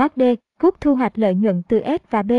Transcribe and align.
Mark 0.00 0.12
D. 0.16 0.22
Cúc 0.60 0.80
thu 0.80 0.94
hoạch 0.94 1.18
lợi 1.18 1.34
nhuận 1.34 1.62
từ 1.68 1.80
S 1.80 2.10
và 2.10 2.22
B. 2.22 2.32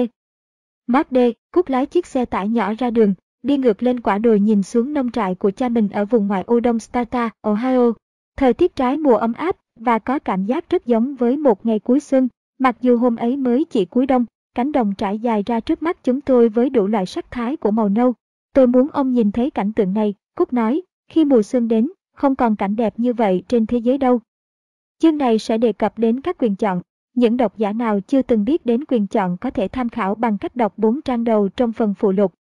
Mark 0.88 1.08
D. 1.12 1.18
Cúc 1.52 1.70
lái 1.70 1.86
chiếc 1.86 2.06
xe 2.06 2.26
tải 2.26 2.50
nhỏ 2.50 2.74
ra 2.78 2.90
đường, 2.90 3.14
đi 3.44 3.58
ngược 3.58 3.84
lên 3.84 4.00
quả 4.00 4.18
đồi 4.18 4.40
nhìn 4.40 4.64
xuống 4.64 4.94
nông 4.94 5.12
trại 5.12 5.36
của 5.36 5.52
cha 5.52 5.70
mình 5.70 5.90
ở 5.90 6.06
vùng 6.06 6.28
ngoại 6.28 6.44
ô 6.48 6.60
đông 6.60 6.80
Stata, 6.80 7.30
Ohio. 7.42 7.92
Thời 8.38 8.54
tiết 8.54 8.76
trái 8.76 8.98
mùa 8.98 9.16
ấm 9.16 9.34
áp 9.34 9.58
và 9.80 10.00
có 10.00 10.20
cảm 10.20 10.46
giác 10.46 10.70
rất 10.70 10.86
giống 10.86 11.16
với 11.16 11.38
một 11.38 11.66
ngày 11.66 11.80
cuối 11.80 12.00
xuân, 12.00 12.28
mặc 12.60 12.78
dù 12.82 12.98
hôm 12.98 13.16
ấy 13.16 13.38
mới 13.38 13.66
chỉ 13.66 13.86
cuối 13.86 14.06
đông, 14.06 14.26
cánh 14.56 14.72
đồng 14.72 14.96
trải 14.96 15.20
dài 15.20 15.44
ra 15.46 15.60
trước 15.60 15.84
mắt 15.84 16.04
chúng 16.04 16.22
tôi 16.22 16.50
với 16.50 16.70
đủ 16.70 16.88
loại 16.88 17.06
sắc 17.06 17.32
thái 17.32 17.58
của 17.58 17.72
màu 17.72 17.90
nâu. 17.90 18.14
Tôi 18.54 18.68
muốn 18.68 18.88
ông 18.94 19.14
nhìn 19.14 19.32
thấy 19.32 19.52
cảnh 19.52 19.74
tượng 19.74 19.94
này, 19.94 20.14
Cúc 20.36 20.54
nói, 20.54 20.82
khi 21.08 21.26
mùa 21.26 21.42
xuân 21.42 21.68
đến, 21.68 21.92
không 22.16 22.36
còn 22.36 22.56
cảnh 22.56 22.76
đẹp 22.76 22.94
như 22.98 23.14
vậy 23.14 23.44
trên 23.48 23.66
thế 23.66 23.78
giới 23.78 23.98
đâu. 23.98 24.20
Chương 25.00 25.18
này 25.18 25.40
sẽ 25.40 25.58
đề 25.58 25.74
cập 25.74 26.00
đến 26.00 26.22
các 26.22 26.38
quyền 26.40 26.56
chọn. 26.56 26.82
Những 27.14 27.38
độc 27.38 27.58
giả 27.58 27.74
nào 27.74 28.00
chưa 28.00 28.22
từng 28.22 28.46
biết 28.46 28.66
đến 28.66 28.86
quyền 28.88 29.08
chọn 29.08 29.38
có 29.38 29.50
thể 29.50 29.68
tham 29.68 29.90
khảo 29.90 30.16
bằng 30.16 30.38
cách 30.38 30.56
đọc 30.56 30.74
4 30.78 31.02
trang 31.02 31.24
đầu 31.24 31.50
trong 31.50 31.72
phần 31.72 31.94
phụ 31.94 32.12
lục. 32.12 32.34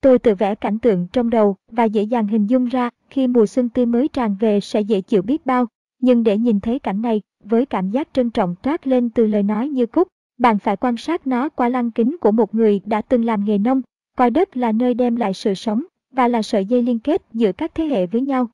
Tôi 0.00 0.18
tự 0.18 0.34
vẽ 0.34 0.54
cảnh 0.54 0.78
tượng 0.78 1.06
trong 1.12 1.30
đầu 1.30 1.56
và 1.72 1.84
dễ 1.84 2.02
dàng 2.02 2.26
hình 2.26 2.46
dung 2.46 2.66
ra 2.66 2.90
khi 3.10 3.26
mùa 3.26 3.46
xuân 3.46 3.68
tươi 3.68 3.86
mới 3.86 4.08
tràn 4.08 4.36
về 4.40 4.60
sẽ 4.60 4.80
dễ 4.80 5.00
chịu 5.00 5.22
biết 5.22 5.46
bao. 5.46 5.66
Nhưng 6.02 6.22
để 6.22 6.38
nhìn 6.38 6.60
thấy 6.60 6.78
cảnh 6.78 7.02
này, 7.02 7.20
với 7.44 7.66
cảm 7.66 7.90
giác 7.90 8.08
trân 8.12 8.30
trọng 8.30 8.54
toát 8.62 8.86
lên 8.86 9.10
từ 9.10 9.26
lời 9.26 9.42
nói 9.42 9.68
như 9.68 9.86
cúc, 9.86 10.08
bạn 10.38 10.58
phải 10.58 10.76
quan 10.76 10.96
sát 10.96 11.26
nó 11.26 11.48
qua 11.48 11.68
lăng 11.68 11.90
kính 11.90 12.16
của 12.20 12.30
một 12.32 12.54
người 12.54 12.80
đã 12.84 13.02
từng 13.02 13.24
làm 13.24 13.44
nghề 13.44 13.58
nông, 13.58 13.82
coi 14.16 14.30
đất 14.30 14.56
là 14.56 14.72
nơi 14.72 14.94
đem 14.94 15.16
lại 15.16 15.34
sự 15.34 15.54
sống 15.54 15.84
và 16.12 16.28
là 16.28 16.42
sợi 16.42 16.64
dây 16.64 16.82
liên 16.82 16.98
kết 16.98 17.22
giữa 17.32 17.52
các 17.52 17.74
thế 17.74 17.84
hệ 17.84 18.06
với 18.06 18.20
nhau. 18.20 18.48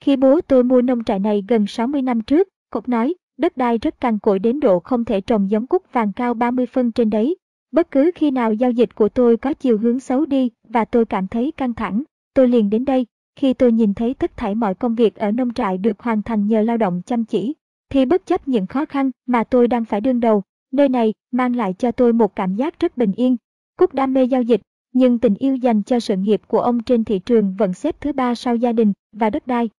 Khi 0.00 0.16
bố 0.16 0.40
tôi 0.40 0.64
mua 0.64 0.82
nông 0.82 1.04
trại 1.04 1.18
này 1.18 1.44
gần 1.48 1.66
60 1.66 2.02
năm 2.02 2.20
trước, 2.20 2.48
Cục 2.70 2.88
nói, 2.88 3.14
đất 3.36 3.56
đai 3.56 3.78
rất 3.78 4.00
cằn 4.00 4.18
cỗi 4.18 4.38
đến 4.38 4.60
độ 4.60 4.80
không 4.80 5.04
thể 5.04 5.20
trồng 5.20 5.50
giống 5.50 5.66
cúc 5.66 5.92
vàng 5.92 6.12
cao 6.12 6.34
30 6.34 6.66
phân 6.66 6.92
trên 6.92 7.10
đấy. 7.10 7.36
Bất 7.72 7.90
cứ 7.90 8.10
khi 8.14 8.30
nào 8.30 8.52
giao 8.52 8.70
dịch 8.70 8.94
của 8.94 9.08
tôi 9.08 9.36
có 9.36 9.54
chiều 9.54 9.78
hướng 9.78 10.00
xấu 10.00 10.26
đi 10.26 10.50
và 10.68 10.84
tôi 10.84 11.04
cảm 11.04 11.28
thấy 11.28 11.52
căng 11.56 11.74
thẳng, 11.74 12.02
tôi 12.34 12.48
liền 12.48 12.70
đến 12.70 12.84
đây. 12.84 13.06
Khi 13.36 13.54
tôi 13.54 13.72
nhìn 13.72 13.94
thấy 13.94 14.14
tất 14.14 14.36
thảy 14.36 14.54
mọi 14.54 14.74
công 14.74 14.94
việc 14.94 15.16
ở 15.16 15.30
nông 15.30 15.54
trại 15.54 15.78
được 15.78 16.00
hoàn 16.00 16.22
thành 16.22 16.46
nhờ 16.46 16.62
lao 16.62 16.76
động 16.76 17.02
chăm 17.06 17.24
chỉ, 17.24 17.54
thì 17.90 18.04
bất 18.04 18.26
chấp 18.26 18.48
những 18.48 18.66
khó 18.66 18.86
khăn 18.86 19.10
mà 19.26 19.44
tôi 19.44 19.68
đang 19.68 19.84
phải 19.84 20.00
đương 20.00 20.20
đầu, 20.20 20.42
nơi 20.72 20.88
này 20.88 21.14
mang 21.30 21.56
lại 21.56 21.74
cho 21.78 21.92
tôi 21.92 22.12
một 22.12 22.36
cảm 22.36 22.54
giác 22.54 22.80
rất 22.80 22.96
bình 22.96 23.12
yên. 23.12 23.36
Cúc 23.76 23.94
đam 23.94 24.14
mê 24.14 24.24
giao 24.24 24.42
dịch, 24.42 24.60
nhưng 24.92 25.18
tình 25.18 25.34
yêu 25.34 25.56
dành 25.56 25.82
cho 25.82 26.00
sự 26.00 26.16
nghiệp 26.16 26.40
của 26.46 26.60
ông 26.60 26.82
trên 26.82 27.04
thị 27.04 27.18
trường 27.18 27.54
vẫn 27.58 27.74
xếp 27.74 28.00
thứ 28.00 28.12
ba 28.12 28.34
sau 28.34 28.56
gia 28.56 28.72
đình 28.72 28.92
và 29.12 29.30
đất 29.30 29.46
đai. 29.46 29.70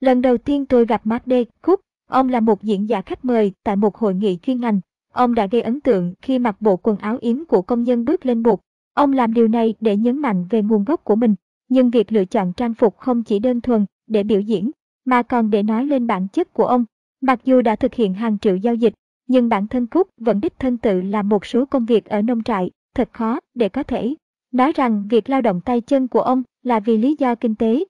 Lần 0.00 0.22
đầu 0.22 0.38
tiên 0.38 0.66
tôi 0.66 0.86
gặp 0.86 1.06
Mark 1.06 1.26
D. 1.26 1.32
Cook, 1.62 1.80
ông 2.08 2.28
là 2.28 2.40
một 2.40 2.62
diễn 2.62 2.88
giả 2.88 3.02
khách 3.02 3.24
mời 3.24 3.52
tại 3.64 3.76
một 3.76 3.96
hội 3.96 4.14
nghị 4.14 4.38
chuyên 4.42 4.60
ngành. 4.60 4.80
Ông 5.12 5.34
đã 5.34 5.46
gây 5.46 5.62
ấn 5.62 5.80
tượng 5.80 6.14
khi 6.22 6.38
mặc 6.38 6.56
bộ 6.60 6.76
quần 6.76 6.96
áo 6.96 7.18
yếm 7.20 7.44
của 7.44 7.62
công 7.62 7.82
nhân 7.82 8.04
bước 8.04 8.26
lên 8.26 8.42
bục. 8.42 8.60
Ông 8.94 9.12
làm 9.12 9.34
điều 9.34 9.48
này 9.48 9.74
để 9.80 9.96
nhấn 9.96 10.18
mạnh 10.18 10.46
về 10.50 10.62
nguồn 10.62 10.84
gốc 10.84 11.04
của 11.04 11.16
mình, 11.16 11.34
nhưng 11.68 11.90
việc 11.90 12.12
lựa 12.12 12.24
chọn 12.24 12.52
trang 12.52 12.74
phục 12.74 12.98
không 12.98 13.22
chỉ 13.22 13.38
đơn 13.38 13.60
thuần 13.60 13.86
để 14.06 14.22
biểu 14.22 14.40
diễn, 14.40 14.70
mà 15.04 15.22
còn 15.22 15.50
để 15.50 15.62
nói 15.62 15.86
lên 15.86 16.06
bản 16.06 16.28
chất 16.28 16.52
của 16.52 16.66
ông. 16.66 16.84
Mặc 17.20 17.40
dù 17.44 17.62
đã 17.62 17.76
thực 17.76 17.94
hiện 17.94 18.14
hàng 18.14 18.38
triệu 18.38 18.56
giao 18.56 18.74
dịch, 18.74 18.94
nhưng 19.26 19.48
bản 19.48 19.68
thân 19.68 19.86
Cook 19.86 20.06
vẫn 20.16 20.40
đích 20.40 20.58
thân 20.58 20.78
tự 20.78 21.00
làm 21.00 21.28
một 21.28 21.46
số 21.46 21.66
công 21.66 21.84
việc 21.84 22.04
ở 22.04 22.22
nông 22.22 22.42
trại, 22.42 22.70
thật 22.94 23.08
khó 23.12 23.40
để 23.54 23.68
có 23.68 23.82
thể 23.82 24.14
nói 24.52 24.72
rằng 24.72 25.06
việc 25.10 25.30
lao 25.30 25.40
động 25.40 25.60
tay 25.60 25.80
chân 25.80 26.08
của 26.08 26.20
ông 26.20 26.42
là 26.62 26.80
vì 26.80 26.96
lý 26.96 27.16
do 27.18 27.34
kinh 27.34 27.54
tế. 27.54 27.84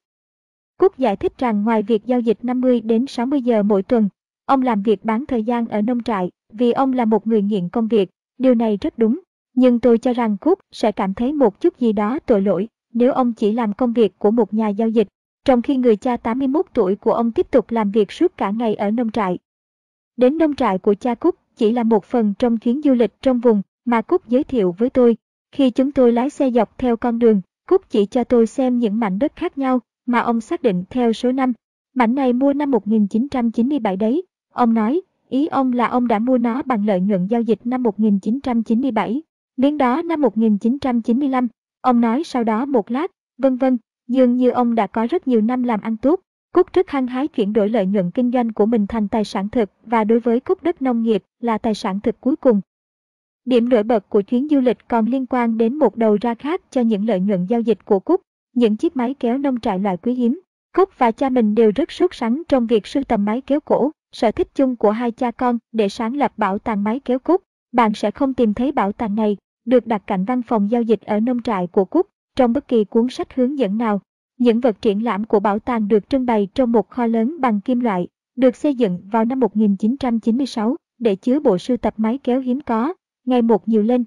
Cúc 0.79 0.99
giải 0.99 1.17
thích 1.17 1.39
rằng 1.39 1.65
ngoài 1.65 1.83
việc 1.83 2.07
giao 2.07 2.21
dịch 2.21 2.39
50 2.43 2.81
đến 2.81 3.07
60 3.07 3.43
giờ 3.43 3.63
mỗi 3.63 3.83
tuần, 3.83 4.09
ông 4.47 4.63
làm 4.63 4.83
việc 4.83 5.05
bán 5.05 5.27
thời 5.27 5.43
gian 5.43 5.69
ở 5.69 5.83
nông 5.83 6.03
trại 6.03 6.31
vì 6.53 6.73
ông 6.73 6.93
là 6.93 7.05
một 7.05 7.27
người 7.27 7.43
nghiện 7.43 7.69
công 7.69 7.89
việc, 7.89 8.11
điều 8.39 8.55
này 8.55 8.79
rất 8.81 8.99
đúng. 8.99 9.21
Nhưng 9.55 9.81
tôi 9.81 9.99
cho 9.99 10.13
rằng 10.13 10.37
Cúc 10.37 10.59
sẽ 10.73 10.93
cảm 10.93 11.15
thấy 11.15 11.33
một 11.33 11.61
chút 11.61 11.79
gì 11.79 11.93
đó 11.93 12.19
tội 12.27 12.43
lỗi 12.43 12.69
nếu 12.95 13.13
ông 13.13 13.33
chỉ 13.33 13.53
làm 13.53 13.73
công 13.73 13.93
việc 13.93 14.19
của 14.19 14.31
một 14.31 14.55
nhà 14.55 14.69
giao 14.69 14.89
dịch, 14.89 15.09
trong 15.45 15.63
khi 15.63 15.77
người 15.77 15.97
cha 15.97 16.17
81 16.17 16.67
tuổi 16.75 16.97
của 16.97 17.13
ông 17.13 17.33
tiếp 17.33 17.51
tục 17.51 17.71
làm 17.71 17.91
việc 17.91 18.13
suốt 18.13 18.37
cả 18.37 18.51
ngày 18.51 18.75
ở 18.75 18.91
nông 18.91 19.11
trại. 19.11 19.39
Đến 20.17 20.39
nông 20.39 20.55
trại 20.55 20.79
của 20.79 20.95
cha 20.95 21.15
Cúc 21.15 21.35
chỉ 21.57 21.73
là 21.73 21.83
một 21.83 22.05
phần 22.05 22.35
trong 22.39 22.59
chuyến 22.59 22.83
du 22.83 22.93
lịch 22.95 23.13
trong 23.23 23.41
vùng 23.41 23.63
mà 23.85 24.03
Cúc 24.03 24.29
giới 24.29 24.45
thiệu 24.45 24.75
với 24.79 24.91
tôi. 24.91 25.17
Khi 25.53 25.71
chúng 25.71 25.93
tôi 25.93 26.13
lái 26.13 26.31
xe 26.31 26.51
dọc 26.51 26.79
theo 26.79 26.97
con 26.97 27.19
đường, 27.19 27.41
Cúc 27.69 27.91
chỉ 27.91 28.07
cho 28.07 28.25
tôi 28.25 28.47
xem 28.47 28.79
những 28.79 29.01
mảnh 29.01 29.19
đất 29.19 29.33
khác 29.37 29.59
nhau 29.59 29.81
mà 30.07 30.21
ông 30.21 30.41
xác 30.41 30.63
định 30.63 30.85
theo 30.91 31.13
số 31.13 31.33
năm. 31.33 31.53
Mảnh 31.95 32.15
này 32.15 32.33
mua 32.33 32.53
năm 32.53 32.71
1997 32.71 33.97
đấy. 33.97 34.23
Ông 34.53 34.75
nói, 34.75 35.01
ý 35.29 35.47
ông 35.47 35.73
là 35.73 35.87
ông 35.87 36.09
đã 36.09 36.19
mua 36.19 36.39
nó 36.39 36.63
bằng 36.63 36.87
lợi 36.87 37.01
nhuận 37.01 37.27
giao 37.27 37.41
dịch 37.41 37.59
năm 37.65 37.83
1997. 37.83 39.23
Đến 39.57 39.79
đó 39.79 40.03
năm 40.03 40.21
1995. 40.21 41.49
Ông 41.81 42.01
nói 42.01 42.25
sau 42.25 42.45
đó 42.45 42.65
một 42.65 42.91
lát, 42.91 43.11
vân 43.39 43.57
vân, 43.57 43.79
dường 44.09 44.37
như 44.37 44.51
ông 44.51 44.75
đã 44.75 44.87
có 44.87 45.07
rất 45.11 45.29
nhiều 45.29 45.41
năm 45.41 45.63
làm 45.63 45.81
ăn 45.81 45.97
tốt. 45.97 46.21
Cúc 46.53 46.73
rất 46.73 46.91
hăng 46.91 47.07
hái 47.07 47.29
chuyển 47.29 47.53
đổi 47.53 47.69
lợi 47.69 47.87
nhuận 47.87 48.11
kinh 48.11 48.31
doanh 48.31 48.53
của 48.53 48.67
mình 48.67 48.87
thành 48.87 49.09
tài 49.09 49.25
sản 49.25 49.49
thực 49.49 49.71
và 49.87 50.05
đối 50.05 50.21
với 50.21 50.41
Cúc 50.41 50.63
đất 50.63 50.83
nông 50.83 51.03
nghiệp 51.03 51.23
là 51.41 51.59
tài 51.59 51.75
sản 51.75 52.01
thực 52.01 52.21
cuối 52.21 52.37
cùng. 52.37 52.61
Điểm 53.45 53.69
nổi 53.69 53.83
bật 53.83 54.09
của 54.09 54.23
chuyến 54.23 54.49
du 54.49 54.61
lịch 54.61 54.79
còn 54.89 55.07
liên 55.07 55.27
quan 55.27 55.59
đến 55.59 55.79
một 55.79 55.97
đầu 55.97 56.17
ra 56.21 56.35
khác 56.35 56.61
cho 56.71 56.81
những 56.81 57.07
lợi 57.07 57.21
nhuận 57.21 57.47
giao 57.47 57.61
dịch 57.61 57.85
của 57.85 58.01
Cúc, 58.01 58.21
những 58.55 58.77
chiếc 58.77 58.97
máy 58.97 59.15
kéo 59.15 59.39
nông 59.39 59.61
trại 59.61 59.79
loại 59.79 59.97
quý 59.97 60.15
hiếm. 60.15 60.41
Cúc 60.77 60.89
và 60.99 61.11
cha 61.11 61.29
mình 61.29 61.55
đều 61.55 61.73
rất 61.75 61.93
sốt 61.93 62.15
sắng 62.15 62.43
trong 62.49 62.67
việc 62.67 62.87
sưu 62.87 63.05
tầm 63.05 63.25
máy 63.25 63.41
kéo 63.41 63.61
cổ, 63.61 63.91
sở 64.13 64.31
thích 64.31 64.49
chung 64.55 64.77
của 64.77 64.91
hai 64.91 65.11
cha 65.11 65.31
con 65.31 65.59
để 65.73 65.89
sáng 65.89 66.17
lập 66.17 66.33
bảo 66.37 66.59
tàng 66.59 66.85
máy 66.85 67.01
kéo 67.05 67.19
Cúc. 67.19 67.43
Bạn 67.73 67.95
sẽ 67.95 68.11
không 68.11 68.35
tìm 68.35 68.55
thấy 68.55 68.73
bảo 68.73 68.93
tàng 68.93 69.15
này, 69.15 69.37
được 69.65 69.87
đặt 69.87 70.03
cạnh 70.07 70.25
văn 70.25 70.43
phòng 70.43 70.71
giao 70.71 70.83
dịch 70.83 71.01
ở 71.01 71.21
nông 71.21 71.43
trại 71.43 71.67
của 71.67 71.85
Cúc, 71.85 72.07
trong 72.37 72.53
bất 72.53 72.69
kỳ 72.69 72.85
cuốn 72.85 73.09
sách 73.09 73.35
hướng 73.35 73.59
dẫn 73.59 73.79
nào. 73.79 74.01
Những 74.39 74.61
vật 74.61 74.77
triển 74.83 75.05
lãm 75.05 75.25
của 75.25 75.41
bảo 75.41 75.59
tàng 75.59 75.89
được 75.89 76.09
trưng 76.09 76.27
bày 76.27 76.49
trong 76.55 76.73
một 76.73 76.91
kho 76.91 77.07
lớn 77.07 77.37
bằng 77.41 77.61
kim 77.61 77.81
loại, 77.81 78.09
được 78.37 78.57
xây 78.57 78.75
dựng 78.75 79.01
vào 79.11 79.25
năm 79.25 79.41
1996 79.41 80.77
để 80.99 81.17
chứa 81.17 81.41
bộ 81.41 81.59
sưu 81.59 81.77
tập 81.77 81.95
máy 81.97 82.19
kéo 82.19 82.41
hiếm 82.41 82.61
có, 82.61 82.95
ngày 83.27 83.43
một 83.43 83.69
nhiều 83.69 83.83
lên. 83.83 84.05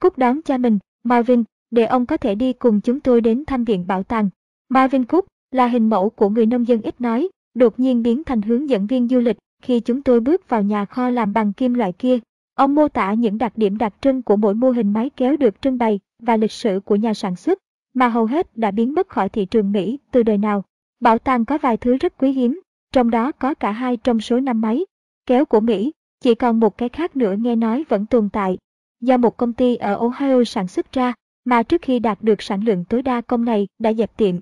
Cúc 0.00 0.18
đón 0.18 0.42
cha 0.42 0.58
mình, 0.58 0.78
Marvin, 1.04 1.44
để 1.70 1.84
ông 1.84 2.06
có 2.06 2.16
thể 2.16 2.34
đi 2.34 2.52
cùng 2.52 2.80
chúng 2.80 3.00
tôi 3.00 3.20
đến 3.20 3.44
thăm 3.44 3.64
viện 3.64 3.86
bảo 3.86 4.02
tàng. 4.02 4.28
Marvin 4.68 5.04
Cook 5.04 5.24
là 5.50 5.66
hình 5.66 5.88
mẫu 5.88 6.10
của 6.10 6.28
người 6.28 6.46
nông 6.46 6.68
dân 6.68 6.82
ít 6.82 7.00
nói, 7.00 7.28
đột 7.54 7.80
nhiên 7.80 8.02
biến 8.02 8.24
thành 8.24 8.42
hướng 8.42 8.68
dẫn 8.68 8.86
viên 8.86 9.08
du 9.08 9.18
lịch 9.18 9.36
khi 9.62 9.80
chúng 9.80 10.02
tôi 10.02 10.20
bước 10.20 10.48
vào 10.48 10.62
nhà 10.62 10.84
kho 10.84 11.10
làm 11.10 11.32
bằng 11.32 11.52
kim 11.52 11.74
loại 11.74 11.92
kia. 11.92 12.18
Ông 12.54 12.74
mô 12.74 12.88
tả 12.88 13.12
những 13.12 13.38
đặc 13.38 13.52
điểm 13.56 13.78
đặc 13.78 13.94
trưng 14.00 14.22
của 14.22 14.36
mỗi 14.36 14.54
mô 14.54 14.70
hình 14.70 14.92
máy 14.92 15.10
kéo 15.16 15.36
được 15.36 15.62
trưng 15.62 15.78
bày 15.78 16.00
và 16.22 16.36
lịch 16.36 16.52
sử 16.52 16.80
của 16.84 16.96
nhà 16.96 17.14
sản 17.14 17.36
xuất, 17.36 17.58
mà 17.94 18.08
hầu 18.08 18.26
hết 18.26 18.56
đã 18.56 18.70
biến 18.70 18.94
mất 18.94 19.08
khỏi 19.08 19.28
thị 19.28 19.44
trường 19.44 19.72
Mỹ 19.72 19.98
từ 20.10 20.22
đời 20.22 20.38
nào. 20.38 20.64
Bảo 21.00 21.18
tàng 21.18 21.44
có 21.44 21.58
vài 21.58 21.76
thứ 21.76 21.96
rất 21.96 22.18
quý 22.18 22.32
hiếm, 22.32 22.60
trong 22.92 23.10
đó 23.10 23.32
có 23.32 23.54
cả 23.54 23.72
hai 23.72 23.96
trong 23.96 24.20
số 24.20 24.40
năm 24.40 24.60
máy 24.60 24.84
kéo 25.26 25.44
của 25.44 25.60
Mỹ, 25.60 25.92
chỉ 26.20 26.34
còn 26.34 26.60
một 26.60 26.78
cái 26.78 26.88
khác 26.88 27.16
nữa 27.16 27.34
nghe 27.38 27.56
nói 27.56 27.84
vẫn 27.88 28.06
tồn 28.06 28.28
tại, 28.32 28.58
do 29.00 29.16
một 29.16 29.36
công 29.36 29.52
ty 29.52 29.76
ở 29.76 29.94
Ohio 29.94 30.44
sản 30.44 30.68
xuất 30.68 30.92
ra, 30.92 31.14
mà 31.48 31.62
trước 31.62 31.82
khi 31.82 31.98
đạt 31.98 32.22
được 32.22 32.42
sản 32.42 32.64
lượng 32.64 32.84
tối 32.84 33.02
đa 33.02 33.20
công 33.20 33.44
này 33.44 33.68
đã 33.78 33.92
dẹp 33.92 34.16
tiệm. 34.16 34.36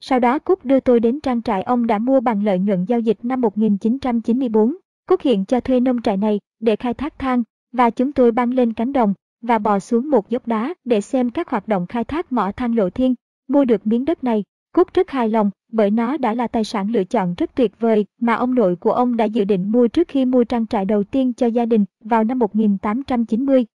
Sau 0.00 0.20
đó 0.20 0.38
Cúc 0.38 0.64
đưa 0.64 0.80
tôi 0.80 1.00
đến 1.00 1.20
trang 1.20 1.42
trại 1.42 1.62
ông 1.62 1.86
đã 1.86 1.98
mua 1.98 2.20
bằng 2.20 2.44
lợi 2.44 2.58
nhuận 2.58 2.84
giao 2.84 3.00
dịch 3.00 3.18
năm 3.22 3.40
1994. 3.40 4.76
Cúc 5.08 5.20
hiện 5.20 5.44
cho 5.44 5.60
thuê 5.60 5.80
nông 5.80 6.02
trại 6.02 6.16
này 6.16 6.40
để 6.60 6.76
khai 6.76 6.94
thác 6.94 7.18
than, 7.18 7.42
và 7.72 7.90
chúng 7.90 8.12
tôi 8.12 8.32
băng 8.32 8.54
lên 8.54 8.72
cánh 8.72 8.92
đồng 8.92 9.14
và 9.42 9.58
bò 9.58 9.78
xuống 9.78 10.10
một 10.10 10.30
dốc 10.30 10.46
đá 10.46 10.74
để 10.84 11.00
xem 11.00 11.30
các 11.30 11.48
hoạt 11.48 11.68
động 11.68 11.86
khai 11.86 12.04
thác 12.04 12.32
mỏ 12.32 12.52
than 12.56 12.74
lộ 12.74 12.90
thiên. 12.90 13.14
Mua 13.48 13.64
được 13.64 13.86
miếng 13.86 14.04
đất 14.04 14.24
này, 14.24 14.44
Cúc 14.72 14.94
rất 14.94 15.10
hài 15.10 15.28
lòng 15.28 15.50
bởi 15.72 15.90
nó 15.90 16.16
đã 16.16 16.34
là 16.34 16.46
tài 16.46 16.64
sản 16.64 16.90
lựa 16.90 17.04
chọn 17.04 17.34
rất 17.34 17.54
tuyệt 17.54 17.72
vời 17.80 18.06
mà 18.20 18.34
ông 18.34 18.54
nội 18.54 18.76
của 18.76 18.92
ông 18.92 19.16
đã 19.16 19.24
dự 19.24 19.44
định 19.44 19.72
mua 19.72 19.88
trước 19.88 20.08
khi 20.08 20.24
mua 20.24 20.44
trang 20.44 20.66
trại 20.66 20.84
đầu 20.84 21.04
tiên 21.04 21.32
cho 21.32 21.46
gia 21.46 21.66
đình 21.66 21.84
vào 22.04 22.24
năm 22.24 22.38
1890. 22.38 23.66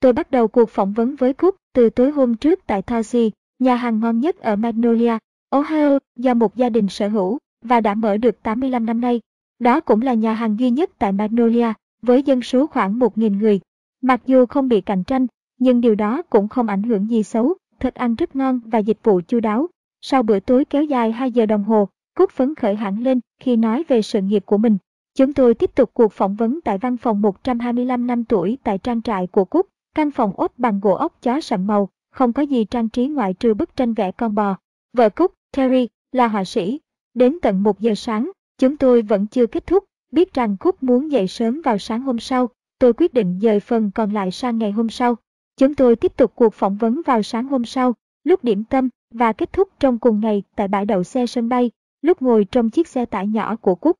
Tôi 0.00 0.12
bắt 0.12 0.30
đầu 0.30 0.48
cuộc 0.48 0.70
phỏng 0.70 0.92
vấn 0.92 1.16
với 1.16 1.32
Cook 1.32 1.54
từ 1.74 1.90
tối 1.90 2.10
hôm 2.10 2.34
trước 2.34 2.60
tại 2.66 2.82
Tarsi, 2.82 3.30
nhà 3.58 3.74
hàng 3.74 4.00
ngon 4.00 4.20
nhất 4.20 4.36
ở 4.40 4.56
Magnolia, 4.56 5.18
Ohio, 5.50 5.98
do 6.16 6.34
một 6.34 6.56
gia 6.56 6.68
đình 6.68 6.88
sở 6.88 7.08
hữu, 7.08 7.38
và 7.64 7.80
đã 7.80 7.94
mở 7.94 8.16
được 8.16 8.42
85 8.42 8.86
năm 8.86 9.00
nay. 9.00 9.20
Đó 9.58 9.80
cũng 9.80 10.02
là 10.02 10.14
nhà 10.14 10.34
hàng 10.34 10.58
duy 10.58 10.70
nhất 10.70 10.90
tại 10.98 11.12
Magnolia, 11.12 11.72
với 12.02 12.22
dân 12.22 12.42
số 12.42 12.66
khoảng 12.66 12.98
1.000 12.98 13.38
người. 13.38 13.60
Mặc 14.02 14.20
dù 14.26 14.46
không 14.46 14.68
bị 14.68 14.80
cạnh 14.80 15.04
tranh, 15.04 15.26
nhưng 15.58 15.80
điều 15.80 15.94
đó 15.94 16.22
cũng 16.22 16.48
không 16.48 16.66
ảnh 16.66 16.82
hưởng 16.82 17.10
gì 17.10 17.22
xấu, 17.22 17.54
thức 17.80 17.94
ăn 17.94 18.14
rất 18.14 18.36
ngon 18.36 18.60
và 18.64 18.78
dịch 18.78 18.98
vụ 19.02 19.20
chu 19.28 19.40
đáo. 19.40 19.66
Sau 20.00 20.22
bữa 20.22 20.40
tối 20.40 20.64
kéo 20.64 20.84
dài 20.84 21.12
2 21.12 21.32
giờ 21.32 21.46
đồng 21.46 21.64
hồ, 21.64 21.88
Cúc 22.14 22.30
phấn 22.30 22.54
khởi 22.54 22.76
hẳn 22.76 23.02
lên 23.02 23.20
khi 23.40 23.56
nói 23.56 23.84
về 23.88 24.02
sự 24.02 24.20
nghiệp 24.20 24.42
của 24.46 24.58
mình. 24.58 24.78
Chúng 25.14 25.32
tôi 25.32 25.54
tiếp 25.54 25.70
tục 25.74 25.90
cuộc 25.94 26.12
phỏng 26.12 26.34
vấn 26.34 26.60
tại 26.64 26.78
văn 26.78 26.96
phòng 26.96 27.22
125 27.22 28.06
năm 28.06 28.24
tuổi 28.24 28.58
tại 28.64 28.78
trang 28.78 29.02
trại 29.02 29.26
của 29.26 29.44
Cúc, 29.44 29.66
Căn 29.98 30.10
phòng 30.10 30.32
ốp 30.36 30.58
bằng 30.58 30.80
gỗ 30.80 30.94
ốc 30.94 31.22
chó 31.22 31.40
sậm 31.40 31.66
màu, 31.66 31.88
không 32.10 32.32
có 32.32 32.42
gì 32.42 32.64
trang 32.64 32.88
trí 32.88 33.06
ngoại 33.06 33.34
trừ 33.34 33.54
bức 33.54 33.76
tranh 33.76 33.94
vẽ 33.94 34.12
con 34.12 34.34
bò. 34.34 34.56
Vợ 34.92 35.08
Cúc, 35.08 35.34
Terry, 35.56 35.88
là 36.12 36.28
họa 36.28 36.44
sĩ. 36.44 36.80
Đến 37.14 37.38
tận 37.42 37.62
1 37.62 37.80
giờ 37.80 37.94
sáng, 37.94 38.30
chúng 38.58 38.76
tôi 38.76 39.02
vẫn 39.02 39.26
chưa 39.26 39.46
kết 39.46 39.66
thúc, 39.66 39.84
Biết 40.12 40.34
rằng 40.34 40.56
Cúc 40.56 40.82
muốn 40.82 41.12
dậy 41.12 41.28
sớm 41.28 41.60
vào 41.64 41.78
sáng 41.78 42.00
hôm 42.00 42.18
sau, 42.18 42.48
tôi 42.78 42.92
quyết 42.92 43.14
định 43.14 43.38
dời 43.42 43.60
phần 43.60 43.90
còn 43.94 44.12
lại 44.12 44.30
sang 44.30 44.58
ngày 44.58 44.70
hôm 44.70 44.88
sau. 44.88 45.16
Chúng 45.56 45.74
tôi 45.74 45.96
tiếp 45.96 46.16
tục 46.16 46.32
cuộc 46.34 46.54
phỏng 46.54 46.76
vấn 46.76 47.02
vào 47.06 47.22
sáng 47.22 47.48
hôm 47.48 47.64
sau, 47.64 47.94
lúc 48.24 48.44
điểm 48.44 48.64
tâm 48.64 48.88
và 49.14 49.32
kết 49.32 49.52
thúc 49.52 49.68
trong 49.80 49.98
cùng 49.98 50.20
ngày 50.20 50.42
tại 50.56 50.68
bãi 50.68 50.84
đậu 50.84 51.04
xe 51.04 51.26
sân 51.26 51.48
bay, 51.48 51.70
lúc 52.02 52.22
ngồi 52.22 52.44
trong 52.44 52.70
chiếc 52.70 52.88
xe 52.88 53.04
tải 53.04 53.26
nhỏ 53.26 53.56
của 53.56 53.74
Cúc. 53.74 53.96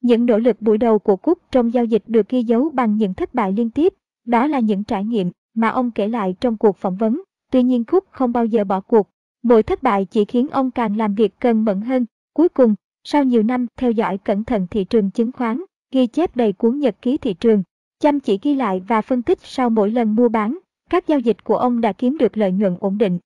Những 0.00 0.26
nỗ 0.26 0.38
lực 0.38 0.62
buổi 0.62 0.78
đầu 0.78 0.98
của 0.98 1.16
Cúc 1.16 1.38
trong 1.50 1.74
giao 1.74 1.84
dịch 1.84 2.02
được 2.06 2.28
ghi 2.28 2.42
dấu 2.42 2.70
bằng 2.70 2.96
những 2.96 3.14
thất 3.14 3.34
bại 3.34 3.52
liên 3.52 3.70
tiếp, 3.70 3.94
đó 4.28 4.46
là 4.46 4.58
những 4.58 4.84
trải 4.84 5.04
nghiệm 5.04 5.30
mà 5.54 5.68
ông 5.68 5.90
kể 5.90 6.08
lại 6.08 6.34
trong 6.40 6.56
cuộc 6.56 6.76
phỏng 6.76 6.96
vấn. 6.96 7.22
Tuy 7.52 7.62
nhiên 7.62 7.84
Cúc 7.84 8.04
không 8.10 8.32
bao 8.32 8.46
giờ 8.46 8.64
bỏ 8.64 8.80
cuộc. 8.80 9.10
Mỗi 9.42 9.62
thất 9.62 9.82
bại 9.82 10.04
chỉ 10.04 10.24
khiến 10.24 10.48
ông 10.48 10.70
càng 10.70 10.96
làm 10.96 11.14
việc 11.14 11.40
cần 11.40 11.64
mẫn 11.64 11.80
hơn. 11.80 12.06
Cuối 12.32 12.48
cùng, 12.48 12.74
sau 13.04 13.24
nhiều 13.24 13.42
năm 13.42 13.66
theo 13.76 13.90
dõi 13.90 14.18
cẩn 14.18 14.44
thận 14.44 14.66
thị 14.70 14.84
trường 14.84 15.10
chứng 15.10 15.32
khoán, 15.32 15.62
ghi 15.92 16.06
chép 16.06 16.36
đầy 16.36 16.52
cuốn 16.52 16.78
nhật 16.78 16.96
ký 17.02 17.16
thị 17.16 17.34
trường, 17.34 17.62
chăm 18.00 18.20
chỉ 18.20 18.38
ghi 18.42 18.54
lại 18.54 18.82
và 18.88 19.00
phân 19.00 19.22
tích 19.22 19.38
sau 19.42 19.70
mỗi 19.70 19.90
lần 19.90 20.16
mua 20.16 20.28
bán, 20.28 20.58
các 20.90 21.06
giao 21.06 21.18
dịch 21.18 21.44
của 21.44 21.56
ông 21.56 21.80
đã 21.80 21.92
kiếm 21.92 22.18
được 22.18 22.36
lợi 22.36 22.52
nhuận 22.52 22.76
ổn 22.80 22.98
định. 22.98 23.18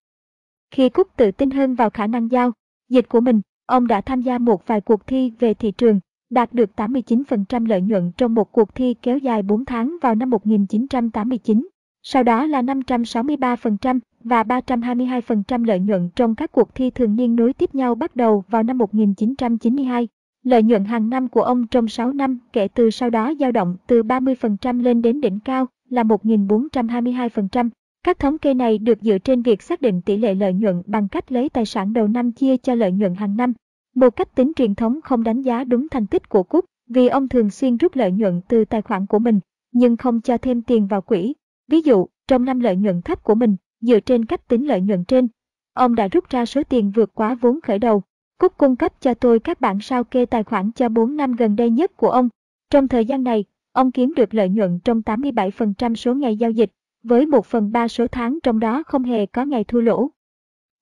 Khi 0.70 0.88
Cúc 0.88 1.08
tự 1.16 1.30
tin 1.30 1.50
hơn 1.50 1.74
vào 1.74 1.90
khả 1.90 2.06
năng 2.06 2.30
giao 2.30 2.52
dịch 2.88 3.08
của 3.08 3.20
mình, 3.20 3.40
ông 3.66 3.86
đã 3.86 4.00
tham 4.00 4.20
gia 4.20 4.38
một 4.38 4.66
vài 4.66 4.80
cuộc 4.80 5.06
thi 5.06 5.32
về 5.38 5.54
thị 5.54 5.70
trường, 5.70 6.00
đạt 6.32 6.52
được 6.52 6.70
89% 6.76 7.66
lợi 7.66 7.80
nhuận 7.80 8.12
trong 8.16 8.34
một 8.34 8.52
cuộc 8.52 8.74
thi 8.74 8.94
kéo 9.02 9.18
dài 9.18 9.42
4 9.42 9.64
tháng 9.64 9.96
vào 10.02 10.14
năm 10.14 10.30
1989. 10.30 11.68
Sau 12.02 12.22
đó 12.22 12.46
là 12.46 12.62
563% 12.62 13.98
và 14.24 14.42
322% 14.42 15.64
lợi 15.64 15.80
nhuận 15.80 16.10
trong 16.16 16.34
các 16.34 16.52
cuộc 16.52 16.74
thi 16.74 16.90
thường 16.90 17.16
niên 17.16 17.36
nối 17.36 17.52
tiếp 17.52 17.74
nhau 17.74 17.94
bắt 17.94 18.16
đầu 18.16 18.44
vào 18.48 18.62
năm 18.62 18.78
1992. 18.78 20.08
Lợi 20.44 20.62
nhuận 20.62 20.84
hàng 20.84 21.10
năm 21.10 21.28
của 21.28 21.42
ông 21.42 21.66
trong 21.66 21.88
6 21.88 22.12
năm 22.12 22.38
kể 22.52 22.68
từ 22.68 22.90
sau 22.90 23.10
đó 23.10 23.32
dao 23.40 23.52
động 23.52 23.76
từ 23.86 24.02
30% 24.02 24.82
lên 24.82 25.02
đến 25.02 25.20
đỉnh 25.20 25.40
cao 25.40 25.66
là 25.88 26.02
1.422%. 26.02 27.68
Các 28.04 28.18
thống 28.18 28.38
kê 28.38 28.54
này 28.54 28.78
được 28.78 28.98
dựa 29.00 29.18
trên 29.18 29.42
việc 29.42 29.62
xác 29.62 29.82
định 29.82 30.02
tỷ 30.02 30.16
lệ 30.16 30.34
lợi 30.34 30.52
nhuận 30.52 30.82
bằng 30.86 31.08
cách 31.08 31.32
lấy 31.32 31.48
tài 31.48 31.66
sản 31.66 31.92
đầu 31.92 32.08
năm 32.08 32.32
chia 32.32 32.56
cho 32.56 32.74
lợi 32.74 32.92
nhuận 32.92 33.14
hàng 33.14 33.36
năm. 33.36 33.52
Một 33.94 34.16
cách 34.16 34.34
tính 34.34 34.52
truyền 34.56 34.74
thống 34.74 35.00
không 35.04 35.22
đánh 35.22 35.42
giá 35.42 35.64
đúng 35.64 35.88
thành 35.88 36.06
tích 36.06 36.28
của 36.28 36.42
Cúc 36.42 36.64
vì 36.88 37.08
ông 37.08 37.28
thường 37.28 37.50
xuyên 37.50 37.76
rút 37.76 37.96
lợi 37.96 38.12
nhuận 38.12 38.40
từ 38.48 38.64
tài 38.64 38.82
khoản 38.82 39.06
của 39.06 39.18
mình, 39.18 39.40
nhưng 39.72 39.96
không 39.96 40.20
cho 40.20 40.38
thêm 40.38 40.62
tiền 40.62 40.86
vào 40.86 41.00
quỹ. 41.00 41.34
Ví 41.68 41.80
dụ, 41.80 42.06
trong 42.28 42.44
năm 42.44 42.60
lợi 42.60 42.76
nhuận 42.76 43.02
thấp 43.02 43.22
của 43.22 43.34
mình, 43.34 43.56
dựa 43.80 44.00
trên 44.00 44.24
cách 44.24 44.48
tính 44.48 44.66
lợi 44.66 44.80
nhuận 44.80 45.04
trên, 45.04 45.28
ông 45.74 45.94
đã 45.94 46.08
rút 46.08 46.28
ra 46.28 46.46
số 46.46 46.62
tiền 46.62 46.90
vượt 46.90 47.14
quá 47.14 47.34
vốn 47.40 47.60
khởi 47.60 47.78
đầu. 47.78 48.02
Cúc 48.38 48.58
cung 48.58 48.76
cấp 48.76 48.92
cho 49.00 49.14
tôi 49.14 49.38
các 49.38 49.60
bản 49.60 49.80
sao 49.80 50.04
kê 50.04 50.26
tài 50.26 50.44
khoản 50.44 50.72
cho 50.72 50.88
4 50.88 51.16
năm 51.16 51.32
gần 51.32 51.56
đây 51.56 51.70
nhất 51.70 51.96
của 51.96 52.10
ông. 52.10 52.28
Trong 52.70 52.88
thời 52.88 53.04
gian 53.04 53.24
này, 53.24 53.44
ông 53.72 53.92
kiếm 53.92 54.12
được 54.16 54.34
lợi 54.34 54.48
nhuận 54.48 54.78
trong 54.84 55.00
87% 55.00 55.94
số 55.94 56.14
ngày 56.14 56.36
giao 56.36 56.50
dịch, 56.50 56.70
với 57.02 57.26
1 57.26 57.46
phần 57.46 57.72
3 57.72 57.88
số 57.88 58.06
tháng 58.06 58.38
trong 58.42 58.60
đó 58.60 58.82
không 58.86 59.02
hề 59.02 59.26
có 59.26 59.44
ngày 59.44 59.64
thua 59.64 59.80
lỗ. 59.80 60.10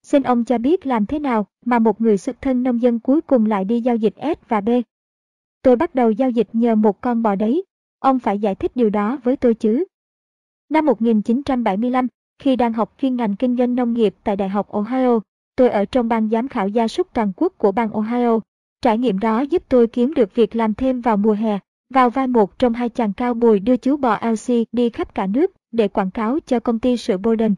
Xin 0.03 0.23
ông 0.23 0.45
cho 0.45 0.59
biết 0.59 0.87
làm 0.87 1.07
thế 1.07 1.19
nào 1.19 1.47
mà 1.65 1.79
một 1.79 2.01
người 2.01 2.19
xuất 2.19 2.43
thân 2.43 2.63
nông 2.63 2.83
dân 2.83 3.01
cuối 3.01 3.21
cùng 3.21 3.47
lại 3.47 3.65
đi 3.65 3.81
giao 3.81 3.97
dịch 3.97 4.15
S 4.23 4.49
và 4.49 4.61
B. 4.61 4.69
Tôi 5.63 5.77
bắt 5.77 5.95
đầu 5.95 6.11
giao 6.11 6.31
dịch 6.31 6.49
nhờ 6.53 6.75
một 6.75 7.01
con 7.01 7.23
bò 7.23 7.35
đấy. 7.35 7.65
Ông 7.99 8.19
phải 8.19 8.39
giải 8.39 8.55
thích 8.55 8.73
điều 8.75 8.91
đó 8.91 9.19
với 9.25 9.37
tôi 9.37 9.55
chứ. 9.55 9.85
Năm 10.69 10.87
1975, 10.87 12.07
khi 12.39 12.57
đang 12.57 12.73
học 12.73 12.95
chuyên 13.01 13.17
ngành 13.17 13.37
kinh 13.37 13.57
doanh 13.57 13.75
nông 13.75 13.93
nghiệp 13.93 14.15
tại 14.25 14.37
Đại 14.37 14.49
học 14.49 14.69
Ohio, 14.69 15.21
tôi 15.57 15.69
ở 15.71 15.85
trong 15.85 16.09
ban 16.09 16.29
giám 16.29 16.49
khảo 16.49 16.69
gia 16.69 16.89
súc 16.89 17.13
toàn 17.13 17.33
quốc 17.37 17.53
của 17.59 17.73
bang 17.73 17.93
Ohio. 17.93 18.41
Trải 18.83 18.99
nghiệm 18.99 19.19
đó 19.19 19.41
giúp 19.41 19.63
tôi 19.69 19.87
kiếm 19.87 20.15
được 20.15 20.35
việc 20.35 20.57
làm 20.57 20.75
thêm 20.75 21.01
vào 21.01 21.17
mùa 21.17 21.33
hè, 21.33 21.59
vào 21.95 22.11
vai 22.11 22.27
một 22.27 22.59
trong 22.59 22.73
hai 22.73 22.89
chàng 22.89 23.13
cao 23.13 23.35
bồi 23.35 23.61
đưa 23.61 23.77
chú 23.77 23.97
bò 23.97 24.15
Elsie 24.15 24.65
đi 24.73 24.91
khắp 24.91 25.15
cả 25.15 25.27
nước 25.27 25.53
để 25.73 25.89
quảng 25.89 26.11
cáo 26.11 26.39
cho 26.47 26.61
công 26.61 26.79
ty 26.79 26.97
sữa 26.97 27.17
Borden. 27.17 27.55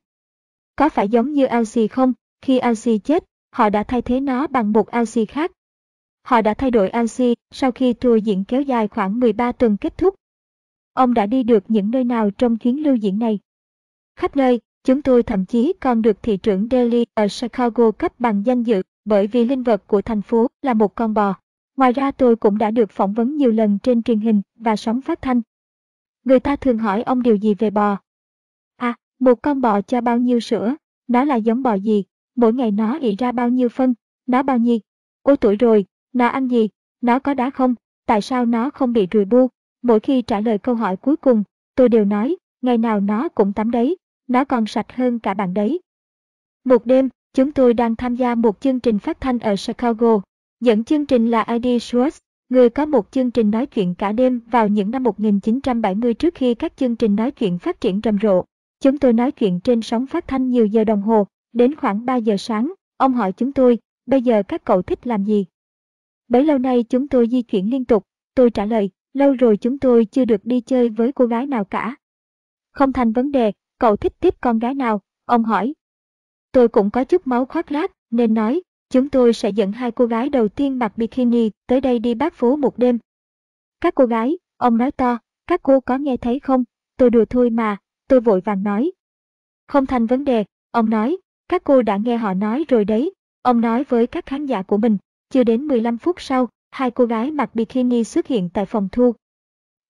Có 0.76 0.88
phải 0.88 1.08
giống 1.08 1.32
như 1.32 1.46
Elsie 1.46 1.88
không? 1.88 2.12
Khi 2.42 2.58
Alci 2.58 2.98
chết, 2.98 3.24
họ 3.52 3.70
đã 3.70 3.82
thay 3.82 4.02
thế 4.02 4.20
nó 4.20 4.46
bằng 4.46 4.72
một 4.72 4.88
Alci 4.88 5.26
khác. 5.26 5.52
Họ 6.22 6.42
đã 6.42 6.54
thay 6.54 6.70
đổi 6.70 6.88
Alci 6.88 7.34
sau 7.50 7.72
khi 7.72 7.92
tour 7.92 8.24
diễn 8.24 8.44
kéo 8.44 8.62
dài 8.62 8.88
khoảng 8.88 9.20
13 9.20 9.52
tuần 9.52 9.76
kết 9.76 9.98
thúc. 9.98 10.14
Ông 10.92 11.14
đã 11.14 11.26
đi 11.26 11.42
được 11.42 11.64
những 11.68 11.90
nơi 11.90 12.04
nào 12.04 12.30
trong 12.30 12.56
chuyến 12.56 12.82
lưu 12.82 12.94
diễn 12.94 13.18
này? 13.18 13.38
Khắp 14.16 14.36
nơi, 14.36 14.60
chúng 14.84 15.02
tôi 15.02 15.22
thậm 15.22 15.46
chí 15.46 15.72
còn 15.80 16.02
được 16.02 16.22
thị 16.22 16.36
trưởng 16.36 16.68
Delhi 16.70 17.04
ở 17.14 17.26
Chicago 17.40 17.90
cấp 17.90 18.20
bằng 18.20 18.46
danh 18.46 18.62
dự 18.62 18.82
bởi 19.04 19.26
vì 19.26 19.44
linh 19.44 19.62
vật 19.62 19.86
của 19.86 20.02
thành 20.02 20.22
phố 20.22 20.46
là 20.62 20.74
một 20.74 20.94
con 20.94 21.14
bò. 21.14 21.34
Ngoài 21.76 21.92
ra 21.92 22.10
tôi 22.10 22.36
cũng 22.36 22.58
đã 22.58 22.70
được 22.70 22.90
phỏng 22.90 23.12
vấn 23.12 23.36
nhiều 23.36 23.50
lần 23.50 23.78
trên 23.78 24.02
truyền 24.02 24.20
hình 24.20 24.42
và 24.54 24.76
sóng 24.76 25.00
phát 25.00 25.22
thanh. 25.22 25.40
Người 26.24 26.40
ta 26.40 26.56
thường 26.56 26.78
hỏi 26.78 27.02
ông 27.02 27.22
điều 27.22 27.36
gì 27.36 27.54
về 27.54 27.70
bò. 27.70 27.98
À, 28.76 28.96
một 29.18 29.42
con 29.42 29.60
bò 29.60 29.80
cho 29.80 30.00
bao 30.00 30.18
nhiêu 30.18 30.40
sữa? 30.40 30.74
Nó 31.08 31.24
là 31.24 31.36
giống 31.36 31.62
bò 31.62 31.74
gì? 31.74 32.04
Mỗi 32.36 32.52
ngày 32.52 32.70
nó 32.70 32.98
ị 32.98 33.16
ra 33.16 33.32
bao 33.32 33.48
nhiêu 33.48 33.68
phân? 33.68 33.94
Nó 34.26 34.42
bao 34.42 34.58
nhiêu? 34.58 34.78
Ô 35.22 35.36
tuổi 35.36 35.56
rồi, 35.56 35.86
nó 36.12 36.26
ăn 36.26 36.48
gì? 36.48 36.68
Nó 37.00 37.18
có 37.18 37.34
đá 37.34 37.50
không? 37.50 37.74
Tại 38.06 38.20
sao 38.20 38.46
nó 38.46 38.70
không 38.70 38.92
bị 38.92 39.06
rùi 39.12 39.24
bu? 39.24 39.48
Mỗi 39.82 40.00
khi 40.00 40.22
trả 40.22 40.40
lời 40.40 40.58
câu 40.58 40.74
hỏi 40.74 40.96
cuối 40.96 41.16
cùng, 41.16 41.42
tôi 41.74 41.88
đều 41.88 42.04
nói, 42.04 42.36
ngày 42.62 42.78
nào 42.78 43.00
nó 43.00 43.28
cũng 43.28 43.52
tắm 43.52 43.70
đấy, 43.70 43.96
nó 44.28 44.44
còn 44.44 44.66
sạch 44.66 44.92
hơn 44.92 45.18
cả 45.18 45.34
bạn 45.34 45.54
đấy. 45.54 45.80
Một 46.64 46.86
đêm, 46.86 47.08
chúng 47.34 47.52
tôi 47.52 47.74
đang 47.74 47.96
tham 47.96 48.16
gia 48.16 48.34
một 48.34 48.60
chương 48.60 48.80
trình 48.80 48.98
phát 48.98 49.20
thanh 49.20 49.38
ở 49.38 49.54
Chicago. 49.66 50.20
Dẫn 50.60 50.84
chương 50.84 51.06
trình 51.06 51.30
là 51.30 51.46
ID 51.48 51.64
Schwartz, 51.64 52.20
người 52.48 52.70
có 52.70 52.86
một 52.86 53.10
chương 53.10 53.30
trình 53.30 53.50
nói 53.50 53.66
chuyện 53.66 53.94
cả 53.94 54.12
đêm 54.12 54.40
vào 54.50 54.68
những 54.68 54.90
năm 54.90 55.02
1970 55.02 56.14
trước 56.14 56.34
khi 56.34 56.54
các 56.54 56.76
chương 56.76 56.96
trình 56.96 57.16
nói 57.16 57.30
chuyện 57.30 57.58
phát 57.58 57.80
triển 57.80 58.00
rầm 58.04 58.18
rộ. 58.22 58.44
Chúng 58.80 58.98
tôi 58.98 59.12
nói 59.12 59.32
chuyện 59.32 59.60
trên 59.60 59.82
sóng 59.82 60.06
phát 60.06 60.28
thanh 60.28 60.50
nhiều 60.50 60.66
giờ 60.66 60.84
đồng 60.84 61.02
hồ, 61.02 61.26
đến 61.52 61.76
khoảng 61.76 62.04
3 62.04 62.16
giờ 62.16 62.36
sáng, 62.38 62.72
ông 62.96 63.12
hỏi 63.12 63.32
chúng 63.32 63.52
tôi, 63.52 63.78
bây 64.06 64.22
giờ 64.22 64.42
các 64.48 64.64
cậu 64.64 64.82
thích 64.82 65.06
làm 65.06 65.24
gì? 65.24 65.46
Bấy 66.28 66.44
lâu 66.44 66.58
nay 66.58 66.82
chúng 66.82 67.08
tôi 67.08 67.28
di 67.28 67.42
chuyển 67.42 67.70
liên 67.70 67.84
tục, 67.84 68.04
tôi 68.34 68.50
trả 68.50 68.64
lời, 68.64 68.90
lâu 69.12 69.32
rồi 69.32 69.56
chúng 69.56 69.78
tôi 69.78 70.04
chưa 70.04 70.24
được 70.24 70.44
đi 70.44 70.60
chơi 70.60 70.88
với 70.88 71.12
cô 71.12 71.26
gái 71.26 71.46
nào 71.46 71.64
cả. 71.64 71.96
Không 72.72 72.92
thành 72.92 73.12
vấn 73.12 73.32
đề, 73.32 73.52
cậu 73.78 73.96
thích 73.96 74.12
tiếp 74.20 74.34
con 74.40 74.58
gái 74.58 74.74
nào? 74.74 75.00
Ông 75.24 75.44
hỏi. 75.44 75.74
Tôi 76.52 76.68
cũng 76.68 76.90
có 76.90 77.04
chút 77.04 77.26
máu 77.26 77.46
khoác 77.46 77.72
lác, 77.72 77.92
nên 78.10 78.34
nói, 78.34 78.62
chúng 78.90 79.08
tôi 79.08 79.32
sẽ 79.32 79.50
dẫn 79.50 79.72
hai 79.72 79.90
cô 79.90 80.06
gái 80.06 80.28
đầu 80.28 80.48
tiên 80.48 80.78
mặc 80.78 80.92
bikini 80.96 81.50
tới 81.66 81.80
đây 81.80 81.98
đi 81.98 82.14
bát 82.14 82.34
phố 82.34 82.56
một 82.56 82.78
đêm. 82.78 82.98
Các 83.80 83.94
cô 83.94 84.06
gái, 84.06 84.38
ông 84.56 84.78
nói 84.78 84.90
to, 84.90 85.18
các 85.46 85.60
cô 85.62 85.80
có 85.80 85.98
nghe 85.98 86.16
thấy 86.16 86.40
không? 86.40 86.64
Tôi 86.96 87.10
đùa 87.10 87.24
thôi 87.30 87.50
mà, 87.50 87.76
tôi 88.08 88.20
vội 88.20 88.40
vàng 88.40 88.62
nói. 88.62 88.92
Không 89.66 89.86
thành 89.86 90.06
vấn 90.06 90.24
đề, 90.24 90.44
ông 90.70 90.90
nói, 90.90 91.16
các 91.52 91.64
cô 91.64 91.82
đã 91.82 91.96
nghe 91.96 92.16
họ 92.16 92.34
nói 92.34 92.64
rồi 92.68 92.84
đấy. 92.84 93.12
Ông 93.42 93.60
nói 93.60 93.84
với 93.84 94.06
các 94.06 94.26
khán 94.26 94.46
giả 94.46 94.62
của 94.62 94.76
mình, 94.76 94.98
chưa 95.30 95.44
đến 95.44 95.66
15 95.66 95.98
phút 95.98 96.20
sau, 96.20 96.48
hai 96.70 96.90
cô 96.90 97.04
gái 97.06 97.30
mặc 97.30 97.54
bikini 97.54 98.04
xuất 98.04 98.26
hiện 98.26 98.48
tại 98.54 98.66
phòng 98.66 98.88
thu. 98.92 99.14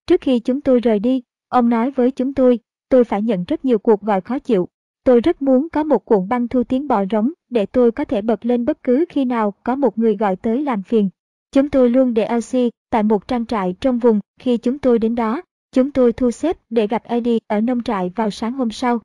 Trước 0.06 0.20
khi 0.20 0.38
chúng 0.38 0.60
tôi 0.60 0.80
rời 0.80 0.98
đi, 0.98 1.22
ông 1.48 1.68
nói 1.68 1.90
với 1.90 2.10
chúng 2.10 2.34
tôi, 2.34 2.58
tôi 2.88 3.04
phải 3.04 3.22
nhận 3.22 3.44
rất 3.44 3.64
nhiều 3.64 3.78
cuộc 3.78 4.02
gọi 4.02 4.20
khó 4.20 4.38
chịu. 4.38 4.68
Tôi 5.04 5.20
rất 5.20 5.42
muốn 5.42 5.68
có 5.72 5.84
một 5.84 6.04
cuộn 6.04 6.28
băng 6.28 6.48
thu 6.48 6.64
tiếng 6.64 6.88
bò 6.88 7.04
rống 7.10 7.32
để 7.50 7.66
tôi 7.66 7.92
có 7.92 8.04
thể 8.04 8.22
bật 8.22 8.46
lên 8.46 8.64
bất 8.64 8.82
cứ 8.82 9.04
khi 9.08 9.24
nào 9.24 9.50
có 9.64 9.76
một 9.76 9.98
người 9.98 10.16
gọi 10.16 10.36
tới 10.36 10.62
làm 10.62 10.82
phiền. 10.82 11.10
Chúng 11.52 11.68
tôi 11.68 11.90
luôn 11.90 12.14
để 12.14 12.24
Elsie 12.24 12.68
tại 12.90 13.02
một 13.02 13.28
trang 13.28 13.46
trại 13.46 13.74
trong 13.80 13.98
vùng 13.98 14.20
khi 14.40 14.56
chúng 14.56 14.78
tôi 14.78 14.98
đến 14.98 15.14
đó. 15.14 15.42
Chúng 15.72 15.90
tôi 15.90 16.12
thu 16.12 16.30
xếp 16.30 16.58
để 16.70 16.86
gặp 16.86 17.04
Eddie 17.04 17.38
ở 17.46 17.60
nông 17.60 17.82
trại 17.82 18.12
vào 18.16 18.30
sáng 18.30 18.52
hôm 18.52 18.70
sau. 18.70 19.00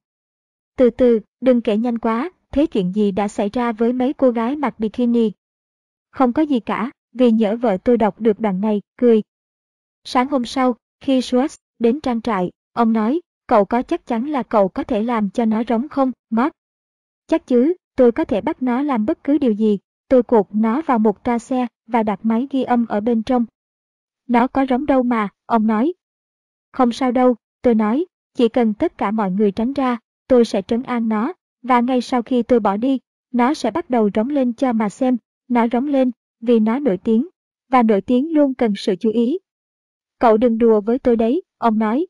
Từ 0.78 0.90
từ, 0.90 1.20
đừng 1.42 1.62
kể 1.62 1.78
nhanh 1.78 1.98
quá, 1.98 2.32
thế 2.52 2.66
chuyện 2.66 2.92
gì 2.92 3.12
đã 3.12 3.28
xảy 3.28 3.50
ra 3.50 3.72
với 3.72 3.94
mấy 3.94 4.14
cô 4.14 4.32
gái 4.32 4.56
mặc 4.56 4.80
bikini? 4.80 5.32
Không 6.12 6.34
có 6.34 6.42
gì 6.42 6.60
cả, 6.60 6.92
vì 7.14 7.32
nhỡ 7.32 7.56
vợ 7.56 7.78
tôi 7.84 7.98
đọc 7.98 8.22
được 8.22 8.40
đoạn 8.40 8.62
này, 8.62 8.82
cười. 8.98 9.22
Sáng 10.04 10.28
hôm 10.28 10.46
sau, 10.46 10.76
khi 11.00 11.20
Schwartz 11.20 11.58
đến 11.80 12.02
trang 12.02 12.22
trại, 12.22 12.52
ông 12.74 12.94
nói, 12.94 13.22
cậu 13.48 13.66
có 13.66 13.82
chắc 13.82 14.06
chắn 14.06 14.30
là 14.30 14.44
cậu 14.44 14.68
có 14.68 14.84
thể 14.84 15.04
làm 15.04 15.30
cho 15.30 15.46
nó 15.46 15.64
rống 15.64 15.90
không, 15.90 16.12
Mark? 16.30 16.52
Chắc 17.28 17.48
chứ, 17.48 17.74
tôi 17.96 18.12
có 18.12 18.26
thể 18.26 18.42
bắt 18.42 18.62
nó 18.62 18.82
làm 18.82 19.06
bất 19.06 19.24
cứ 19.24 19.38
điều 19.38 19.52
gì. 19.52 19.80
Tôi 20.08 20.24
cột 20.24 20.46
nó 20.52 20.82
vào 20.82 21.00
một 21.00 21.24
toa 21.24 21.40
xe 21.40 21.68
và 21.88 22.04
đặt 22.04 22.20
máy 22.24 22.48
ghi 22.52 22.64
âm 22.64 22.86
ở 22.86 23.02
bên 23.02 23.24
trong. 23.24 23.46
Nó 24.28 24.48
có 24.48 24.66
rống 24.70 24.86
đâu 24.86 25.04
mà, 25.04 25.30
ông 25.46 25.68
nói. 25.68 25.94
Không 26.72 26.92
sao 26.92 27.12
đâu, 27.12 27.36
tôi 27.62 27.76
nói, 27.76 28.06
chỉ 28.34 28.50
cần 28.50 28.74
tất 28.74 28.98
cả 28.98 29.12
mọi 29.12 29.32
người 29.32 29.52
tránh 29.52 29.74
ra, 29.74 29.98
tôi 30.28 30.46
sẽ 30.46 30.62
trấn 30.62 30.84
an 30.84 31.10
nó, 31.10 31.34
và 31.62 31.80
ngay 31.80 32.02
sau 32.02 32.22
khi 32.22 32.44
tôi 32.44 32.60
bỏ 32.60 32.78
đi, 32.78 33.00
nó 33.32 33.54
sẽ 33.54 33.72
bắt 33.72 33.90
đầu 33.90 34.10
rống 34.16 34.30
lên 34.30 34.54
cho 34.54 34.74
mà 34.74 34.90
xem, 34.90 35.18
nó 35.48 35.68
rống 35.72 35.88
lên, 35.88 36.12
vì 36.42 36.60
nó 36.60 36.80
nổi 36.80 36.98
tiếng, 36.98 37.28
và 37.70 37.84
nổi 37.84 38.02
tiếng 38.02 38.34
luôn 38.34 38.54
cần 38.54 38.74
sự 38.78 38.96
chú 38.96 39.10
ý. 39.12 39.40
Cậu 40.20 40.38
đừng 40.38 40.58
đùa 40.58 40.82
với 40.82 41.00
tôi 41.00 41.16
đấy, 41.16 41.42
ông 41.58 41.80
nói. 41.80 42.08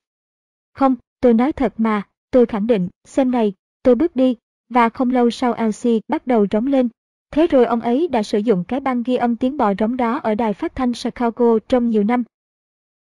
Không, 0.73 0.95
tôi 1.21 1.33
nói 1.33 1.51
thật 1.51 1.73
mà, 1.77 2.07
tôi 2.31 2.45
khẳng 2.45 2.67
định, 2.67 2.89
xem 3.05 3.31
này, 3.31 3.53
tôi 3.83 3.95
bước 3.95 4.15
đi, 4.15 4.35
và 4.69 4.89
không 4.89 5.09
lâu 5.09 5.29
sau 5.29 5.53
Elsie 5.53 5.99
bắt 6.07 6.27
đầu 6.27 6.45
rống 6.51 6.67
lên. 6.67 6.89
Thế 7.31 7.47
rồi 7.47 7.65
ông 7.65 7.81
ấy 7.81 8.07
đã 8.07 8.23
sử 8.23 8.37
dụng 8.37 8.63
cái 8.63 8.79
băng 8.79 9.03
ghi 9.03 9.15
âm 9.15 9.35
tiếng 9.35 9.57
bò 9.57 9.73
rống 9.79 9.97
đó 9.97 10.19
ở 10.23 10.35
đài 10.35 10.53
phát 10.53 10.75
thanh 10.75 10.93
Chicago 10.93 11.59
trong 11.67 11.89
nhiều 11.89 12.03
năm. 12.03 12.23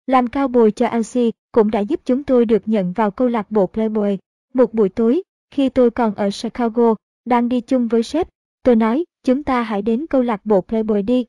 Làm 0.07 0.27
cao 0.27 0.49
bồi 0.49 0.71
cho 0.71 0.87
Elsie 0.87 1.31
cũng 1.53 1.71
đã 1.71 1.81
giúp 1.81 2.01
chúng 2.05 2.25
tôi 2.25 2.45
được 2.45 2.63
nhận 2.67 2.93
vào 2.93 3.11
câu 3.11 3.29
lạc 3.29 3.51
bộ 3.51 3.67
Playboy. 3.67 4.19
Một 4.55 4.75
buổi 4.75 4.89
tối, 4.89 5.23
khi 5.51 5.69
tôi 5.69 5.91
còn 5.91 6.15
ở 6.15 6.31
Chicago, 6.43 6.95
đang 7.25 7.49
đi 7.49 7.61
chung 7.61 7.89
với 7.89 8.03
sếp, 8.03 8.29
tôi 8.63 8.77
nói, 8.77 9.05
chúng 9.25 9.45
ta 9.45 9.63
hãy 9.63 9.83
đến 9.83 10.07
câu 10.07 10.23
lạc 10.23 10.47
bộ 10.47 10.61
Playboy 10.61 11.03
đi. 11.03 11.27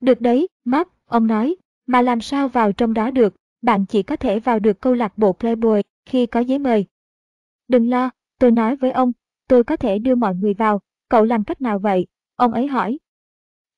Được 0.00 0.20
đấy, 0.20 0.48
Mark, 0.64 0.88
ông 1.04 1.26
nói, 1.26 1.56
mà 1.86 2.02
làm 2.02 2.20
sao 2.20 2.48
vào 2.48 2.72
trong 2.72 2.94
đó 2.94 3.10
được, 3.10 3.34
bạn 3.62 3.86
chỉ 3.86 4.02
có 4.02 4.16
thể 4.16 4.40
vào 4.40 4.58
được 4.58 4.80
câu 4.80 4.94
lạc 4.94 5.18
bộ 5.18 5.32
Playboy 5.32 5.80
khi 6.06 6.26
có 6.26 6.40
giấy 6.40 6.58
mời. 6.58 6.86
Đừng 7.68 7.90
lo, 7.90 8.10
tôi 8.38 8.50
nói 8.50 8.76
với 8.76 8.90
ông, 8.90 9.12
tôi 9.48 9.64
có 9.64 9.76
thể 9.76 9.98
đưa 9.98 10.14
mọi 10.14 10.34
người 10.34 10.54
vào, 10.54 10.80
cậu 11.08 11.24
làm 11.24 11.44
cách 11.44 11.62
nào 11.62 11.78
vậy? 11.78 12.06
Ông 12.36 12.52
ấy 12.52 12.66
hỏi. 12.66 12.98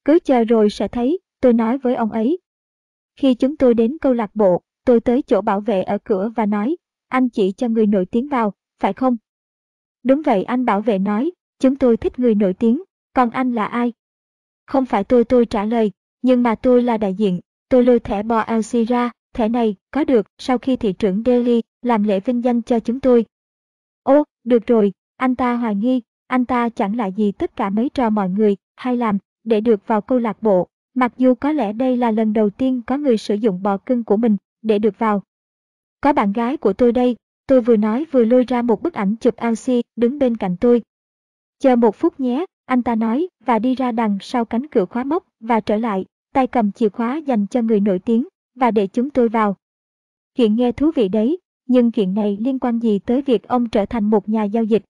Cứ 0.04 0.18
chờ 0.25 0.44
rồi 0.44 0.70
sẽ 0.70 0.88
thấy, 0.88 1.18
tôi 1.40 1.52
nói 1.52 1.78
với 1.78 1.94
ông 1.94 2.12
ấy. 2.12 2.38
Khi 3.16 3.35
chúng 3.35 3.56
tôi 3.56 3.75
đến 3.75 3.96
câu 4.00 4.12
lạc 4.12 4.30
bộ, 4.35 4.62
tôi 4.85 5.00
tới 5.00 5.23
chỗ 5.23 5.40
bảo 5.40 5.61
vệ 5.61 5.82
ở 5.82 5.99
cửa 6.04 6.30
và 6.37 6.46
nói, 6.46 6.76
anh 7.08 7.28
chỉ 7.28 7.52
cho 7.52 7.68
người 7.68 7.87
nổi 7.87 8.06
tiếng 8.06 8.28
vào, 8.28 8.52
phải 8.78 8.92
không? 8.92 9.16
Đúng 10.06 10.22
vậy 10.22 10.44
anh 10.44 10.64
bảo 10.64 10.80
vệ 10.80 10.98
nói, 10.98 11.30
chúng 11.58 11.76
tôi 11.76 11.96
thích 11.96 12.18
người 12.18 12.34
nổi 12.34 12.54
tiếng, 12.54 12.82
còn 13.12 13.30
anh 13.30 13.54
là 13.54 13.66
ai? 13.66 13.92
Không 14.66 14.86
phải 14.86 15.04
tôi 15.04 15.25
tôi 15.25 15.46
trả 15.46 15.64
lời, 15.64 15.92
nhưng 16.22 16.42
mà 16.42 16.54
tôi 16.54 16.82
là 16.82 16.98
đại 16.98 17.14
diện, 17.14 17.40
tôi 17.68 17.84
lôi 17.84 18.00
thẻ 18.00 18.22
bò 18.22 18.44
LC 18.48 18.88
ra, 18.88 19.10
thẻ 19.34 19.48
này 19.48 19.75
có 19.90 20.04
được 20.04 20.26
sau 20.38 20.58
khi 20.58 20.76
thị 20.76 20.92
trưởng 20.92 21.22
Delhi 21.26 21.62
làm 21.82 22.02
lễ 22.02 22.20
vinh 22.20 22.44
danh 22.44 22.62
cho 22.62 22.80
chúng 22.80 23.00
tôi. 23.00 23.25
Ô, 24.02 24.25
được 24.44 24.66
rồi, 24.66 24.92
anh 25.16 25.36
ta 25.36 25.54
hoài 25.54 25.75
nghi, 25.75 26.02
anh 26.26 26.44
ta 26.44 26.68
chẳng 26.68 26.96
lại 26.96 27.12
gì 27.12 27.32
tất 27.32 27.56
cả 27.56 27.70
mấy 27.70 27.88
trò 27.88 28.10
mọi 28.10 28.28
người 28.28 28.56
hay 28.76 28.96
làm 28.96 29.18
để 29.44 29.60
được 29.60 29.86
vào 29.86 30.00
câu 30.00 30.18
lạc 30.18 30.42
bộ, 30.42 30.68
mặc 30.94 31.12
dù 31.16 31.34
có 31.34 31.52
lẽ 31.52 31.72
đây 31.72 31.96
là 31.96 32.10
lần 32.10 32.32
đầu 32.32 32.50
tiên 32.50 32.82
có 32.86 32.96
người 32.96 33.16
sử 33.16 33.34
dụng 33.34 33.62
bò 33.62 33.76
cưng 33.76 34.04
của 34.04 34.16
mình 34.16 34.36
để 34.62 34.78
được 34.78 34.98
vào. 34.98 35.22
Có 36.00 36.12
bạn 36.12 36.32
gái 36.32 36.56
của 36.56 36.72
tôi 36.72 36.92
đây, 36.92 37.16
tôi 37.46 37.60
vừa 37.60 37.76
nói 37.76 38.06
vừa 38.10 38.24
lôi 38.24 38.44
ra 38.48 38.62
một 38.62 38.82
bức 38.82 38.94
ảnh 38.94 39.16
chụp 39.16 39.36
Elsie 39.36 39.80
đứng 39.96 40.18
bên 40.18 40.36
cạnh 40.36 40.56
tôi. 40.60 40.82
Chờ 41.58 41.76
một 41.76 41.96
phút 41.96 42.20
nhé, 42.20 42.44
anh 42.64 42.82
ta 42.82 42.94
nói 42.94 43.28
và 43.44 43.58
đi 43.58 43.74
ra 43.74 43.92
đằng 43.92 44.18
sau 44.20 44.44
cánh 44.44 44.66
cửa 44.66 44.84
khóa 44.84 45.04
mốc 45.04 45.26
và 45.40 45.60
trở 45.60 45.76
lại, 45.76 46.04
tay 46.32 46.46
cầm 46.46 46.72
chìa 46.72 46.88
khóa 46.88 47.16
dành 47.16 47.46
cho 47.46 47.62
người 47.62 47.80
nổi 47.80 47.98
tiếng 47.98 48.28
và 48.54 48.70
để 48.70 48.86
chúng 48.86 49.10
tôi 49.10 49.28
vào. 49.28 49.56
Chuyện 50.34 50.56
nghe 50.56 50.72
thú 50.72 50.90
vị 50.94 51.08
đấy, 51.08 51.38
nhưng 51.66 51.90
chuyện 51.90 52.14
này 52.14 52.36
liên 52.40 52.58
quan 52.58 52.78
gì 52.78 52.98
tới 52.98 53.22
việc 53.22 53.48
ông 53.48 53.68
trở 53.68 53.86
thành 53.86 54.04
một 54.04 54.28
nhà 54.28 54.44
giao 54.44 54.64
dịch? 54.64 54.82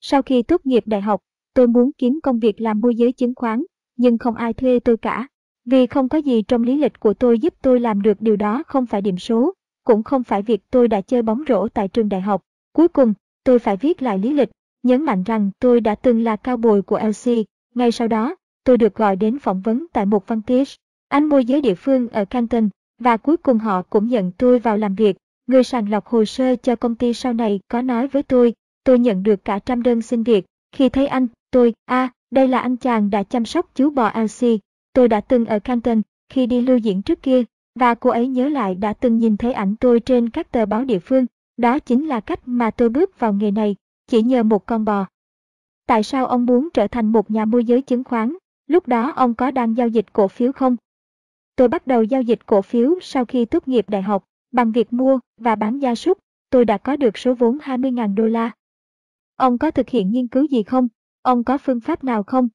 Sau 0.00 0.22
khi 0.22 0.42
tốt 0.42 0.66
nghiệp 0.66 0.82
đại 0.86 1.00
học, 1.00 1.20
tôi 1.54 1.66
muốn 1.66 1.90
kiếm 1.98 2.20
công 2.22 2.38
việc 2.38 2.60
làm 2.60 2.80
môi 2.80 2.96
giới 2.96 3.12
chứng 3.12 3.34
khoán, 3.36 3.64
nhưng 3.96 4.18
không 4.18 4.34
ai 4.34 4.52
thuê 4.52 4.78
tôi 4.80 4.96
cả. 4.96 5.28
Vì 5.64 5.86
không 5.86 6.08
có 6.08 6.18
gì 6.18 6.42
trong 6.42 6.62
lý 6.62 6.76
lịch 6.76 7.00
của 7.00 7.14
tôi 7.14 7.38
giúp 7.38 7.54
tôi 7.62 7.80
làm 7.80 8.02
được 8.02 8.20
điều 8.20 8.36
đó 8.36 8.62
không 8.66 8.86
phải 8.86 9.02
điểm 9.02 9.18
số, 9.18 9.54
cũng 9.88 10.02
không 10.02 10.24
phải 10.24 10.42
việc 10.42 10.60
tôi 10.70 10.88
đã 10.88 11.00
chơi 11.00 11.22
bóng 11.22 11.42
rổ 11.48 11.68
tại 11.68 11.88
trường 11.88 12.08
đại 12.08 12.20
học. 12.20 12.42
Cuối 12.72 12.88
cùng, 12.88 13.14
tôi 13.44 13.58
phải 13.58 13.76
viết 13.76 14.02
lại 14.02 14.18
lý 14.18 14.32
lịch, 14.32 14.50
nhấn 14.82 15.02
mạnh 15.02 15.22
rằng 15.22 15.50
tôi 15.58 15.80
đã 15.80 15.94
từng 15.94 16.24
là 16.24 16.36
cao 16.36 16.56
bồi 16.56 16.82
của 16.82 16.98
LC. 16.98 17.32
Ngay 17.74 17.92
sau 17.92 18.08
đó, 18.08 18.36
tôi 18.64 18.78
được 18.78 18.94
gọi 18.94 19.16
đến 19.16 19.38
phỏng 19.38 19.60
vấn 19.60 19.86
tại 19.92 20.06
một 20.06 20.26
văn 20.26 20.42
tiết, 20.42 20.68
anh 21.08 21.24
môi 21.24 21.44
giới 21.44 21.60
địa 21.60 21.74
phương 21.74 22.08
ở 22.08 22.24
Canton, 22.24 22.68
và 22.98 23.16
cuối 23.16 23.36
cùng 23.36 23.58
họ 23.58 23.82
cũng 23.82 24.08
nhận 24.08 24.32
tôi 24.32 24.58
vào 24.58 24.76
làm 24.76 24.94
việc. 24.94 25.16
Người 25.46 25.64
sàng 25.64 25.90
lọc 25.90 26.06
hồ 26.06 26.24
sơ 26.24 26.56
cho 26.56 26.76
công 26.76 26.94
ty 26.94 27.14
sau 27.14 27.32
này 27.32 27.60
có 27.68 27.82
nói 27.82 28.08
với 28.08 28.22
tôi, 28.22 28.54
tôi 28.84 28.98
nhận 28.98 29.22
được 29.22 29.44
cả 29.44 29.58
trăm 29.58 29.82
đơn 29.82 30.02
xin 30.02 30.22
việc. 30.22 30.44
Khi 30.72 30.88
thấy 30.88 31.06
anh, 31.06 31.26
tôi, 31.50 31.74
a, 31.84 32.02
à, 32.02 32.12
đây 32.30 32.48
là 32.48 32.58
anh 32.58 32.76
chàng 32.76 33.10
đã 33.10 33.22
chăm 33.22 33.44
sóc 33.44 33.70
chú 33.74 33.90
bò 33.90 34.12
LC. 34.14 34.48
Tôi 34.92 35.08
đã 35.08 35.20
từng 35.20 35.46
ở 35.46 35.58
Canton 35.58 36.02
khi 36.28 36.46
đi 36.46 36.60
lưu 36.60 36.78
diễn 36.78 37.02
trước 37.02 37.22
kia, 37.22 37.42
và 37.78 37.94
cô 37.94 38.10
ấy 38.10 38.28
nhớ 38.28 38.48
lại 38.48 38.74
đã 38.74 38.92
từng 38.92 39.18
nhìn 39.18 39.36
thấy 39.36 39.52
ảnh 39.52 39.76
tôi 39.80 40.00
trên 40.00 40.30
các 40.30 40.50
tờ 40.50 40.66
báo 40.66 40.84
địa 40.84 40.98
phương. 40.98 41.26
Đó 41.56 41.78
chính 41.78 42.06
là 42.06 42.20
cách 42.20 42.40
mà 42.46 42.70
tôi 42.70 42.88
bước 42.88 43.20
vào 43.20 43.32
nghề 43.32 43.50
này, 43.50 43.76
chỉ 44.06 44.22
nhờ 44.22 44.42
một 44.42 44.66
con 44.66 44.84
bò. 44.84 45.06
Tại 45.86 46.02
sao 46.02 46.26
ông 46.26 46.46
muốn 46.46 46.68
trở 46.74 46.86
thành 46.86 47.12
một 47.12 47.30
nhà 47.30 47.44
môi 47.44 47.64
giới 47.64 47.82
chứng 47.82 48.04
khoán? 48.04 48.36
Lúc 48.66 48.88
đó 48.88 49.12
ông 49.16 49.34
có 49.34 49.50
đang 49.50 49.76
giao 49.76 49.88
dịch 49.88 50.12
cổ 50.12 50.28
phiếu 50.28 50.52
không? 50.52 50.76
Tôi 51.56 51.68
bắt 51.68 51.86
đầu 51.86 52.02
giao 52.02 52.22
dịch 52.22 52.46
cổ 52.46 52.62
phiếu 52.62 52.94
sau 53.00 53.24
khi 53.24 53.44
tốt 53.44 53.68
nghiệp 53.68 53.88
đại 53.88 54.02
học, 54.02 54.24
bằng 54.52 54.72
việc 54.72 54.92
mua 54.92 55.18
và 55.40 55.54
bán 55.54 55.78
gia 55.78 55.94
súc, 55.94 56.18
tôi 56.50 56.64
đã 56.64 56.78
có 56.78 56.96
được 56.96 57.18
số 57.18 57.34
vốn 57.34 57.58
20.000 57.58 58.14
đô 58.14 58.26
la. 58.26 58.50
Ông 59.36 59.58
có 59.58 59.70
thực 59.70 59.88
hiện 59.88 60.10
nghiên 60.10 60.28
cứu 60.28 60.44
gì 60.44 60.62
không? 60.62 60.88
Ông 61.22 61.44
có 61.44 61.58
phương 61.58 61.80
pháp 61.80 62.04
nào 62.04 62.22
không? 62.22 62.48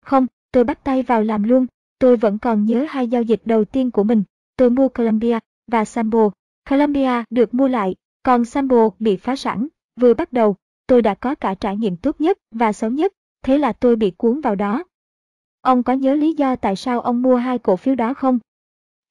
Không, 0.00 0.26
tôi 0.52 0.64
bắt 0.64 0.84
tay 0.84 1.02
vào 1.02 1.22
làm 1.22 1.42
luôn. 1.42 1.66
Tôi 1.98 2.16
vẫn 2.16 2.38
còn 2.38 2.64
nhớ 2.64 2.86
hai 2.88 3.08
giao 3.08 3.22
dịch 3.22 3.40
đầu 3.44 3.64
tiên 3.64 3.90
của 3.90 4.04
mình. 4.04 4.22
Tôi 4.58 4.70
mua 4.70 4.88
Columbia 4.88 5.38
và 5.66 5.84
Sambo. 5.84 6.30
Columbia 6.70 7.24
được 7.30 7.54
mua 7.54 7.68
lại, 7.68 7.94
còn 8.22 8.44
Sambo 8.44 8.90
bị 8.98 9.16
phá 9.16 9.36
sản. 9.36 9.68
Vừa 10.00 10.14
bắt 10.14 10.32
đầu, 10.32 10.56
tôi 10.86 11.02
đã 11.02 11.14
có 11.14 11.34
cả 11.34 11.54
trải 11.54 11.76
nghiệm 11.76 11.96
tốt 11.96 12.20
nhất 12.20 12.38
và 12.50 12.72
xấu 12.72 12.90
nhất, 12.90 13.12
thế 13.44 13.58
là 13.58 13.72
tôi 13.72 13.96
bị 13.96 14.10
cuốn 14.10 14.40
vào 14.40 14.54
đó. 14.54 14.84
Ông 15.60 15.82
có 15.82 15.92
nhớ 15.92 16.14
lý 16.14 16.34
do 16.34 16.56
tại 16.56 16.76
sao 16.76 17.00
ông 17.00 17.22
mua 17.22 17.36
hai 17.36 17.58
cổ 17.58 17.76
phiếu 17.76 17.94
đó 17.94 18.14
không? 18.14 18.38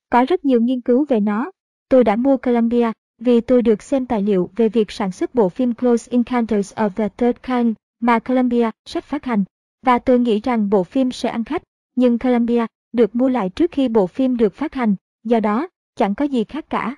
Có 0.09 0.25
rất 0.27 0.45
nhiều 0.45 0.61
nghiên 0.61 0.81
cứu 0.81 1.05
về 1.05 1.19
nó. 1.19 1.51
Tôi 1.89 2.03
đã 2.03 2.15
mua 2.15 2.37
Columbia 2.37 2.91
vì 3.17 3.41
tôi 3.41 3.61
được 3.61 3.81
xem 3.81 4.05
tài 4.05 4.21
liệu 4.21 4.49
về 4.55 4.69
việc 4.69 4.91
sản 4.91 5.11
xuất 5.11 5.35
bộ 5.35 5.49
phim 5.49 5.73
Close 5.73 6.11
Encounters 6.11 6.73
of 6.73 6.89
the 6.89 7.09
Third 7.09 7.37
Kind 7.43 7.75
mà 7.99 8.19
Columbia 8.19 8.69
sắp 8.85 9.03
phát 9.03 9.25
hành, 9.25 9.43
và 9.85 9.99
tôi 9.99 10.19
nghĩ 10.19 10.39
rằng 10.39 10.69
bộ 10.69 10.83
phim 10.83 11.11
sẽ 11.11 11.29
ăn 11.29 11.43
khách, 11.43 11.63
nhưng 11.95 12.19
Columbia 12.19 12.65
được 12.91 13.15
mua 13.15 13.29
lại 13.29 13.49
trước 13.49 13.71
khi 13.71 13.87
bộ 13.87 14.07
phim 14.07 14.37
được 14.37 14.53
phát 14.53 14.73
hành, 14.73 14.95
do 15.29 15.39
đó 15.39 15.67
chẳng 15.96 16.15
có 16.15 16.25
gì 16.25 16.43
khác 16.43 16.65
cả. 16.69 16.96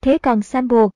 Thế 0.00 0.18
còn 0.18 0.42
Sambo? 0.42 0.88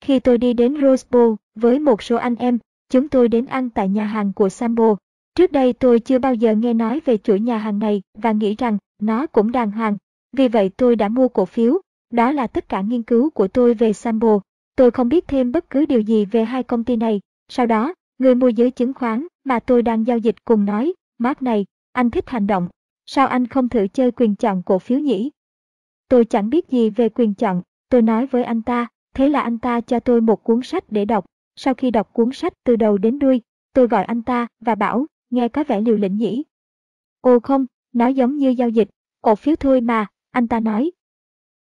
Khi 0.00 0.20
tôi 0.20 0.38
đi 0.38 0.52
đến 0.52 0.80
Rose 0.82 1.06
Bowl 1.10 1.36
với 1.54 1.78
một 1.78 2.02
số 2.02 2.16
anh 2.16 2.34
em, 2.34 2.58
chúng 2.88 3.08
tôi 3.08 3.28
đến 3.28 3.46
ăn 3.46 3.70
tại 3.70 3.88
nhà 3.88 4.04
hàng 4.04 4.32
của 4.32 4.48
Sambo. 4.48 4.96
Trước 5.34 5.52
đây 5.52 5.72
tôi 5.72 6.00
chưa 6.00 6.18
bao 6.18 6.34
giờ 6.34 6.54
nghe 6.54 6.74
nói 6.74 7.00
về 7.04 7.16
chuỗi 7.16 7.40
nhà 7.40 7.58
hàng 7.58 7.78
này 7.78 8.02
và 8.14 8.32
nghĩ 8.32 8.54
rằng 8.54 8.78
nó 9.02 9.26
cũng 9.26 9.52
đàng 9.52 9.70
hoàng. 9.70 9.96
Vì 10.32 10.48
vậy 10.48 10.70
tôi 10.76 10.96
đã 10.96 11.08
mua 11.08 11.28
cổ 11.28 11.44
phiếu. 11.44 11.80
Đó 12.10 12.32
là 12.32 12.46
tất 12.46 12.68
cả 12.68 12.80
nghiên 12.80 13.02
cứu 13.02 13.30
của 13.30 13.48
tôi 13.48 13.74
về 13.74 13.92
Sambo. 13.92 14.40
Tôi 14.76 14.90
không 14.90 15.08
biết 15.08 15.28
thêm 15.28 15.52
bất 15.52 15.70
cứ 15.70 15.86
điều 15.86 16.00
gì 16.00 16.24
về 16.24 16.44
hai 16.44 16.62
công 16.62 16.84
ty 16.84 16.96
này. 16.96 17.20
Sau 17.48 17.66
đó, 17.66 17.94
người 18.18 18.34
môi 18.34 18.54
giới 18.54 18.70
chứng 18.70 18.94
khoán 18.94 19.26
mà 19.44 19.58
tôi 19.58 19.82
đang 19.82 20.06
giao 20.06 20.18
dịch 20.18 20.44
cùng 20.44 20.64
nói, 20.64 20.92
Mark 21.18 21.42
này, 21.42 21.64
anh 21.92 22.10
thích 22.10 22.28
hành 22.28 22.46
động. 22.46 22.68
Sao 23.06 23.26
anh 23.26 23.46
không 23.46 23.68
thử 23.68 23.86
chơi 23.92 24.10
quyền 24.10 24.34
chọn 24.34 24.62
cổ 24.62 24.78
phiếu 24.78 24.98
nhỉ? 24.98 25.30
Tôi 26.08 26.24
chẳng 26.24 26.50
biết 26.50 26.68
gì 26.68 26.90
về 26.90 27.08
quyền 27.08 27.34
chọn, 27.34 27.62
tôi 27.88 28.02
nói 28.02 28.26
với 28.26 28.44
anh 28.44 28.62
ta, 28.62 28.86
thế 29.14 29.28
là 29.28 29.40
anh 29.40 29.58
ta 29.58 29.80
cho 29.80 30.00
tôi 30.00 30.20
một 30.20 30.44
cuốn 30.44 30.62
sách 30.62 30.84
để 30.88 31.04
đọc. 31.04 31.24
Sau 31.56 31.74
khi 31.74 31.90
đọc 31.90 32.12
cuốn 32.12 32.32
sách 32.32 32.52
từ 32.64 32.76
đầu 32.76 32.98
đến 32.98 33.18
đuôi, 33.18 33.42
tôi 33.72 33.88
gọi 33.88 34.04
anh 34.04 34.22
ta 34.22 34.46
và 34.60 34.74
bảo, 34.74 35.06
nghe 35.30 35.48
có 35.48 35.64
vẻ 35.64 35.80
liều 35.80 35.96
lĩnh 35.96 36.16
nhỉ. 36.16 36.44
Ồ 37.20 37.38
không, 37.38 37.66
nó 37.92 38.06
giống 38.06 38.36
như 38.36 38.48
giao 38.48 38.68
dịch, 38.68 38.88
cổ 39.22 39.34
phiếu 39.34 39.56
thôi 39.56 39.80
mà, 39.80 40.06
anh 40.30 40.48
ta 40.48 40.60
nói. 40.60 40.90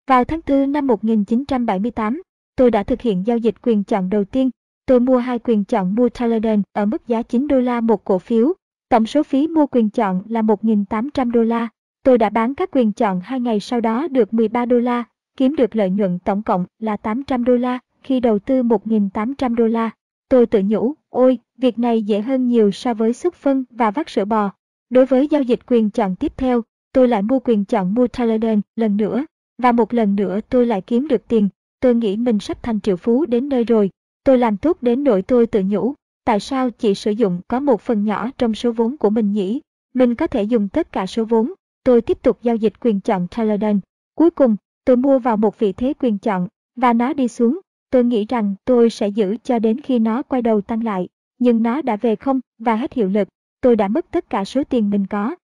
Vào 0.06 0.25
tháng 0.25 0.40
4 0.49 0.72
năm 0.72 0.87
1978, 0.87 2.22
tôi 2.56 2.70
đã 2.70 2.82
thực 2.82 3.00
hiện 3.00 3.26
giao 3.26 3.38
dịch 3.38 3.54
quyền 3.62 3.84
chọn 3.84 4.11
đầu 4.11 4.25
tiên. 4.25 4.50
Tôi 4.87 5.00
mua 5.00 5.18
hai 5.18 5.38
quyền 5.38 5.64
chọn 5.64 5.94
mua 5.94 6.08
Taladen 6.08 6.62
ở 6.72 6.87
mức 6.87 7.06
giá 7.06 7.22
9 7.22 7.49
đô 7.49 7.61
la 7.61 7.80
một 7.80 8.04
cổ 8.04 8.18
phiếu. 8.18 8.52
Tổng 8.88 9.06
số 9.06 9.22
phí 9.22 9.49
mua 9.49 9.66
quyền 9.66 9.90
chọn 9.90 10.22
là 10.28 10.42
1.800 10.42 11.30
đô 11.30 11.42
la. 11.42 11.68
Tôi 12.02 12.18
đã 12.18 12.28
bán 12.28 12.54
các 12.54 12.71
quyền 12.73 12.92
chọn 12.92 13.21
hai 13.21 13.40
ngày 13.40 13.61
sau 13.61 13.80
đó 13.80 14.09
được 14.09 14.35
13 14.35 14.64
đô 14.64 14.78
la, 14.78 15.04
kiếm 15.37 15.56
được 15.56 15.76
lợi 15.76 15.90
nhuận 15.90 16.18
tổng 16.18 16.42
cộng 16.42 16.64
là 16.78 16.97
800 16.97 17.44
đô 17.44 17.56
la 17.56 17.78
khi 18.02 18.21
đầu 18.21 18.38
tư 18.38 18.62
1.800 18.62 19.54
đô 19.54 19.66
la. 19.66 19.90
Tôi 20.28 20.47
tự 20.47 20.62
nhủ, 20.64 20.94
ôi, 21.11 21.38
việc 21.59 21.78
này 21.78 22.02
dễ 22.02 22.21
hơn 22.21 22.49
nhiều 22.49 22.71
so 22.71 22.94
với 22.94 23.12
xúc 23.12 23.35
phân 23.35 23.64
và 23.71 23.90
vắt 23.90 24.09
sữa 24.11 24.25
bò. 24.25 24.50
Đối 24.90 25.06
với 25.06 25.28
giao 25.30 25.42
dịch 25.42 25.61
quyền 25.66 25.90
chọn 25.90 26.16
tiếp 26.16 26.32
theo, 26.37 26.62
tôi 26.92 27.09
lại 27.09 27.23
mua 27.23 27.38
quyền 27.38 27.64
chọn 27.64 27.94
mua 27.94 28.06
Taladen 28.06 28.61
lần 28.76 28.97
nữa, 28.97 29.25
và 29.59 29.73
một 29.73 29.94
lần 29.94 30.16
nữa 30.16 30.40
tôi 30.49 30.66
lại 30.66 30.80
kiếm 30.80 31.09
được 31.09 31.28
tiền. 31.28 31.49
Tôi 31.80 31.94
nghĩ 31.94 32.16
mình 32.16 32.38
sắp 32.38 32.62
thành 32.62 32.80
triệu 32.80 32.97
phú 32.97 33.26
đến 33.26 33.49
nơi 33.49 33.64
rồi. 33.64 33.90
Tôi 34.25 34.38
làm 34.38 34.56
tốt 34.56 34.78
đến 34.80 35.04
nỗi 35.04 35.23
tôi 35.23 35.47
tự 35.47 35.62
nhủ, 35.66 35.94
tại 36.25 36.40
sao 36.40 36.71
chỉ 36.71 36.94
sử 36.94 37.11
dụng 37.11 37.40
có 37.49 37.61
một 37.61 37.80
phần 37.80 38.04
nhỏ 38.04 38.30
trong 38.38 38.54
số 38.54 38.73
vốn 38.73 38.97
của 38.97 39.11
mình 39.11 39.32
nhỉ? 39.32 39.61
Mình 39.94 40.14
có 40.14 40.26
thể 40.26 40.42
dùng 40.42 40.68
tất 40.68 40.92
cả 40.92 41.06
số 41.06 41.25
vốn. 41.25 41.52
Tôi 41.85 42.03
tiếp 42.03 42.19
tục 42.23 42.39
giao 42.43 42.57
dịch 42.57 42.73
quyền 42.81 43.01
chọn 43.01 43.27
Taladen. 43.31 43.81
Cuối 44.15 44.31
cùng, 44.31 44.57
tôi 44.85 44.97
mua 44.97 45.19
vào 45.19 45.37
một 45.37 45.59
vị 45.59 45.73
thế 45.73 45.95
quyền 45.99 46.19
chọn, 46.19 46.49
và 46.77 46.93
nó 46.93 47.12
đi 47.12 47.29
xuống. 47.29 47.61
Tôi 47.91 48.05
nghĩ 48.05 48.25
rằng 48.29 48.55
tôi 48.65 48.91
sẽ 48.91 49.09
giữ 49.09 49.37
cho 49.45 49.59
đến 49.59 49.81
khi 49.81 49.99
nó 49.99 50.23
quay 50.23 50.43
đầu 50.43 50.61
tăng 50.61 50.85
lại, 50.85 51.09
nhưng 51.39 51.62
nó 51.62 51.83
đã 51.83 51.97
về 51.97 52.17
không 52.17 52.41
và 52.59 52.77
hết 52.77 52.93
hiệu 52.93 53.09
lực. 53.09 53.29
Tôi 53.61 53.77
đã 53.77 53.89
mất 53.89 54.07
tất 54.11 54.31
cả 54.31 54.45
số 54.45 54.65
tiền 54.65 54.91
mình 54.91 55.07
có. 55.07 55.37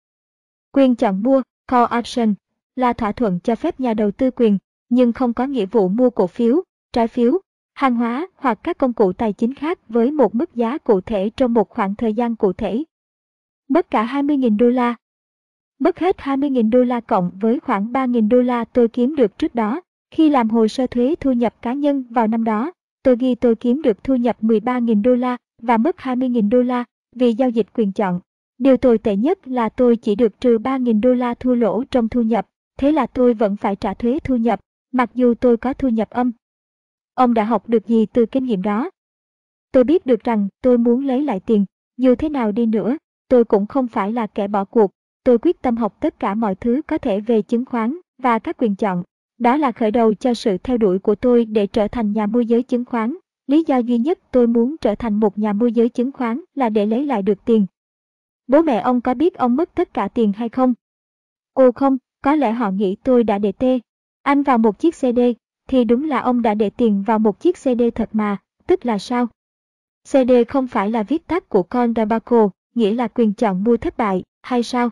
Quyền 0.71 0.95
chọn 0.95 1.23
mua, 1.23 1.41
call 1.67 1.97
option, 1.97 2.33
là 2.75 2.93
thỏa 2.93 3.11
thuận 3.11 3.39
cho 3.39 3.55
phép 3.55 3.79
nhà 3.79 3.93
đầu 3.93 4.11
tư 4.11 4.31
quyền, 4.31 4.57
nhưng 4.89 5.13
không 5.13 5.33
có 5.33 5.45
nghĩa 5.45 5.65
vụ 5.65 5.87
mua 5.87 6.09
cổ 6.09 6.27
phiếu, 6.27 6.63
trái 6.93 7.07
phiếu, 7.07 7.39
hàng 7.73 7.95
hóa 7.95 8.27
hoặc 8.35 8.59
các 8.63 8.77
công 8.77 8.93
cụ 8.93 9.13
tài 9.13 9.33
chính 9.33 9.53
khác 9.53 9.79
với 9.89 10.11
một 10.11 10.35
mức 10.35 10.55
giá 10.55 10.77
cụ 10.77 11.01
thể 11.01 11.29
trong 11.29 11.53
một 11.53 11.69
khoảng 11.69 11.95
thời 11.95 12.13
gian 12.13 12.35
cụ 12.35 12.53
thể. 12.53 12.83
Mất 13.69 13.91
cả 13.91 14.05
20.000 14.05 14.57
đô 14.57 14.69
la. 14.69 14.95
Mất 15.79 15.99
hết 15.99 16.17
20.000 16.17 16.69
đô 16.69 16.83
la 16.83 16.99
cộng 16.99 17.31
với 17.39 17.59
khoảng 17.59 17.91
3.000 17.91 18.29
đô 18.29 18.41
la 18.41 18.65
tôi 18.65 18.87
kiếm 18.87 19.15
được 19.15 19.37
trước 19.37 19.55
đó. 19.55 19.81
Khi 20.11 20.29
làm 20.29 20.49
hồ 20.49 20.67
sơ 20.67 20.87
thuế 20.87 21.15
thu 21.19 21.31
nhập 21.31 21.61
cá 21.61 21.73
nhân 21.73 22.03
vào 22.09 22.27
năm 22.27 22.43
đó, 22.43 22.71
tôi 23.03 23.15
ghi 23.19 23.35
tôi 23.35 23.55
kiếm 23.55 23.81
được 23.81 24.03
thu 24.03 24.15
nhập 24.15 24.37
13.000 24.41 25.01
đô 25.01 25.15
la 25.15 25.37
và 25.61 25.77
mất 25.77 25.95
20.000 25.97 26.49
đô 26.49 26.61
la 26.61 26.83
vì 27.15 27.33
giao 27.33 27.49
dịch 27.49 27.67
quyền 27.73 27.91
chọn. 27.91 28.19
Điều 28.57 28.77
tồi 28.77 28.97
tệ 28.97 29.15
nhất 29.15 29.47
là 29.47 29.69
tôi 29.69 29.95
chỉ 29.95 30.15
được 30.15 30.41
trừ 30.41 30.57
3.000 30.57 31.01
đô 31.01 31.13
la 31.13 31.33
thua 31.33 31.55
lỗ 31.55 31.83
trong 31.83 32.09
thu 32.09 32.21
nhập, 32.21 32.47
thế 32.77 32.91
là 32.91 33.05
tôi 33.05 33.33
vẫn 33.33 33.55
phải 33.55 33.75
trả 33.75 33.93
thuế 33.93 34.19
thu 34.23 34.35
nhập, 34.35 34.59
mặc 34.91 35.09
dù 35.13 35.33
tôi 35.33 35.57
có 35.57 35.73
thu 35.73 35.89
nhập 35.89 36.09
âm. 36.09 36.31
Ông 37.13 37.33
đã 37.33 37.43
học 37.43 37.69
được 37.69 37.87
gì 37.87 38.05
từ 38.05 38.25
kinh 38.25 38.45
nghiệm 38.45 38.61
đó? 38.61 38.89
Tôi 39.71 39.83
biết 39.83 40.05
được 40.05 40.23
rằng 40.23 40.47
tôi 40.61 40.77
muốn 40.77 41.05
lấy 41.05 41.23
lại 41.23 41.39
tiền, 41.39 41.65
dù 41.97 42.15
thế 42.15 42.29
nào 42.29 42.51
đi 42.51 42.65
nữa, 42.65 42.97
tôi 43.27 43.45
cũng 43.45 43.65
không 43.65 43.87
phải 43.87 44.11
là 44.11 44.27
kẻ 44.27 44.47
bỏ 44.47 44.65
cuộc. 44.65 44.91
Tôi 45.27 45.37
quyết 45.37 45.61
tâm 45.61 45.77
học 45.77 45.97
tất 45.99 46.19
cả 46.19 46.35
mọi 46.35 46.55
thứ 46.55 46.81
có 46.87 46.97
thể 46.97 47.19
về 47.19 47.41
chứng 47.41 47.65
khoán 47.65 47.97
và 48.17 48.39
các 48.39 48.57
quyền 48.57 48.75
chọn. 48.75 49.03
Đó 49.39 49.57
là 49.57 49.71
khởi 49.71 49.91
đầu 49.91 50.13
cho 50.13 50.33
sự 50.33 50.57
theo 50.57 50.77
đuổi 50.77 50.99
của 50.99 51.15
tôi 51.15 51.45
để 51.45 51.67
trở 51.67 51.87
thành 51.87 52.11
nhà 52.11 52.25
môi 52.25 52.45
giới 52.45 52.63
chứng 52.63 52.85
khoán. 52.85 53.17
Lý 53.47 53.63
do 53.67 53.77
duy 53.77 53.97
nhất 53.97 54.19
tôi 54.31 54.47
muốn 54.47 54.75
trở 54.81 54.95
thành 54.95 55.19
một 55.19 55.37
nhà 55.37 55.53
môi 55.53 55.71
giới 55.71 55.89
chứng 55.89 56.11
khoán 56.11 56.41
là 56.55 56.69
để 56.69 56.85
lấy 56.85 57.05
lại 57.05 57.21
được 57.21 57.45
tiền. 57.45 57.65
Bố 58.47 58.61
mẹ 58.61 58.79
ông 58.79 59.01
có 59.01 59.13
biết 59.13 59.35
ông 59.35 59.55
mất 59.55 59.75
tất 59.75 59.93
cả 59.93 60.07
tiền 60.07 60.33
hay 60.33 60.49
không? 60.49 60.73
Ồ 61.53 61.71
không, 61.71 61.97
có 62.23 62.35
lẽ 62.35 62.51
họ 62.51 62.71
nghĩ 62.71 62.95
tôi 63.03 63.23
đã 63.23 63.37
để 63.37 63.51
tê. 63.51 63.79
Anh 64.23 64.43
vào 64.43 64.57
một 64.57 64.79
chiếc 64.79 64.95
CD, 64.95 65.19
thì 65.69 65.83
đúng 65.83 66.09
là 66.09 66.19
ông 66.19 66.41
đã 66.41 66.53
để 66.53 66.69
tiền 66.69 67.03
vào 67.07 67.19
một 67.19 67.39
chiếc 67.39 67.57
CD 67.57 67.81
thật 67.95 68.09
mà, 68.11 68.37
tức 68.67 68.85
là 68.85 68.97
sao? 68.97 69.27
CD 70.03 70.31
không 70.47 70.67
phải 70.67 70.91
là 70.91 71.03
viết 71.03 71.27
tắt 71.27 71.49
của 71.49 71.63
con 71.63 71.93
Dabaco, 71.95 72.49
nghĩa 72.75 72.93
là 72.93 73.07
quyền 73.07 73.33
chọn 73.33 73.63
mua 73.63 73.77
thất 73.77 73.97
bại, 73.97 74.23
hay 74.41 74.63
sao? 74.63 74.89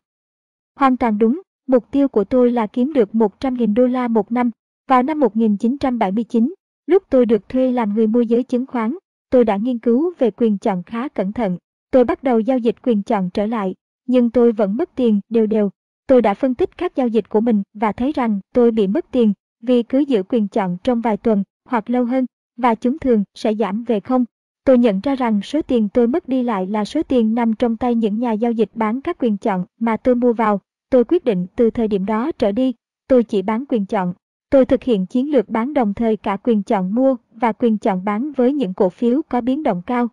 Hoàn 0.80 0.98
toàn 0.98 1.18
đúng, 1.18 1.42
mục 1.68 1.92
tiêu 1.92 2.08
của 2.08 2.24
tôi 2.24 2.52
là 2.52 2.68
kiếm 2.68 2.94
được 2.94 3.10
100.000 3.14 3.74
đô 3.74 3.88
la 3.88 4.08
một 4.08 4.32
năm. 4.32 4.52
Vào 4.88 5.04
năm 5.04 5.20
1979, 5.20 6.54
lúc 6.86 7.04
tôi 7.10 7.26
được 7.26 7.50
thuê 7.50 7.72
làm 7.72 7.94
người 7.94 8.08
môi 8.08 8.28
giới 8.28 8.44
chứng 8.44 8.66
khoán, 8.66 8.98
tôi 9.30 9.46
đã 9.46 9.58
nghiên 9.58 9.80
cứu 9.80 10.14
về 10.20 10.32
quyền 10.32 10.58
chọn 10.58 10.84
khá 10.84 11.08
cẩn 11.08 11.34
thận. 11.34 11.58
Tôi 11.92 12.04
bắt 12.04 12.24
đầu 12.24 12.40
giao 12.40 12.58
dịch 12.58 12.76
quyền 12.84 13.04
chọn 13.04 13.30
trở 13.34 13.46
lại, 13.46 13.76
nhưng 14.08 14.30
tôi 14.30 14.52
vẫn 14.52 14.78
mất 14.78 14.90
tiền 14.96 15.20
đều 15.30 15.48
đều. 15.48 15.70
Tôi 16.08 16.22
đã 16.22 16.34
phân 16.34 16.56
tích 16.56 16.78
các 16.78 16.96
giao 16.96 17.08
dịch 17.08 17.30
của 17.30 17.42
mình 17.42 17.64
và 17.74 17.92
thấy 17.92 18.12
rằng 18.12 18.40
tôi 18.54 18.72
bị 18.72 18.88
mất 18.88 19.06
tiền 19.12 19.34
vì 19.62 19.84
cứ 19.84 20.00
giữ 20.00 20.24
quyền 20.24 20.48
chọn 20.48 20.78
trong 20.84 21.02
vài 21.02 21.18
tuần 21.18 21.44
hoặc 21.70 21.90
lâu 21.90 22.06
hơn 22.06 22.26
và 22.58 22.76
chúng 22.76 23.00
thường 23.00 23.24
sẽ 23.36 23.56
giảm 23.56 23.84
về 23.84 24.00
không 24.00 24.26
Tôi 24.66 24.78
nhận 24.78 25.00
ra 25.00 25.16
rằng 25.16 25.42
số 25.42 25.62
tiền 25.62 25.90
tôi 25.90 26.08
mất 26.08 26.28
đi 26.28 26.44
lại 26.44 26.68
là 26.68 26.86
số 26.86 27.04
tiền 27.04 27.36
nằm 27.36 27.54
trong 27.54 27.78
tay 27.78 27.96
những 27.96 28.20
nhà 28.20 28.32
giao 28.32 28.52
dịch 28.52 28.70
bán 28.74 29.02
các 29.02 29.18
quyền 29.20 29.38
chọn 29.38 29.66
mà 29.80 29.98
tôi 29.98 30.16
mua 30.16 30.34
vào. 30.34 30.62
Tôi 30.90 31.06
quyết 31.06 31.26
định 31.26 31.48
từ 31.56 31.70
thời 31.70 31.88
điểm 31.88 32.06
đó 32.06 32.32
trở 32.32 32.52
đi, 32.52 32.74
tôi 33.08 33.24
chỉ 33.24 33.42
bán 33.42 33.66
quyền 33.70 33.86
chọn. 33.86 34.14
Tôi 34.50 34.66
thực 34.66 34.84
hiện 34.84 35.06
chiến 35.06 35.32
lược 35.32 35.50
bán 35.50 35.74
đồng 35.74 35.94
thời 35.94 36.18
cả 36.18 36.38
quyền 36.38 36.64
chọn 36.64 36.96
mua 36.96 37.16
và 37.32 37.52
quyền 37.52 37.78
chọn 37.78 38.06
bán 38.06 38.32
với 38.32 38.54
những 38.54 38.74
cổ 38.74 38.90
phiếu 38.90 39.22
có 39.30 39.42
biến 39.42 39.64
động 39.64 39.82
cao. 39.86 40.08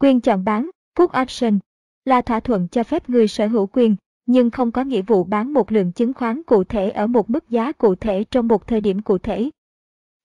Quyền 0.00 0.20
chọn 0.20 0.44
bán, 0.44 0.70
put 0.98 1.10
option, 1.22 1.58
là 2.04 2.20
thỏa 2.20 2.40
thuận 2.40 2.68
cho 2.68 2.82
phép 2.82 3.08
người 3.10 3.28
sở 3.28 3.46
hữu 3.46 3.66
quyền, 3.72 3.96
nhưng 4.26 4.50
không 4.50 4.72
có 4.72 4.84
nghĩa 4.84 5.02
vụ 5.02 5.24
bán 5.24 5.52
một 5.52 5.72
lượng 5.72 5.92
chứng 5.92 6.14
khoán 6.14 6.42
cụ 6.42 6.64
thể 6.64 6.90
ở 6.90 7.06
một 7.06 7.30
mức 7.30 7.50
giá 7.50 7.72
cụ 7.72 7.94
thể 7.94 8.24
trong 8.24 8.48
một 8.48 8.66
thời 8.66 8.80
điểm 8.80 9.02
cụ 9.02 9.18
thể. 9.18 9.50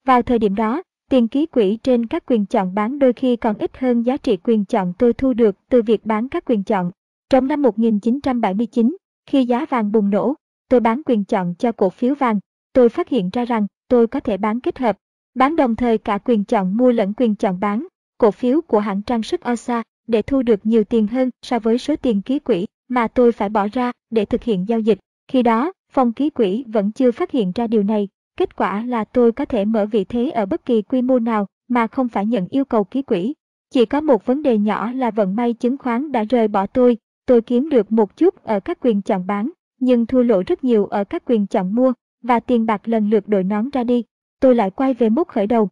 Vào 0.05 0.21
thời 0.21 0.39
điểm 0.39 0.55
đó, 0.55 0.81
Tiền 1.09 1.27
ký 1.27 1.45
quỹ 1.45 1.77
trên 1.83 2.05
các 2.05 2.23
quyền 2.25 2.45
chọn 2.45 2.73
bán 2.73 2.99
đôi 2.99 3.13
khi 3.13 3.35
còn 3.35 3.57
ít 3.57 3.77
hơn 3.77 4.01
giá 4.01 4.17
trị 4.17 4.37
quyền 4.43 4.65
chọn 4.65 4.93
tôi 4.97 5.13
thu 5.13 5.33
được 5.33 5.55
từ 5.69 5.81
việc 5.81 6.05
bán 6.05 6.29
các 6.29 6.45
quyền 6.45 6.63
chọn. 6.63 6.91
Trong 7.29 7.47
năm 7.47 7.61
1979, 7.61 8.97
khi 9.29 9.45
giá 9.45 9.65
vàng 9.65 9.91
bùng 9.91 10.09
nổ, 10.09 10.33
tôi 10.69 10.79
bán 10.79 11.01
quyền 11.05 11.23
chọn 11.23 11.53
cho 11.59 11.71
cổ 11.71 11.89
phiếu 11.89 12.15
vàng. 12.15 12.39
Tôi 12.73 12.89
phát 12.89 13.09
hiện 13.09 13.29
ra 13.33 13.45
rằng 13.45 13.67
tôi 13.87 14.07
có 14.07 14.19
thể 14.19 14.37
bán 14.37 14.59
kết 14.59 14.79
hợp, 14.79 14.97
bán 15.35 15.55
đồng 15.55 15.75
thời 15.75 15.97
cả 15.97 16.17
quyền 16.17 16.43
chọn 16.43 16.77
mua 16.77 16.91
lẫn 16.91 17.13
quyền 17.17 17.35
chọn 17.35 17.59
bán, 17.59 17.87
cổ 18.17 18.31
phiếu 18.31 18.61
của 18.61 18.79
hãng 18.79 19.01
trang 19.01 19.23
sức 19.23 19.41
Osa 19.51 19.83
để 20.07 20.21
thu 20.21 20.41
được 20.41 20.65
nhiều 20.65 20.83
tiền 20.83 21.07
hơn 21.07 21.29
so 21.41 21.59
với 21.59 21.77
số 21.77 21.95
tiền 21.95 22.21
ký 22.21 22.39
quỹ 22.39 22.65
mà 22.87 23.07
tôi 23.07 23.31
phải 23.31 23.49
bỏ 23.49 23.67
ra 23.73 23.91
để 24.09 24.25
thực 24.25 24.43
hiện 24.43 24.65
giao 24.67 24.79
dịch. 24.79 24.99
Khi 25.27 25.43
đó, 25.43 25.71
phòng 25.91 26.13
ký 26.13 26.29
quỹ 26.29 26.63
vẫn 26.67 26.91
chưa 26.91 27.11
phát 27.11 27.31
hiện 27.31 27.51
ra 27.55 27.67
điều 27.67 27.83
này 27.83 28.07
Kết 28.39 28.55
quả 28.55 28.85
là 28.85 29.03
tôi 29.03 29.31
có 29.31 29.45
thể 29.45 29.65
mở 29.65 29.85
vị 29.85 30.03
thế 30.03 30.29
ở 30.29 30.45
bất 30.45 30.65
kỳ 30.65 30.81
quy 30.81 31.01
mô 31.01 31.19
nào 31.19 31.47
mà 31.67 31.87
không 31.87 32.09
phải 32.09 32.25
nhận 32.25 32.47
yêu 32.49 32.65
cầu 32.65 32.83
ký 32.83 33.01
quỹ. 33.01 33.33
Chỉ 33.69 33.85
có 33.85 34.01
một 34.01 34.25
vấn 34.25 34.41
đề 34.41 34.57
nhỏ 34.57 34.91
là 34.91 35.11
vận 35.11 35.35
may 35.35 35.53
chứng 35.53 35.77
khoán 35.77 36.11
đã 36.11 36.23
rời 36.23 36.47
bỏ 36.47 36.67
tôi, 36.67 36.97
tôi 37.29 37.41
kiếm 37.41 37.69
được 37.69 37.91
một 37.91 38.17
chút 38.17 38.43
ở 38.43 38.59
các 38.59 38.77
quyền 38.81 39.01
chọn 39.01 39.27
bán, 39.27 39.49
nhưng 39.79 40.05
thua 40.05 40.21
lỗ 40.21 40.43
rất 40.47 40.63
nhiều 40.63 40.85
ở 40.85 41.03
các 41.03 41.23
quyền 41.25 41.47
chọn 41.47 41.75
mua, 41.75 41.93
và 42.21 42.39
tiền 42.39 42.65
bạc 42.65 42.87
lần 42.87 43.09
lượt 43.09 43.27
đội 43.27 43.43
nón 43.43 43.69
ra 43.69 43.83
đi. 43.83 44.03
Tôi 44.39 44.55
lại 44.55 44.71
quay 44.71 44.93
về 44.93 45.09
mốc 45.09 45.27
khởi 45.27 45.47
đầu. 45.47 45.69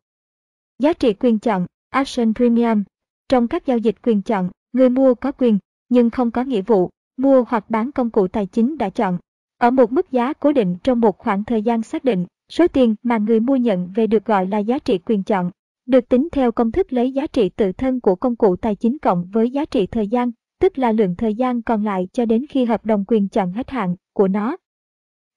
Giá 0.80 0.94
trị 0.94 1.14
quyền 1.14 1.40
chọn, 1.40 1.66
Action 1.90 2.34
Premium. 2.34 2.84
Trong 3.30 3.48
các 3.48 3.66
giao 3.66 3.78
dịch 3.78 3.96
quyền 4.04 4.22
chọn, 4.22 4.50
người 4.74 4.90
mua 4.90 5.16
có 5.16 5.32
quyền, 5.32 5.60
nhưng 5.90 6.10
không 6.10 6.32
có 6.32 6.44
nghĩa 6.44 6.62
vụ, 6.62 6.90
mua 7.18 7.44
hoặc 7.48 7.70
bán 7.70 7.92
công 7.92 8.10
cụ 8.10 8.28
tài 8.28 8.46
chính 8.46 8.78
đã 8.78 8.90
chọn. 8.90 9.18
Ở 9.58 9.72
một 9.72 9.92
mức 9.92 10.12
giá 10.12 10.34
cố 10.34 10.52
định 10.52 10.76
trong 10.84 11.00
một 11.00 11.18
khoảng 11.18 11.44
thời 11.44 11.62
gian 11.62 11.84
xác 11.84 12.04
định, 12.04 12.26
Số 12.52 12.68
tiền 12.68 12.96
mà 13.04 13.18
người 13.18 13.40
mua 13.40 13.56
nhận 13.56 13.90
về 13.96 14.08
được 14.08 14.26
gọi 14.26 14.48
là 14.48 14.58
giá 14.58 14.80
trị 14.80 14.98
quyền 14.98 15.24
chọn, 15.24 15.52
được 15.86 16.10
tính 16.10 16.28
theo 16.32 16.52
công 16.52 16.72
thức 16.72 16.94
lấy 16.94 17.12
giá 17.12 17.28
trị 17.28 17.50
tự 17.50 17.72
thân 17.72 18.00
của 18.00 18.16
công 18.16 18.36
cụ 18.36 18.56
tài 18.56 18.76
chính 18.76 18.98
cộng 19.00 19.26
với 19.32 19.50
giá 19.50 19.66
trị 19.66 19.88
thời 19.88 20.08
gian, 20.08 20.32
tức 20.60 20.78
là 20.78 20.92
lượng 20.92 21.16
thời 21.16 21.36
gian 21.36 21.62
còn 21.62 21.84
lại 21.84 22.08
cho 22.14 22.26
đến 22.26 22.46
khi 22.50 22.66
hợp 22.66 22.86
đồng 22.86 23.06
quyền 23.08 23.28
chọn 23.28 23.52
hết 23.52 23.70
hạn 23.70 23.96
của 24.14 24.28
nó. 24.28 24.58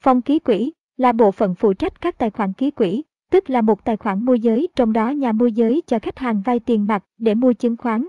Phong 0.05 0.23
ký 0.23 0.39
quỹ 0.39 0.73
là 0.97 1.13
bộ 1.13 1.31
phận 1.31 1.55
phụ 1.55 1.73
trách 1.73 2.01
các 2.01 2.19
tài 2.19 2.31
khoản 2.31 2.53
ký 2.53 2.71
quỹ, 2.71 3.03
tức 3.31 3.51
là 3.51 3.61
một 3.61 3.85
tài 3.85 3.97
khoản 3.97 4.25
môi 4.25 4.41
giới 4.41 4.69
trong 4.77 4.93
đó 4.93 5.11
nhà 5.11 5.33
môi 5.33 5.53
giới 5.53 5.83
cho 5.87 5.99
khách 5.99 6.19
hàng 6.19 6.43
vay 6.45 6.61
tiền 6.61 6.87
mặt 6.87 7.05
để 7.19 7.35
mua 7.35 7.53
chứng 7.53 7.77
khoán. 7.77 8.07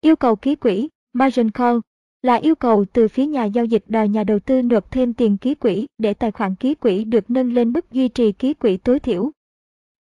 Yêu 0.00 0.16
cầu 0.16 0.36
ký 0.36 0.54
quỹ, 0.54 0.88
margin 1.12 1.50
call, 1.50 1.78
là 2.22 2.34
yêu 2.34 2.54
cầu 2.54 2.84
từ 2.92 3.08
phía 3.08 3.26
nhà 3.26 3.44
giao 3.44 3.64
dịch 3.64 3.84
đòi 3.88 4.08
nhà 4.08 4.24
đầu 4.24 4.38
tư 4.38 4.62
nộp 4.62 4.90
thêm 4.90 5.14
tiền 5.14 5.38
ký 5.38 5.54
quỹ 5.54 5.86
để 5.98 6.14
tài 6.14 6.30
khoản 6.30 6.54
ký 6.54 6.74
quỹ 6.74 7.04
được 7.04 7.30
nâng 7.30 7.52
lên 7.52 7.72
mức 7.72 7.92
duy 7.92 8.08
trì 8.08 8.32
ký 8.32 8.54
quỹ 8.54 8.76
tối 8.76 9.00
thiểu. 9.00 9.30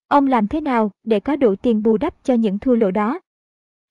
Ông 0.07 0.27
làm 0.27 0.47
thế 0.47 0.61
nào 0.61 0.91
để 1.03 1.19
có 1.19 1.35
đủ 1.35 1.55
tiền 1.55 1.83
bù 1.83 1.97
đắp 1.97 2.23
cho 2.23 2.33
những 2.33 2.59
thua 2.59 2.75
lỗ 2.75 2.91
đó? 2.91 3.19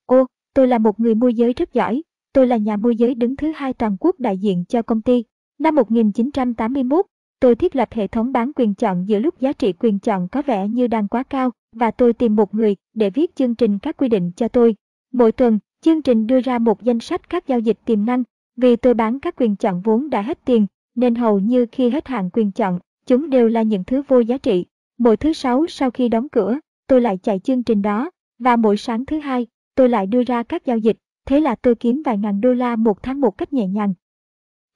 Ô, 0.07 0.27
tôi 0.55 0.69
là 0.69 0.79
một 0.79 1.01
người 1.01 1.15
môi 1.15 1.35
giới 1.35 1.53
rất 1.53 1.73
giỏi. 1.73 2.03
Tôi 2.33 2.47
là 2.47 2.57
nhà 2.57 2.77
môi 2.77 2.97
giới 2.97 3.15
đứng 3.15 3.37
thứ 3.37 3.53
hai 3.57 3.75
toàn 3.75 3.97
quốc 4.01 4.21
đại 4.21 4.39
diện 4.39 4.65
cho 4.69 4.83
công 4.83 5.03
ty. 5.03 5.25
Năm 5.59 5.75
1981, 5.75 7.07
tôi 7.41 7.55
thiết 7.55 7.77
lập 7.77 7.89
hệ 7.93 8.07
thống 8.07 8.33
bán 8.33 8.53
quyền 8.57 8.75
chọn 8.75 9.09
giữa 9.09 9.19
lúc 9.19 9.41
giá 9.41 9.53
trị 9.53 9.73
quyền 9.73 9.99
chọn 9.99 10.29
có 10.29 10.43
vẻ 10.43 10.69
như 10.69 10.87
đang 10.87 11.09
quá 11.09 11.23
cao 11.23 11.51
và 11.73 11.91
tôi 11.91 12.13
tìm 12.13 12.37
một 12.37 12.55
người 12.55 12.77
để 12.95 13.11
viết 13.11 13.37
chương 13.37 13.55
trình 13.55 13.79
các 13.79 13.97
quy 13.97 14.09
định 14.09 14.31
cho 14.37 14.49
tôi. 14.49 14.75
Mỗi 15.13 15.33
tuần, 15.33 15.59
Chương 15.85 16.03
trình 16.03 16.27
đưa 16.27 16.41
ra 16.41 16.59
một 16.59 16.83
danh 16.83 17.01
sách 17.01 17.31
các 17.31 17.47
giao 17.47 17.59
dịch 17.59 17.79
tiềm 17.85 18.05
năng, 18.05 18.23
vì 18.57 18.77
tôi 18.77 18.95
bán 18.95 19.21
các 19.21 19.35
quyền 19.37 19.57
chọn 19.57 19.81
vốn 19.81 20.11
đã 20.11 20.23
hết 20.23 20.45
tiền, 20.45 20.67
nên 20.95 21.15
hầu 21.15 21.41
như 21.41 21.67
khi 21.73 21.91
hết 21.91 22.09
hạn 22.09 22.31
quyền 22.33 22.53
chọn, 22.53 22.79
chúng 23.07 23.31
đều 23.31 23.49
là 23.49 23.63
những 23.63 23.85
thứ 23.85 24.03
vô 24.09 24.21
giá 24.21 24.39
trị. 24.39 24.67
Mỗi 24.99 25.17
thứ 25.17 25.33
sáu 25.33 25.67
sau 25.69 25.91
khi 25.91 26.09
đóng 26.09 26.29
cửa, 26.29 26.59
tôi 26.87 27.01
lại 27.01 27.19
chạy 27.23 27.39
chương 27.39 27.63
trình 27.63 27.83
đó, 27.83 28.11
và 28.39 28.57
mỗi 28.57 28.77
sáng 28.77 29.07
thứ 29.07 29.19
hai, 29.19 29.47
tôi 29.75 29.89
lại 29.89 30.07
đưa 30.07 30.23
ra 30.23 30.43
các 30.43 30.67
giao 30.67 30.79
dịch, 30.79 30.97
thế 31.27 31.41
là 31.41 31.55
tôi 31.55 31.75
kiếm 31.75 32.03
vài 32.05 32.19
ngàn 32.19 32.41
đô 32.41 32.53
la 32.53 32.77
một 32.77 33.03
tháng 33.03 33.21
một 33.21 33.39
cách 33.39 33.53
nhẹ 33.53 33.67
nhàng. 33.67 33.95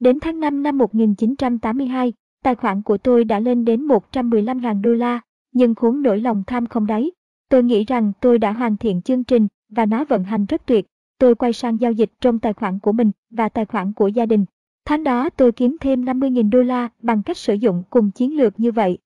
Đến 0.01 0.21
tháng 0.21 0.41
5 0.41 0.63
năm 0.63 0.79
1982, 0.79 2.13
tài 2.43 2.55
khoản 2.55 2.83
của 2.83 2.99
tôi 2.99 3.25
đã 3.25 3.41
lên 3.41 3.65
đến 3.65 3.87
115.000 3.87 4.83
đô 4.83 4.91
la, 4.91 5.21
nhưng 5.53 5.75
khốn 5.75 6.03
nỗi 6.03 6.21
lòng 6.21 6.43
tham 6.47 6.67
không 6.67 6.87
đáy. 6.87 7.11
Tôi 7.49 7.63
nghĩ 7.63 7.85
rằng 7.85 8.13
tôi 8.21 8.39
đã 8.39 8.53
hoàn 8.53 8.77
thiện 8.77 9.03
chương 9.03 9.25
trình 9.25 9.49
và 9.69 9.87
nó 9.87 10.05
vận 10.05 10.25
hành 10.25 10.47
rất 10.47 10.67
tuyệt 10.67 10.87
tôi 11.19 11.35
quay 11.35 11.53
sang 11.53 11.81
giao 11.81 11.93
dịch 11.93 12.11
trong 12.21 12.39
tài 12.39 12.53
khoản 12.53 12.79
của 12.79 12.93
mình 12.93 13.11
và 13.31 13.49
tài 13.49 13.65
khoản 13.65 13.93
của 13.93 14.09
gia 14.09 14.27
đình. 14.27 14.45
Tháng 14.85 15.05
đó 15.05 15.31
tôi 15.31 15.53
kiếm 15.53 15.77
thêm 15.81 16.05
50.000 16.05 16.51
đô 16.51 16.63
la 16.63 16.89
bằng 17.03 17.23
cách 17.23 17.37
sử 17.37 17.55
dụng 17.55 17.83
cùng 17.91 18.11
chiến 18.11 18.37
lược 18.37 18.61
như 18.61 18.73
vậy. 18.73 18.99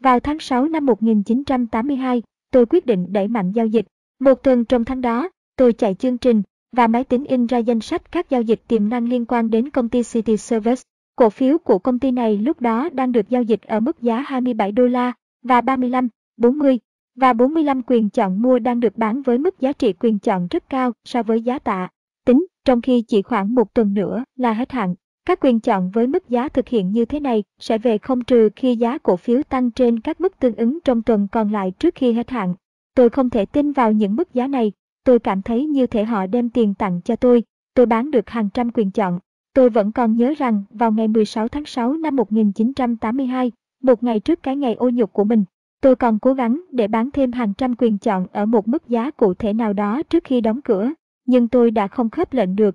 Vào 0.00 0.20
tháng 0.20 0.38
6 0.38 0.68
năm 0.68 0.86
1982, 0.86 2.22
tôi 2.50 2.66
quyết 2.66 2.86
định 2.86 3.12
đẩy 3.12 3.28
mạnh 3.28 3.52
giao 3.52 3.66
dịch. 3.66 3.86
Một 4.20 4.34
tuần 4.34 4.64
trong 4.64 4.84
tháng 4.84 5.00
đó, 5.00 5.28
tôi 5.56 5.72
chạy 5.72 5.94
chương 5.94 6.18
trình 6.18 6.42
và 6.72 6.86
máy 6.86 7.04
tính 7.04 7.24
in 7.24 7.46
ra 7.46 7.58
danh 7.58 7.80
sách 7.80 8.12
các 8.12 8.30
giao 8.30 8.42
dịch 8.42 8.60
tiềm 8.68 8.88
năng 8.88 9.08
liên 9.08 9.24
quan 9.24 9.50
đến 9.50 9.70
công 9.70 9.88
ty 9.88 10.02
City 10.02 10.36
Service. 10.36 10.82
Cổ 11.16 11.30
phiếu 11.30 11.58
của 11.58 11.78
công 11.78 11.98
ty 11.98 12.10
này 12.10 12.36
lúc 12.36 12.60
đó 12.60 12.88
đang 12.92 13.12
được 13.12 13.28
giao 13.28 13.42
dịch 13.42 13.62
ở 13.62 13.80
mức 13.80 14.02
giá 14.02 14.20
27 14.26 14.72
đô 14.72 14.86
la 14.86 15.12
và 15.42 15.60
35, 15.60 16.08
40 16.36 16.78
và 17.16 17.32
45 17.32 17.82
quyền 17.82 18.10
chọn 18.10 18.42
mua 18.42 18.58
đang 18.58 18.80
được 18.80 18.96
bán 18.96 19.22
với 19.22 19.38
mức 19.38 19.60
giá 19.60 19.72
trị 19.72 19.92
quyền 19.92 20.18
chọn 20.18 20.46
rất 20.50 20.70
cao 20.70 20.92
so 21.04 21.22
với 21.22 21.42
giá 21.42 21.58
tạ. 21.58 21.88
Tính, 22.26 22.46
trong 22.64 22.80
khi 22.80 23.02
chỉ 23.08 23.22
khoảng 23.22 23.54
một 23.54 23.74
tuần 23.74 23.94
nữa 23.94 24.24
là 24.36 24.52
hết 24.52 24.72
hạn. 24.72 24.94
Các 25.24 25.40
quyền 25.40 25.60
chọn 25.60 25.90
với 25.90 26.06
mức 26.06 26.28
giá 26.28 26.48
thực 26.48 26.68
hiện 26.68 26.90
như 26.90 27.04
thế 27.04 27.20
này 27.20 27.44
sẽ 27.58 27.78
về 27.78 27.98
không 27.98 28.24
trừ 28.24 28.48
khi 28.56 28.76
giá 28.76 28.98
cổ 28.98 29.16
phiếu 29.16 29.42
tăng 29.42 29.70
trên 29.70 30.00
các 30.00 30.20
mức 30.20 30.38
tương 30.38 30.54
ứng 30.54 30.78
trong 30.84 31.02
tuần 31.02 31.28
còn 31.32 31.52
lại 31.52 31.72
trước 31.78 31.94
khi 31.94 32.12
hết 32.12 32.30
hạn. 32.30 32.54
Tôi 32.94 33.10
không 33.10 33.30
thể 33.30 33.44
tin 33.44 33.72
vào 33.72 33.92
những 33.92 34.16
mức 34.16 34.34
giá 34.34 34.46
này, 34.46 34.72
tôi 35.08 35.18
cảm 35.18 35.42
thấy 35.42 35.66
như 35.66 35.86
thể 35.86 36.04
họ 36.04 36.26
đem 36.26 36.50
tiền 36.50 36.74
tặng 36.74 37.00
cho 37.04 37.16
tôi, 37.16 37.42
tôi 37.74 37.86
bán 37.86 38.10
được 38.10 38.30
hàng 38.30 38.48
trăm 38.54 38.70
quyền 38.70 38.90
chọn. 38.90 39.18
Tôi 39.54 39.70
vẫn 39.70 39.92
còn 39.92 40.16
nhớ 40.16 40.34
rằng 40.38 40.64
vào 40.70 40.92
ngày 40.92 41.08
16 41.08 41.48
tháng 41.48 41.64
6 41.64 41.92
năm 41.92 42.16
1982, 42.16 43.52
một 43.82 44.02
ngày 44.02 44.20
trước 44.20 44.42
cái 44.42 44.56
ngày 44.56 44.74
ô 44.74 44.90
nhục 44.90 45.12
của 45.12 45.24
mình, 45.24 45.44
tôi 45.80 45.96
còn 45.96 46.18
cố 46.18 46.34
gắng 46.34 46.62
để 46.70 46.88
bán 46.88 47.10
thêm 47.10 47.32
hàng 47.32 47.54
trăm 47.54 47.74
quyền 47.78 47.98
chọn 47.98 48.26
ở 48.32 48.46
một 48.46 48.68
mức 48.68 48.88
giá 48.88 49.10
cụ 49.10 49.34
thể 49.34 49.52
nào 49.52 49.72
đó 49.72 50.02
trước 50.02 50.24
khi 50.24 50.40
đóng 50.40 50.60
cửa, 50.62 50.90
nhưng 51.26 51.48
tôi 51.48 51.70
đã 51.70 51.88
không 51.88 52.10
khớp 52.10 52.32
lệnh 52.32 52.56
được. 52.56 52.74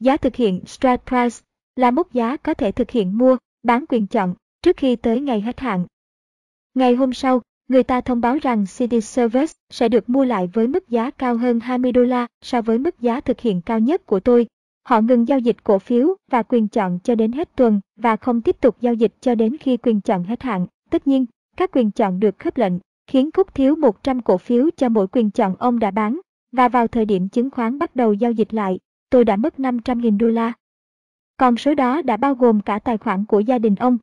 Giá 0.00 0.16
thực 0.16 0.36
hiện 0.36 0.60
strike 0.66 1.02
price 1.06 1.36
là 1.76 1.90
mức 1.90 2.12
giá 2.12 2.36
có 2.36 2.54
thể 2.54 2.72
thực 2.72 2.90
hiện 2.90 3.18
mua, 3.18 3.36
bán 3.62 3.84
quyền 3.88 4.06
chọn 4.06 4.34
trước 4.62 4.76
khi 4.76 4.96
tới 4.96 5.20
ngày 5.20 5.40
hết 5.40 5.60
hạn. 5.60 5.86
Ngày 6.74 6.94
hôm 6.94 7.12
sau, 7.12 7.42
người 7.68 7.82
ta 7.82 8.00
thông 8.00 8.20
báo 8.20 8.38
rằng 8.42 8.64
CD 8.66 8.94
Service 9.02 9.52
sẽ 9.70 9.88
được 9.88 10.08
mua 10.08 10.24
lại 10.24 10.50
với 10.52 10.68
mức 10.68 10.88
giá 10.88 11.10
cao 11.10 11.36
hơn 11.36 11.60
20 11.60 11.92
đô 11.92 12.02
la 12.02 12.26
so 12.42 12.62
với 12.62 12.78
mức 12.78 13.00
giá 13.00 13.20
thực 13.20 13.40
hiện 13.40 13.60
cao 13.60 13.78
nhất 13.78 14.06
của 14.06 14.20
tôi. 14.20 14.46
Họ 14.88 15.00
ngừng 15.00 15.28
giao 15.28 15.38
dịch 15.38 15.64
cổ 15.64 15.78
phiếu 15.78 16.14
và 16.30 16.42
quyền 16.42 16.68
chọn 16.68 16.98
cho 17.04 17.14
đến 17.14 17.32
hết 17.32 17.56
tuần 17.56 17.80
và 17.96 18.16
không 18.16 18.40
tiếp 18.40 18.56
tục 18.60 18.76
giao 18.80 18.94
dịch 18.94 19.14
cho 19.20 19.34
đến 19.34 19.56
khi 19.56 19.76
quyền 19.76 20.00
chọn 20.00 20.24
hết 20.24 20.42
hạn. 20.42 20.66
Tất 20.90 21.06
nhiên, 21.06 21.26
các 21.56 21.70
quyền 21.72 21.90
chọn 21.90 22.20
được 22.20 22.38
khớp 22.38 22.56
lệnh, 22.56 22.72
khiến 23.06 23.30
Cúc 23.30 23.54
thiếu 23.54 23.76
100 23.76 24.22
cổ 24.22 24.38
phiếu 24.38 24.70
cho 24.76 24.88
mỗi 24.88 25.06
quyền 25.06 25.30
chọn 25.30 25.56
ông 25.58 25.78
đã 25.78 25.90
bán. 25.90 26.20
Và 26.52 26.68
vào 26.68 26.86
thời 26.86 27.04
điểm 27.04 27.28
chứng 27.28 27.50
khoán 27.50 27.78
bắt 27.78 27.96
đầu 27.96 28.12
giao 28.12 28.32
dịch 28.32 28.54
lại, 28.54 28.78
tôi 29.10 29.24
đã 29.24 29.36
mất 29.36 29.54
500.000 29.58 30.18
đô 30.18 30.26
la. 30.26 30.52
Còn 31.36 31.56
số 31.56 31.74
đó 31.74 32.02
đã 32.02 32.16
bao 32.16 32.34
gồm 32.34 32.60
cả 32.60 32.78
tài 32.78 32.98
khoản 32.98 33.24
của 33.24 33.40
gia 33.40 33.58
đình 33.58 33.74
ông. 33.74 33.98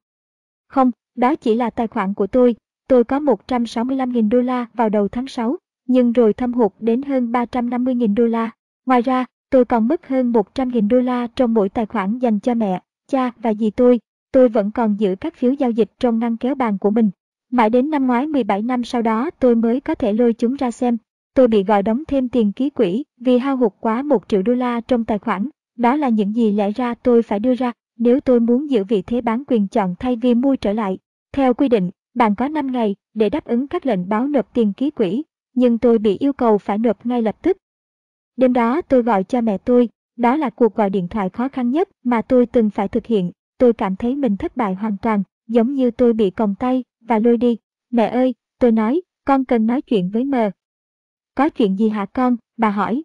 Không, 0.67 0.91
đó 1.15 1.35
chỉ 1.35 1.55
là 1.55 1.69
tài 1.69 1.87
khoản 1.87 2.13
của 2.13 2.27
tôi, 2.27 2.55
Tôi 2.91 3.03
có 3.03 3.19
165.000 3.19 4.29
đô 4.29 4.41
la 4.41 4.65
vào 4.73 4.89
đầu 4.89 5.07
tháng 5.07 5.27
6, 5.27 5.57
nhưng 5.87 6.11
rồi 6.11 6.33
thâm 6.33 6.53
hụt 6.53 6.71
đến 6.79 7.01
hơn 7.01 7.31
350.000 7.31 8.15
đô 8.15 8.25
la. 8.25 8.51
Ngoài 8.85 9.01
ra, 9.01 9.25
tôi 9.49 9.65
còn 9.65 9.87
mất 9.87 10.07
hơn 10.07 10.31
100.000 10.31 10.87
đô 10.87 10.99
la 10.99 11.27
trong 11.35 11.53
mỗi 11.53 11.69
tài 11.69 11.85
khoản 11.85 12.19
dành 12.19 12.39
cho 12.39 12.53
mẹ, 12.53 12.81
cha 13.07 13.31
và 13.37 13.53
dì 13.53 13.69
tôi. 13.69 13.99
Tôi 14.31 14.49
vẫn 14.49 14.71
còn 14.71 14.99
giữ 14.99 15.15
các 15.19 15.35
phiếu 15.35 15.53
giao 15.53 15.71
dịch 15.71 15.91
trong 15.99 16.19
ngăn 16.19 16.37
kéo 16.37 16.55
bàn 16.55 16.77
của 16.77 16.89
mình. 16.89 17.09
Mãi 17.51 17.69
đến 17.69 17.89
năm 17.89 18.07
ngoái 18.07 18.27
17 18.27 18.61
năm 18.61 18.83
sau 18.83 19.01
đó 19.01 19.29
tôi 19.39 19.55
mới 19.55 19.79
có 19.79 19.95
thể 19.95 20.13
lôi 20.13 20.33
chúng 20.33 20.55
ra 20.55 20.71
xem. 20.71 20.97
Tôi 21.33 21.47
bị 21.47 21.63
gọi 21.63 21.83
đóng 21.83 22.03
thêm 22.07 22.29
tiền 22.29 22.51
ký 22.51 22.69
quỹ 22.69 23.03
vì 23.19 23.37
hao 23.37 23.57
hụt 23.57 23.73
quá 23.79 24.01
1 24.01 24.27
triệu 24.27 24.41
đô 24.41 24.53
la 24.53 24.81
trong 24.81 25.05
tài 25.05 25.19
khoản. 25.19 25.49
Đó 25.77 25.95
là 25.95 26.09
những 26.09 26.35
gì 26.35 26.51
lẽ 26.51 26.71
ra 26.71 26.93
tôi 26.93 27.21
phải 27.21 27.39
đưa 27.39 27.53
ra 27.53 27.71
nếu 27.99 28.19
tôi 28.19 28.39
muốn 28.39 28.69
giữ 28.69 28.83
vị 28.83 29.01
thế 29.01 29.21
bán 29.21 29.43
quyền 29.47 29.67
chọn 29.67 29.95
thay 29.99 30.15
vì 30.15 30.35
mua 30.35 30.55
trở 30.55 30.73
lại. 30.73 30.97
Theo 31.33 31.53
quy 31.53 31.69
định, 31.69 31.91
bạn 32.13 32.35
có 32.35 32.47
5 32.47 32.71
ngày 32.71 32.95
để 33.13 33.29
đáp 33.29 33.45
ứng 33.45 33.67
các 33.67 33.85
lệnh 33.85 34.09
báo 34.09 34.27
nộp 34.27 34.53
tiền 34.53 34.73
ký 34.73 34.91
quỹ, 34.91 35.23
nhưng 35.53 35.77
tôi 35.77 35.97
bị 35.97 36.17
yêu 36.17 36.33
cầu 36.33 36.57
phải 36.57 36.77
nộp 36.77 37.05
ngay 37.05 37.21
lập 37.21 37.35
tức. 37.41 37.57
Đêm 38.35 38.53
đó 38.53 38.81
tôi 38.81 39.03
gọi 39.03 39.23
cho 39.23 39.41
mẹ 39.41 39.57
tôi, 39.57 39.89
đó 40.15 40.35
là 40.35 40.49
cuộc 40.49 40.75
gọi 40.75 40.89
điện 40.89 41.07
thoại 41.07 41.29
khó 41.29 41.47
khăn 41.47 41.71
nhất 41.71 41.89
mà 42.03 42.21
tôi 42.21 42.45
từng 42.45 42.69
phải 42.69 42.87
thực 42.87 43.05
hiện. 43.05 43.31
Tôi 43.57 43.73
cảm 43.73 43.95
thấy 43.95 44.15
mình 44.15 44.37
thất 44.37 44.57
bại 44.57 44.73
hoàn 44.73 44.97
toàn, 45.01 45.23
giống 45.47 45.73
như 45.73 45.91
tôi 45.91 46.13
bị 46.13 46.29
còng 46.29 46.55
tay 46.55 46.83
và 47.01 47.19
lôi 47.19 47.37
đi. 47.37 47.57
Mẹ 47.89 48.07
ơi, 48.07 48.35
tôi 48.59 48.71
nói, 48.71 49.01
con 49.25 49.45
cần 49.45 49.65
nói 49.65 49.81
chuyện 49.81 50.09
với 50.09 50.23
mờ. 50.23 50.51
Có 51.35 51.49
chuyện 51.49 51.75
gì 51.77 51.89
hả 51.89 52.05
con? 52.13 52.37
Bà 52.57 52.69
hỏi. 52.69 53.03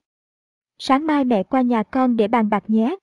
Sáng 0.79 1.07
mai 1.07 1.25
mẹ 1.25 1.43
qua 1.43 1.63
nhà 1.63 1.83
con 1.83 2.17
để 2.17 2.29
bàn 2.29 2.49
bạc 2.49 2.65
nhé. 2.67 2.97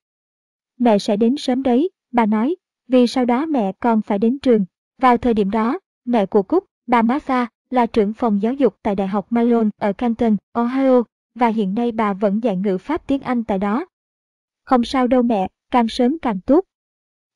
Mẹ 0.79 0.99
sẽ 0.99 1.17
đến 1.17 1.35
sớm 1.37 1.63
đấy, 1.63 1.89
bà 2.11 2.25
nói, 2.25 2.55
vì 2.87 3.07
sau 3.07 3.25
đó 3.25 3.45
mẹ 3.45 3.71
con 3.79 4.01
phải 4.01 4.19
đến 4.19 4.39
trường. 4.39 4.65
Vào 5.01 5.17
thời 5.17 5.33
điểm 5.33 5.51
đó, 5.51 5.79
Mẹ 6.05 6.25
của 6.25 6.43
Cúc, 6.43 6.65
bà 6.87 7.01
Martha, 7.01 7.47
là 7.69 7.85
trưởng 7.85 8.13
phòng 8.13 8.41
giáo 8.41 8.53
dục 8.53 8.75
tại 8.83 8.95
Đại 8.95 9.07
học 9.07 9.27
Malone 9.29 9.69
ở 9.77 9.93
Canton, 9.93 10.37
Ohio, 10.51 11.03
và 11.35 11.47
hiện 11.47 11.73
nay 11.73 11.91
bà 11.91 12.13
vẫn 12.13 12.43
dạy 12.43 12.57
ngữ 12.57 12.77
pháp 12.77 13.07
tiếng 13.07 13.21
Anh 13.21 13.43
tại 13.43 13.59
đó. 13.59 13.85
Không 14.63 14.83
sao 14.83 15.07
đâu 15.07 15.21
mẹ, 15.21 15.47
càng 15.71 15.87
sớm 15.87 16.19
càng 16.21 16.39
tốt. 16.45 16.63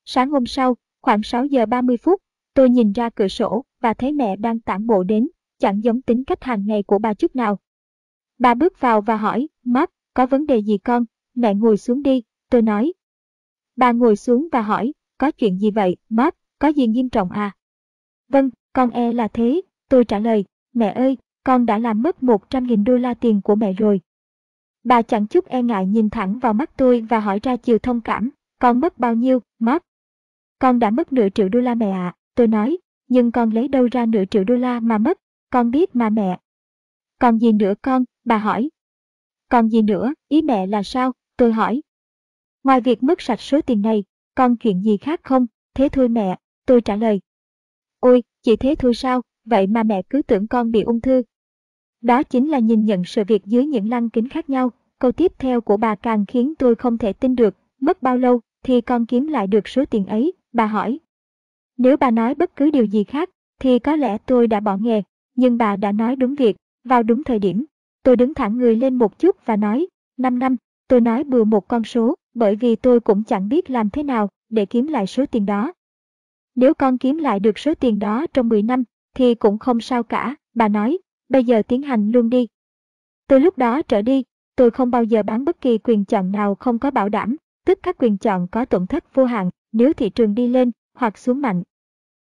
Sáng 0.04 0.30
hôm 0.30 0.46
sau, 0.46 0.76
khoảng 1.02 1.22
6 1.22 1.44
giờ 1.44 1.66
30 1.66 1.96
phút, 1.96 2.22
tôi 2.54 2.70
nhìn 2.70 2.92
ra 2.92 3.10
cửa 3.10 3.28
sổ 3.28 3.64
và 3.80 3.94
thấy 3.94 4.12
mẹ 4.12 4.36
đang 4.36 4.60
tản 4.60 4.86
bộ 4.86 5.02
đến, 5.02 5.28
chẳng 5.58 5.84
giống 5.84 6.02
tính 6.02 6.24
cách 6.24 6.44
hàng 6.44 6.66
ngày 6.66 6.82
của 6.82 6.98
bà 6.98 7.14
chút 7.14 7.36
nào. 7.36 7.58
Bà 8.38 8.54
bước 8.54 8.80
vào 8.80 9.00
và 9.00 9.16
hỏi, 9.16 9.48
Mark, 9.64 9.90
có 10.14 10.26
vấn 10.26 10.46
đề 10.46 10.58
gì 10.58 10.78
con? 10.78 11.04
Mẹ 11.34 11.54
ngồi 11.54 11.76
xuống 11.76 12.02
đi, 12.02 12.22
tôi 12.50 12.62
nói. 12.62 12.92
Bà 13.76 13.92
ngồi 13.92 14.16
xuống 14.16 14.48
và 14.52 14.62
hỏi, 14.62 14.92
có 15.18 15.30
chuyện 15.30 15.58
gì 15.58 15.70
vậy, 15.70 15.96
Mark, 16.08 16.34
có 16.58 16.68
gì 16.68 16.86
nghiêm 16.86 17.08
trọng 17.10 17.30
à? 17.30 17.56
Vâng, 18.28 18.50
con 18.72 18.90
e 18.90 19.12
là 19.12 19.28
thế, 19.28 19.60
tôi 19.88 20.04
trả 20.04 20.18
lời, 20.18 20.44
mẹ 20.72 20.92
ơi, 20.92 21.16
con 21.44 21.66
đã 21.66 21.78
làm 21.78 22.02
mất 22.02 22.22
100.000 22.22 22.84
đô 22.84 22.96
la 22.96 23.14
tiền 23.14 23.40
của 23.42 23.54
mẹ 23.54 23.72
rồi. 23.72 24.00
Bà 24.84 25.02
chẳng 25.02 25.26
chút 25.26 25.46
e 25.46 25.62
ngại 25.62 25.86
nhìn 25.86 26.10
thẳng 26.10 26.38
vào 26.38 26.52
mắt 26.52 26.70
tôi 26.76 27.00
và 27.00 27.20
hỏi 27.20 27.40
ra 27.42 27.56
chiều 27.56 27.78
thông 27.78 28.00
cảm, 28.00 28.30
con 28.58 28.80
mất 28.80 28.98
bao 28.98 29.14
nhiêu, 29.14 29.40
Mark? 29.58 29.82
Con 30.58 30.78
đã 30.78 30.90
mất 30.90 31.12
nửa 31.12 31.28
triệu 31.34 31.48
đô 31.48 31.60
la 31.60 31.74
mẹ 31.74 31.90
ạ, 31.90 32.06
à, 32.06 32.16
tôi 32.34 32.46
nói, 32.46 32.78
nhưng 33.08 33.32
con 33.32 33.50
lấy 33.50 33.68
đâu 33.68 33.88
ra 33.92 34.06
nửa 34.06 34.24
triệu 34.30 34.44
đô 34.44 34.54
la 34.54 34.80
mà 34.80 34.98
mất, 34.98 35.18
con 35.50 35.70
biết 35.70 35.96
mà 35.96 36.10
mẹ. 36.10 36.38
Còn 37.20 37.38
gì 37.38 37.52
nữa 37.52 37.74
con, 37.82 38.04
bà 38.24 38.38
hỏi. 38.38 38.70
Còn 39.48 39.68
gì 39.68 39.82
nữa, 39.82 40.12
ý 40.28 40.42
mẹ 40.42 40.66
là 40.66 40.82
sao, 40.82 41.12
tôi 41.36 41.52
hỏi. 41.52 41.82
Ngoài 42.64 42.80
việc 42.80 43.02
mất 43.02 43.20
sạch 43.20 43.40
số 43.40 43.60
tiền 43.60 43.82
này, 43.82 44.04
con 44.34 44.56
chuyện 44.56 44.82
gì 44.82 44.96
khác 44.96 45.20
không, 45.22 45.46
thế 45.74 45.88
thôi 45.88 46.08
mẹ, 46.08 46.36
tôi 46.66 46.80
trả 46.80 46.96
lời. 46.96 47.20
Ôi, 48.00 48.22
chỉ 48.42 48.56
thế 48.56 48.74
thôi 48.78 48.94
sao, 48.94 49.22
vậy 49.44 49.66
mà 49.66 49.82
mẹ 49.82 50.02
cứ 50.10 50.22
tưởng 50.22 50.46
con 50.46 50.70
bị 50.70 50.82
ung 50.82 51.00
thư. 51.00 51.22
Đó 52.00 52.22
chính 52.22 52.48
là 52.48 52.58
nhìn 52.58 52.84
nhận 52.84 53.04
sự 53.04 53.22
việc 53.28 53.44
dưới 53.44 53.66
những 53.66 53.88
lăng 53.88 54.10
kính 54.10 54.28
khác 54.28 54.50
nhau. 54.50 54.70
Câu 54.98 55.12
tiếp 55.12 55.32
theo 55.38 55.60
của 55.60 55.76
bà 55.76 55.94
càng 55.94 56.26
khiến 56.26 56.54
tôi 56.58 56.74
không 56.74 56.98
thể 56.98 57.12
tin 57.12 57.36
được, 57.36 57.54
mất 57.80 58.02
bao 58.02 58.18
lâu 58.18 58.40
thì 58.64 58.80
con 58.80 59.06
kiếm 59.06 59.26
lại 59.26 59.46
được 59.46 59.68
số 59.68 59.84
tiền 59.84 60.06
ấy, 60.06 60.32
bà 60.52 60.66
hỏi. 60.66 60.98
Nếu 61.76 61.96
bà 61.96 62.10
nói 62.10 62.34
bất 62.34 62.56
cứ 62.56 62.70
điều 62.70 62.84
gì 62.84 63.04
khác, 63.04 63.30
thì 63.60 63.78
có 63.78 63.96
lẽ 63.96 64.18
tôi 64.18 64.46
đã 64.46 64.60
bỏ 64.60 64.76
nghề, 64.76 65.02
nhưng 65.36 65.58
bà 65.58 65.76
đã 65.76 65.92
nói 65.92 66.16
đúng 66.16 66.34
việc, 66.34 66.56
vào 66.84 67.02
đúng 67.02 67.24
thời 67.24 67.38
điểm. 67.38 67.64
Tôi 68.02 68.16
đứng 68.16 68.34
thẳng 68.34 68.56
người 68.56 68.76
lên 68.76 68.94
một 68.94 69.18
chút 69.18 69.36
và 69.44 69.56
nói, 69.56 69.86
5 70.16 70.38
năm, 70.38 70.56
tôi 70.88 71.00
nói 71.00 71.24
bừa 71.24 71.44
một 71.44 71.68
con 71.68 71.84
số, 71.84 72.14
bởi 72.34 72.56
vì 72.56 72.76
tôi 72.76 73.00
cũng 73.00 73.24
chẳng 73.24 73.48
biết 73.48 73.70
làm 73.70 73.90
thế 73.90 74.02
nào 74.02 74.28
để 74.48 74.66
kiếm 74.66 74.86
lại 74.86 75.06
số 75.06 75.26
tiền 75.26 75.46
đó. 75.46 75.72
Nếu 76.60 76.74
con 76.74 76.98
kiếm 76.98 77.18
lại 77.18 77.40
được 77.40 77.58
số 77.58 77.74
tiền 77.74 77.98
đó 77.98 78.26
trong 78.34 78.48
10 78.48 78.62
năm, 78.62 78.84
thì 79.14 79.34
cũng 79.34 79.58
không 79.58 79.80
sao 79.80 80.02
cả, 80.02 80.36
bà 80.54 80.68
nói, 80.68 80.98
bây 81.28 81.44
giờ 81.44 81.62
tiến 81.68 81.82
hành 81.82 82.10
luôn 82.10 82.30
đi. 82.30 82.48
Từ 83.28 83.38
lúc 83.38 83.58
đó 83.58 83.82
trở 83.82 84.02
đi, 84.02 84.24
tôi 84.56 84.70
không 84.70 84.90
bao 84.90 85.04
giờ 85.04 85.22
bán 85.22 85.44
bất 85.44 85.60
kỳ 85.60 85.78
quyền 85.78 86.04
chọn 86.04 86.32
nào 86.32 86.54
không 86.54 86.78
có 86.78 86.90
bảo 86.90 87.08
đảm, 87.08 87.36
tức 87.66 87.78
các 87.82 87.96
quyền 87.98 88.18
chọn 88.18 88.46
có 88.48 88.64
tổn 88.64 88.86
thất 88.86 89.14
vô 89.14 89.24
hạn 89.24 89.50
nếu 89.72 89.92
thị 89.92 90.10
trường 90.10 90.34
đi 90.34 90.48
lên 90.48 90.70
hoặc 90.94 91.18
xuống 91.18 91.40
mạnh. 91.40 91.62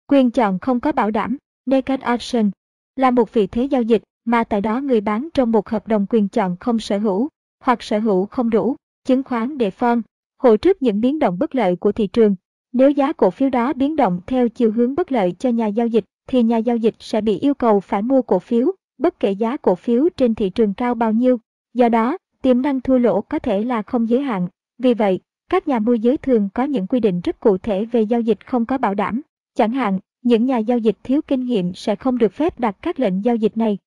Quyền 0.07 0.31
chọn 0.31 0.59
không 0.59 0.81
có 0.81 0.93
bảo 0.93 1.11
đảm, 1.11 1.37
naked 1.67 2.01
option, 2.15 2.51
là 2.97 3.11
một 3.11 3.33
vị 3.33 3.47
thế 3.47 3.65
giao 3.65 3.83
dịch 3.83 4.03
mà 4.25 4.45
tại 4.45 4.61
đó 4.61 4.81
người 4.81 5.01
bán 5.01 5.29
trong 5.35 5.53
một 5.53 5.69
hợp 5.69 5.89
đồng 5.89 6.07
quyền 6.11 6.29
chọn 6.29 6.57
không 6.61 6.79
sở 6.79 6.99
hữu 6.99 7.29
hoặc 7.65 7.83
sở 7.83 7.99
hữu 7.99 8.27
không 8.27 8.51
đủ, 8.51 8.77
chứng 9.05 9.23
khoán 9.23 9.59
để 9.59 9.71
form, 9.79 10.03
hộ 10.43 10.57
trước 10.57 10.83
những 10.83 11.01
biến 11.01 11.19
động 11.19 11.39
bất 11.39 11.55
lợi 11.55 11.77
của 11.77 11.93
thị 11.93 12.07
trường 12.07 12.35
nếu 12.79 12.91
giá 12.91 13.13
cổ 13.13 13.31
phiếu 13.31 13.51
đó 13.51 13.73
biến 13.73 13.97
động 13.97 14.21
theo 14.27 14.49
chiều 14.49 14.73
hướng 14.73 14.95
bất 14.95 15.13
lợi 15.13 15.33
cho 15.39 15.51
nhà 15.51 15.67
giao 15.67 15.87
dịch, 15.87 16.05
thì 16.27 16.43
nhà 16.43 16.57
giao 16.57 16.77
dịch 16.77 16.95
sẽ 16.99 17.21
bị 17.21 17.39
yêu 17.39 17.55
cầu 17.55 17.81
phải 17.81 18.03
mua 18.03 18.23
cổ 18.23 18.39
phiếu, 18.39 18.73
bất 18.99 19.21
kể 19.21 19.31
giá 19.31 19.57
cổ 19.57 19.75
phiếu 19.75 20.09
trên 20.17 20.35
thị 20.35 20.51
trường 20.51 20.75
cao 20.75 20.95
bao 20.95 21.13
nhiêu. 21.13 21.39
Do 21.75 21.89
đó, 21.89 22.19
tiềm 22.43 22.63
năng 22.63 22.81
thua 22.81 22.99
lỗ 22.99 23.21
có 23.21 23.39
thể 23.39 23.65
là 23.65 23.83
không 23.83 24.09
giới 24.09 24.21
hạn. 24.21 24.49
Vì 24.79 24.95
vậy, 24.95 25.21
các 25.51 25.69
nhà 25.69 25.79
môi 25.79 25.99
giới 25.99 26.17
thường 26.17 26.49
có 26.55 26.65
những 26.65 26.87
quy 26.87 27.01
định 27.01 27.21
rất 27.21 27.41
cụ 27.41 27.59
thể 27.59 27.85
về 27.85 28.03
giao 28.03 28.21
dịch 28.21 28.47
không 28.47 28.67
có 28.67 28.79
bảo 28.79 28.95
đảm. 28.95 29.21
Chẳng 29.55 29.73
hạn, 29.73 29.99
những 30.23 30.47
nhà 30.47 30.59
giao 30.59 30.79
dịch 30.79 30.97
thiếu 31.03 31.21
kinh 31.23 31.45
nghiệm 31.45 31.75
sẽ 31.75 31.97
không 31.97 32.19
được 32.19 32.33
phép 32.33 32.61
đặt 32.61 32.77
các 32.83 33.01
lệnh 33.01 33.25
giao 33.25 33.37
dịch 33.37 33.57
này. 33.57 33.79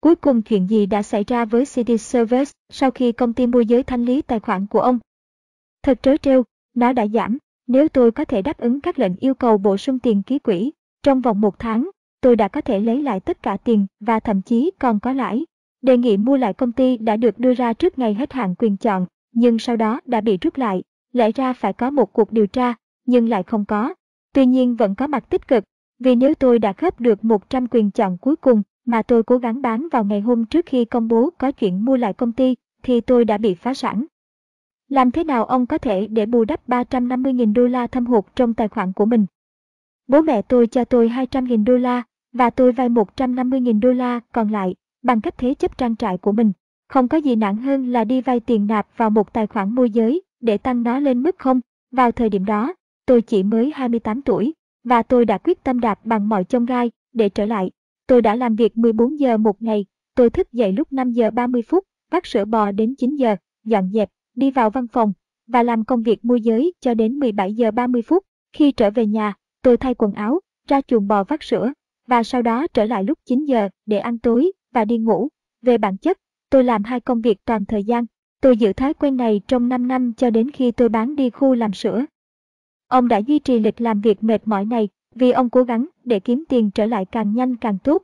Cuối 0.00 0.14
cùng 0.14 0.42
chuyện 0.42 0.66
gì 0.66 0.86
đã 0.86 1.02
xảy 1.02 1.24
ra 1.24 1.44
với 1.44 1.64
City 1.66 1.98
Service 1.98 2.50
sau 2.72 2.90
khi 2.90 3.12
công 3.12 3.32
ty 3.32 3.46
môi 3.46 3.66
giới 3.66 3.82
thanh 3.82 4.04
lý 4.04 4.22
tài 4.22 4.40
khoản 4.40 4.66
của 4.66 4.80
ông? 4.80 4.98
Thật 5.82 5.98
trớ 6.02 6.16
trêu, 6.16 6.42
nó 6.74 6.92
đã 6.92 7.06
giảm, 7.06 7.38
nếu 7.68 7.88
tôi 7.88 8.12
có 8.12 8.24
thể 8.24 8.42
đáp 8.42 8.58
ứng 8.58 8.80
các 8.80 8.98
lệnh 8.98 9.16
yêu 9.20 9.34
cầu 9.34 9.58
bổ 9.58 9.76
sung 9.76 9.98
tiền 9.98 10.22
ký 10.22 10.38
quỹ, 10.38 10.72
trong 11.02 11.20
vòng 11.20 11.40
một 11.40 11.58
tháng, 11.58 11.90
tôi 12.20 12.36
đã 12.36 12.48
có 12.48 12.60
thể 12.60 12.80
lấy 12.80 13.02
lại 13.02 13.20
tất 13.20 13.42
cả 13.42 13.56
tiền 13.64 13.86
và 14.00 14.20
thậm 14.20 14.42
chí 14.42 14.70
còn 14.78 15.00
có 15.00 15.12
lãi. 15.12 15.46
Đề 15.82 15.96
nghị 15.96 16.16
mua 16.16 16.36
lại 16.36 16.52
công 16.52 16.72
ty 16.72 16.96
đã 16.96 17.16
được 17.16 17.38
đưa 17.38 17.54
ra 17.54 17.72
trước 17.72 17.98
ngày 17.98 18.14
hết 18.14 18.32
hạn 18.32 18.54
quyền 18.58 18.76
chọn, 18.76 19.06
nhưng 19.32 19.58
sau 19.58 19.76
đó 19.76 20.00
đã 20.04 20.20
bị 20.20 20.38
rút 20.40 20.56
lại. 20.56 20.82
Lẽ 21.12 21.32
ra 21.32 21.52
phải 21.52 21.72
có 21.72 21.90
một 21.90 22.12
cuộc 22.12 22.32
điều 22.32 22.46
tra, 22.46 22.74
nhưng 23.06 23.28
lại 23.28 23.42
không 23.42 23.64
có. 23.64 23.94
Tuy 24.34 24.46
nhiên 24.46 24.76
vẫn 24.76 24.94
có 24.94 25.06
mặt 25.06 25.30
tích 25.30 25.48
cực, 25.48 25.64
vì 25.98 26.14
nếu 26.14 26.34
tôi 26.34 26.58
đã 26.58 26.72
khớp 26.72 27.00
được 27.00 27.24
100 27.24 27.66
quyền 27.70 27.90
chọn 27.90 28.18
cuối 28.18 28.36
cùng 28.36 28.62
mà 28.84 29.02
tôi 29.02 29.22
cố 29.22 29.38
gắng 29.38 29.62
bán 29.62 29.88
vào 29.92 30.04
ngày 30.04 30.20
hôm 30.20 30.44
trước 30.44 30.66
khi 30.66 30.84
công 30.84 31.08
bố 31.08 31.30
có 31.38 31.52
chuyện 31.52 31.84
mua 31.84 31.96
lại 31.96 32.12
công 32.12 32.32
ty, 32.32 32.54
thì 32.82 33.00
tôi 33.00 33.24
đã 33.24 33.38
bị 33.38 33.54
phá 33.54 33.74
sản. 33.74 34.04
Làm 34.88 35.10
thế 35.10 35.24
nào 35.24 35.44
ông 35.44 35.66
có 35.66 35.78
thể 35.78 36.06
để 36.06 36.26
bù 36.26 36.44
đắp 36.44 36.68
350.000 36.68 37.52
đô 37.52 37.66
la 37.66 37.86
thâm 37.86 38.06
hụt 38.06 38.24
trong 38.36 38.54
tài 38.54 38.68
khoản 38.68 38.92
của 38.92 39.04
mình? 39.04 39.26
Bố 40.06 40.20
mẹ 40.20 40.42
tôi 40.42 40.66
cho 40.66 40.84
tôi 40.84 41.08
200.000 41.08 41.64
đô 41.64 41.76
la 41.76 42.02
và 42.32 42.50
tôi 42.50 42.72
vay 42.72 42.88
150.000 42.88 43.80
đô 43.80 43.92
la 43.92 44.20
còn 44.32 44.52
lại 44.52 44.74
bằng 45.02 45.20
cách 45.20 45.38
thế 45.38 45.54
chấp 45.54 45.78
trang 45.78 45.96
trại 45.96 46.18
của 46.18 46.32
mình. 46.32 46.52
Không 46.88 47.08
có 47.08 47.16
gì 47.18 47.36
nặng 47.36 47.56
hơn 47.56 47.92
là 47.92 48.04
đi 48.04 48.20
vay 48.20 48.40
tiền 48.40 48.66
nạp 48.66 48.88
vào 48.96 49.10
một 49.10 49.32
tài 49.32 49.46
khoản 49.46 49.74
môi 49.74 49.90
giới 49.90 50.22
để 50.40 50.58
tăng 50.58 50.82
nó 50.82 50.98
lên 50.98 51.22
mức 51.22 51.38
không. 51.38 51.60
Vào 51.90 52.12
thời 52.12 52.28
điểm 52.28 52.44
đó, 52.44 52.74
tôi 53.06 53.22
chỉ 53.22 53.42
mới 53.42 53.72
28 53.74 54.22
tuổi, 54.22 54.54
và 54.84 55.02
tôi 55.02 55.24
đã 55.24 55.38
quyết 55.38 55.64
tâm 55.64 55.80
đạp 55.80 56.00
bằng 56.04 56.28
mọi 56.28 56.44
chông 56.44 56.66
gai 56.66 56.90
để 57.12 57.28
trở 57.28 57.46
lại. 57.46 57.70
Tôi 58.06 58.22
đã 58.22 58.34
làm 58.34 58.56
việc 58.56 58.76
14 58.76 59.20
giờ 59.20 59.36
một 59.36 59.62
ngày, 59.62 59.86
tôi 60.14 60.30
thức 60.30 60.52
dậy 60.52 60.72
lúc 60.72 60.92
5 60.92 61.12
giờ 61.12 61.30
30 61.30 61.62
phút, 61.62 61.84
vắt 62.10 62.26
sữa 62.26 62.44
bò 62.44 62.70
đến 62.70 62.94
9 62.98 63.16
giờ, 63.16 63.36
dọn 63.64 63.90
dẹp, 63.92 64.08
đi 64.38 64.50
vào 64.50 64.70
văn 64.70 64.86
phòng 64.86 65.12
và 65.46 65.62
làm 65.62 65.84
công 65.84 66.02
việc 66.02 66.24
môi 66.24 66.40
giới 66.40 66.72
cho 66.80 66.94
đến 66.94 67.12
17 67.18 67.54
giờ 67.54 67.70
30 67.70 68.02
phút. 68.02 68.24
Khi 68.52 68.72
trở 68.72 68.90
về 68.90 69.06
nhà, 69.06 69.34
tôi 69.62 69.76
thay 69.76 69.94
quần 69.94 70.12
áo, 70.12 70.40
ra 70.68 70.80
chuồng 70.80 71.08
bò 71.08 71.24
vắt 71.24 71.42
sữa 71.42 71.72
và 72.06 72.22
sau 72.22 72.42
đó 72.42 72.66
trở 72.66 72.84
lại 72.84 73.04
lúc 73.04 73.18
9 73.24 73.44
giờ 73.44 73.68
để 73.86 73.98
ăn 73.98 74.18
tối 74.18 74.52
và 74.72 74.84
đi 74.84 74.98
ngủ. 74.98 75.28
Về 75.62 75.78
bản 75.78 75.96
chất, 75.96 76.18
tôi 76.50 76.64
làm 76.64 76.84
hai 76.84 77.00
công 77.00 77.20
việc 77.20 77.44
toàn 77.44 77.64
thời 77.64 77.84
gian. 77.84 78.04
Tôi 78.40 78.56
giữ 78.56 78.72
thói 78.72 78.94
quen 78.94 79.16
này 79.16 79.40
trong 79.48 79.68
5 79.68 79.88
năm 79.88 80.12
cho 80.16 80.30
đến 80.30 80.50
khi 80.50 80.70
tôi 80.70 80.88
bán 80.88 81.16
đi 81.16 81.30
khu 81.30 81.54
làm 81.54 81.72
sữa. 81.72 82.04
Ông 82.88 83.08
đã 83.08 83.18
duy 83.18 83.38
trì 83.38 83.58
lịch 83.58 83.80
làm 83.80 84.00
việc 84.00 84.24
mệt 84.24 84.48
mỏi 84.48 84.64
này 84.64 84.88
vì 85.14 85.30
ông 85.30 85.50
cố 85.50 85.62
gắng 85.62 85.86
để 86.04 86.20
kiếm 86.20 86.44
tiền 86.48 86.70
trở 86.70 86.86
lại 86.86 87.04
càng 87.04 87.34
nhanh 87.34 87.56
càng 87.56 87.78
tốt. 87.84 88.02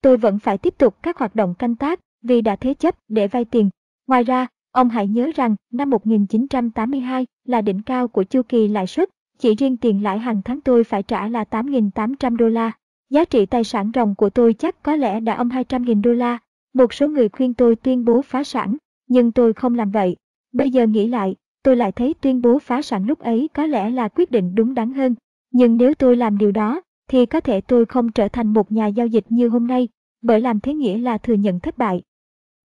Tôi 0.00 0.16
vẫn 0.16 0.38
phải 0.38 0.58
tiếp 0.58 0.74
tục 0.78 1.02
các 1.02 1.18
hoạt 1.18 1.34
động 1.34 1.54
canh 1.58 1.76
tác 1.76 2.00
vì 2.22 2.40
đã 2.40 2.56
thế 2.56 2.74
chấp 2.74 2.94
để 3.08 3.28
vay 3.28 3.44
tiền. 3.44 3.70
Ngoài 4.06 4.24
ra, 4.24 4.46
ông 4.72 4.88
hãy 4.88 5.06
nhớ 5.06 5.30
rằng 5.34 5.56
năm 5.72 5.90
1982 5.90 7.26
là 7.44 7.60
đỉnh 7.60 7.82
cao 7.82 8.08
của 8.08 8.22
chu 8.22 8.42
kỳ 8.42 8.68
lãi 8.68 8.86
suất. 8.86 9.08
Chỉ 9.38 9.54
riêng 9.54 9.76
tiền 9.76 10.02
lãi 10.02 10.18
hàng 10.18 10.42
tháng 10.44 10.60
tôi 10.60 10.84
phải 10.84 11.02
trả 11.02 11.28
là 11.28 11.44
8.800 11.50 12.36
đô 12.36 12.48
la. 12.48 12.72
Giá 13.10 13.24
trị 13.24 13.46
tài 13.46 13.64
sản 13.64 13.90
ròng 13.94 14.14
của 14.14 14.30
tôi 14.30 14.54
chắc 14.54 14.82
có 14.82 14.96
lẽ 14.96 15.20
đã 15.20 15.34
âm 15.34 15.48
200.000 15.48 16.02
đô 16.02 16.12
la. 16.12 16.38
Một 16.74 16.94
số 16.94 17.08
người 17.08 17.28
khuyên 17.28 17.54
tôi 17.54 17.76
tuyên 17.76 18.04
bố 18.04 18.22
phá 18.22 18.44
sản, 18.44 18.76
nhưng 19.08 19.32
tôi 19.32 19.52
không 19.52 19.74
làm 19.74 19.90
vậy. 19.90 20.16
Bây 20.52 20.70
giờ 20.70 20.86
nghĩ 20.86 21.08
lại, 21.08 21.36
tôi 21.62 21.76
lại 21.76 21.92
thấy 21.92 22.14
tuyên 22.20 22.42
bố 22.42 22.58
phá 22.58 22.82
sản 22.82 23.06
lúc 23.06 23.18
ấy 23.18 23.48
có 23.54 23.66
lẽ 23.66 23.90
là 23.90 24.08
quyết 24.08 24.30
định 24.30 24.54
đúng 24.54 24.74
đắn 24.74 24.92
hơn. 24.92 25.14
Nhưng 25.50 25.76
nếu 25.76 25.94
tôi 25.94 26.16
làm 26.16 26.38
điều 26.38 26.52
đó, 26.52 26.82
thì 27.08 27.26
có 27.26 27.40
thể 27.40 27.60
tôi 27.60 27.84
không 27.84 28.12
trở 28.12 28.28
thành 28.28 28.52
một 28.52 28.72
nhà 28.72 28.86
giao 28.86 29.06
dịch 29.06 29.24
như 29.28 29.48
hôm 29.48 29.66
nay, 29.66 29.88
bởi 30.22 30.40
làm 30.40 30.60
thế 30.60 30.74
nghĩa 30.74 30.98
là 30.98 31.18
thừa 31.18 31.34
nhận 31.34 31.60
thất 31.60 31.78
bại. 31.78 32.02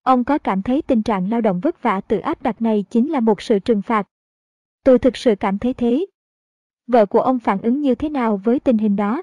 Ông 0.04 0.24
có 0.24 0.38
cảm 0.38 0.62
thấy 0.62 0.82
tình 0.82 1.02
trạng 1.02 1.30
lao 1.30 1.40
động 1.40 1.60
vất 1.60 1.82
vả 1.82 2.00
tự 2.00 2.18
áp 2.18 2.42
đặt 2.42 2.62
này 2.62 2.84
chính 2.90 3.10
là 3.10 3.20
một 3.20 3.42
sự 3.42 3.58
trừng 3.58 3.82
phạt? 3.82 4.08
Tôi 4.84 4.98
thực 4.98 5.16
sự 5.16 5.34
cảm 5.40 5.58
thấy 5.58 5.74
thế. 5.74 6.06
Vợ 6.86 7.06
của 7.06 7.20
ông 7.20 7.38
phản 7.38 7.62
ứng 7.62 7.80
như 7.80 7.94
thế 7.94 8.08
nào 8.08 8.40
với 8.44 8.60
tình 8.60 8.78
hình 8.78 8.96
đó? 8.96 9.22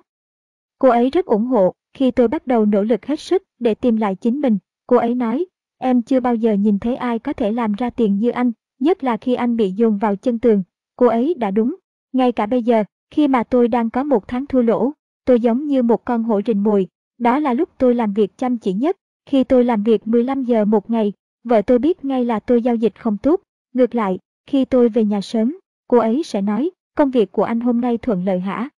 Cô 0.80 0.90
ấy 0.90 1.10
rất 1.10 1.26
ủng 1.26 1.46
hộ 1.46 1.74
khi 1.94 2.12
tôi 2.12 2.28
bắt 2.28 2.48
đầu 2.48 2.66
nỗ 2.66 2.84
lực 2.84 3.06
hết 3.06 3.20
sức 3.20 3.44
để 3.60 3.76
tìm 3.76 3.98
lại 3.98 4.16
chính 4.16 4.42
mình. 4.42 4.58
Cô 4.88 4.98
ấy 4.98 5.16
nói, 5.16 5.46
em 5.78 6.02
chưa 6.02 6.20
bao 6.20 6.36
giờ 6.36 6.54
nhìn 6.54 6.80
thấy 6.80 6.96
ai 6.96 7.20
có 7.20 7.34
thể 7.34 7.52
làm 7.52 7.74
ra 7.74 7.90
tiền 7.90 8.20
như 8.20 8.30
anh, 8.30 8.52
nhất 8.80 9.04
là 9.04 9.18
khi 9.18 9.34
anh 9.34 9.56
bị 9.56 9.72
dồn 9.72 9.98
vào 9.98 10.16
chân 10.16 10.40
tường. 10.40 10.64
Cô 10.96 11.08
ấy 11.08 11.34
đã 11.34 11.52
đúng. 11.52 11.76
Ngay 12.14 12.32
cả 12.32 12.46
bây 12.46 12.64
giờ, 12.64 12.84
khi 13.12 13.28
mà 13.28 13.44
tôi 13.44 13.68
đang 13.68 13.90
có 13.90 14.04
một 14.04 14.28
tháng 14.28 14.46
thua 14.46 14.62
lỗ, 14.62 14.92
tôi 15.26 15.40
giống 15.40 15.68
như 15.68 15.84
một 15.84 16.06
con 16.06 16.24
hổ 16.24 16.42
rình 16.46 16.64
mồi. 16.64 16.88
Đó 17.18 17.40
là 17.40 17.54
lúc 17.54 17.70
tôi 17.78 17.96
làm 17.96 18.14
việc 18.14 18.38
chăm 18.38 18.58
chỉ 18.58 18.74
nhất. 18.74 18.98
Khi 19.26 19.44
tôi 19.44 19.64
làm 19.64 19.84
việc 19.84 20.08
15 20.08 20.44
giờ 20.44 20.66
một 20.66 20.90
ngày, 20.90 21.14
vợ 21.44 21.62
tôi 21.62 21.80
biết 21.80 22.06
ngay 22.06 22.26
là 22.26 22.40
tôi 22.40 22.62
giao 22.62 22.76
dịch 22.76 23.00
không 23.00 23.18
tốt. 23.18 23.42
Ngược 23.74 23.96
lại, 23.96 24.20
khi 24.46 24.66
tôi 24.66 24.90
về 24.90 25.06
nhà 25.06 25.22
sớm, 25.22 25.60
cô 25.88 25.98
ấy 25.98 26.24
sẽ 26.24 26.42
nói, 26.42 26.70
công 26.96 27.12
việc 27.12 27.32
của 27.32 27.44
anh 27.44 27.60
hôm 27.60 27.82
nay 27.82 27.98
thuận 27.98 28.26
lợi 28.26 28.40
hả? 28.40 28.70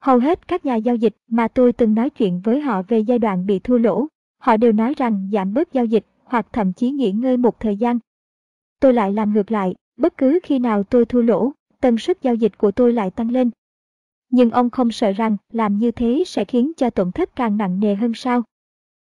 Hầu 0.00 0.18
hết 0.18 0.48
các 0.48 0.66
nhà 0.66 0.76
giao 0.76 0.96
dịch 0.96 1.16
mà 1.28 1.48
tôi 1.48 1.72
từng 1.72 1.94
nói 1.94 2.10
chuyện 2.10 2.40
với 2.44 2.60
họ 2.60 2.82
về 2.82 2.98
giai 2.98 3.18
đoạn 3.18 3.46
bị 3.46 3.58
thua 3.58 3.78
lỗ, 3.78 4.06
họ 4.38 4.56
đều 4.56 4.72
nói 4.72 4.94
rằng 4.96 5.30
giảm 5.32 5.54
bớt 5.54 5.72
giao 5.72 5.84
dịch 5.84 6.06
hoặc 6.24 6.46
thậm 6.52 6.72
chí 6.72 6.90
nghỉ 6.90 7.12
ngơi 7.12 7.36
một 7.36 7.60
thời 7.60 7.76
gian. 7.76 7.98
Tôi 8.80 8.92
lại 8.94 9.12
làm 9.12 9.32
ngược 9.32 9.50
lại, 9.50 9.74
bất 9.96 10.16
cứ 10.16 10.38
khi 10.42 10.58
nào 10.58 10.82
tôi 10.82 11.04
thua 11.04 11.22
lỗ, 11.22 11.52
tần 11.80 11.98
suất 11.98 12.22
giao 12.22 12.34
dịch 12.34 12.58
của 12.58 12.70
tôi 12.70 12.92
lại 12.92 13.10
tăng 13.10 13.30
lên. 13.30 13.50
Nhưng 14.30 14.50
ông 14.50 14.70
không 14.70 14.90
sợ 14.90 15.12
rằng 15.12 15.36
làm 15.52 15.78
như 15.78 15.90
thế 15.90 16.22
sẽ 16.26 16.44
khiến 16.44 16.72
cho 16.76 16.90
tổn 16.90 17.12
thất 17.12 17.36
càng 17.36 17.56
nặng 17.56 17.80
nề 17.80 17.94
hơn 17.94 18.14
sao? 18.14 18.42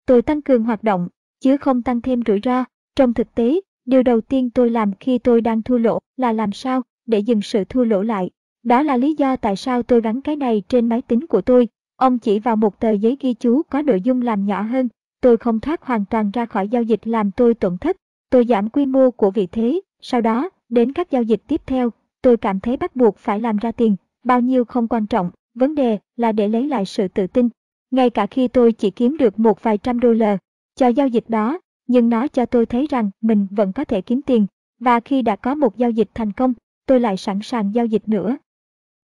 Tôi 0.05 0.21
tăng 0.21 0.41
cường 0.41 0.63
hoạt 0.63 0.83
động, 0.83 1.07
chứ 1.39 1.57
không 1.57 1.81
tăng 1.81 2.01
thêm 2.01 2.21
rủi 2.27 2.39
ro. 2.43 2.63
Trong 2.95 3.13
thực 3.13 3.35
tế, 3.35 3.61
điều 3.85 4.03
đầu 4.03 4.21
tiên 4.21 4.49
tôi 4.49 4.69
làm 4.69 4.91
khi 4.99 5.17
tôi 5.17 5.41
đang 5.41 5.61
thua 5.61 5.77
lỗ 5.77 5.99
là 6.17 6.33
làm 6.33 6.51
sao 6.51 6.81
để 7.05 7.19
dừng 7.19 7.41
sự 7.41 7.63
thua 7.63 7.83
lỗ 7.83 8.01
lại. 8.01 8.29
Đó 8.63 8.81
là 8.81 8.97
lý 8.97 9.15
do 9.17 9.35
tại 9.35 9.55
sao 9.55 9.83
tôi 9.83 10.01
gắn 10.01 10.21
cái 10.21 10.35
này 10.35 10.63
trên 10.67 10.89
máy 10.89 11.01
tính 11.01 11.27
của 11.27 11.41
tôi. 11.41 11.67
Ông 11.95 12.19
chỉ 12.19 12.39
vào 12.39 12.55
một 12.55 12.79
tờ 12.79 12.91
giấy 12.91 13.17
ghi 13.19 13.33
chú 13.33 13.61
có 13.63 13.81
nội 13.81 14.01
dung 14.01 14.21
làm 14.21 14.45
nhỏ 14.45 14.61
hơn. 14.61 14.89
Tôi 15.21 15.37
không 15.37 15.59
thoát 15.59 15.83
hoàn 15.83 16.05
toàn 16.05 16.31
ra 16.31 16.45
khỏi 16.45 16.67
giao 16.67 16.83
dịch 16.83 17.07
làm 17.07 17.31
tôi 17.31 17.53
tổn 17.53 17.77
thất. 17.77 17.97
Tôi 18.29 18.45
giảm 18.45 18.69
quy 18.69 18.85
mô 18.85 19.11
của 19.11 19.31
vị 19.31 19.47
thế. 19.47 19.81
Sau 20.01 20.21
đó, 20.21 20.49
đến 20.69 20.93
các 20.93 21.11
giao 21.11 21.23
dịch 21.23 21.41
tiếp 21.47 21.61
theo, 21.65 21.89
tôi 22.21 22.37
cảm 22.37 22.59
thấy 22.59 22.77
bắt 22.77 22.95
buộc 22.95 23.17
phải 23.17 23.39
làm 23.39 23.57
ra 23.57 23.71
tiền. 23.71 23.95
Bao 24.23 24.41
nhiêu 24.41 24.65
không 24.65 24.87
quan 24.87 25.07
trọng, 25.07 25.31
vấn 25.55 25.75
đề 25.75 25.97
là 26.15 26.31
để 26.31 26.47
lấy 26.47 26.67
lại 26.67 26.85
sự 26.85 27.07
tự 27.07 27.27
tin. 27.27 27.49
Ngay 27.91 28.09
cả 28.09 28.25
khi 28.25 28.47
tôi 28.47 28.71
chỉ 28.71 28.91
kiếm 28.91 29.17
được 29.17 29.39
một 29.39 29.63
vài 29.63 29.77
trăm 29.77 29.99
đô 29.99 30.13
la 30.13 30.37
cho 30.75 30.87
giao 30.87 31.07
dịch 31.07 31.25
đó, 31.27 31.59
nhưng 31.87 32.09
nó 32.09 32.27
cho 32.27 32.45
tôi 32.45 32.65
thấy 32.65 32.87
rằng 32.89 33.09
mình 33.21 33.47
vẫn 33.51 33.71
có 33.73 33.83
thể 33.83 34.01
kiếm 34.01 34.21
tiền. 34.21 34.45
Và 34.79 34.99
khi 34.99 35.21
đã 35.21 35.35
có 35.35 35.55
một 35.55 35.77
giao 35.77 35.91
dịch 35.91 36.09
thành 36.13 36.31
công, 36.31 36.53
tôi 36.85 36.99
lại 36.99 37.17
sẵn 37.17 37.39
sàng 37.43 37.75
giao 37.75 37.85
dịch 37.85 38.09
nữa. 38.09 38.37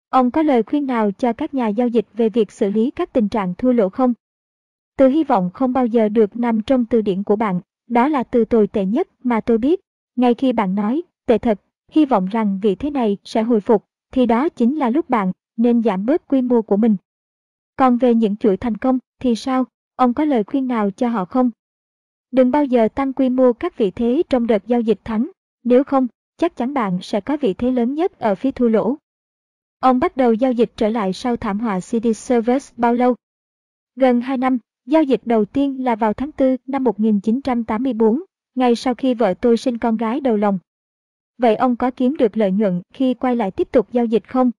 Ông 0.09 0.31
có 0.31 0.41
lời 0.41 0.63
khuyên 0.63 0.85
nào 0.85 1.11
cho 1.11 1.33
các 1.33 1.53
nhà 1.53 1.67
giao 1.67 1.87
dịch 1.87 2.05
về 2.13 2.29
việc 2.29 2.51
xử 2.51 2.69
lý 2.69 2.91
các 2.91 3.13
tình 3.13 3.29
trạng 3.29 3.53
thua 3.55 3.71
lỗ 3.71 3.89
không? 3.89 4.13
Từ 4.97 5.07
hy 5.07 5.23
vọng 5.23 5.49
không 5.53 5.73
bao 5.73 5.85
giờ 5.85 6.09
được 6.09 6.37
nằm 6.37 6.61
trong 6.61 6.85
từ 6.85 7.01
điển 7.01 7.23
của 7.23 7.35
bạn, 7.35 7.61
đó 7.87 8.07
là 8.07 8.23
từ 8.23 8.45
tồi 8.45 8.67
tệ 8.67 8.85
nhất 8.85 9.07
mà 9.23 9.41
tôi 9.41 9.57
biết. 9.57 9.79
Ngay 10.15 10.33
khi 10.33 10.53
bạn 10.53 10.75
nói, 10.75 11.01
tệ 11.25 11.37
thật, 11.37 11.61
hy 11.91 12.05
vọng 12.05 12.25
rằng 12.25 12.59
vị 12.61 12.75
thế 12.75 12.89
này 12.89 13.17
sẽ 13.23 13.43
hồi 13.43 13.61
phục, 13.61 13.85
thì 14.11 14.25
đó 14.25 14.49
chính 14.49 14.77
là 14.77 14.89
lúc 14.89 15.09
bạn 15.09 15.31
nên 15.57 15.83
giảm 15.83 16.05
bớt 16.05 16.27
quy 16.27 16.41
mô 16.41 16.61
của 16.61 16.77
mình. 16.77 16.95
Còn 17.81 17.97
về 17.97 18.15
những 18.15 18.35
chuỗi 18.35 18.57
thành 18.57 18.77
công 18.77 18.99
thì 19.19 19.35
sao? 19.35 19.65
Ông 19.95 20.13
có 20.13 20.25
lời 20.25 20.43
khuyên 20.43 20.67
nào 20.67 20.91
cho 20.91 21.09
họ 21.09 21.25
không? 21.25 21.51
Đừng 22.31 22.51
bao 22.51 22.65
giờ 22.65 22.87
tăng 22.87 23.13
quy 23.13 23.29
mô 23.29 23.53
các 23.53 23.77
vị 23.77 23.91
thế 23.91 24.23
trong 24.29 24.47
đợt 24.47 24.67
giao 24.67 24.81
dịch 24.81 24.99
thắng, 25.03 25.31
nếu 25.63 25.83
không, 25.83 26.07
chắc 26.37 26.55
chắn 26.55 26.73
bạn 26.73 26.99
sẽ 27.01 27.21
có 27.21 27.37
vị 27.37 27.53
thế 27.53 27.71
lớn 27.71 27.93
nhất 27.93 28.19
ở 28.19 28.35
phía 28.35 28.51
thua 28.51 28.67
lỗ. 28.67 28.95
Ông 29.79 29.99
bắt 29.99 30.17
đầu 30.17 30.33
giao 30.33 30.51
dịch 30.51 30.71
trở 30.75 30.89
lại 30.89 31.13
sau 31.13 31.37
thảm 31.37 31.59
họa 31.59 31.79
CD 31.79 32.07
Service 32.15 32.65
bao 32.77 32.93
lâu? 32.93 33.15
Gần 33.95 34.21
2 34.21 34.37
năm, 34.37 34.57
giao 34.85 35.03
dịch 35.03 35.21
đầu 35.25 35.45
tiên 35.45 35.83
là 35.83 35.95
vào 35.95 36.13
tháng 36.13 36.31
4 36.39 36.55
năm 36.67 36.83
1984, 36.83 38.23
ngay 38.55 38.75
sau 38.75 38.95
khi 38.95 39.13
vợ 39.13 39.33
tôi 39.33 39.57
sinh 39.57 39.77
con 39.77 39.97
gái 39.97 40.19
đầu 40.19 40.37
lòng. 40.37 40.59
Vậy 41.37 41.55
ông 41.55 41.75
có 41.75 41.91
kiếm 41.91 42.17
được 42.17 42.37
lợi 42.37 42.51
nhuận 42.51 42.81
khi 42.93 43.13
quay 43.13 43.35
lại 43.35 43.51
tiếp 43.51 43.67
tục 43.71 43.87
giao 43.91 44.05
dịch 44.05 44.29
không? 44.29 44.51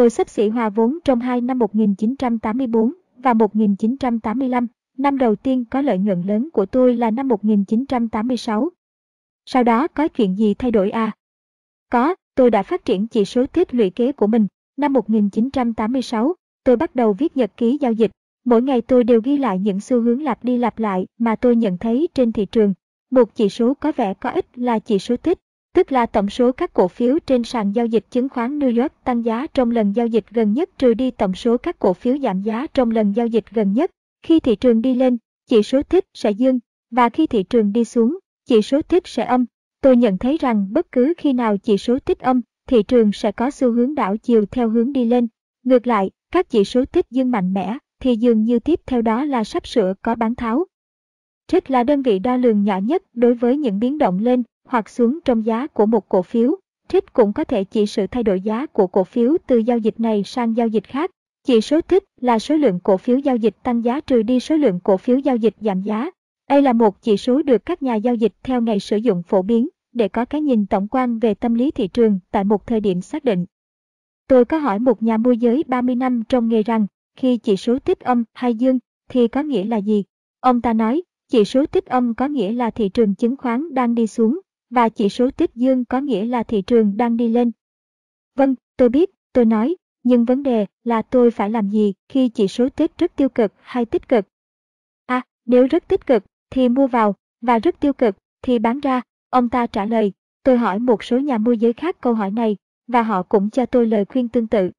Tôi 0.00 0.10
xấp 0.10 0.28
xỉ 0.28 0.48
hòa 0.48 0.68
vốn 0.68 0.98
trong 1.04 1.20
hai 1.20 1.40
năm 1.40 1.58
1984 1.58 2.92
và 3.16 3.34
1985. 3.34 4.66
Năm 4.98 5.18
đầu 5.18 5.36
tiên 5.36 5.64
có 5.64 5.80
lợi 5.80 5.98
nhuận 5.98 6.22
lớn 6.22 6.48
của 6.52 6.66
tôi 6.66 6.96
là 6.96 7.10
năm 7.10 7.28
1986. 7.28 8.70
Sau 9.46 9.64
đó 9.64 9.88
có 9.88 10.08
chuyện 10.08 10.36
gì 10.36 10.54
thay 10.54 10.70
đổi 10.70 10.90
à? 10.90 11.12
Có, 11.90 12.14
tôi 12.34 12.50
đã 12.50 12.62
phát 12.62 12.84
triển 12.84 13.06
chỉ 13.06 13.24
số 13.24 13.46
tiết 13.46 13.74
lũy 13.74 13.90
kế 13.90 14.12
của 14.12 14.26
mình. 14.26 14.46
Năm 14.76 14.92
1986, 14.92 16.34
tôi 16.64 16.76
bắt 16.76 16.94
đầu 16.94 17.12
viết 17.12 17.36
nhật 17.36 17.56
ký 17.56 17.78
giao 17.80 17.92
dịch. 17.92 18.10
Mỗi 18.44 18.62
ngày 18.62 18.80
tôi 18.80 19.04
đều 19.04 19.20
ghi 19.24 19.38
lại 19.38 19.58
những 19.58 19.80
xu 19.80 20.00
hướng 20.00 20.22
lặp 20.22 20.44
đi 20.44 20.58
lặp 20.58 20.78
lại 20.78 21.06
mà 21.18 21.36
tôi 21.36 21.56
nhận 21.56 21.78
thấy 21.78 22.08
trên 22.14 22.32
thị 22.32 22.46
trường. 22.46 22.74
Một 23.10 23.34
chỉ 23.34 23.48
số 23.48 23.74
có 23.74 23.92
vẻ 23.96 24.14
có 24.14 24.30
ích 24.30 24.46
là 24.54 24.78
chỉ 24.78 24.98
số 24.98 25.16
tích, 25.16 25.38
tức 25.74 25.92
là 25.92 26.06
tổng 26.06 26.30
số 26.30 26.52
các 26.52 26.72
cổ 26.72 26.88
phiếu 26.88 27.18
trên 27.26 27.44
sàn 27.44 27.72
giao 27.72 27.86
dịch 27.86 28.04
chứng 28.10 28.28
khoán 28.28 28.58
New 28.58 28.82
York 28.82 28.92
tăng 29.04 29.24
giá 29.24 29.46
trong 29.46 29.70
lần 29.70 29.92
giao 29.92 30.06
dịch 30.06 30.24
gần 30.30 30.52
nhất 30.52 30.70
trừ 30.78 30.94
đi 30.94 31.10
tổng 31.10 31.34
số 31.34 31.56
các 31.56 31.78
cổ 31.78 31.92
phiếu 31.92 32.18
giảm 32.18 32.42
giá 32.42 32.66
trong 32.74 32.90
lần 32.90 33.12
giao 33.12 33.26
dịch 33.26 33.44
gần 33.50 33.72
nhất. 33.72 33.90
Khi 34.22 34.40
thị 34.40 34.56
trường 34.56 34.82
đi 34.82 34.94
lên, 34.94 35.18
chỉ 35.46 35.62
số 35.62 35.82
tích 35.82 36.04
sẽ 36.14 36.30
dương, 36.30 36.58
và 36.90 37.08
khi 37.08 37.26
thị 37.26 37.42
trường 37.42 37.72
đi 37.72 37.84
xuống, 37.84 38.18
chỉ 38.46 38.62
số 38.62 38.82
tích 38.82 39.06
sẽ 39.06 39.24
âm. 39.24 39.44
Tôi 39.80 39.96
nhận 39.96 40.18
thấy 40.18 40.38
rằng 40.40 40.66
bất 40.72 40.92
cứ 40.92 41.14
khi 41.16 41.32
nào 41.32 41.56
chỉ 41.58 41.78
số 41.78 41.98
tích 41.98 42.18
âm, 42.18 42.40
thị 42.68 42.82
trường 42.82 43.12
sẽ 43.12 43.32
có 43.32 43.50
xu 43.50 43.72
hướng 43.72 43.94
đảo 43.94 44.16
chiều 44.16 44.46
theo 44.46 44.68
hướng 44.68 44.92
đi 44.92 45.04
lên. 45.04 45.28
Ngược 45.62 45.86
lại, 45.86 46.10
các 46.32 46.50
chỉ 46.50 46.64
số 46.64 46.84
tích 46.84 47.06
dương 47.10 47.30
mạnh 47.30 47.52
mẽ, 47.52 47.78
thì 48.00 48.16
dường 48.16 48.44
như 48.44 48.58
tiếp 48.58 48.80
theo 48.86 49.02
đó 49.02 49.24
là 49.24 49.44
sắp 49.44 49.66
sửa 49.66 49.94
có 50.02 50.14
bán 50.14 50.34
tháo. 50.34 50.64
Trích 51.46 51.70
là 51.70 51.82
đơn 51.82 52.02
vị 52.02 52.18
đo 52.18 52.36
lường 52.36 52.64
nhỏ 52.64 52.78
nhất 52.78 53.02
đối 53.12 53.34
với 53.34 53.56
những 53.56 53.78
biến 53.78 53.98
động 53.98 54.18
lên 54.18 54.42
hoặc 54.70 54.88
xuống 54.88 55.18
trong 55.24 55.46
giá 55.46 55.66
của 55.66 55.86
một 55.86 56.08
cổ 56.08 56.22
phiếu. 56.22 56.56
Trích 56.88 57.12
cũng 57.12 57.32
có 57.32 57.44
thể 57.44 57.64
chỉ 57.64 57.86
sự 57.86 58.06
thay 58.06 58.22
đổi 58.22 58.40
giá 58.40 58.66
của 58.66 58.86
cổ 58.86 59.04
phiếu 59.04 59.36
từ 59.46 59.58
giao 59.58 59.78
dịch 59.78 60.00
này 60.00 60.22
sang 60.24 60.56
giao 60.56 60.68
dịch 60.68 60.84
khác. 60.84 61.10
Chỉ 61.46 61.60
số 61.60 61.80
thích 61.80 62.04
là 62.20 62.38
số 62.38 62.56
lượng 62.56 62.80
cổ 62.80 62.96
phiếu 62.96 63.18
giao 63.18 63.36
dịch 63.36 63.54
tăng 63.62 63.84
giá 63.84 64.00
trừ 64.00 64.22
đi 64.22 64.40
số 64.40 64.56
lượng 64.56 64.80
cổ 64.80 64.96
phiếu 64.96 65.18
giao 65.18 65.36
dịch 65.36 65.54
giảm 65.60 65.82
giá. 65.82 66.10
Đây 66.48 66.62
là 66.62 66.72
một 66.72 67.02
chỉ 67.02 67.16
số 67.16 67.42
được 67.42 67.66
các 67.66 67.82
nhà 67.82 67.94
giao 67.94 68.14
dịch 68.14 68.32
theo 68.42 68.60
ngày 68.60 68.80
sử 68.80 68.96
dụng 68.96 69.22
phổ 69.22 69.42
biến 69.42 69.68
để 69.92 70.08
có 70.08 70.24
cái 70.24 70.40
nhìn 70.40 70.66
tổng 70.66 70.88
quan 70.88 71.18
về 71.18 71.34
tâm 71.34 71.54
lý 71.54 71.70
thị 71.70 71.88
trường 71.88 72.18
tại 72.30 72.44
một 72.44 72.66
thời 72.66 72.80
điểm 72.80 73.00
xác 73.00 73.24
định. 73.24 73.46
Tôi 74.28 74.44
có 74.44 74.58
hỏi 74.58 74.78
một 74.78 75.02
nhà 75.02 75.16
môi 75.16 75.36
giới 75.36 75.64
30 75.66 75.94
năm 75.94 76.22
trong 76.28 76.48
nghề 76.48 76.62
rằng, 76.62 76.86
khi 77.16 77.36
chỉ 77.36 77.56
số 77.56 77.78
tích 77.78 78.00
âm 78.00 78.24
hay 78.32 78.54
dương 78.54 78.78
thì 79.08 79.28
có 79.28 79.42
nghĩa 79.42 79.64
là 79.64 79.76
gì? 79.76 80.04
Ông 80.40 80.60
ta 80.60 80.72
nói, 80.72 81.02
chỉ 81.28 81.44
số 81.44 81.66
tích 81.66 81.86
âm 81.86 82.14
có 82.14 82.28
nghĩa 82.28 82.52
là 82.52 82.70
thị 82.70 82.88
trường 82.88 83.14
chứng 83.14 83.36
khoán 83.36 83.74
đang 83.74 83.94
đi 83.94 84.06
xuống, 84.06 84.40
và 84.70 84.88
chỉ 84.88 85.08
số 85.08 85.30
tích 85.30 85.50
dương 85.54 85.84
có 85.84 86.00
nghĩa 86.00 86.24
là 86.24 86.42
thị 86.42 86.62
trường 86.62 86.96
đang 86.96 87.16
đi 87.16 87.28
lên. 87.28 87.52
Vâng, 88.36 88.54
tôi 88.76 88.88
biết, 88.88 89.10
tôi 89.32 89.44
nói, 89.44 89.76
nhưng 90.02 90.24
vấn 90.24 90.42
đề 90.42 90.66
là 90.84 91.02
tôi 91.02 91.30
phải 91.30 91.50
làm 91.50 91.68
gì 91.68 91.94
khi 92.08 92.28
chỉ 92.28 92.48
số 92.48 92.68
tích 92.68 92.92
rất 92.98 93.16
tiêu 93.16 93.28
cực 93.28 93.52
hay 93.60 93.84
tích 93.84 94.08
cực? 94.08 94.24
À, 95.06 95.22
nếu 95.46 95.66
rất 95.66 95.88
tích 95.88 96.06
cực 96.06 96.24
thì 96.50 96.68
mua 96.68 96.86
vào, 96.86 97.14
và 97.40 97.58
rất 97.58 97.80
tiêu 97.80 97.92
cực 97.92 98.16
thì 98.42 98.58
bán 98.58 98.80
ra, 98.80 99.02
ông 99.30 99.48
ta 99.48 99.66
trả 99.66 99.84
lời. 99.84 100.12
Tôi 100.42 100.58
hỏi 100.58 100.78
một 100.78 101.04
số 101.04 101.18
nhà 101.18 101.38
môi 101.38 101.58
giới 101.58 101.72
khác 101.72 101.96
câu 102.00 102.14
hỏi 102.14 102.30
này, 102.30 102.56
và 102.86 103.02
họ 103.02 103.22
cũng 103.22 103.50
cho 103.50 103.66
tôi 103.66 103.86
lời 103.86 104.04
khuyên 104.04 104.28
tương 104.28 104.46
tự. 104.46 104.70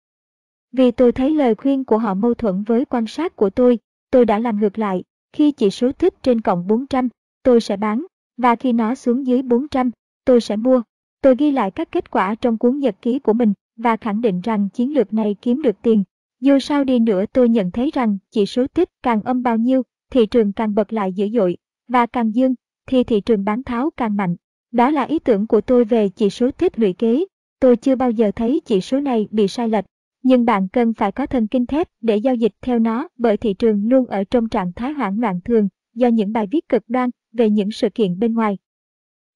Vì 0.72 0.92
tôi 0.92 1.12
thấy 1.12 1.30
lời 1.36 1.56
khuyên 1.56 1.86
của 1.86 1.98
họ 1.98 2.14
mâu 2.14 2.34
thuẫn 2.34 2.64
với 2.64 2.86
quan 2.86 3.08
sát 3.08 3.36
của 3.36 3.50
tôi, 3.50 3.80
tôi 4.12 4.26
đã 4.26 4.40
làm 4.40 4.60
ngược 4.60 4.80
lại. 4.80 5.04
Khi 5.34 5.52
chỉ 5.52 5.70
số 5.70 5.92
tích 5.92 6.14
trên 6.24 6.42
cộng 6.42 6.68
400, 6.68 7.10
tôi 7.44 7.62
sẽ 7.62 7.78
bán, 7.78 8.06
và 8.42 8.56
khi 8.56 8.74
nó 8.74 8.96
xuống 8.96 9.28
dưới 9.28 9.42
400, 9.42 9.92
tôi 10.26 10.42
sẽ 10.42 10.56
mua. 10.56 10.82
Tôi 11.22 11.36
ghi 11.36 11.52
lại 11.52 11.72
các 11.72 11.92
kết 11.92 12.12
quả 12.12 12.36
trong 12.36 12.58
cuốn 12.58 12.80
nhật 12.80 12.96
ký 13.02 13.20
của 13.20 13.34
mình 13.34 13.54
và 13.78 13.98
khẳng 13.98 14.22
định 14.22 14.42
rằng 14.42 14.70
chiến 14.70 14.94
lược 14.94 15.14
này 15.14 15.36
kiếm 15.42 15.62
được 15.62 15.76
tiền. 15.82 16.04
Dù 16.40 16.60
sao 16.60 16.84
đi 16.84 17.00
nữa 17.00 17.26
tôi 17.34 17.50
nhận 17.50 17.72
thấy 17.72 17.92
rằng 17.94 18.18
chỉ 18.32 18.46
số 18.46 18.68
tích 18.68 18.90
càng 19.04 19.22
âm 19.22 19.44
bao 19.44 19.58
nhiêu, 19.58 19.84
thị 20.12 20.26
trường 20.26 20.54
càng 20.54 20.76
bật 20.76 20.94
lại 20.94 21.14
dữ 21.14 21.30
dội, 21.34 21.58
và 21.88 22.06
càng 22.06 22.36
dương, 22.36 22.56
thì 22.88 23.04
thị 23.04 23.22
trường 23.22 23.44
bán 23.44 23.64
tháo 23.64 23.90
càng 23.98 24.18
mạnh. 24.18 24.36
Đó 24.72 24.90
là 24.90 25.04
ý 25.04 25.20
tưởng 25.20 25.48
của 25.48 25.62
tôi 25.62 25.84
về 25.84 26.10
chỉ 26.10 26.30
số 26.30 26.52
tích 26.52 26.80
lũy 26.80 26.94
kế. 26.94 27.26
Tôi 27.60 27.76
chưa 27.76 27.96
bao 27.96 28.12
giờ 28.12 28.32
thấy 28.36 28.62
chỉ 28.66 28.82
số 28.82 29.00
này 29.00 29.28
bị 29.32 29.48
sai 29.48 29.70
lệch. 29.70 29.86
Nhưng 30.24 30.46
bạn 30.46 30.68
cần 30.68 30.94
phải 30.94 31.12
có 31.12 31.26
thần 31.26 31.48
kinh 31.48 31.66
thép 31.66 31.88
để 32.02 32.18
giao 32.18 32.36
dịch 32.36 32.54
theo 32.62 32.80
nó 32.80 33.08
bởi 33.18 33.38
thị 33.38 33.54
trường 33.54 33.90
luôn 33.90 34.06
ở 34.06 34.24
trong 34.24 34.50
trạng 34.50 34.74
thái 34.74 34.94
hoảng 34.94 35.20
loạn 35.20 35.40
thường 35.46 35.68
do 35.94 36.08
những 36.08 36.34
bài 36.34 36.48
viết 36.52 36.70
cực 36.70 36.84
đoan 36.88 37.10
về 37.32 37.50
những 37.50 37.72
sự 37.72 37.90
kiện 37.90 38.20
bên 38.20 38.34
ngoài. 38.34 38.58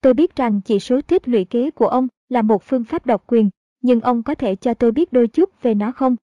Tôi 0.02 0.14
biết 0.14 0.36
rằng 0.36 0.62
chỉ 0.66 0.80
số 0.80 1.02
tích 1.02 1.28
lũy 1.28 1.46
kế 1.46 1.72
của 1.72 1.88
ông 1.88 2.08
là 2.30 2.42
một 2.42 2.64
phương 2.64 2.84
pháp 2.84 3.06
độc 3.06 3.24
quyền, 3.28 3.50
nhưng 3.82 4.02
ông 4.02 4.24
có 4.24 4.36
thể 4.36 4.56
cho 4.56 4.74
tôi 4.74 4.92
biết 4.92 5.14
đôi 5.14 5.28
chút 5.28 5.62
về 5.62 5.74
nó 5.74 5.92
không? 5.92 6.16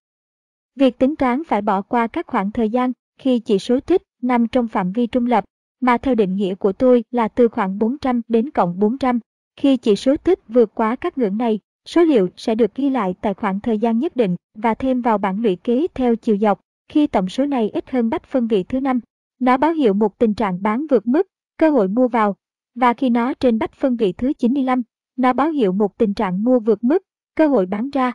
Việc 0.74 0.98
tính 0.98 1.16
toán 1.16 1.44
phải 1.44 1.62
bỏ 1.62 1.82
qua 1.82 2.06
các 2.06 2.26
khoảng 2.26 2.52
thời 2.52 2.70
gian 2.70 2.92
khi 3.18 3.38
chỉ 3.38 3.58
số 3.58 3.80
tích 3.80 4.02
nằm 4.22 4.48
trong 4.48 4.68
phạm 4.68 4.92
vi 4.92 5.06
trung 5.06 5.26
lập, 5.26 5.44
mà 5.80 5.98
theo 5.98 6.14
định 6.14 6.36
nghĩa 6.36 6.54
của 6.54 6.72
tôi 6.72 7.04
là 7.10 7.28
từ 7.28 7.48
khoảng 7.48 7.78
400 7.78 8.20
đến 8.28 8.50
cộng 8.50 8.78
400. 8.78 9.20
Khi 9.56 9.76
chỉ 9.76 9.96
số 9.96 10.16
tích 10.16 10.38
vượt 10.48 10.74
quá 10.74 10.96
các 10.96 11.18
ngưỡng 11.18 11.38
này, 11.38 11.58
số 11.88 12.02
liệu 12.02 12.28
sẽ 12.36 12.54
được 12.54 12.74
ghi 12.74 12.90
lại 12.90 13.14
tại 13.20 13.34
khoảng 13.34 13.60
thời 13.60 13.78
gian 13.78 13.98
nhất 13.98 14.16
định 14.16 14.36
và 14.54 14.74
thêm 14.74 15.02
vào 15.02 15.18
bảng 15.18 15.42
lũy 15.42 15.56
kế 15.56 15.86
theo 15.94 16.16
chiều 16.16 16.36
dọc. 16.36 16.60
Khi 16.88 17.06
tổng 17.06 17.28
số 17.28 17.46
này 17.46 17.70
ít 17.70 17.90
hơn 17.90 18.10
bách 18.10 18.24
phân 18.24 18.46
vị 18.46 18.62
thứ 18.62 18.80
năm, 18.80 19.00
nó 19.42 19.56
báo 19.56 19.72
hiệu 19.72 19.94
một 19.94 20.18
tình 20.18 20.34
trạng 20.34 20.62
bán 20.62 20.86
vượt 20.90 21.06
mức, 21.06 21.26
cơ 21.56 21.70
hội 21.70 21.88
mua 21.88 22.08
vào, 22.08 22.36
và 22.74 22.92
khi 22.94 23.10
nó 23.10 23.34
trên 23.34 23.58
bách 23.58 23.72
phân 23.72 23.96
vị 23.96 24.12
thứ 24.12 24.32
95, 24.32 24.82
nó 25.16 25.32
báo 25.32 25.50
hiệu 25.50 25.72
một 25.72 25.98
tình 25.98 26.14
trạng 26.14 26.44
mua 26.44 26.58
vượt 26.58 26.84
mức, 26.84 27.02
cơ 27.34 27.46
hội 27.46 27.66
bán 27.66 27.90
ra. 27.90 28.12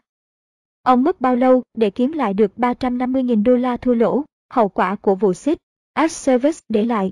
Ông 0.84 1.04
mất 1.04 1.22
bao 1.22 1.36
lâu 1.36 1.64
để 1.74 1.90
kiếm 1.90 2.12
lại 2.12 2.34
được 2.34 2.52
350.000 2.58 3.44
đô 3.44 3.56
la 3.56 3.78
thua 3.78 3.94
lỗ, 3.94 4.24
hậu 4.50 4.70
quả 4.70 4.96
của 4.96 5.16
vụ 5.16 5.34
xích, 5.34 5.58
Ash 5.94 6.16
Service 6.16 6.60
để 6.70 6.86
lại. 6.86 7.12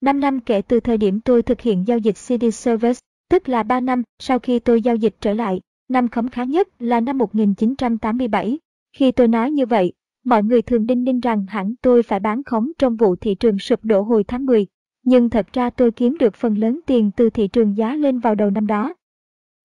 5 0.00 0.20
năm 0.20 0.40
kể 0.40 0.62
từ 0.62 0.80
thời 0.80 0.98
điểm 0.98 1.20
tôi 1.20 1.42
thực 1.42 1.60
hiện 1.60 1.84
giao 1.86 1.98
dịch 1.98 2.16
CD 2.16 2.44
Service, 2.52 3.00
tức 3.30 3.48
là 3.48 3.62
3 3.62 3.80
năm 3.80 4.02
sau 4.18 4.38
khi 4.38 4.58
tôi 4.58 4.82
giao 4.82 4.96
dịch 4.96 5.16
trở 5.20 5.34
lại, 5.34 5.60
năm 5.88 6.08
khấm 6.08 6.28
khá 6.28 6.44
nhất 6.44 6.68
là 6.78 7.00
năm 7.00 7.18
1987. 7.18 8.58
Khi 8.92 9.12
tôi 9.12 9.28
nói 9.28 9.50
như 9.50 9.66
vậy, 9.66 9.92
mọi 10.24 10.42
người 10.42 10.62
thường 10.62 10.86
đinh 10.86 11.04
ninh 11.04 11.20
rằng 11.20 11.46
hẳn 11.48 11.74
tôi 11.82 12.02
phải 12.02 12.20
bán 12.20 12.42
khống 12.44 12.72
trong 12.78 12.96
vụ 12.96 13.16
thị 13.16 13.34
trường 13.34 13.58
sụp 13.58 13.84
đổ 13.84 14.02
hồi 14.02 14.24
tháng 14.24 14.46
10. 14.46 14.66
Nhưng 15.02 15.30
thật 15.30 15.46
ra 15.52 15.70
tôi 15.70 15.90
kiếm 15.90 16.16
được 16.18 16.34
phần 16.34 16.58
lớn 16.58 16.80
tiền 16.86 17.10
từ 17.16 17.30
thị 17.30 17.48
trường 17.48 17.76
giá 17.76 17.96
lên 17.96 18.18
vào 18.18 18.34
đầu 18.34 18.50
năm 18.50 18.66
đó. 18.66 18.94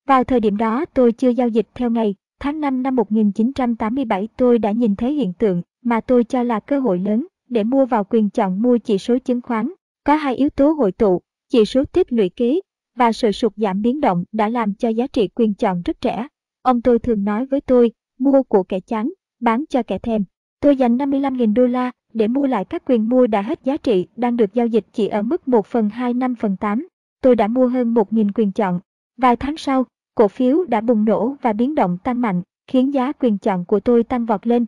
Vào 0.08 0.24
thời 0.24 0.40
điểm 0.40 0.58
đó 0.58 0.86
tôi 0.86 1.12
chưa 1.12 1.30
giao 1.30 1.48
dịch 1.48 1.68
theo 1.76 1.90
ngày, 1.90 2.16
tháng 2.40 2.60
5 2.60 2.84
năm 2.84 2.96
1987 2.96 4.28
tôi 4.38 4.60
đã 4.60 4.72
nhìn 4.72 4.96
thấy 4.96 5.14
hiện 5.14 5.34
tượng 5.34 5.62
mà 5.84 6.02
tôi 6.02 6.24
cho 6.24 6.44
là 6.44 6.60
cơ 6.60 6.80
hội 6.80 7.00
lớn 7.00 7.28
để 7.50 7.64
mua 7.64 7.86
vào 7.86 8.04
quyền 8.04 8.30
chọn 8.30 8.62
mua 8.62 8.78
chỉ 8.78 8.98
số 8.98 9.18
chứng 9.20 9.42
khoán. 9.42 9.74
Có 10.04 10.16
hai 10.16 10.36
yếu 10.36 10.50
tố 10.50 10.72
hội 10.72 10.92
tụ, 10.92 11.22
chỉ 11.50 11.66
số 11.66 11.84
tích 11.86 12.14
lũy 12.14 12.30
kế 12.30 12.60
và 12.96 13.12
sự 13.12 13.32
sụt 13.32 13.54
giảm 13.56 13.82
biến 13.82 14.02
động 14.02 14.24
đã 14.32 14.50
làm 14.50 14.74
cho 14.74 14.90
giá 14.90 15.08
trị 15.08 15.28
quyền 15.28 15.54
chọn 15.54 15.82
rất 15.86 15.98
rẻ. 16.02 16.28
Ông 16.62 16.82
tôi 16.82 17.00
thường 17.00 17.24
nói 17.24 17.46
với 17.46 17.62
tôi, 17.62 17.92
mua 18.20 18.44
của 18.44 18.64
kẻ 18.64 18.80
chán, 18.80 19.12
bán 19.42 19.64
cho 19.70 19.84
kẻ 19.84 20.00
thèm. 20.00 20.24
Tôi 20.62 20.76
dành 20.76 20.98
55.000 20.98 21.54
đô 21.54 21.68
la 21.68 21.92
để 22.14 22.28
mua 22.28 22.46
lại 22.46 22.66
các 22.66 22.84
quyền 22.86 23.10
mua 23.10 23.28
đã 23.28 23.42
hết 23.42 23.60
giá 23.64 23.78
trị 23.78 24.08
đang 24.16 24.38
được 24.38 24.54
giao 24.54 24.68
dịch 24.68 24.86
chỉ 24.94 25.08
ở 25.08 25.22
mức 25.22 25.48
1 25.48 25.66
phần 25.66 25.90
2 25.90 26.14
5 26.14 26.36
phần 26.36 26.58
8. 26.58 26.88
Tôi 27.22 27.36
đã 27.36 27.48
mua 27.48 27.68
hơn 27.68 27.94
1.000 27.94 28.32
quyền 28.36 28.52
chọn. 28.52 28.80
Vài 29.18 29.36
tháng 29.36 29.58
sau, 29.58 29.86
cổ 30.16 30.28
phiếu 30.28 30.66
đã 30.66 30.82
bùng 30.82 31.06
nổ 31.06 31.36
và 31.42 31.54
biến 31.54 31.76
động 31.76 31.98
tăng 32.04 32.22
mạnh, 32.22 32.42
khiến 32.68 32.94
giá 32.94 33.12
quyền 33.12 33.38
chọn 33.38 33.66
của 33.66 33.80
tôi 33.80 34.04
tăng 34.04 34.26
vọt 34.26 34.48
lên. 34.48 34.66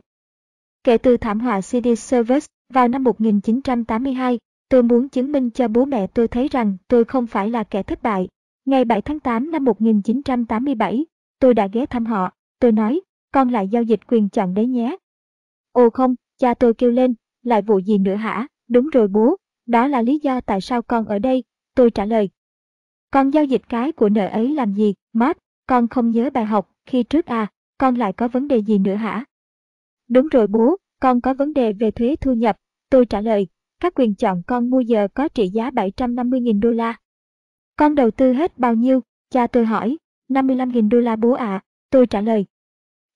Kể 0.84 0.98
từ 0.98 1.18
thảm 1.18 1.40
họa 1.40 1.62
CD 1.62 1.88
Service 1.98 2.46
vào 2.74 2.88
năm 2.88 3.04
1982, 3.04 4.40
tôi 4.70 4.84
muốn 4.84 5.10
chứng 5.10 5.32
minh 5.32 5.50
cho 5.50 5.68
bố 5.68 5.86
mẹ 5.86 6.08
tôi 6.08 6.28
thấy 6.28 6.48
rằng 6.48 6.78
tôi 6.88 7.06
không 7.06 7.28
phải 7.28 7.50
là 7.50 7.64
kẻ 7.64 7.84
thất 7.84 8.04
bại. 8.04 8.28
Ngày 8.66 8.86
7 8.86 9.02
tháng 9.02 9.20
8 9.20 9.52
năm 9.52 9.66
1987, 9.66 11.06
tôi 11.40 11.54
đã 11.54 11.68
ghé 11.68 11.86
thăm 11.86 12.06
họ. 12.06 12.32
Tôi 12.60 12.72
nói, 12.72 13.02
con 13.34 13.50
lại 13.50 13.68
giao 13.68 13.84
dịch 13.84 14.00
quyền 14.08 14.30
chọn 14.30 14.54
đấy 14.54 14.68
nhé. 14.68 14.98
Ồ 15.72 15.90
không, 15.90 16.16
cha 16.38 16.54
tôi 16.54 16.74
kêu 16.74 16.92
lên, 16.92 17.16
lại 17.44 17.62
vụ 17.62 17.80
gì 17.80 17.98
nữa 17.98 18.16
hả? 18.16 18.48
Đúng 18.68 18.90
rồi 18.90 19.08
bố, 19.08 19.38
đó 19.66 19.88
là 19.88 20.02
lý 20.02 20.20
do 20.20 20.42
tại 20.42 20.62
sao 20.62 20.82
con 20.82 21.06
ở 21.06 21.20
đây. 21.20 21.44
Tôi 21.76 21.92
trả 21.92 22.06
lời, 22.06 22.30
con 23.12 23.30
giao 23.30 23.44
dịch 23.44 23.62
cái 23.70 23.92
của 23.92 24.10
nợ 24.10 24.28
ấy 24.28 24.54
làm 24.54 24.74
gì, 24.74 24.94
Matt? 25.14 25.40
Con 25.68 25.88
không 25.88 26.10
nhớ 26.10 26.30
bài 26.34 26.46
học 26.46 26.72
khi 26.86 27.04
trước 27.04 27.26
à, 27.26 27.52
con 27.78 27.96
lại 27.96 28.14
có 28.14 28.28
vấn 28.28 28.48
đề 28.48 28.58
gì 28.58 28.78
nữa 28.78 28.96
hả? 28.96 29.26
Đúng 30.10 30.28
rồi 30.28 30.48
bố, 30.48 30.78
con 31.00 31.22
có 31.22 31.34
vấn 31.34 31.54
đề 31.54 31.74
về 31.74 31.92
thuế 31.92 32.16
thu 32.16 32.34
nhập. 32.34 32.58
Tôi 32.90 33.06
trả 33.06 33.22
lời, 33.22 33.48
các 33.80 33.94
quyền 33.96 34.16
chọn 34.16 34.42
con 34.48 34.70
mua 34.70 34.80
giờ 34.80 35.08
có 35.14 35.28
trị 35.28 35.50
giá 35.50 35.70
750.000 35.70 36.60
đô 36.60 36.72
la. 36.72 37.00
Con 37.76 37.96
đầu 37.96 38.12
tư 38.12 38.34
hết 38.34 38.58
bao 38.58 38.74
nhiêu? 38.74 39.02
Cha 39.30 39.48
tôi 39.48 39.66
hỏi, 39.66 39.98
55.000 40.30 40.90
đô 40.90 41.00
la 41.00 41.16
bố 41.16 41.32
ạ. 41.32 41.46
À. 41.46 41.64
Tôi 41.90 42.08
trả 42.08 42.22
lời. 42.22 42.46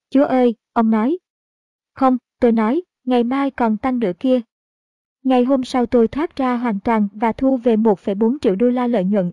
Chúa 0.10 0.26
ơi, 0.26 0.56
ông 0.74 0.90
nói. 0.90 1.18
Không, 1.94 2.18
tôi 2.46 2.52
nói, 2.52 2.82
ngày 3.06 3.24
mai 3.24 3.52
còn 3.52 3.78
tăng 3.78 4.00
nữa 4.00 4.12
kia. 4.20 4.42
Ngày 5.24 5.44
hôm 5.44 5.64
sau 5.64 5.86
tôi 5.86 6.08
thoát 6.08 6.36
ra 6.36 6.58
hoàn 6.58 6.80
toàn 6.80 7.08
và 7.14 7.32
thu 7.32 7.58
về 7.58 7.76
1,4 7.76 8.38
triệu 8.42 8.56
đô 8.56 8.70
la 8.70 8.88
lợi 8.88 9.04
nhuận. 9.04 9.32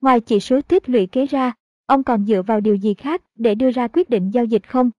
Ngoài 0.00 0.20
chỉ 0.20 0.40
số 0.40 0.60
tích 0.60 0.88
lũy 0.88 1.06
kế 1.06 1.26
ra, 1.26 1.52
ông 1.86 2.04
còn 2.04 2.26
dựa 2.26 2.42
vào 2.42 2.60
điều 2.60 2.74
gì 2.74 2.94
khác 2.94 3.22
để 3.34 3.54
đưa 3.54 3.70
ra 3.70 3.88
quyết 3.88 4.10
định 4.10 4.30
giao 4.30 4.44
dịch 4.44 4.68
không? 4.68 4.90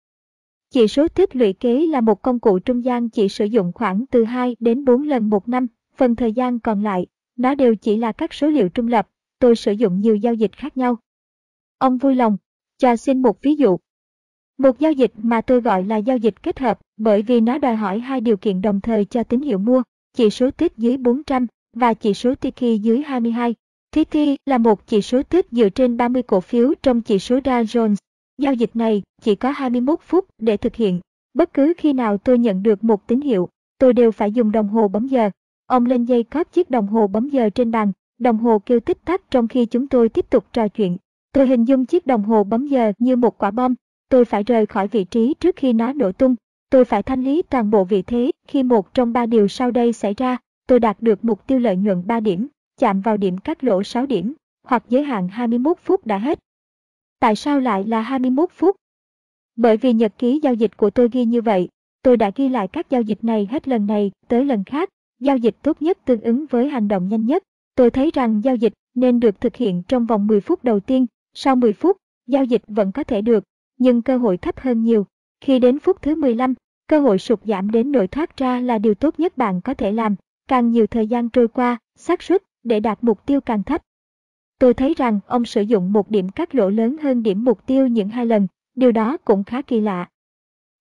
Chỉ 0.70 0.88
số 0.88 1.08
tích 1.08 1.36
lũy 1.36 1.54
kế 1.54 1.86
là 1.88 2.02
một 2.02 2.22
công 2.22 2.40
cụ 2.40 2.60
trung 2.60 2.86
gian 2.86 3.10
chỉ 3.10 3.30
sử 3.30 3.46
dụng 3.46 3.72
khoảng 3.74 4.06
từ 4.12 4.24
2 4.24 4.56
đến 4.60 4.86
4 4.86 5.04
lần 5.04 5.30
một 5.30 5.50
năm, 5.50 5.68
phần 5.96 6.16
thời 6.16 6.34
gian 6.34 6.60
còn 6.60 6.84
lại, 6.84 7.08
nó 7.36 7.56
đều 7.56 7.76
chỉ 7.76 7.98
là 7.98 8.12
các 8.12 8.34
số 8.34 8.48
liệu 8.48 8.70
trung 8.70 8.88
lập, 8.88 9.08
tôi 9.40 9.56
sử 9.56 9.72
dụng 9.72 10.02
nhiều 10.02 10.16
giao 10.16 10.34
dịch 10.34 10.52
khác 10.52 10.78
nhau. 10.78 10.98
Ông 11.78 11.98
vui 11.98 12.16
lòng, 12.16 12.38
cho 12.78 12.96
xin 12.96 13.22
một 13.22 13.42
ví 13.42 13.56
dụ. 13.56 13.78
Một 14.58 14.80
giao 14.80 14.92
dịch 14.92 15.12
mà 15.18 15.42
tôi 15.42 15.62
gọi 15.62 15.84
là 15.84 15.98
giao 15.98 16.18
dịch 16.18 16.44
kết 16.44 16.60
hợp 16.60 16.80
bởi 16.98 17.22
vì 17.22 17.42
nó 17.42 17.58
đòi 17.58 17.76
hỏi 17.76 18.00
hai 18.00 18.22
điều 18.22 18.38
kiện 18.38 18.62
đồng 18.62 18.82
thời 18.82 19.06
cho 19.06 19.24
tín 19.24 19.42
hiệu 19.42 19.58
mua, 19.58 19.84
chỉ 20.14 20.30
số 20.30 20.52
tích 20.52 20.74
dưới 20.78 20.98
400 20.98 21.48
và 21.74 21.94
chỉ 21.94 22.14
số 22.14 22.36
Tiki 22.36 22.82
dưới 22.82 23.02
22. 23.02 23.56
Tiki 23.92 24.38
là 24.46 24.58
một 24.58 24.88
chỉ 24.88 25.02
số 25.02 25.24
tích 25.24 25.48
dựa 25.52 25.70
trên 25.70 25.98
30 25.98 26.24
cổ 26.24 26.42
phiếu 26.42 26.74
trong 26.84 27.02
chỉ 27.02 27.20
số 27.20 27.40
Dow 27.40 27.64
Jones. 27.64 27.96
Giao 28.38 28.54
dịch 28.54 28.76
này 28.76 29.02
chỉ 29.22 29.36
có 29.36 29.52
21 29.52 30.00
phút 30.02 30.26
để 30.38 30.58
thực 30.58 30.76
hiện. 30.76 31.00
Bất 31.34 31.54
cứ 31.54 31.74
khi 31.78 31.94
nào 31.94 32.18
tôi 32.18 32.38
nhận 32.38 32.64
được 32.64 32.84
một 32.84 33.08
tín 33.08 33.22
hiệu, 33.22 33.50
tôi 33.78 33.94
đều 33.94 34.12
phải 34.12 34.32
dùng 34.32 34.52
đồng 34.52 34.68
hồ 34.68 34.88
bấm 34.88 35.08
giờ. 35.08 35.30
Ông 35.66 35.86
lên 35.86 36.06
dây 36.06 36.24
cóp 36.24 36.52
chiếc 36.52 36.70
đồng 36.70 36.88
hồ 36.88 37.08
bấm 37.08 37.30
giờ 37.30 37.50
trên 37.50 37.72
bàn, 37.72 37.92
đồng 38.20 38.38
hồ 38.38 38.60
kêu 38.60 38.80
tích 38.80 39.06
tắc 39.06 39.32
trong 39.32 39.48
khi 39.48 39.66
chúng 39.66 39.88
tôi 39.88 40.10
tiếp 40.10 40.30
tục 40.30 40.46
trò 40.54 40.68
chuyện. 40.68 40.98
Tôi 41.32 41.48
hình 41.48 41.64
dung 41.66 41.86
chiếc 41.86 42.08
đồng 42.08 42.24
hồ 42.24 42.44
bấm 42.44 42.68
giờ 42.68 42.92
như 42.98 43.16
một 43.16 43.38
quả 43.38 43.52
bom. 43.52 43.74
Tôi 44.10 44.26
phải 44.26 44.44
rời 44.44 44.66
khỏi 44.66 44.88
vị 44.88 45.04
trí 45.04 45.34
trước 45.40 45.56
khi 45.56 45.74
nó 45.74 45.94
nổ 45.94 46.12
tung. 46.12 46.36
Tôi 46.70 46.86
phải 46.86 47.04
thanh 47.04 47.24
lý 47.24 47.42
toàn 47.42 47.72
bộ 47.72 47.84
vị 47.84 48.02
thế 48.02 48.32
khi 48.48 48.64
một 48.64 48.94
trong 48.94 49.14
ba 49.14 49.26
điều 49.26 49.48
sau 49.48 49.72
đây 49.72 49.94
xảy 49.94 50.14
ra. 50.14 50.38
Tôi 50.68 50.80
đạt 50.80 50.98
được 51.02 51.26
mục 51.26 51.48
tiêu 51.48 51.60
lợi 51.60 51.76
nhuận 51.76 52.08
3 52.08 52.20
điểm 52.20 52.48
chạm 52.78 53.02
vào 53.02 53.18
điểm 53.18 53.38
cắt 53.38 53.64
lỗ 53.64 53.84
6 53.84 54.06
điểm, 54.06 54.34
hoặc 54.64 54.84
giới 54.90 55.04
hạn 55.04 55.28
21 55.28 55.78
phút 55.84 56.06
đã 56.06 56.18
hết. 56.18 56.40
Tại 57.20 57.36
sao 57.36 57.60
lại 57.60 57.84
là 57.84 58.02
21 58.02 58.50
phút? 58.52 58.76
Bởi 59.56 59.78
vì 59.78 59.94
nhật 59.94 60.14
ký 60.18 60.40
giao 60.44 60.54
dịch 60.54 60.78
của 60.78 60.90
tôi 60.90 61.10
ghi 61.12 61.26
như 61.26 61.42
vậy, 61.42 61.70
tôi 62.04 62.18
đã 62.18 62.32
ghi 62.36 62.50
lại 62.50 62.68
các 62.68 62.90
giao 62.90 63.02
dịch 63.02 63.24
này 63.24 63.48
hết 63.52 63.68
lần 63.68 63.88
này 63.88 64.12
tới 64.28 64.46
lần 64.46 64.64
khác, 64.64 64.90
giao 65.20 65.38
dịch 65.38 65.56
tốt 65.62 65.82
nhất 65.82 65.98
tương 66.06 66.22
ứng 66.22 66.46
với 66.46 66.70
hành 66.70 66.88
động 66.88 67.08
nhanh 67.08 67.26
nhất. 67.26 67.44
Tôi 67.76 67.92
thấy 67.92 68.12
rằng 68.14 68.42
giao 68.44 68.56
dịch 68.56 68.74
nên 68.96 69.20
được 69.20 69.42
thực 69.42 69.56
hiện 69.56 69.84
trong 69.88 70.06
vòng 70.06 70.28
10 70.28 70.42
phút 70.42 70.64
đầu 70.64 70.80
tiên, 70.80 71.06
sau 71.34 71.56
10 71.56 71.74
phút, 71.74 71.98
giao 72.28 72.44
dịch 72.44 72.62
vẫn 72.68 72.92
có 72.92 73.04
thể 73.04 73.22
được, 73.22 73.44
nhưng 73.78 74.02
cơ 74.02 74.18
hội 74.18 74.38
thấp 74.38 74.60
hơn 74.60 74.84
nhiều. 74.84 75.06
Khi 75.42 75.60
đến 75.60 75.80
phút 75.80 76.02
thứ 76.02 76.16
15, 76.16 76.54
cơ 76.88 77.00
hội 77.00 77.20
sụt 77.20 77.40
giảm 77.44 77.72
đến 77.72 77.92
nỗi 77.92 78.08
thoát 78.08 78.38
ra 78.38 78.60
là 78.60 78.78
điều 78.78 78.94
tốt 78.94 79.20
nhất 79.20 79.38
bạn 79.38 79.62
có 79.62 79.74
thể 79.74 79.92
làm. 79.92 80.16
Càng 80.48 80.72
nhiều 80.72 80.88
thời 80.88 81.08
gian 81.08 81.30
trôi 81.30 81.48
qua, 81.48 81.78
xác 81.96 82.22
suất 82.22 82.44
để 82.64 82.80
đạt 82.80 82.98
mục 83.02 83.26
tiêu 83.26 83.42
càng 83.42 83.64
thấp. 83.64 83.82
Tôi 84.60 84.74
thấy 84.74 84.94
rằng 84.98 85.20
ông 85.28 85.46
sử 85.46 85.62
dụng 85.62 85.94
một 85.94 86.10
điểm 86.10 86.30
cắt 86.30 86.56
lỗ 86.56 86.70
lớn 86.70 86.98
hơn 87.02 87.24
điểm 87.24 87.44
mục 87.44 87.66
tiêu 87.66 87.88
những 87.88 88.10
hai 88.10 88.26
lần, 88.26 88.48
điều 88.76 88.92
đó 88.92 89.18
cũng 89.18 89.44
khá 89.44 89.62
kỳ 89.62 89.82
lạ. 89.82 90.10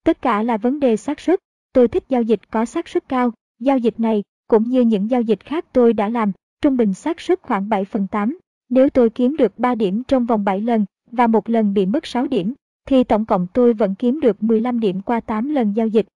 Tất 0.04 0.22
cả 0.22 0.42
là 0.42 0.56
vấn 0.56 0.80
đề 0.80 0.96
xác 0.96 1.20
suất. 1.20 1.40
Tôi 1.72 1.88
thích 1.88 2.04
giao 2.08 2.22
dịch 2.22 2.40
có 2.50 2.64
xác 2.64 2.88
suất 2.88 3.08
cao. 3.08 3.32
Giao 3.58 3.78
dịch 3.78 4.00
này, 4.00 4.22
cũng 4.48 4.62
như 4.62 4.80
những 4.80 5.10
giao 5.10 5.22
dịch 5.22 5.44
khác 5.44 5.64
tôi 5.72 5.92
đã 5.92 6.08
làm, 6.08 6.32
trung 6.62 6.76
bình 6.76 6.94
xác 6.94 7.20
suất 7.20 7.42
khoảng 7.42 7.68
7 7.68 7.84
phần 7.84 8.06
8. 8.06 8.38
Nếu 8.68 8.90
tôi 8.90 9.10
kiếm 9.10 9.36
được 9.36 9.58
3 9.58 9.74
điểm 9.74 10.02
trong 10.08 10.26
vòng 10.26 10.44
7 10.44 10.60
lần, 10.60 10.84
và 11.10 11.26
một 11.26 11.48
lần 11.48 11.74
bị 11.74 11.86
mất 11.86 12.06
6 12.06 12.26
điểm, 12.26 12.54
thì 12.86 13.04
tổng 13.04 13.24
cộng 13.24 13.46
tôi 13.54 13.72
vẫn 13.72 13.94
kiếm 13.94 14.20
được 14.20 14.42
15 14.42 14.80
điểm 14.80 15.00
qua 15.00 15.20
8 15.20 15.48
lần 15.48 15.72
giao 15.72 15.86
dịch. 15.86 16.06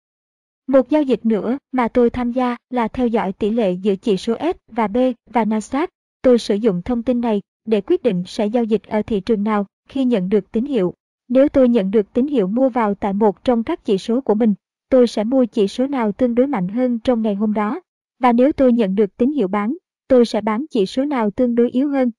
Một 0.66 0.90
giao 0.90 1.02
dịch 1.02 1.26
nữa 1.26 1.58
mà 1.72 1.88
tôi 1.88 2.10
tham 2.10 2.32
gia 2.32 2.56
là 2.70 2.88
theo 2.88 3.06
dõi 3.06 3.32
tỷ 3.32 3.50
lệ 3.50 3.72
giữa 3.72 3.96
chỉ 3.96 4.16
số 4.16 4.36
S 4.40 4.72
và 4.72 4.88
B 4.88 4.96
và 5.30 5.44
Nasdaq. 5.44 5.86
Tôi 6.22 6.38
sử 6.38 6.54
dụng 6.54 6.82
thông 6.82 7.02
tin 7.02 7.20
này 7.20 7.42
để 7.64 7.80
quyết 7.80 8.02
định 8.02 8.22
sẽ 8.26 8.46
giao 8.46 8.64
dịch 8.64 8.82
ở 8.82 9.02
thị 9.02 9.20
trường 9.20 9.44
nào 9.44 9.66
khi 9.88 10.04
nhận 10.04 10.28
được 10.28 10.52
tín 10.52 10.64
hiệu. 10.64 10.94
Nếu 11.28 11.48
tôi 11.48 11.68
nhận 11.68 11.90
được 11.90 12.12
tín 12.12 12.26
hiệu 12.26 12.46
mua 12.46 12.68
vào 12.68 12.94
tại 12.94 13.12
một 13.12 13.44
trong 13.44 13.64
các 13.64 13.84
chỉ 13.84 13.98
số 13.98 14.20
của 14.20 14.34
mình, 14.34 14.54
tôi 14.88 15.06
sẽ 15.06 15.24
mua 15.24 15.44
chỉ 15.44 15.68
số 15.68 15.86
nào 15.86 16.12
tương 16.12 16.34
đối 16.34 16.46
mạnh 16.46 16.68
hơn 16.68 16.98
trong 16.98 17.22
ngày 17.22 17.34
hôm 17.34 17.54
đó. 17.54 17.80
Và 18.18 18.32
nếu 18.32 18.52
tôi 18.52 18.72
nhận 18.72 18.94
được 18.94 19.16
tín 19.16 19.32
hiệu 19.32 19.48
bán, 19.48 19.76
tôi 20.08 20.24
sẽ 20.24 20.40
bán 20.40 20.64
chỉ 20.70 20.86
số 20.86 21.04
nào 21.04 21.30
tương 21.30 21.54
đối 21.54 21.70
yếu 21.70 21.88
hơn. 21.88 22.10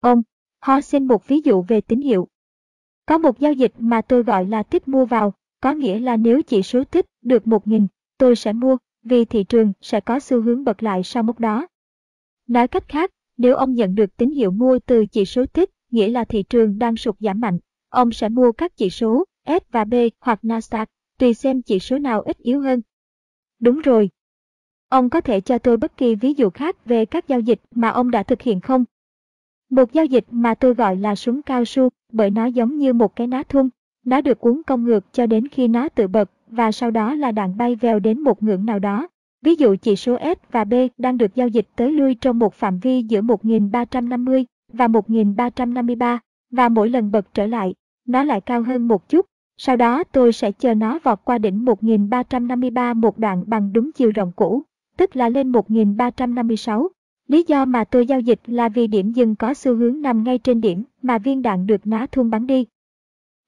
Ông, 0.00 0.22
họ 0.60 0.80
xin 0.80 1.04
một 1.04 1.28
ví 1.28 1.40
dụ 1.44 1.62
về 1.62 1.80
tín 1.80 2.00
hiệu. 2.00 2.28
Có 3.08 3.18
một 3.18 3.38
giao 3.38 3.52
dịch 3.52 3.72
mà 3.78 4.00
tôi 4.00 4.22
gọi 4.22 4.46
là 4.46 4.62
tích 4.62 4.88
mua 4.88 5.04
vào, 5.04 5.32
có 5.60 5.72
nghĩa 5.72 5.98
là 5.98 6.16
nếu 6.16 6.42
chỉ 6.42 6.62
số 6.62 6.84
tích 6.84 7.06
được 7.22 7.42
1.000, 7.44 7.86
tôi 8.18 8.36
sẽ 8.36 8.52
mua, 8.52 8.76
vì 9.02 9.24
thị 9.24 9.44
trường 9.44 9.72
sẽ 9.80 10.00
có 10.00 10.20
xu 10.20 10.42
hướng 10.42 10.64
bật 10.64 10.82
lại 10.82 11.02
sau 11.02 11.22
mốc 11.22 11.40
đó. 11.40 11.66
Nói 12.46 12.68
cách 12.68 12.88
khác, 12.88 13.10
nếu 13.36 13.56
ông 13.56 13.74
nhận 13.74 13.94
được 13.94 14.16
tín 14.16 14.30
hiệu 14.30 14.50
mua 14.50 14.78
từ 14.86 15.06
chỉ 15.06 15.24
số 15.24 15.46
tích, 15.46 15.70
nghĩa 15.90 16.08
là 16.08 16.24
thị 16.24 16.42
trường 16.42 16.78
đang 16.78 16.96
sụt 16.96 17.16
giảm 17.20 17.40
mạnh, 17.40 17.58
ông 17.88 18.12
sẽ 18.12 18.28
mua 18.28 18.52
các 18.52 18.76
chỉ 18.76 18.90
số 18.90 19.24
S 19.46 19.72
và 19.72 19.84
B 19.84 19.94
hoặc 20.20 20.38
Nasdaq, 20.42 20.86
tùy 21.18 21.34
xem 21.34 21.62
chỉ 21.62 21.78
số 21.78 21.98
nào 21.98 22.20
ít 22.20 22.38
yếu 22.38 22.60
hơn. 22.60 22.80
Đúng 23.60 23.80
rồi. 23.80 24.10
Ông 24.88 25.10
có 25.10 25.20
thể 25.20 25.40
cho 25.40 25.58
tôi 25.58 25.76
bất 25.76 25.96
kỳ 25.96 26.14
ví 26.14 26.34
dụ 26.34 26.50
khác 26.50 26.84
về 26.84 27.04
các 27.04 27.28
giao 27.28 27.40
dịch 27.40 27.60
mà 27.70 27.88
ông 27.88 28.10
đã 28.10 28.22
thực 28.22 28.42
hiện 28.42 28.60
không? 28.60 28.84
Một 29.70 29.92
giao 29.92 30.04
dịch 30.04 30.24
mà 30.30 30.54
tôi 30.54 30.74
gọi 30.74 30.96
là 30.96 31.14
súng 31.14 31.42
cao 31.42 31.64
su 31.64 31.88
bởi 32.12 32.30
nó 32.30 32.46
giống 32.46 32.78
như 32.78 32.92
một 32.92 33.16
cái 33.16 33.26
ná 33.26 33.42
thun. 33.48 33.68
Nó 34.04 34.20
được 34.20 34.40
uốn 34.40 34.62
cong 34.66 34.84
ngược 34.84 35.12
cho 35.12 35.26
đến 35.26 35.48
khi 35.48 35.68
nó 35.68 35.88
tự 35.88 36.08
bật 36.08 36.30
và 36.50 36.72
sau 36.72 36.90
đó 36.90 37.14
là 37.14 37.32
đạn 37.32 37.56
bay 37.56 37.74
vèo 37.74 37.98
đến 37.98 38.20
một 38.20 38.42
ngưỡng 38.42 38.66
nào 38.66 38.78
đó. 38.78 39.08
Ví 39.42 39.54
dụ 39.54 39.76
chỉ 39.82 39.96
số 39.96 40.16
S 40.20 40.52
và 40.52 40.64
B 40.64 40.74
đang 40.98 41.18
được 41.18 41.34
giao 41.34 41.48
dịch 41.48 41.68
tới 41.76 41.92
lui 41.92 42.14
trong 42.14 42.38
một 42.38 42.54
phạm 42.54 42.78
vi 42.78 43.02
giữa 43.02 43.20
1350 43.20 44.46
và 44.72 44.88
1353 44.88 46.18
và 46.50 46.68
mỗi 46.68 46.90
lần 46.90 47.10
bật 47.10 47.34
trở 47.34 47.46
lại, 47.46 47.74
nó 48.06 48.24
lại 48.24 48.40
cao 48.40 48.62
hơn 48.62 48.88
một 48.88 49.08
chút. 49.08 49.26
Sau 49.56 49.76
đó 49.76 50.04
tôi 50.04 50.32
sẽ 50.32 50.52
chờ 50.52 50.74
nó 50.74 50.98
vọt 51.02 51.18
qua 51.24 51.38
đỉnh 51.38 51.64
1353 51.64 52.94
một 52.94 53.18
đoạn 53.18 53.44
bằng 53.46 53.72
đúng 53.72 53.92
chiều 53.92 54.10
rộng 54.10 54.32
cũ, 54.36 54.62
tức 54.96 55.16
là 55.16 55.28
lên 55.28 55.48
1356. 55.48 56.88
Lý 57.28 57.44
do 57.46 57.64
mà 57.64 57.84
tôi 57.84 58.06
giao 58.06 58.20
dịch 58.20 58.40
là 58.46 58.68
vì 58.68 58.86
điểm 58.86 59.12
dừng 59.12 59.36
có 59.36 59.54
xu 59.54 59.74
hướng 59.74 60.02
nằm 60.02 60.22
ngay 60.22 60.38
trên 60.38 60.60
điểm 60.60 60.84
mà 61.02 61.18
viên 61.18 61.42
đạn 61.42 61.66
được 61.66 61.86
ná 61.86 62.06
thun 62.12 62.30
bắn 62.30 62.46
đi. 62.46 62.66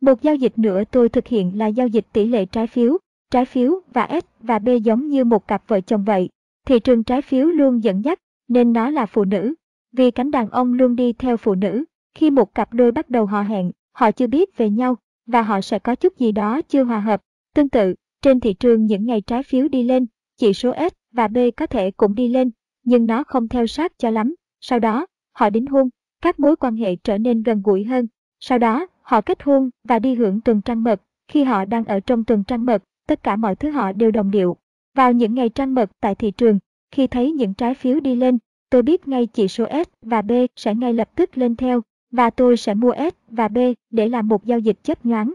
Một 0.00 0.22
giao 0.22 0.34
dịch 0.34 0.58
nữa 0.58 0.82
tôi 0.90 1.08
thực 1.08 1.26
hiện 1.26 1.58
là 1.58 1.66
giao 1.66 1.86
dịch 1.86 2.06
tỷ 2.12 2.26
lệ 2.26 2.46
trái 2.46 2.66
phiếu. 2.66 2.98
Trái 3.30 3.44
phiếu 3.44 3.80
và 3.92 4.08
S 4.10 4.44
và 4.46 4.58
B 4.58 4.68
giống 4.82 5.08
như 5.08 5.24
một 5.24 5.48
cặp 5.48 5.62
vợ 5.68 5.80
chồng 5.80 6.04
vậy. 6.04 6.28
Thị 6.66 6.80
trường 6.80 7.04
trái 7.04 7.22
phiếu 7.22 7.46
luôn 7.46 7.84
dẫn 7.84 8.04
dắt, 8.04 8.18
nên 8.48 8.72
nó 8.72 8.90
là 8.90 9.06
phụ 9.06 9.24
nữ. 9.24 9.54
Vì 9.92 10.10
cánh 10.10 10.30
đàn 10.30 10.50
ông 10.50 10.72
luôn 10.72 10.96
đi 10.96 11.12
theo 11.12 11.36
phụ 11.36 11.54
nữ. 11.54 11.84
Khi 12.14 12.30
một 12.30 12.54
cặp 12.54 12.74
đôi 12.74 12.92
bắt 12.92 13.10
đầu 13.10 13.26
họ 13.26 13.42
hẹn, 13.42 13.70
họ 13.92 14.10
chưa 14.12 14.26
biết 14.26 14.56
về 14.56 14.70
nhau, 14.70 14.96
và 15.26 15.42
họ 15.42 15.60
sẽ 15.60 15.78
có 15.78 15.94
chút 15.94 16.18
gì 16.18 16.32
đó 16.32 16.60
chưa 16.62 16.84
hòa 16.84 17.00
hợp. 17.00 17.20
Tương 17.54 17.68
tự, 17.68 17.94
trên 18.22 18.40
thị 18.40 18.54
trường 18.54 18.86
những 18.86 19.06
ngày 19.06 19.20
trái 19.20 19.42
phiếu 19.42 19.68
đi 19.68 19.82
lên, 19.82 20.06
chỉ 20.36 20.52
số 20.52 20.74
S 20.90 20.94
và 21.12 21.28
B 21.28 21.38
có 21.56 21.66
thể 21.66 21.90
cũng 21.90 22.14
đi 22.14 22.28
lên, 22.28 22.50
nhưng 22.82 23.06
nó 23.06 23.24
không 23.24 23.48
theo 23.48 23.66
sát 23.66 23.92
cho 23.98 24.10
lắm. 24.10 24.34
Sau 24.60 24.78
đó, 24.78 25.06
họ 25.32 25.50
đính 25.50 25.66
hôn, 25.66 25.88
các 26.22 26.40
mối 26.40 26.56
quan 26.56 26.76
hệ 26.76 26.96
trở 26.96 27.18
nên 27.18 27.42
gần 27.42 27.62
gũi 27.64 27.84
hơn. 27.84 28.06
Sau 28.40 28.58
đó, 28.58 28.86
họ 29.02 29.20
kết 29.20 29.42
hôn 29.42 29.70
và 29.84 29.98
đi 29.98 30.14
hưởng 30.14 30.40
tuần 30.40 30.62
trăng 30.62 30.84
mật. 30.84 31.02
Khi 31.28 31.44
họ 31.44 31.64
đang 31.64 31.84
ở 31.84 32.00
trong 32.00 32.24
tuần 32.24 32.44
trăng 32.44 32.64
mật, 32.64 32.82
tất 33.06 33.22
cả 33.22 33.36
mọi 33.36 33.56
thứ 33.56 33.70
họ 33.70 33.92
đều 33.92 34.10
đồng 34.10 34.30
điệu. 34.30 34.56
Vào 34.94 35.12
những 35.12 35.34
ngày 35.34 35.48
trăng 35.48 35.74
mật 35.74 35.90
tại 36.00 36.14
thị 36.14 36.30
trường, 36.30 36.58
khi 36.90 37.06
thấy 37.06 37.32
những 37.32 37.54
trái 37.54 37.74
phiếu 37.74 38.00
đi 38.00 38.14
lên, 38.14 38.38
tôi 38.70 38.82
biết 38.82 39.08
ngay 39.08 39.26
chỉ 39.26 39.48
số 39.48 39.66
S 39.70 39.88
và 40.02 40.22
B 40.22 40.32
sẽ 40.56 40.74
ngay 40.74 40.92
lập 40.92 41.10
tức 41.14 41.38
lên 41.38 41.56
theo, 41.56 41.82
và 42.10 42.30
tôi 42.30 42.56
sẽ 42.56 42.74
mua 42.74 42.92
S 42.98 43.14
và 43.28 43.48
B 43.48 43.58
để 43.90 44.08
làm 44.08 44.28
một 44.28 44.44
giao 44.44 44.58
dịch 44.58 44.76
chấp 44.82 45.06
nhoáng. 45.06 45.34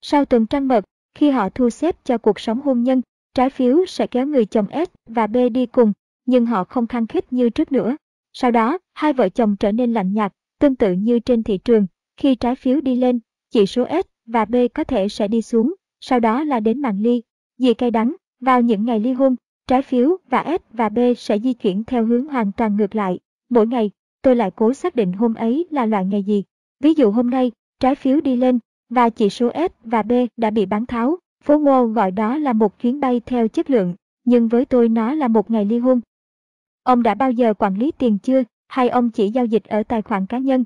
Sau 0.00 0.24
tuần 0.24 0.46
trăng 0.46 0.68
mật, 0.68 0.84
khi 1.14 1.30
họ 1.30 1.48
thu 1.48 1.70
xếp 1.70 1.96
cho 2.04 2.18
cuộc 2.18 2.40
sống 2.40 2.60
hôn 2.60 2.82
nhân, 2.82 3.02
trái 3.34 3.50
phiếu 3.50 3.86
sẽ 3.86 4.06
kéo 4.06 4.26
người 4.26 4.44
chồng 4.44 4.66
S 4.72 4.90
và 5.06 5.26
B 5.26 5.36
đi 5.52 5.66
cùng, 5.66 5.92
nhưng 6.28 6.46
họ 6.46 6.64
không 6.64 6.86
khăng 6.86 7.06
khít 7.06 7.32
như 7.32 7.50
trước 7.50 7.72
nữa. 7.72 7.96
Sau 8.32 8.50
đó, 8.50 8.78
hai 8.94 9.12
vợ 9.12 9.28
chồng 9.28 9.56
trở 9.56 9.72
nên 9.72 9.92
lạnh 9.92 10.12
nhạt, 10.12 10.32
tương 10.58 10.76
tự 10.76 10.92
như 10.92 11.18
trên 11.18 11.42
thị 11.42 11.58
trường, 11.58 11.86
khi 12.16 12.34
trái 12.34 12.54
phiếu 12.54 12.80
đi 12.80 12.96
lên, 12.96 13.20
chỉ 13.50 13.66
số 13.66 13.86
S 13.90 14.06
và 14.26 14.44
B 14.44 14.56
có 14.74 14.84
thể 14.84 15.08
sẽ 15.08 15.28
đi 15.28 15.42
xuống, 15.42 15.74
sau 16.00 16.20
đó 16.20 16.44
là 16.44 16.60
đến 16.60 16.80
màn 16.80 17.00
ly. 17.00 17.22
Vì 17.58 17.74
cay 17.74 17.90
đắng, 17.90 18.16
vào 18.40 18.60
những 18.60 18.84
ngày 18.84 19.00
ly 19.00 19.12
hôn, 19.12 19.36
trái 19.66 19.82
phiếu 19.82 20.16
và 20.30 20.44
S 20.58 20.76
và 20.76 20.88
B 20.88 20.98
sẽ 21.16 21.38
di 21.38 21.52
chuyển 21.52 21.84
theo 21.84 22.06
hướng 22.06 22.26
hoàn 22.26 22.52
toàn 22.52 22.76
ngược 22.76 22.94
lại. 22.94 23.18
Mỗi 23.48 23.66
ngày, 23.66 23.90
tôi 24.22 24.36
lại 24.36 24.50
cố 24.50 24.74
xác 24.74 24.96
định 24.96 25.12
hôm 25.12 25.34
ấy 25.34 25.66
là 25.70 25.86
loại 25.86 26.04
ngày 26.04 26.22
gì. 26.22 26.44
Ví 26.80 26.94
dụ 26.94 27.10
hôm 27.10 27.30
nay, 27.30 27.52
trái 27.80 27.94
phiếu 27.94 28.20
đi 28.20 28.36
lên, 28.36 28.58
và 28.88 29.10
chỉ 29.10 29.30
số 29.30 29.50
S 29.54 29.84
và 29.84 30.02
B 30.02 30.12
đã 30.36 30.50
bị 30.50 30.66
bán 30.66 30.86
tháo. 30.86 31.16
Phố 31.44 31.58
Ngô 31.58 31.86
gọi 31.86 32.10
đó 32.10 32.38
là 32.38 32.52
một 32.52 32.78
chuyến 32.78 33.00
bay 33.00 33.20
theo 33.20 33.48
chất 33.48 33.70
lượng, 33.70 33.94
nhưng 34.24 34.48
với 34.48 34.64
tôi 34.64 34.88
nó 34.88 35.14
là 35.14 35.28
một 35.28 35.50
ngày 35.50 35.64
ly 35.64 35.78
hôn. 35.78 36.00
Ông 36.88 37.02
đã 37.02 37.14
bao 37.14 37.30
giờ 37.30 37.54
quản 37.54 37.74
lý 37.74 37.92
tiền 37.98 38.18
chưa, 38.18 38.42
hay 38.68 38.88
ông 38.88 39.10
chỉ 39.10 39.30
giao 39.30 39.44
dịch 39.44 39.64
ở 39.64 39.82
tài 39.82 40.02
khoản 40.02 40.26
cá 40.26 40.38
nhân? 40.38 40.64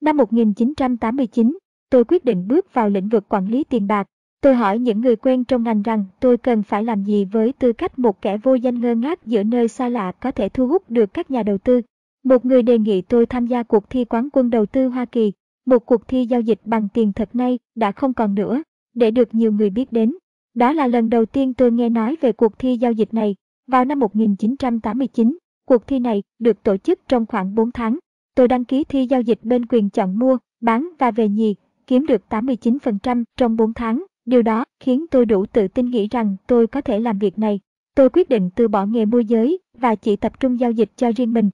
Năm 0.00 0.16
1989, 0.16 1.58
tôi 1.90 2.04
quyết 2.04 2.24
định 2.24 2.48
bước 2.48 2.74
vào 2.74 2.88
lĩnh 2.88 3.08
vực 3.08 3.28
quản 3.28 3.46
lý 3.46 3.64
tiền 3.64 3.86
bạc. 3.86 4.06
Tôi 4.40 4.54
hỏi 4.54 4.78
những 4.78 5.00
người 5.00 5.16
quen 5.16 5.44
trong 5.44 5.62
ngành 5.62 5.82
rằng 5.82 6.04
tôi 6.20 6.36
cần 6.36 6.62
phải 6.62 6.84
làm 6.84 7.04
gì 7.04 7.24
với 7.24 7.52
tư 7.52 7.72
cách 7.72 7.98
một 7.98 8.22
kẻ 8.22 8.38
vô 8.38 8.54
danh 8.54 8.80
ngơ 8.80 8.94
ngác 8.94 9.26
giữa 9.26 9.42
nơi 9.42 9.68
xa 9.68 9.88
lạ 9.88 10.12
có 10.12 10.30
thể 10.30 10.48
thu 10.48 10.66
hút 10.66 10.90
được 10.90 11.14
các 11.14 11.30
nhà 11.30 11.42
đầu 11.42 11.58
tư. 11.58 11.80
Một 12.24 12.44
người 12.44 12.62
đề 12.62 12.78
nghị 12.78 13.02
tôi 13.02 13.26
tham 13.26 13.46
gia 13.46 13.62
cuộc 13.62 13.90
thi 13.90 14.04
quán 14.04 14.28
quân 14.32 14.50
đầu 14.50 14.66
tư 14.66 14.88
Hoa 14.88 15.04
Kỳ, 15.04 15.32
một 15.66 15.86
cuộc 15.86 16.08
thi 16.08 16.26
giao 16.26 16.40
dịch 16.40 16.60
bằng 16.64 16.88
tiền 16.94 17.12
thật 17.12 17.34
nay 17.34 17.58
đã 17.74 17.92
không 17.92 18.14
còn 18.14 18.34
nữa, 18.34 18.62
để 18.94 19.10
được 19.10 19.34
nhiều 19.34 19.52
người 19.52 19.70
biết 19.70 19.92
đến. 19.92 20.14
Đó 20.54 20.72
là 20.72 20.86
lần 20.86 21.10
đầu 21.10 21.26
tiên 21.26 21.54
tôi 21.54 21.72
nghe 21.72 21.88
nói 21.88 22.16
về 22.20 22.32
cuộc 22.32 22.58
thi 22.58 22.76
giao 22.76 22.92
dịch 22.92 23.14
này. 23.14 23.34
Vào 23.66 23.84
năm 23.84 23.98
1989, 23.98 25.38
cuộc 25.66 25.86
thi 25.86 25.98
này 25.98 26.22
được 26.38 26.62
tổ 26.62 26.76
chức 26.76 27.00
trong 27.08 27.26
khoảng 27.26 27.54
4 27.54 27.72
tháng. 27.72 27.98
Tôi 28.34 28.48
đăng 28.48 28.64
ký 28.64 28.84
thi 28.84 29.06
giao 29.06 29.20
dịch 29.20 29.38
bên 29.42 29.66
quyền 29.66 29.90
chọn 29.90 30.18
mua, 30.18 30.38
bán 30.60 30.88
và 30.98 31.10
về 31.10 31.28
nhì, 31.28 31.54
kiếm 31.86 32.06
được 32.06 32.22
89% 32.28 33.24
trong 33.36 33.56
4 33.56 33.74
tháng. 33.74 34.04
Điều 34.24 34.42
đó 34.42 34.64
khiến 34.80 35.06
tôi 35.10 35.26
đủ 35.26 35.46
tự 35.46 35.68
tin 35.68 35.86
nghĩ 35.86 36.08
rằng 36.08 36.36
tôi 36.46 36.66
có 36.66 36.80
thể 36.80 37.00
làm 37.00 37.18
việc 37.18 37.38
này. 37.38 37.60
Tôi 37.94 38.10
quyết 38.10 38.28
định 38.28 38.50
từ 38.56 38.68
bỏ 38.68 38.86
nghề 38.86 39.04
môi 39.04 39.24
giới 39.24 39.58
và 39.78 39.94
chỉ 39.94 40.16
tập 40.16 40.40
trung 40.40 40.60
giao 40.60 40.70
dịch 40.70 40.90
cho 40.96 41.12
riêng 41.16 41.32
mình. 41.32 41.50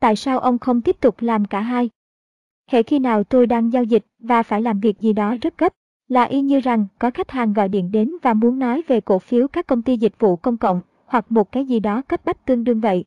Tại 0.00 0.16
sao 0.16 0.38
ông 0.38 0.58
không 0.58 0.80
tiếp 0.80 0.96
tục 1.00 1.14
làm 1.20 1.44
cả 1.44 1.60
hai? 1.60 1.90
Hệ 2.70 2.82
khi 2.82 2.98
nào 2.98 3.24
tôi 3.24 3.46
đang 3.46 3.72
giao 3.72 3.84
dịch 3.84 4.04
và 4.18 4.42
phải 4.42 4.62
làm 4.62 4.80
việc 4.80 5.00
gì 5.00 5.12
đó 5.12 5.34
rất 5.42 5.58
gấp, 5.58 5.72
là 6.08 6.22
y 6.22 6.40
như 6.40 6.60
rằng 6.60 6.86
có 6.98 7.10
khách 7.10 7.30
hàng 7.30 7.52
gọi 7.52 7.68
điện 7.68 7.90
đến 7.92 8.10
và 8.22 8.34
muốn 8.34 8.58
nói 8.58 8.82
về 8.88 9.00
cổ 9.00 9.18
phiếu 9.18 9.48
các 9.48 9.66
công 9.66 9.82
ty 9.82 9.96
dịch 9.96 10.18
vụ 10.18 10.36
công 10.36 10.56
cộng 10.56 10.80
hoặc 11.12 11.32
một 11.32 11.52
cái 11.52 11.64
gì 11.64 11.80
đó 11.80 12.02
cấp 12.02 12.24
bách 12.24 12.46
tương 12.46 12.64
đương 12.64 12.80
vậy. 12.80 13.04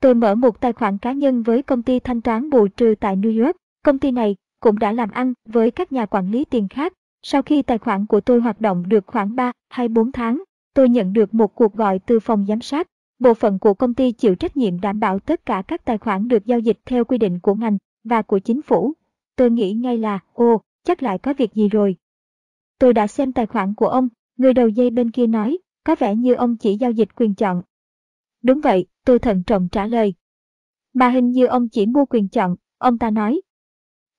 Tôi 0.00 0.14
mở 0.14 0.34
một 0.34 0.60
tài 0.60 0.72
khoản 0.72 0.98
cá 0.98 1.12
nhân 1.12 1.42
với 1.42 1.62
công 1.62 1.82
ty 1.82 2.00
thanh 2.00 2.20
toán 2.20 2.50
bù 2.50 2.68
trừ 2.68 2.94
tại 3.00 3.16
New 3.16 3.44
York. 3.44 3.56
Công 3.84 3.98
ty 3.98 4.10
này 4.10 4.36
cũng 4.60 4.78
đã 4.78 4.92
làm 4.92 5.10
ăn 5.10 5.32
với 5.48 5.70
các 5.70 5.92
nhà 5.92 6.06
quản 6.06 6.30
lý 6.30 6.44
tiền 6.44 6.68
khác. 6.68 6.92
Sau 7.22 7.42
khi 7.42 7.62
tài 7.62 7.78
khoản 7.78 8.06
của 8.06 8.20
tôi 8.20 8.40
hoạt 8.40 8.60
động 8.60 8.88
được 8.88 9.06
khoảng 9.06 9.36
3 9.36 9.52
hay 9.68 9.88
4 9.88 10.12
tháng, 10.12 10.42
tôi 10.74 10.88
nhận 10.88 11.12
được 11.12 11.34
một 11.34 11.54
cuộc 11.54 11.74
gọi 11.74 11.98
từ 11.98 12.20
phòng 12.20 12.46
giám 12.48 12.60
sát. 12.60 12.86
Bộ 13.18 13.34
phận 13.34 13.58
của 13.58 13.74
công 13.74 13.94
ty 13.94 14.12
chịu 14.12 14.34
trách 14.34 14.56
nhiệm 14.56 14.80
đảm 14.80 15.00
bảo 15.00 15.18
tất 15.18 15.46
cả 15.46 15.62
các 15.68 15.84
tài 15.84 15.98
khoản 15.98 16.28
được 16.28 16.46
giao 16.46 16.58
dịch 16.58 16.78
theo 16.86 17.04
quy 17.04 17.18
định 17.18 17.38
của 17.40 17.54
ngành 17.54 17.78
và 18.04 18.22
của 18.22 18.38
chính 18.38 18.62
phủ. 18.62 18.92
Tôi 19.36 19.50
nghĩ 19.50 19.72
ngay 19.72 19.98
là, 19.98 20.18
ồ, 20.32 20.60
chắc 20.84 21.02
lại 21.02 21.18
có 21.18 21.34
việc 21.34 21.54
gì 21.54 21.68
rồi. 21.68 21.96
Tôi 22.78 22.94
đã 22.94 23.06
xem 23.06 23.32
tài 23.32 23.46
khoản 23.46 23.74
của 23.74 23.88
ông, 23.88 24.08
người 24.36 24.54
đầu 24.54 24.68
dây 24.68 24.90
bên 24.90 25.10
kia 25.10 25.26
nói, 25.26 25.58
có 25.84 25.96
vẻ 25.98 26.14
như 26.16 26.34
ông 26.34 26.56
chỉ 26.56 26.76
giao 26.76 26.90
dịch 26.90 27.08
quyền 27.16 27.34
chọn. 27.34 27.62
Đúng 28.42 28.60
vậy, 28.60 28.86
tôi 29.04 29.18
thận 29.18 29.42
trọng 29.46 29.68
trả 29.72 29.86
lời. 29.86 30.14
Mà 30.92 31.08
hình 31.08 31.30
như 31.30 31.46
ông 31.46 31.68
chỉ 31.68 31.86
mua 31.86 32.04
quyền 32.04 32.28
chọn, 32.28 32.56
ông 32.78 32.98
ta 32.98 33.10
nói. 33.10 33.40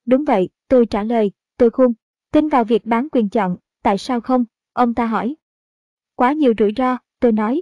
Đúng 0.06 0.26
vậy, 0.26 0.50
tôi 0.68 0.86
trả 0.86 1.04
lời, 1.04 1.32
tôi 1.58 1.70
khôn. 1.70 1.94
Tin 2.32 2.48
vào 2.48 2.64
việc 2.64 2.86
bán 2.86 3.08
quyền 3.12 3.30
chọn, 3.30 3.58
tại 3.84 3.98
sao 3.98 4.22
không? 4.22 4.46
Ông 4.74 4.94
ta 4.94 5.06
hỏi. 5.06 5.36
Quá 6.16 6.34
nhiều 6.34 6.54
rủi 6.58 6.74
ro, 6.78 6.98
tôi 7.20 7.32
nói. 7.32 7.62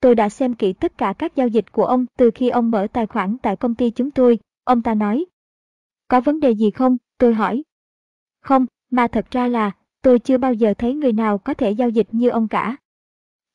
Tôi 0.00 0.14
đã 0.14 0.28
xem 0.28 0.54
kỹ 0.54 0.72
tất 0.72 0.98
cả 0.98 1.14
các 1.18 1.36
giao 1.36 1.48
dịch 1.48 1.72
của 1.72 1.84
ông 1.84 2.06
từ 2.18 2.30
khi 2.34 2.48
ông 2.48 2.70
mở 2.70 2.86
tài 2.92 3.06
khoản 3.06 3.36
tại 3.42 3.56
công 3.56 3.74
ty 3.74 3.90
chúng 3.90 4.10
tôi, 4.10 4.38
Ông 4.64 4.82
ta 4.82 4.94
nói. 4.94 5.26
Có 6.08 6.20
vấn 6.20 6.40
đề 6.40 6.50
gì 6.50 6.70
không? 6.70 6.96
Tôi 7.18 7.34
hỏi. 7.34 7.64
Không, 8.40 8.66
mà 8.90 9.08
thật 9.08 9.26
ra 9.30 9.48
là, 9.48 9.70
tôi 10.02 10.18
chưa 10.18 10.38
bao 10.38 10.54
giờ 10.54 10.74
thấy 10.78 10.94
người 10.94 11.12
nào 11.12 11.38
có 11.38 11.54
thể 11.54 11.70
giao 11.70 11.88
dịch 11.88 12.08
như 12.12 12.28
ông 12.28 12.48
cả. 12.48 12.76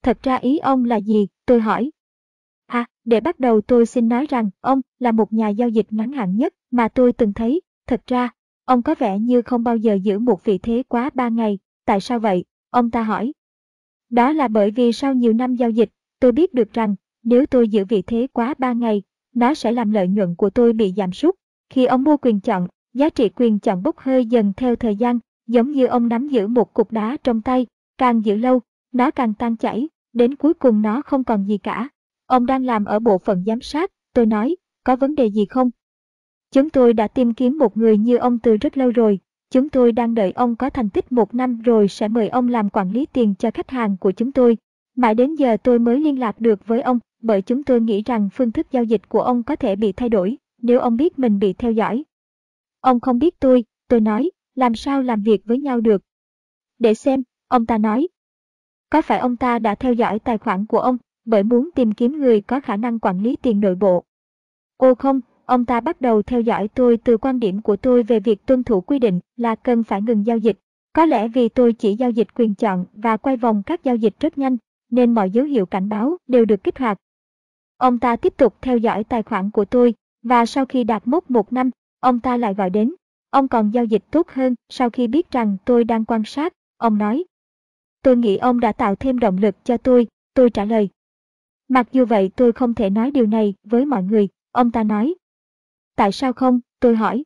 Thật 0.07 0.23
ra 0.23 0.35
ý 0.35 0.57
ông 0.57 0.85
là 0.85 0.95
gì? 0.95 1.27
Tôi 1.45 1.61
hỏi. 1.61 1.91
À, 2.65 2.85
để 3.05 3.19
bắt 3.19 3.39
đầu 3.39 3.61
tôi 3.61 3.85
xin 3.85 4.09
nói 4.09 4.25
rằng 4.29 4.49
ông 4.61 4.81
là 4.99 5.11
một 5.11 5.33
nhà 5.33 5.49
giao 5.49 5.69
dịch 5.69 5.87
ngắn 5.89 6.11
hạn 6.11 6.37
nhất 6.37 6.53
mà 6.71 6.87
tôi 6.87 7.13
từng 7.13 7.33
thấy. 7.33 7.61
Thật 7.87 8.01
ra, 8.07 8.29
ông 8.65 8.81
có 8.81 8.95
vẻ 8.99 9.19
như 9.19 9.41
không 9.41 9.63
bao 9.63 9.77
giờ 9.77 9.93
giữ 9.93 10.19
một 10.19 10.43
vị 10.43 10.57
thế 10.57 10.83
quá 10.87 11.09
ba 11.13 11.29
ngày. 11.29 11.59
Tại 11.85 12.01
sao 12.01 12.19
vậy? 12.19 12.45
Ông 12.69 12.91
ta 12.91 13.03
hỏi. 13.03 13.33
Đó 14.09 14.33
là 14.33 14.47
bởi 14.47 14.71
vì 14.71 14.91
sau 14.91 15.13
nhiều 15.13 15.33
năm 15.33 15.55
giao 15.55 15.69
dịch, 15.69 15.89
tôi 16.19 16.31
biết 16.31 16.53
được 16.53 16.73
rằng 16.73 16.95
nếu 17.23 17.45
tôi 17.45 17.69
giữ 17.69 17.85
vị 17.85 18.01
thế 18.01 18.27
quá 18.33 18.53
ba 18.57 18.73
ngày, 18.73 19.03
nó 19.35 19.53
sẽ 19.53 19.71
làm 19.71 19.91
lợi 19.91 20.07
nhuận 20.07 20.35
của 20.35 20.49
tôi 20.49 20.73
bị 20.73 20.93
giảm 20.97 21.11
sút. 21.11 21.35
Khi 21.69 21.85
ông 21.85 22.03
mua 22.03 22.17
quyền 22.17 22.39
chọn, 22.39 22.67
giá 22.93 23.09
trị 23.09 23.29
quyền 23.35 23.59
chọn 23.59 23.83
bốc 23.83 23.97
hơi 23.97 24.25
dần 24.25 24.53
theo 24.57 24.75
thời 24.75 24.95
gian, 24.95 25.19
giống 25.47 25.71
như 25.71 25.85
ông 25.85 26.07
nắm 26.07 26.27
giữ 26.29 26.47
một 26.47 26.73
cục 26.73 26.91
đá 26.91 27.17
trong 27.23 27.41
tay, 27.41 27.65
càng 27.97 28.25
giữ 28.25 28.35
lâu, 28.35 28.61
nó 28.91 29.11
càng 29.11 29.33
tan 29.33 29.55
chảy, 29.55 29.87
đến 30.17 30.35
cuối 30.35 30.53
cùng 30.53 30.81
nó 30.81 31.01
không 31.01 31.23
còn 31.23 31.45
gì 31.45 31.57
cả. 31.57 31.89
Ông 32.25 32.45
đang 32.45 32.65
làm 32.65 32.85
ở 32.85 32.99
bộ 32.99 33.17
phận 33.17 33.43
giám 33.45 33.61
sát, 33.61 33.91
tôi 34.13 34.25
nói, 34.25 34.55
có 34.83 34.95
vấn 34.95 35.15
đề 35.15 35.25
gì 35.25 35.45
không? 35.45 35.69
Chúng 36.51 36.69
tôi 36.69 36.93
đã 36.93 37.07
tìm 37.07 37.33
kiếm 37.33 37.57
một 37.57 37.77
người 37.77 37.97
như 37.97 38.17
ông 38.17 38.39
từ 38.39 38.57
rất 38.57 38.77
lâu 38.77 38.91
rồi, 38.91 39.19
chúng 39.49 39.69
tôi 39.69 39.91
đang 39.91 40.13
đợi 40.13 40.31
ông 40.31 40.55
có 40.55 40.69
thành 40.69 40.89
tích 40.89 41.11
một 41.11 41.35
năm 41.35 41.59
rồi 41.59 41.87
sẽ 41.87 42.07
mời 42.07 42.29
ông 42.29 42.47
làm 42.47 42.69
quản 42.69 42.91
lý 42.91 43.05
tiền 43.05 43.33
cho 43.39 43.51
khách 43.51 43.69
hàng 43.69 43.97
của 43.97 44.11
chúng 44.11 44.31
tôi. 44.31 44.57
Mãi 44.95 45.15
đến 45.15 45.35
giờ 45.35 45.57
tôi 45.63 45.79
mới 45.79 45.99
liên 45.99 46.19
lạc 46.19 46.41
được 46.41 46.67
với 46.67 46.81
ông, 46.81 46.99
bởi 47.21 47.41
chúng 47.41 47.63
tôi 47.63 47.81
nghĩ 47.81 48.03
rằng 48.05 48.29
phương 48.33 48.51
thức 48.51 48.67
giao 48.71 48.83
dịch 48.83 49.09
của 49.09 49.21
ông 49.21 49.43
có 49.43 49.55
thể 49.55 49.75
bị 49.75 49.91
thay 49.91 50.09
đổi, 50.09 50.37
nếu 50.61 50.79
ông 50.79 50.97
biết 50.97 51.19
mình 51.19 51.39
bị 51.39 51.53
theo 51.53 51.71
dõi. 51.71 52.03
Ông 52.81 52.99
không 52.99 53.19
biết 53.19 53.39
tôi, 53.39 53.63
tôi 53.87 54.01
nói, 54.01 54.31
làm 54.55 54.75
sao 54.75 55.01
làm 55.01 55.21
việc 55.21 55.41
với 55.45 55.59
nhau 55.59 55.81
được. 55.81 56.01
Để 56.79 56.93
xem, 56.93 57.23
ông 57.47 57.65
ta 57.65 57.77
nói. 57.77 58.07
Có 58.89 59.01
phải 59.01 59.19
ông 59.19 59.35
ta 59.35 59.59
đã 59.59 59.75
theo 59.75 59.93
dõi 59.93 60.19
tài 60.19 60.37
khoản 60.37 60.65
của 60.65 60.79
ông, 60.79 60.97
bởi 61.25 61.43
muốn 61.43 61.69
tìm 61.75 61.91
kiếm 61.91 62.19
người 62.19 62.41
có 62.41 62.59
khả 62.59 62.75
năng 62.75 62.99
quản 62.99 63.23
lý 63.23 63.35
tiền 63.35 63.59
nội 63.59 63.75
bộ? 63.75 64.03
Ô 64.77 64.95
không, 64.95 65.21
ông 65.45 65.65
ta 65.65 65.79
bắt 65.79 66.01
đầu 66.01 66.21
theo 66.21 66.41
dõi 66.41 66.67
tôi 66.67 66.97
từ 66.97 67.17
quan 67.17 67.39
điểm 67.39 67.61
của 67.61 67.75
tôi 67.75 68.03
về 68.03 68.19
việc 68.19 68.45
tuân 68.45 68.63
thủ 68.63 68.81
quy 68.81 68.99
định 68.99 69.19
là 69.35 69.55
cần 69.55 69.83
phải 69.83 70.01
ngừng 70.01 70.25
giao 70.25 70.37
dịch. 70.37 70.59
Có 70.93 71.05
lẽ 71.05 71.27
vì 71.27 71.49
tôi 71.49 71.73
chỉ 71.73 71.95
giao 71.95 72.09
dịch 72.09 72.27
quyền 72.35 72.55
chọn 72.55 72.85
và 72.93 73.17
quay 73.17 73.37
vòng 73.37 73.63
các 73.65 73.83
giao 73.83 73.95
dịch 73.95 74.19
rất 74.19 74.37
nhanh, 74.37 74.57
nên 74.91 75.13
mọi 75.13 75.29
dấu 75.29 75.45
hiệu 75.45 75.65
cảnh 75.65 75.89
báo 75.89 76.17
đều 76.27 76.45
được 76.45 76.63
kích 76.63 76.79
hoạt. 76.79 76.97
Ông 77.77 77.99
ta 77.99 78.15
tiếp 78.15 78.33
tục 78.37 78.55
theo 78.61 78.77
dõi 78.77 79.03
tài 79.03 79.23
khoản 79.23 79.51
của 79.51 79.65
tôi, 79.65 79.93
và 80.23 80.45
sau 80.45 80.65
khi 80.65 80.83
đạt 80.83 81.07
mốc 81.07 81.31
một 81.31 81.53
năm, 81.53 81.69
ông 81.99 82.19
ta 82.19 82.37
lại 82.37 82.53
gọi 82.53 82.69
đến. 82.69 82.93
Ông 83.29 83.47
còn 83.47 83.71
giao 83.71 83.85
dịch 83.85 84.03
tốt 84.11 84.27
hơn 84.29 84.55
sau 84.69 84.89
khi 84.89 85.07
biết 85.07 85.31
rằng 85.31 85.57
tôi 85.65 85.83
đang 85.83 86.05
quan 86.05 86.23
sát, 86.25 86.53
ông 86.77 86.97
nói. 86.97 87.23
Tôi 88.01 88.17
nghĩ 88.17 88.37
ông 88.37 88.59
đã 88.59 88.71
tạo 88.71 88.95
thêm 88.95 89.19
động 89.19 89.37
lực 89.37 89.55
cho 89.63 89.77
tôi, 89.77 90.07
tôi 90.33 90.49
trả 90.49 90.65
lời. 90.65 90.89
Mặc 91.67 91.87
dù 91.91 92.05
vậy 92.05 92.31
tôi 92.35 92.51
không 92.51 92.73
thể 92.73 92.89
nói 92.89 93.11
điều 93.11 93.25
này 93.25 93.53
với 93.63 93.85
mọi 93.85 94.03
người, 94.03 94.27
ông 94.51 94.71
ta 94.71 94.83
nói. 94.83 95.15
Tại 95.95 96.11
sao 96.11 96.33
không, 96.33 96.59
tôi 96.79 96.95
hỏi. 96.95 97.23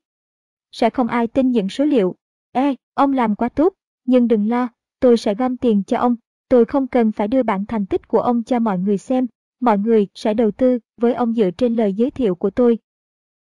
Sẽ 0.72 0.90
không 0.90 1.08
ai 1.08 1.28
tin 1.28 1.52
những 1.52 1.70
số 1.70 1.86
liệu. 1.86 2.16
Ê, 2.52 2.76
ông 2.94 3.14
làm 3.14 3.36
quá 3.36 3.50
tốt, 3.50 3.74
nhưng 4.06 4.28
đừng 4.28 4.50
lo, 4.50 4.70
tôi 5.00 5.18
sẽ 5.18 5.36
gom 5.36 5.58
tiền 5.58 5.84
cho 5.88 5.98
ông, 5.98 6.16
tôi 6.50 6.66
không 6.66 6.88
cần 6.88 7.12
phải 7.12 7.28
đưa 7.28 7.44
bản 7.44 7.66
thành 7.66 7.86
tích 7.86 8.08
của 8.08 8.20
ông 8.20 8.44
cho 8.44 8.60
mọi 8.60 8.80
người 8.80 8.98
xem, 8.98 9.28
mọi 9.60 9.78
người 9.78 10.08
sẽ 10.16 10.34
đầu 10.34 10.52
tư 10.52 10.80
với 10.98 11.14
ông 11.14 11.34
dựa 11.34 11.52
trên 11.52 11.76
lời 11.76 11.94
giới 11.94 12.12
thiệu 12.12 12.36
của 12.36 12.50
tôi. 12.50 12.78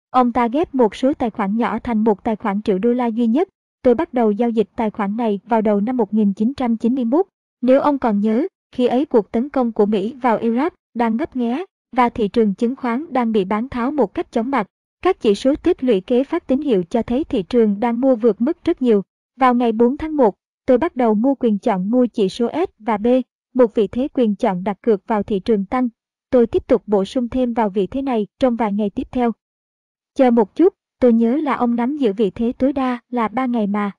Ông 0.09 0.31
ta 0.31 0.47
ghép 0.47 0.75
một 0.75 0.95
số 0.95 1.13
tài 1.13 1.29
khoản 1.29 1.57
nhỏ 1.57 1.79
thành 1.79 2.03
một 2.03 2.23
tài 2.23 2.35
khoản 2.35 2.61
triệu 2.61 2.79
đô 2.79 2.93
la 2.93 3.07
duy 3.07 3.27
nhất. 3.27 3.49
Tôi 3.83 3.95
bắt 3.95 4.13
đầu 4.13 4.31
giao 4.31 4.49
dịch 4.49 4.69
tài 4.75 4.89
khoản 4.89 5.17
này 5.17 5.39
vào 5.45 5.61
đầu 5.61 5.81
năm 5.81 5.97
1991. 5.97 7.25
Nếu 7.61 7.79
ông 7.79 7.99
còn 7.99 8.19
nhớ, 8.19 8.47
khi 8.71 8.87
ấy 8.87 9.05
cuộc 9.05 9.31
tấn 9.31 9.49
công 9.49 9.71
của 9.71 9.85
Mỹ 9.85 10.15
vào 10.21 10.39
Iraq 10.39 10.69
đang 10.93 11.17
ngấp 11.17 11.35
nghé 11.35 11.65
và 11.95 12.09
thị 12.09 12.27
trường 12.27 12.53
chứng 12.53 12.75
khoán 12.75 13.13
đang 13.13 13.31
bị 13.31 13.45
bán 13.45 13.69
tháo 13.69 13.91
một 13.91 14.13
cách 14.13 14.31
chóng 14.31 14.51
mặt. 14.51 14.67
Các 15.01 15.19
chỉ 15.19 15.35
số 15.35 15.55
tích 15.55 15.83
lũy 15.83 16.01
kế 16.01 16.23
phát 16.23 16.47
tín 16.47 16.61
hiệu 16.61 16.83
cho 16.89 17.01
thấy 17.01 17.23
thị 17.23 17.43
trường 17.43 17.79
đang 17.79 18.01
mua 18.01 18.15
vượt 18.15 18.41
mức 18.41 18.57
rất 18.63 18.81
nhiều. 18.81 19.01
Vào 19.39 19.55
ngày 19.55 19.71
4 19.71 19.97
tháng 19.97 20.17
1, 20.17 20.35
tôi 20.65 20.77
bắt 20.77 20.95
đầu 20.95 21.13
mua 21.13 21.35
quyền 21.35 21.59
chọn 21.59 21.89
mua 21.89 22.05
chỉ 22.05 22.29
số 22.29 22.49
S 22.53 22.69
và 22.79 22.97
B, 22.97 23.07
một 23.53 23.75
vị 23.75 23.87
thế 23.87 24.07
quyền 24.13 24.35
chọn 24.35 24.63
đặt 24.63 24.77
cược 24.81 25.07
vào 25.07 25.23
thị 25.23 25.39
trường 25.39 25.65
tăng 25.65 25.89
tôi 26.33 26.47
tiếp 26.47 26.67
tục 26.67 26.83
bổ 26.87 27.05
sung 27.05 27.29
thêm 27.29 27.53
vào 27.53 27.69
vị 27.69 27.87
thế 27.87 28.01
này 28.01 28.27
trong 28.39 28.55
vài 28.55 28.73
ngày 28.73 28.89
tiếp 28.89 29.07
theo. 29.11 29.31
Chờ 30.15 30.31
một 30.31 30.55
chút, 30.55 30.73
tôi 31.03 31.13
nhớ 31.13 31.35
là 31.35 31.53
ông 31.53 31.75
nắm 31.75 31.97
giữ 31.97 32.13
vị 32.13 32.29
thế 32.29 32.51
tối 32.57 32.73
đa 32.73 32.99
là 33.09 33.27
3 33.27 33.45
ngày 33.45 33.67
mà. 33.67 33.91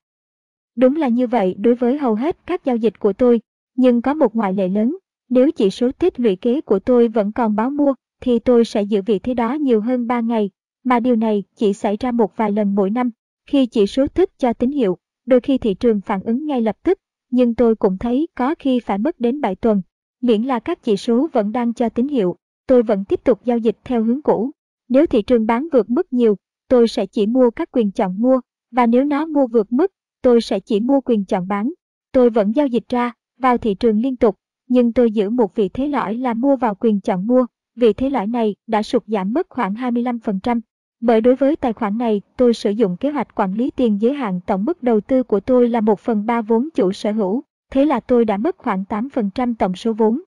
Đúng 0.76 0.96
là 0.96 1.08
như 1.08 1.26
vậy 1.26 1.54
đối 1.58 1.74
với 1.74 1.98
hầu 1.98 2.14
hết 2.14 2.36
các 2.46 2.64
giao 2.64 2.76
dịch 2.76 2.98
của 2.98 3.12
tôi, 3.12 3.40
nhưng 3.76 4.02
có 4.02 4.14
một 4.14 4.36
ngoại 4.36 4.52
lệ 4.52 4.68
lớn. 4.68 4.96
Nếu 5.28 5.50
chỉ 5.50 5.70
số 5.70 5.92
tích 5.92 6.20
lũy 6.20 6.36
kế 6.36 6.60
của 6.60 6.78
tôi 6.78 7.08
vẫn 7.08 7.32
còn 7.32 7.56
báo 7.56 7.70
mua, 7.70 7.94
thì 8.20 8.38
tôi 8.38 8.64
sẽ 8.64 8.82
giữ 8.82 9.02
vị 9.06 9.18
thế 9.18 9.34
đó 9.34 9.54
nhiều 9.54 9.80
hơn 9.80 10.06
3 10.06 10.20
ngày, 10.20 10.50
mà 10.84 11.00
điều 11.00 11.16
này 11.16 11.44
chỉ 11.56 11.72
xảy 11.72 11.96
ra 12.00 12.10
một 12.10 12.36
vài 12.36 12.52
lần 12.52 12.74
mỗi 12.74 12.90
năm. 12.90 13.10
Khi 13.46 13.66
chỉ 13.66 13.86
số 13.86 14.06
thích 14.06 14.30
cho 14.38 14.52
tín 14.52 14.70
hiệu, 14.70 14.98
đôi 15.26 15.40
khi 15.40 15.58
thị 15.58 15.74
trường 15.74 16.00
phản 16.00 16.22
ứng 16.22 16.46
ngay 16.46 16.60
lập 16.60 16.76
tức, 16.82 16.98
nhưng 17.30 17.54
tôi 17.54 17.76
cũng 17.76 17.98
thấy 17.98 18.28
có 18.34 18.54
khi 18.58 18.80
phải 18.80 18.98
mất 18.98 19.20
đến 19.20 19.40
7 19.40 19.54
tuần 19.54 19.82
Miễn 20.20 20.42
là 20.42 20.58
các 20.58 20.82
chỉ 20.82 20.96
số 20.96 21.28
vẫn 21.32 21.52
đang 21.52 21.74
cho 21.74 21.88
tín 21.88 22.08
hiệu, 22.08 22.36
tôi 22.66 22.82
vẫn 22.82 23.04
tiếp 23.04 23.20
tục 23.24 23.44
giao 23.44 23.58
dịch 23.58 23.76
theo 23.84 24.04
hướng 24.04 24.22
cũ. 24.22 24.50
Nếu 24.88 25.06
thị 25.06 25.22
trường 25.22 25.46
bán 25.46 25.68
vượt 25.72 25.90
mức 25.90 26.12
nhiều, 26.12 26.36
tôi 26.68 26.88
sẽ 26.88 27.06
chỉ 27.06 27.26
mua 27.26 27.50
các 27.50 27.68
quyền 27.72 27.90
chọn 27.90 28.14
mua, 28.18 28.40
và 28.70 28.86
nếu 28.86 29.04
nó 29.04 29.26
mua 29.26 29.46
vượt 29.46 29.72
mức, 29.72 29.92
tôi 30.22 30.40
sẽ 30.40 30.60
chỉ 30.60 30.80
mua 30.80 31.00
quyền 31.00 31.24
chọn 31.24 31.48
bán. 31.48 31.72
Tôi 32.12 32.30
vẫn 32.30 32.52
giao 32.52 32.66
dịch 32.66 32.88
ra, 32.88 33.12
vào 33.38 33.58
thị 33.58 33.74
trường 33.74 34.00
liên 34.00 34.16
tục, 34.16 34.36
nhưng 34.68 34.92
tôi 34.92 35.10
giữ 35.10 35.30
một 35.30 35.54
vị 35.54 35.68
thế 35.68 35.88
lõi 35.88 36.14
là 36.14 36.34
mua 36.34 36.56
vào 36.56 36.74
quyền 36.74 37.00
chọn 37.00 37.26
mua. 37.26 37.46
Vị 37.76 37.92
thế 37.92 38.10
lõi 38.10 38.26
này 38.26 38.54
đã 38.66 38.82
sụt 38.82 39.02
giảm 39.06 39.32
mất 39.32 39.46
khoảng 39.48 39.74
25%. 39.74 40.60
Bởi 41.00 41.20
đối 41.20 41.36
với 41.36 41.56
tài 41.56 41.72
khoản 41.72 41.98
này, 41.98 42.20
tôi 42.36 42.54
sử 42.54 42.70
dụng 42.70 42.96
kế 42.96 43.10
hoạch 43.10 43.34
quản 43.34 43.54
lý 43.54 43.70
tiền 43.70 44.00
giới 44.00 44.14
hạn 44.14 44.40
tổng 44.46 44.64
mức 44.64 44.82
đầu 44.82 45.00
tư 45.00 45.22
của 45.22 45.40
tôi 45.40 45.68
là 45.68 45.80
1 45.80 46.00
phần 46.00 46.26
3 46.26 46.42
vốn 46.42 46.68
chủ 46.74 46.92
sở 46.92 47.12
hữu 47.12 47.42
thế 47.74 47.84
là 47.84 48.00
tôi 48.00 48.24
đã 48.24 48.36
mất 48.36 48.58
khoảng 48.58 48.84
8% 48.88 49.54
tổng 49.58 49.74
số 49.74 49.92
vốn. 49.92 50.20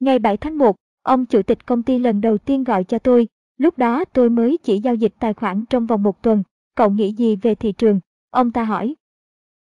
Ngày 0.00 0.18
7 0.18 0.36
tháng 0.36 0.58
1, 0.58 0.76
ông 1.02 1.26
chủ 1.26 1.42
tịch 1.42 1.66
công 1.66 1.82
ty 1.82 1.98
lần 1.98 2.20
đầu 2.20 2.38
tiên 2.38 2.64
gọi 2.64 2.84
cho 2.84 2.98
tôi, 2.98 3.28
lúc 3.58 3.78
đó 3.78 4.04
tôi 4.04 4.30
mới 4.30 4.58
chỉ 4.62 4.78
giao 4.78 4.94
dịch 4.94 5.14
tài 5.18 5.34
khoản 5.34 5.64
trong 5.70 5.86
vòng 5.86 6.02
một 6.02 6.22
tuần, 6.22 6.42
cậu 6.74 6.90
nghĩ 6.90 7.12
gì 7.12 7.36
về 7.36 7.54
thị 7.54 7.72
trường? 7.72 8.00
Ông 8.30 8.52
ta 8.52 8.64
hỏi. 8.64 8.94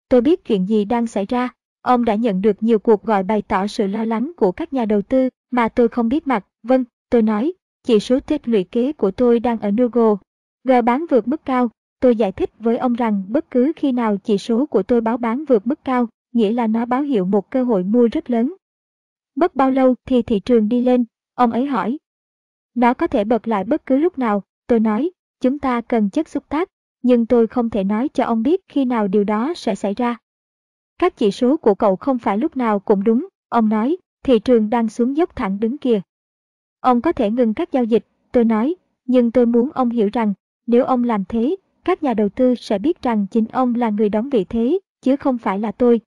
Tôi 0.10 0.22
biết 0.22 0.46
chuyện 0.46 0.66
gì 0.70 0.86
đang 0.86 1.08
xảy 1.08 1.26
ra, 1.26 1.50
ông 1.82 2.06
đã 2.06 2.16
nhận 2.16 2.42
được 2.42 2.64
nhiều 2.64 2.80
cuộc 2.80 3.04
gọi 3.04 3.24
bày 3.24 3.42
tỏ 3.42 3.68
sự 3.68 3.88
lo 3.88 4.06
lắng 4.06 4.32
của 4.38 4.52
các 4.52 4.74
nhà 4.74 4.86
đầu 4.86 5.02
tư 5.02 5.30
mà 5.52 5.70
tôi 5.70 5.88
không 5.88 6.10
biết 6.10 6.28
mặt, 6.28 6.46
vâng, 6.64 6.84
tôi 7.10 7.22
nói, 7.22 7.54
chỉ 7.84 8.00
số 8.00 8.20
tích 8.20 8.48
lũy 8.48 8.64
kế 8.64 8.94
của 8.94 9.12
tôi 9.12 9.40
đang 9.40 9.60
ở 9.60 9.72
Nugo. 9.72 10.18
G 10.64 10.72
bán 10.86 11.06
vượt 11.10 11.28
mức 11.28 11.46
cao, 11.46 11.70
tôi 12.00 12.16
giải 12.16 12.32
thích 12.32 12.50
với 12.60 12.78
ông 12.78 12.94
rằng 12.94 13.24
bất 13.28 13.52
cứ 13.52 13.72
khi 13.76 13.92
nào 13.92 14.18
chỉ 14.18 14.38
số 14.38 14.66
của 14.66 14.84
tôi 14.84 15.02
báo 15.02 15.18
bán 15.18 15.46
vượt 15.46 15.68
mức 15.68 15.80
cao, 15.84 16.08
nghĩa 16.34 16.52
là 16.52 16.68
nó 16.68 16.86
báo 16.86 17.02
hiệu 17.02 17.26
một 17.26 17.52
cơ 17.52 17.64
hội 17.64 17.84
mua 17.84 18.08
rất 18.08 18.30
lớn. 18.30 18.54
Mất 19.36 19.56
bao 19.56 19.72
lâu 19.72 19.96
thì 20.06 20.22
thị 20.22 20.40
trường 20.40 20.70
đi 20.70 20.82
lên, 20.82 21.06
ông 21.34 21.52
ấy 21.52 21.66
hỏi. 21.66 21.98
Nó 22.76 22.94
có 22.94 23.08
thể 23.08 23.24
bật 23.24 23.48
lại 23.48 23.64
bất 23.64 23.86
cứ 23.86 23.98
lúc 23.98 24.18
nào, 24.18 24.44
tôi 24.68 24.80
nói, 24.80 25.12
chúng 25.42 25.60
ta 25.60 25.82
cần 25.82 26.10
chất 26.10 26.30
xúc 26.30 26.44
tác, 26.50 26.70
nhưng 27.02 27.26
tôi 27.26 27.48
không 27.48 27.70
thể 27.70 27.84
nói 27.84 28.10
cho 28.14 28.26
ông 28.26 28.44
biết 28.44 28.62
khi 28.68 28.86
nào 28.86 29.08
điều 29.08 29.24
đó 29.24 29.54
sẽ 29.56 29.76
xảy 29.76 29.94
ra. 29.94 30.18
Các 30.98 31.18
chỉ 31.18 31.32
số 31.32 31.58
của 31.58 31.76
cậu 31.76 31.96
không 31.96 32.20
phải 32.20 32.38
lúc 32.38 32.58
nào 32.58 32.80
cũng 32.80 33.04
đúng, 33.04 33.28
ông 33.50 33.70
nói, 33.70 33.98
thị 34.24 34.40
trường 34.40 34.70
đang 34.70 34.90
xuống 34.90 35.18
dốc 35.18 35.36
thẳng 35.36 35.60
đứng 35.60 35.78
kìa. 35.78 36.02
Ông 36.80 37.02
có 37.02 37.12
thể 37.12 37.32
ngừng 37.32 37.54
các 37.54 37.72
giao 37.72 37.84
dịch, 37.84 38.06
tôi 38.32 38.46
nói, 38.46 38.76
nhưng 39.06 39.32
tôi 39.32 39.46
muốn 39.46 39.70
ông 39.74 39.90
hiểu 39.90 40.10
rằng, 40.14 40.34
nếu 40.68 40.86
ông 40.86 41.04
làm 41.04 41.24
thế, 41.26 41.56
các 41.86 42.04
nhà 42.04 42.14
đầu 42.14 42.30
tư 42.30 42.56
sẽ 42.56 42.80
biết 42.80 43.02
rằng 43.02 43.28
chính 43.32 43.46
ông 43.46 43.76
là 43.76 43.90
người 43.90 44.10
đóng 44.10 44.30
vị 44.30 44.46
thế, 44.50 44.80
chứ 45.02 45.16
không 45.16 45.38
phải 45.38 45.60
là 45.60 45.72
tôi, 45.72 46.02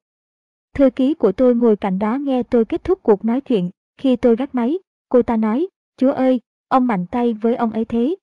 Thư 0.78 0.90
ký 0.90 1.14
của 1.14 1.32
tôi 1.32 1.54
ngồi 1.54 1.76
cạnh 1.76 1.98
đó 1.98 2.16
nghe 2.16 2.42
tôi 2.42 2.64
kết 2.64 2.84
thúc 2.84 3.02
cuộc 3.02 3.24
nói 3.24 3.40
chuyện. 3.40 3.70
Khi 3.96 4.16
tôi 4.16 4.36
gác 4.36 4.54
máy, 4.54 4.78
cô 5.08 5.22
ta 5.22 5.36
nói, 5.36 5.68
Chúa 5.96 6.12
ơi, 6.12 6.40
ông 6.68 6.86
mạnh 6.86 7.06
tay 7.06 7.34
với 7.34 7.56
ông 7.56 7.70
ấy 7.70 7.84
thế. 7.84 8.16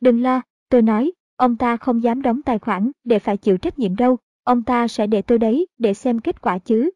Đừng 0.00 0.22
lo, 0.22 0.42
tôi 0.68 0.82
nói, 0.82 1.12
ông 1.36 1.56
ta 1.56 1.76
không 1.76 2.02
dám 2.02 2.22
đóng 2.22 2.42
tài 2.42 2.58
khoản 2.58 2.90
để 3.04 3.18
phải 3.18 3.36
chịu 3.36 3.58
trách 3.58 3.78
nhiệm 3.78 3.96
đâu, 3.96 4.18
ông 4.44 4.62
ta 4.62 4.88
sẽ 4.88 5.06
để 5.06 5.22
tôi 5.22 5.38
đấy 5.38 5.66
để 5.78 5.94
xem 5.94 6.18
kết 6.18 6.42
quả 6.42 6.58
chứ. 6.58 6.90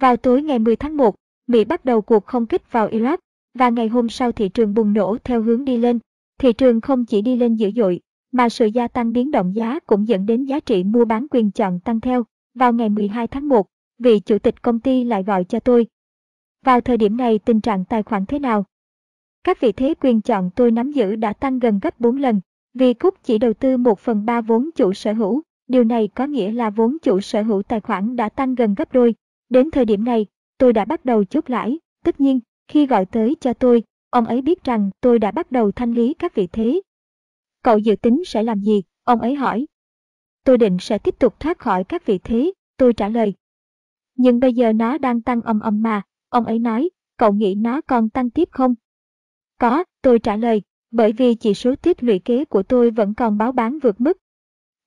Vào 0.00 0.16
tối 0.16 0.42
ngày 0.42 0.58
10 0.58 0.76
tháng 0.76 0.96
1, 0.96 1.14
Mỹ 1.46 1.64
bắt 1.64 1.84
đầu 1.84 2.02
cuộc 2.02 2.26
không 2.26 2.46
kích 2.46 2.72
vào 2.72 2.88
Iraq, 2.88 3.16
và 3.54 3.70
ngày 3.70 3.88
hôm 3.88 4.08
sau 4.08 4.32
thị 4.32 4.48
trường 4.48 4.74
bùng 4.74 4.92
nổ 4.92 5.16
theo 5.24 5.42
hướng 5.42 5.64
đi 5.64 5.78
lên. 5.78 5.98
Thị 6.38 6.52
trường 6.52 6.80
không 6.80 7.04
chỉ 7.04 7.22
đi 7.22 7.36
lên 7.36 7.54
dữ 7.54 7.70
dội, 7.76 8.00
mà 8.32 8.48
sự 8.48 8.66
gia 8.66 8.88
tăng 8.88 9.12
biến 9.12 9.30
động 9.30 9.54
giá 9.54 9.78
cũng 9.86 10.08
dẫn 10.08 10.26
đến 10.26 10.44
giá 10.44 10.60
trị 10.60 10.84
mua 10.84 11.04
bán 11.04 11.26
quyền 11.30 11.50
chọn 11.50 11.80
tăng 11.80 12.00
theo. 12.00 12.24
Vào 12.54 12.72
ngày 12.72 12.88
12 12.88 13.26
tháng 13.26 13.48
1, 13.48 13.66
vị 13.98 14.20
chủ 14.20 14.38
tịch 14.38 14.62
công 14.62 14.80
ty 14.80 15.04
lại 15.04 15.22
gọi 15.22 15.44
cho 15.44 15.60
tôi. 15.60 15.86
Vào 16.64 16.80
thời 16.80 16.96
điểm 16.96 17.16
này 17.16 17.38
tình 17.38 17.60
trạng 17.60 17.84
tài 17.84 18.02
khoản 18.02 18.26
thế 18.26 18.38
nào? 18.38 18.64
Các 19.44 19.60
vị 19.60 19.72
thế 19.72 19.94
quyền 20.00 20.20
chọn 20.20 20.50
tôi 20.56 20.70
nắm 20.70 20.92
giữ 20.92 21.16
đã 21.16 21.32
tăng 21.32 21.58
gần 21.58 21.78
gấp 21.82 22.00
4 22.00 22.16
lần, 22.16 22.40
Vì 22.74 22.94
Cúc 22.94 23.14
chỉ 23.22 23.38
đầu 23.38 23.54
tư 23.54 23.76
1 23.76 23.98
phần 23.98 24.24
3 24.24 24.40
vốn 24.40 24.70
chủ 24.74 24.92
sở 24.92 25.12
hữu, 25.12 25.42
điều 25.68 25.84
này 25.84 26.08
có 26.08 26.26
nghĩa 26.26 26.52
là 26.52 26.70
vốn 26.70 26.96
chủ 27.02 27.20
sở 27.20 27.42
hữu 27.42 27.62
tài 27.62 27.80
khoản 27.80 28.16
đã 28.16 28.28
tăng 28.28 28.54
gần 28.54 28.74
gấp 28.74 28.92
đôi. 28.92 29.14
Đến 29.48 29.70
thời 29.70 29.84
điểm 29.84 30.04
này, 30.04 30.26
tôi 30.58 30.72
đã 30.72 30.84
bắt 30.84 31.04
đầu 31.04 31.24
chốt 31.24 31.50
lãi. 31.50 31.78
Tất 32.04 32.20
nhiên, 32.20 32.40
khi 32.68 32.86
gọi 32.86 33.06
tới 33.06 33.36
cho 33.40 33.54
tôi, 33.54 33.82
ông 34.10 34.26
ấy 34.26 34.42
biết 34.42 34.64
rằng 34.64 34.90
tôi 35.00 35.18
đã 35.18 35.30
bắt 35.30 35.52
đầu 35.52 35.72
thanh 35.72 35.92
lý 35.92 36.14
các 36.14 36.34
vị 36.34 36.46
thế. 36.52 36.80
Cậu 37.62 37.78
dự 37.78 37.96
tính 37.96 38.22
sẽ 38.26 38.42
làm 38.42 38.60
gì? 38.60 38.82
Ông 39.04 39.20
ấy 39.20 39.34
hỏi. 39.34 39.66
Tôi 40.44 40.58
định 40.58 40.76
sẽ 40.80 40.98
tiếp 40.98 41.14
tục 41.18 41.40
thoát 41.40 41.58
khỏi 41.58 41.84
các 41.84 42.06
vị 42.06 42.18
thế, 42.18 42.52
tôi 42.76 42.92
trả 42.92 43.08
lời. 43.08 43.34
Nhưng 44.16 44.40
bây 44.40 44.52
giờ 44.52 44.72
nó 44.72 44.98
đang 44.98 45.22
tăng 45.22 45.40
âm 45.40 45.60
âm 45.60 45.82
mà, 45.82 46.02
ông 46.28 46.44
ấy 46.44 46.58
nói, 46.58 46.90
cậu 47.16 47.32
nghĩ 47.32 47.54
nó 47.54 47.80
còn 47.80 48.08
tăng 48.08 48.30
tiếp 48.30 48.48
không? 48.52 48.74
Có, 49.58 49.84
tôi 50.02 50.18
trả 50.18 50.36
lời, 50.36 50.62
bởi 50.90 51.12
vì 51.12 51.34
chỉ 51.34 51.54
số 51.54 51.74
tiết 51.76 52.02
lũy 52.02 52.18
kế 52.18 52.44
của 52.44 52.62
tôi 52.62 52.90
vẫn 52.90 53.14
còn 53.14 53.38
báo 53.38 53.52
bán 53.52 53.78
vượt 53.78 54.00
mức. 54.00 54.18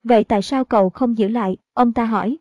Vậy 0.02 0.24
tại 0.24 0.42
sao 0.42 0.64
cậu 0.64 0.90
không 0.90 1.18
giữ 1.18 1.28
lại? 1.28 1.56
Ông 1.74 1.92
ta 1.92 2.04
hỏi. 2.04 2.38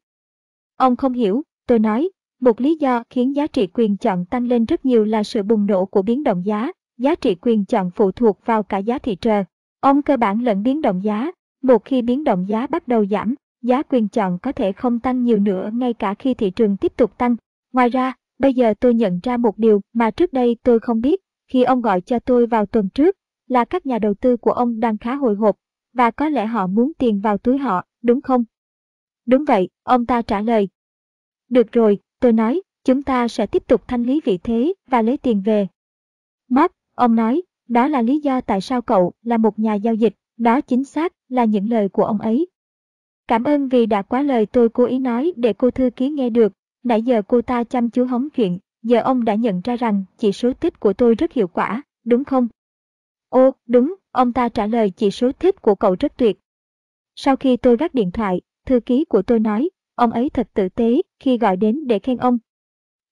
Ông 0.76 0.96
không 0.96 1.14
hiểu, 1.14 1.44
tôi 1.68 1.80
nói, 1.80 2.10
một 2.42 2.62
lý 2.62 2.76
do 2.76 3.04
khiến 3.10 3.36
giá 3.36 3.48
trị 3.48 3.68
quyền 3.74 3.98
chọn 3.98 4.26
tăng 4.26 4.48
lên 4.48 4.66
rất 4.66 4.86
nhiều 4.86 5.06
là 5.06 5.24
sự 5.24 5.44
bùng 5.44 5.66
nổ 5.66 5.86
của 5.86 6.02
biến 6.02 6.24
động 6.24 6.46
giá. 6.46 6.72
Giá 6.98 7.16
trị 7.16 7.36
quyền 7.42 7.66
chọn 7.66 7.92
phụ 7.96 8.12
thuộc 8.12 8.40
vào 8.46 8.64
cả 8.64 8.78
giá 8.78 9.00
thị 9.00 9.16
trường. 9.16 9.44
Ông 9.80 10.02
cơ 10.02 10.18
bản 10.18 10.44
lẫn 10.44 10.64
biến 10.64 10.82
động 10.82 11.04
giá. 11.04 11.32
Một 11.62 11.86
khi 11.86 12.02
biến 12.02 12.24
động 12.24 12.50
giá 12.50 12.68
bắt 12.68 12.88
đầu 12.88 13.06
giảm, 13.06 13.36
giá 13.62 13.84
quyền 13.84 14.08
chọn 14.08 14.40
có 14.40 14.52
thể 14.52 14.72
không 14.72 15.00
tăng 15.00 15.24
nhiều 15.24 15.40
nữa 15.40 15.70
ngay 15.74 15.94
cả 15.94 16.14
khi 16.14 16.34
thị 16.34 16.50
trường 16.50 16.78
tiếp 16.78 16.94
tục 16.96 17.18
tăng. 17.18 17.36
Ngoài 17.74 17.90
ra, 17.90 18.14
bây 18.40 18.54
giờ 18.54 18.74
tôi 18.80 18.94
nhận 18.94 19.20
ra 19.24 19.38
một 19.38 19.58
điều 19.58 19.82
mà 19.94 20.12
trước 20.12 20.34
đây 20.34 20.58
tôi 20.64 20.80
không 20.80 21.02
biết. 21.02 21.22
Khi 21.48 21.64
ông 21.64 21.82
gọi 21.82 22.02
cho 22.02 22.20
tôi 22.20 22.48
vào 22.48 22.66
tuần 22.66 22.90
trước, 22.90 23.16
là 23.48 23.66
các 23.66 23.86
nhà 23.86 24.00
đầu 24.00 24.14
tư 24.14 24.38
của 24.38 24.52
ông 24.52 24.80
đang 24.80 24.98
khá 24.98 25.16
hồi 25.16 25.36
hộp, 25.36 25.56
và 25.94 26.12
có 26.12 26.30
lẽ 26.30 26.46
họ 26.46 26.68
muốn 26.68 26.92
tiền 26.98 27.20
vào 27.20 27.38
túi 27.38 27.58
họ, 27.58 27.86
đúng 28.04 28.22
không? 28.22 28.44
Đúng 29.26 29.46
vậy, 29.46 29.70
ông 29.84 30.06
ta 30.06 30.22
trả 30.22 30.42
lời. 30.42 30.70
Được 31.50 31.72
rồi, 31.72 32.00
tôi 32.20 32.34
nói, 32.34 32.62
chúng 32.84 33.04
ta 33.04 33.28
sẽ 33.28 33.46
tiếp 33.46 33.64
tục 33.68 33.88
thanh 33.88 34.04
lý 34.04 34.22
vị 34.26 34.38
thế 34.38 34.74
và 34.90 35.02
lấy 35.02 35.18
tiền 35.18 35.42
về. 35.46 35.68
Mark, 36.50 36.72
ông 36.96 37.16
nói, 37.16 37.42
đó 37.68 37.88
là 37.88 38.02
lý 38.02 38.20
do 38.20 38.42
tại 38.42 38.62
sao 38.62 38.82
cậu 38.82 39.14
là 39.22 39.38
một 39.38 39.60
nhà 39.60 39.74
giao 39.74 39.94
dịch, 39.94 40.14
đó 40.38 40.62
chính 40.62 40.84
xác 40.84 41.14
là 41.30 41.46
những 41.46 41.70
lời 41.70 41.90
của 41.90 42.04
ông 42.04 42.22
ấy. 42.22 42.48
Cảm 43.28 43.44
ơn 43.44 43.68
vì 43.68 43.86
đã 43.86 44.02
quá 44.02 44.22
lời 44.22 44.46
tôi 44.46 44.70
cố 44.70 44.86
ý 44.86 45.00
nói 45.00 45.34
để 45.36 45.54
cô 45.54 45.72
thư 45.72 45.90
ký 45.96 46.10
nghe 46.10 46.30
được, 46.30 46.54
nãy 46.84 47.02
giờ 47.02 47.22
cô 47.28 47.42
ta 47.42 47.64
chăm 47.64 47.90
chú 47.90 48.06
hóng 48.06 48.30
chuyện, 48.30 48.60
giờ 48.84 49.02
ông 49.02 49.26
đã 49.26 49.36
nhận 49.36 49.62
ra 49.64 49.76
rằng 49.76 50.04
chỉ 50.18 50.32
số 50.32 50.54
tích 50.54 50.80
của 50.80 50.94
tôi 50.94 51.16
rất 51.16 51.34
hiệu 51.34 51.48
quả, 51.48 51.84
đúng 52.04 52.24
không? 52.24 52.48
Ô, 53.30 53.52
đúng, 53.68 53.96
ông 54.12 54.34
ta 54.34 54.50
trả 54.50 54.68
lời 54.68 54.90
chỉ 54.90 55.12
số 55.12 55.32
thích 55.32 55.62
của 55.62 55.76
cậu 55.76 55.96
rất 56.00 56.18
tuyệt. 56.18 56.40
Sau 57.16 57.36
khi 57.36 57.58
tôi 57.58 57.78
gác 57.78 57.94
điện 57.94 58.12
thoại, 58.12 58.42
thư 58.66 58.80
ký 58.80 59.06
của 59.06 59.22
tôi 59.22 59.40
nói, 59.40 59.70
ông 59.96 60.12
ấy 60.12 60.30
thật 60.30 60.48
tử 60.54 60.70
tế 60.70 61.02
khi 61.20 61.38
gọi 61.38 61.58
đến 61.58 61.88
để 61.88 62.00
khen 62.00 62.18
ông. 62.18 62.38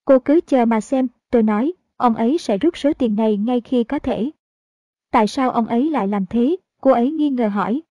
Cô 0.05 0.19
cứ 0.19 0.39
chờ 0.47 0.65
mà 0.65 0.81
xem, 0.81 1.07
tôi 1.31 1.43
nói, 1.43 1.73
ông 1.97 2.15
ấy 2.15 2.37
sẽ 2.37 2.57
rút 2.57 2.77
số 2.77 2.93
tiền 2.93 3.15
này 3.15 3.37
ngay 3.37 3.61
khi 3.61 3.83
có 3.83 3.99
thể. 3.99 4.31
Tại 5.11 5.27
sao 5.27 5.51
ông 5.51 5.67
ấy 5.67 5.89
lại 5.89 6.07
làm 6.07 6.25
thế? 6.25 6.55
Cô 6.81 6.91
ấy 6.91 7.11
nghi 7.11 7.29
ngờ 7.29 7.47
hỏi. 7.47 7.81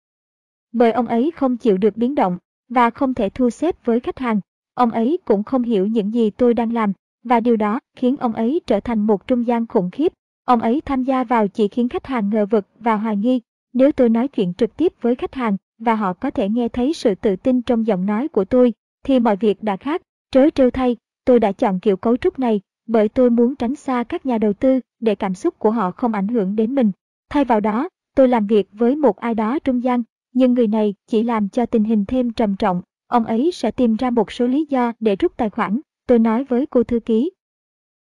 Bởi 0.72 0.92
ông 0.92 1.06
ấy 1.06 1.30
không 1.30 1.56
chịu 1.56 1.78
được 1.78 1.96
biến 1.96 2.14
động 2.14 2.38
và 2.68 2.90
không 2.90 3.14
thể 3.14 3.28
thu 3.30 3.50
xếp 3.50 3.84
với 3.84 4.00
khách 4.00 4.18
hàng. 4.18 4.40
Ông 4.74 4.90
ấy 4.90 5.18
cũng 5.24 5.42
không 5.42 5.62
hiểu 5.62 5.86
những 5.86 6.14
gì 6.14 6.30
tôi 6.30 6.54
đang 6.54 6.72
làm 6.72 6.92
và 7.24 7.40
điều 7.40 7.56
đó 7.56 7.80
khiến 7.96 8.16
ông 8.16 8.32
ấy 8.32 8.60
trở 8.66 8.80
thành 8.80 9.00
một 9.00 9.26
trung 9.26 9.46
gian 9.46 9.66
khủng 9.66 9.90
khiếp 9.90 10.12
Ông 10.44 10.60
ấy 10.60 10.80
tham 10.80 11.02
gia 11.02 11.24
vào 11.24 11.48
chỉ 11.48 11.68
khiến 11.68 11.88
khách 11.88 12.06
hàng 12.06 12.30
ngờ 12.30 12.46
vực 12.46 12.66
và 12.80 12.96
hoài 12.96 13.16
nghi. 13.16 13.40
Nếu 13.72 13.92
tôi 13.92 14.08
nói 14.08 14.28
chuyện 14.28 14.54
trực 14.54 14.76
tiếp 14.76 14.92
với 15.00 15.14
khách 15.14 15.34
hàng 15.34 15.56
và 15.78 15.94
họ 15.94 16.12
có 16.12 16.30
thể 16.30 16.48
nghe 16.48 16.68
thấy 16.68 16.92
sự 16.92 17.14
tự 17.14 17.36
tin 17.36 17.62
trong 17.62 17.86
giọng 17.86 18.06
nói 18.06 18.28
của 18.28 18.44
tôi, 18.44 18.72
thì 19.04 19.20
mọi 19.20 19.36
việc 19.36 19.62
đã 19.62 19.76
khác. 19.76 20.02
Trớ 20.30 20.50
trêu 20.50 20.70
thay, 20.70 20.96
tôi 21.24 21.40
đã 21.40 21.52
chọn 21.52 21.80
kiểu 21.80 21.96
cấu 21.96 22.16
trúc 22.16 22.38
này 22.38 22.60
bởi 22.86 23.08
tôi 23.08 23.30
muốn 23.30 23.56
tránh 23.56 23.74
xa 23.74 24.04
các 24.04 24.26
nhà 24.26 24.38
đầu 24.38 24.52
tư 24.52 24.80
để 25.00 25.14
cảm 25.14 25.34
xúc 25.34 25.58
của 25.58 25.70
họ 25.70 25.90
không 25.90 26.12
ảnh 26.12 26.28
hưởng 26.28 26.56
đến 26.56 26.74
mình. 26.74 26.90
Thay 27.30 27.44
vào 27.44 27.60
đó, 27.60 27.88
tôi 28.16 28.28
làm 28.28 28.46
việc 28.46 28.68
với 28.72 28.96
một 28.96 29.16
ai 29.16 29.34
đó 29.34 29.58
trung 29.58 29.82
gian, 29.82 30.02
nhưng 30.32 30.54
người 30.54 30.66
này 30.66 30.94
chỉ 31.06 31.22
làm 31.22 31.48
cho 31.48 31.66
tình 31.66 31.84
hình 31.84 32.04
thêm 32.04 32.32
trầm 32.32 32.56
trọng. 32.56 32.82
Ông 33.06 33.24
ấy 33.24 33.50
sẽ 33.52 33.70
tìm 33.70 33.96
ra 33.96 34.10
một 34.10 34.32
số 34.32 34.46
lý 34.46 34.66
do 34.70 34.92
để 35.00 35.16
rút 35.16 35.36
tài 35.36 35.50
khoản, 35.50 35.80
tôi 36.06 36.18
nói 36.18 36.44
với 36.44 36.66
cô 36.66 36.84
thư 36.84 37.00
ký. 37.00 37.30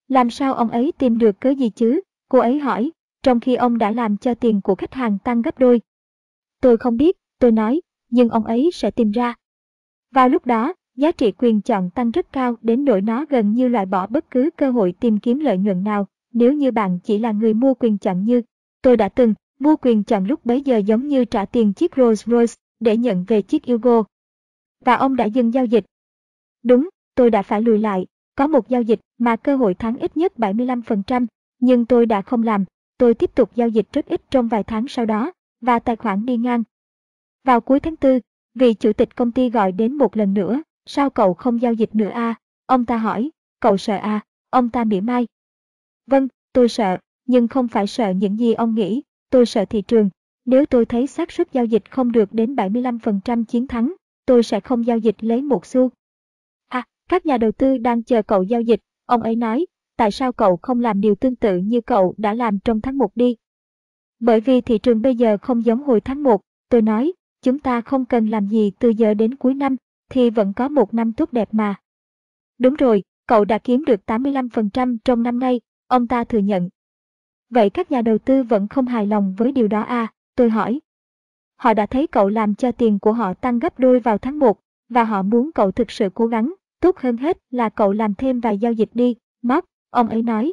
Làm 0.09 0.31
sao 0.31 0.55
ông 0.55 0.69
ấy 0.69 0.93
tìm 0.99 1.19
được 1.19 1.41
cớ 1.41 1.51
gì 1.51 1.71
chứ? 1.71 2.01
Cô 2.29 2.39
ấy 2.39 2.59
hỏi, 2.59 2.91
trong 3.23 3.41
khi 3.41 3.55
ông 3.55 3.79
đã 3.79 3.91
làm 3.91 4.17
cho 4.17 4.35
tiền 4.35 4.61
của 4.61 4.75
khách 4.75 4.95
hàng 4.95 5.19
tăng 5.25 5.43
gấp 5.43 5.59
đôi. 5.59 5.81
Tôi 6.61 6.77
không 6.77 6.97
biết, 6.97 7.17
tôi 7.39 7.53
nói, 7.53 7.81
nhưng 8.11 8.29
ông 8.29 8.45
ấy 8.45 8.71
sẽ 8.73 8.91
tìm 8.91 9.11
ra. 9.11 9.35
Vào 10.11 10.29
lúc 10.29 10.47
đó, 10.47 10.75
giá 10.97 11.13
trị 11.13 11.33
quyền 11.39 11.61
chọn 11.61 11.91
tăng 11.91 12.11
rất 12.11 12.33
cao 12.33 12.57
đến 12.63 12.85
nỗi 12.85 13.01
nó 13.01 13.25
gần 13.29 13.53
như 13.53 13.69
loại 13.69 13.87
bỏ 13.87 14.07
bất 14.07 14.31
cứ 14.31 14.51
cơ 14.57 14.71
hội 14.71 14.95
tìm 15.01 15.19
kiếm 15.19 15.39
lợi 15.39 15.59
nhuận 15.59 15.85
nào 15.85 16.07
nếu 16.33 16.53
như 16.53 16.71
bạn 16.71 16.99
chỉ 17.05 17.19
là 17.19 17.33
người 17.33 17.55
mua 17.55 17.75
quyền 17.75 17.99
chọn 17.99 18.25
như 18.25 18.43
tôi 18.83 18.97
đã 18.97 19.09
từng 19.09 19.35
mua 19.59 19.77
quyền 19.77 20.05
chọn 20.05 20.25
lúc 20.25 20.47
bấy 20.47 20.63
giờ 20.63 20.77
giống 20.77 21.09
như 21.09 21.25
trả 21.25 21.45
tiền 21.45 21.73
chiếc 21.73 21.93
Rolls 21.97 22.27
Royce 22.27 22.55
để 22.81 22.97
nhận 22.97 23.25
về 23.29 23.43
chiếc 23.43 23.67
Yugo. 23.67 24.05
Và 24.85 24.95
ông 24.95 25.17
đã 25.17 25.25
dừng 25.25 25.55
giao 25.55 25.65
dịch. 25.65 25.85
Đúng, 26.63 26.89
tôi 27.15 27.31
đã 27.31 27.43
phải 27.43 27.63
lùi 27.63 27.79
lại, 27.79 28.07
có 28.37 28.47
một 28.47 28.69
giao 28.69 28.83
dịch 28.83 29.01
mà 29.19 29.37
cơ 29.37 29.57
hội 29.57 29.75
thắng 29.75 29.99
ít 29.99 30.17
nhất 30.17 30.33
75%, 30.37 31.27
nhưng 31.61 31.87
tôi 31.87 32.07
đã 32.07 32.23
không 32.23 32.43
làm, 32.43 32.65
tôi 32.99 33.15
tiếp 33.15 33.35
tục 33.35 33.51
giao 33.55 33.69
dịch 33.69 33.87
rất 33.93 34.07
ít 34.07 34.23
trong 34.31 34.49
vài 34.49 34.65
tháng 34.65 34.89
sau 34.89 35.07
đó, 35.07 35.33
và 35.61 35.79
tài 35.79 35.97
khoản 35.97 36.27
đi 36.27 36.37
ngang. 36.37 36.63
Vào 37.45 37.61
cuối 37.61 37.81
tháng 37.81 37.95
4, 38.01 38.21
vị 38.55 38.75
chủ 38.75 38.93
tịch 38.93 39.17
công 39.17 39.33
ty 39.33 39.51
gọi 39.51 39.73
đến 39.73 39.93
một 39.95 40.17
lần 40.17 40.35
nữa, 40.35 40.63
sao 40.87 41.11
cậu 41.11 41.35
không 41.35 41.63
giao 41.63 41.73
dịch 41.73 41.95
nữa 41.95 42.09
a? 42.09 42.29
À? 42.29 42.35
Ông 42.67 42.87
ta 42.87 42.97
hỏi, 42.97 43.31
cậu 43.61 43.77
sợ 43.77 43.97
à? 43.97 44.21
Ông 44.51 44.71
ta 44.71 44.85
mỉa 44.85 45.01
mai. 45.01 45.27
Vâng, 46.07 46.29
tôi 46.53 46.69
sợ, 46.69 46.99
nhưng 47.27 47.49
không 47.49 47.69
phải 47.69 47.87
sợ 47.87 48.11
những 48.11 48.39
gì 48.39 48.53
ông 48.53 48.75
nghĩ, 48.75 49.03
tôi 49.31 49.47
sợ 49.47 49.65
thị 49.65 49.83
trường. 49.83 50.11
Nếu 50.45 50.67
tôi 50.67 50.87
thấy 50.87 51.07
xác 51.07 51.33
suất 51.33 51.53
giao 51.53 51.65
dịch 51.65 51.91
không 51.91 52.13
được 52.13 52.33
đến 52.33 52.55
75% 52.55 53.45
chiến 53.45 53.67
thắng, 53.67 53.95
tôi 54.27 54.43
sẽ 54.43 54.61
không 54.61 54.87
giao 54.87 54.99
dịch 54.99 55.25
lấy 55.25 55.43
một 55.43 55.67
xu. 55.67 55.91
Các 57.13 57.27
nhà 57.27 57.39
đầu 57.39 57.53
tư 57.53 57.79
đang 57.79 58.03
chờ 58.03 58.23
cậu 58.23 58.43
giao 58.43 58.61
dịch, 58.61 58.81
ông 59.07 59.23
ấy 59.23 59.37
nói, 59.37 59.67
tại 59.97 60.11
sao 60.11 60.33
cậu 60.33 60.57
không 60.57 60.81
làm 60.81 61.01
điều 61.01 61.15
tương 61.15 61.37
tự 61.37 61.57
như 61.57 61.81
cậu 61.81 62.15
đã 62.17 62.35
làm 62.35 62.59
trong 62.59 62.81
tháng 62.81 62.99
1 62.99 63.17
đi? 63.17 63.37
Bởi 64.21 64.41
vì 64.41 64.61
thị 64.61 64.79
trường 64.79 65.03
bây 65.03 65.17
giờ 65.17 65.37
không 65.43 65.65
giống 65.65 65.83
hồi 65.83 66.01
tháng 66.01 66.23
1, 66.23 66.41
tôi 66.69 66.83
nói, 66.83 67.13
chúng 67.43 67.59
ta 67.59 67.81
không 67.81 68.05
cần 68.05 68.27
làm 68.27 68.47
gì 68.47 68.73
từ 68.79 68.89
giờ 68.89 69.15
đến 69.15 69.35
cuối 69.35 69.55
năm, 69.55 69.77
thì 70.11 70.31
vẫn 70.31 70.53
có 70.53 70.69
một 70.69 70.95
năm 70.95 71.13
tốt 71.13 71.33
đẹp 71.33 71.49
mà. 71.53 71.75
Đúng 72.59 72.75
rồi, 72.75 73.03
cậu 73.27 73.45
đã 73.45 73.59
kiếm 73.59 73.85
được 73.85 74.01
85% 74.07 74.97
trong 75.05 75.23
năm 75.23 75.39
nay, 75.39 75.61
ông 75.87 76.07
ta 76.07 76.25
thừa 76.25 76.39
nhận. 76.39 76.69
Vậy 77.51 77.71
các 77.71 77.91
nhà 77.91 78.03
đầu 78.03 78.19
tư 78.19 78.43
vẫn 78.43 78.69
không 78.69 78.87
hài 78.87 79.07
lòng 79.07 79.35
với 79.39 79.53
điều 79.53 79.69
đó 79.69 79.81
à, 79.83 80.13
tôi 80.37 80.51
hỏi. 80.51 80.81
Họ 81.57 81.75
đã 81.75 81.87
thấy 81.87 82.07
cậu 82.07 82.29
làm 82.29 82.55
cho 82.55 82.73
tiền 82.73 82.99
của 82.99 83.13
họ 83.13 83.35
tăng 83.35 83.59
gấp 83.59 83.79
đôi 83.79 84.01
vào 84.01 84.19
tháng 84.19 84.39
1, 84.39 84.61
và 84.89 85.05
họ 85.05 85.23
muốn 85.23 85.51
cậu 85.55 85.73
thực 85.73 85.91
sự 85.91 86.09
cố 86.15 86.27
gắng, 86.27 86.55
tốt 86.83 86.99
hơn 86.99 87.17
hết 87.17 87.39
là 87.51 87.69
cậu 87.69 87.93
làm 87.93 88.15
thêm 88.15 88.41
vài 88.41 88.59
giao 88.59 88.73
dịch 88.73 88.91
đi, 88.95 89.17
Mark, 89.43 89.65
Ông 89.93 90.09
ấy 90.09 90.23
nói. 90.23 90.53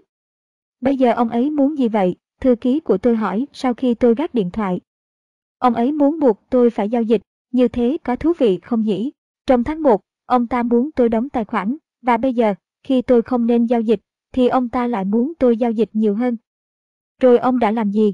Bây 0.81 0.97
giờ 0.97 1.13
ông 1.13 1.29
ấy 1.29 1.49
muốn 1.49 1.77
gì 1.77 1.87
vậy? 1.87 2.15
Thư 2.41 2.55
ký 2.55 2.79
của 2.79 2.97
tôi 2.97 3.15
hỏi 3.15 3.47
sau 3.53 3.73
khi 3.73 3.93
tôi 3.93 4.15
gác 4.15 4.33
điện 4.33 4.51
thoại. 4.51 4.79
Ông 5.57 5.73
ấy 5.73 5.91
muốn 5.91 6.19
buộc 6.19 6.39
tôi 6.49 6.69
phải 6.69 6.89
giao 6.89 7.01
dịch, 7.01 7.21
như 7.51 7.67
thế 7.67 7.97
có 8.03 8.15
thú 8.15 8.33
vị 8.37 8.59
không 8.63 8.81
nhỉ? 8.81 9.11
Trong 9.47 9.63
tháng 9.63 9.81
1, 9.81 10.01
ông 10.25 10.47
ta 10.47 10.63
muốn 10.63 10.89
tôi 10.91 11.09
đóng 11.09 11.29
tài 11.29 11.45
khoản, 11.45 11.77
và 12.01 12.17
bây 12.17 12.33
giờ, 12.33 12.53
khi 12.83 13.01
tôi 13.01 13.21
không 13.21 13.47
nên 13.47 13.65
giao 13.65 13.81
dịch, 13.81 13.99
thì 14.33 14.47
ông 14.47 14.69
ta 14.69 14.87
lại 14.87 15.05
muốn 15.05 15.33
tôi 15.39 15.57
giao 15.57 15.71
dịch 15.71 15.89
nhiều 15.93 16.15
hơn. 16.15 16.37
Rồi 17.21 17.37
ông 17.37 17.59
đã 17.59 17.71
làm 17.71 17.91
gì? 17.91 18.13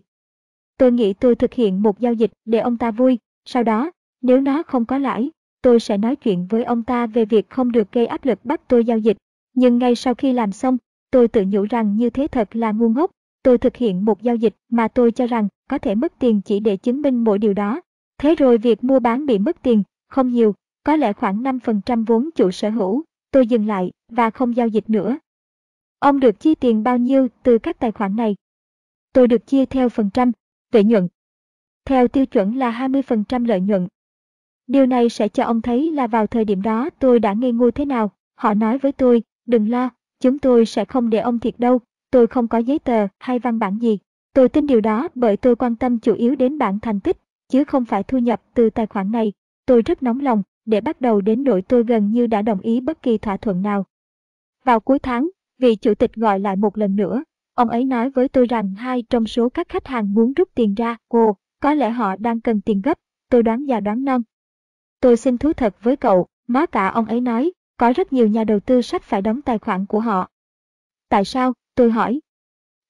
Tôi 0.78 0.92
nghĩ 0.92 1.14
tôi 1.14 1.36
thực 1.36 1.54
hiện 1.54 1.82
một 1.82 2.00
giao 2.00 2.14
dịch 2.14 2.32
để 2.46 2.60
ông 2.60 2.78
ta 2.78 2.92
vui, 2.92 3.20
sau 3.46 3.64
đó, 3.64 3.92
nếu 4.22 4.42
nó 4.42 4.64
không 4.64 4.86
có 4.86 4.98
lãi, 4.98 5.32
tôi 5.66 5.80
sẽ 5.80 5.98
nói 5.98 6.16
chuyện 6.16 6.48
với 6.50 6.64
ông 6.64 6.84
ta 6.84 7.08
về 7.08 7.26
việc 7.26 7.50
không 7.50 7.72
được 7.72 7.92
gây 7.92 8.06
áp 8.06 8.26
lực 8.26 8.46
bắt 8.46 8.62
tôi 8.68 8.86
giao 8.86 8.98
dịch. 8.98 9.18
Nhưng 9.54 9.78
ngay 9.78 9.96
sau 9.96 10.16
khi 10.16 10.34
làm 10.34 10.52
xong, 10.52 10.78
Tôi 11.16 11.28
tự 11.28 11.44
nhủ 11.48 11.66
rằng 11.70 11.96
như 11.96 12.10
thế 12.10 12.28
thật 12.28 12.56
là 12.56 12.72
ngu 12.72 12.90
ngốc. 12.90 13.12
Tôi 13.44 13.58
thực 13.58 13.76
hiện 13.76 14.06
một 14.06 14.22
giao 14.22 14.36
dịch 14.36 14.56
mà 14.70 14.88
tôi 14.88 15.12
cho 15.12 15.28
rằng 15.28 15.48
có 15.70 15.78
thể 15.78 15.96
mất 15.96 16.14
tiền 16.20 16.42
chỉ 16.42 16.60
để 16.60 16.78
chứng 16.78 17.02
minh 17.02 17.24
mỗi 17.24 17.40
điều 17.40 17.54
đó. 17.54 17.82
Thế 18.18 18.36
rồi 18.36 18.58
việc 18.58 18.84
mua 18.84 19.00
bán 19.00 19.26
bị 19.26 19.40
mất 19.40 19.58
tiền, 19.64 19.84
không 20.08 20.30
nhiều, 20.30 20.56
có 20.84 20.96
lẽ 20.96 21.14
khoảng 21.14 21.44
5% 21.44 22.06
vốn 22.06 22.30
chủ 22.36 22.52
sở 22.52 22.70
hữu. 22.70 23.04
Tôi 23.32 23.48
dừng 23.48 23.68
lại 23.68 23.92
và 24.12 24.30
không 24.30 24.56
giao 24.56 24.68
dịch 24.68 24.90
nữa. 24.90 25.18
Ông 26.00 26.20
được 26.20 26.40
chi 26.40 26.56
tiền 26.56 26.84
bao 26.84 26.98
nhiêu 26.98 27.28
từ 27.44 27.58
các 27.58 27.80
tài 27.80 27.92
khoản 27.92 28.16
này? 28.16 28.36
Tôi 29.14 29.28
được 29.28 29.48
chia 29.48 29.66
theo 29.66 29.90
phần 29.90 30.10
trăm, 30.14 30.32
lợi 30.74 30.84
nhuận. 30.84 31.08
Theo 31.86 32.08
tiêu 32.08 32.26
chuẩn 32.26 32.58
là 32.58 32.88
20% 32.88 33.46
lợi 33.46 33.62
nhuận. 33.62 33.88
Điều 34.68 34.86
này 34.86 35.10
sẽ 35.10 35.28
cho 35.28 35.44
ông 35.44 35.62
thấy 35.62 35.92
là 35.92 36.08
vào 36.08 36.28
thời 36.28 36.46
điểm 36.46 36.62
đó 36.62 36.90
tôi 37.00 37.20
đã 37.20 37.34
ngây 37.34 37.52
ngô 37.52 37.72
thế 37.72 37.86
nào. 37.86 38.12
Họ 38.36 38.54
nói 38.54 38.78
với 38.78 38.92
tôi, 38.92 39.24
đừng 39.46 39.70
lo, 39.70 39.90
Chúng 40.20 40.40
tôi 40.40 40.66
sẽ 40.66 40.86
không 40.86 41.10
để 41.10 41.20
ông 41.20 41.40
thiệt 41.40 41.60
đâu, 41.60 41.80
tôi 42.12 42.28
không 42.28 42.48
có 42.48 42.58
giấy 42.58 42.80
tờ 42.80 43.08
hay 43.20 43.40
văn 43.40 43.60
bản 43.60 43.78
gì. 43.82 44.00
Tôi 44.34 44.50
tin 44.50 44.68
điều 44.68 44.82
đó 44.82 45.08
bởi 45.16 45.38
tôi 45.38 45.56
quan 45.56 45.76
tâm 45.76 46.00
chủ 46.00 46.14
yếu 46.14 46.36
đến 46.36 46.58
bản 46.58 46.80
thành 46.80 47.00
tích, 47.00 47.18
chứ 47.50 47.64
không 47.64 47.86
phải 47.86 48.04
thu 48.04 48.18
nhập 48.18 48.42
từ 48.54 48.70
tài 48.70 48.88
khoản 48.88 49.12
này. 49.12 49.34
Tôi 49.66 49.82
rất 49.82 50.04
nóng 50.04 50.20
lòng, 50.20 50.44
để 50.66 50.82
bắt 50.82 51.02
đầu 51.02 51.22
đến 51.22 51.44
đội 51.44 51.62
tôi 51.62 51.84
gần 51.84 52.12
như 52.12 52.28
đã 52.28 52.42
đồng 52.42 52.60
ý 52.60 52.80
bất 52.82 53.02
kỳ 53.02 53.18
thỏa 53.18 53.38
thuận 53.38 53.62
nào. 53.62 53.86
Vào 54.64 54.80
cuối 54.80 55.00
tháng, 55.00 55.30
vị 55.60 55.76
chủ 55.76 55.96
tịch 55.96 56.14
gọi 56.14 56.40
lại 56.40 56.56
một 56.56 56.78
lần 56.78 56.96
nữa. 56.96 57.24
Ông 57.54 57.70
ấy 57.70 57.86
nói 57.86 58.10
với 58.10 58.30
tôi 58.30 58.46
rằng 58.46 58.76
hai 58.76 59.04
trong 59.10 59.26
số 59.26 59.50
các 59.50 59.70
khách 59.70 59.88
hàng 59.88 60.14
muốn 60.14 60.34
rút 60.34 60.50
tiền 60.56 60.74
ra, 60.74 60.98
cô, 61.10 61.36
có 61.60 61.74
lẽ 61.74 61.90
họ 61.90 62.16
đang 62.16 62.42
cần 62.42 62.62
tiền 62.62 62.82
gấp, 62.82 63.00
tôi 63.30 63.44
đoán 63.44 63.66
già 63.66 63.80
đoán 63.80 64.06
non. 64.06 64.22
Tôi 65.06 65.18
xin 65.18 65.38
thú 65.38 65.54
thật 65.54 65.76
với 65.82 65.96
cậu, 65.96 66.28
má 66.48 66.66
cả 66.66 66.88
ông 66.88 67.06
ấy 67.06 67.22
nói, 67.22 67.52
có 67.78 67.94
rất 67.96 68.14
nhiều 68.14 68.28
nhà 68.28 68.44
đầu 68.44 68.60
tư 68.60 68.82
sắp 68.82 69.02
phải 69.04 69.22
đóng 69.22 69.42
tài 69.42 69.60
khoản 69.60 69.86
của 69.86 70.00
họ. 70.00 70.30
Tại 71.10 71.26
sao, 71.26 71.54
tôi 71.76 71.92
hỏi. 71.92 72.20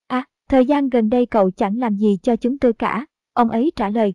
À, 0.08 0.26
thời 0.50 0.66
gian 0.66 0.90
gần 0.90 1.10
đây 1.10 1.26
cậu 1.26 1.52
chẳng 1.52 1.78
làm 1.78 1.96
gì 1.96 2.18
cho 2.24 2.36
chúng 2.36 2.58
tôi 2.58 2.74
cả, 2.74 3.06
ông 3.34 3.50
ấy 3.50 3.72
trả 3.76 3.90
lời. 3.90 4.14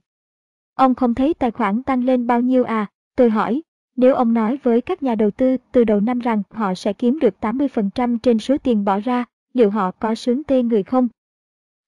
Ông 0.75 0.95
không 0.95 1.15
thấy 1.15 1.35
tài 1.35 1.51
khoản 1.51 1.83
tăng 1.83 2.05
lên 2.05 2.27
bao 2.27 2.41
nhiêu 2.41 2.65
à, 2.65 2.87
tôi 3.17 3.31
hỏi. 3.31 3.63
Nếu 3.97 4.15
ông 4.15 4.35
nói 4.35 4.59
với 4.63 4.81
các 4.81 5.03
nhà 5.03 5.15
đầu 5.15 5.31
tư 5.31 5.57
từ 5.73 5.85
đầu 5.85 6.01
năm 6.01 6.19
rằng 6.19 6.43
họ 6.51 6.75
sẽ 6.75 6.93
kiếm 6.93 7.19
được 7.19 7.35
80% 7.41 8.19
trên 8.19 8.39
số 8.39 8.57
tiền 8.59 8.85
bỏ 8.85 9.01
ra, 9.01 9.25
liệu 9.53 9.71
họ 9.71 9.91
có 9.91 10.15
sướng 10.15 10.45
tê 10.45 10.63
người 10.63 10.83
không? 10.83 11.09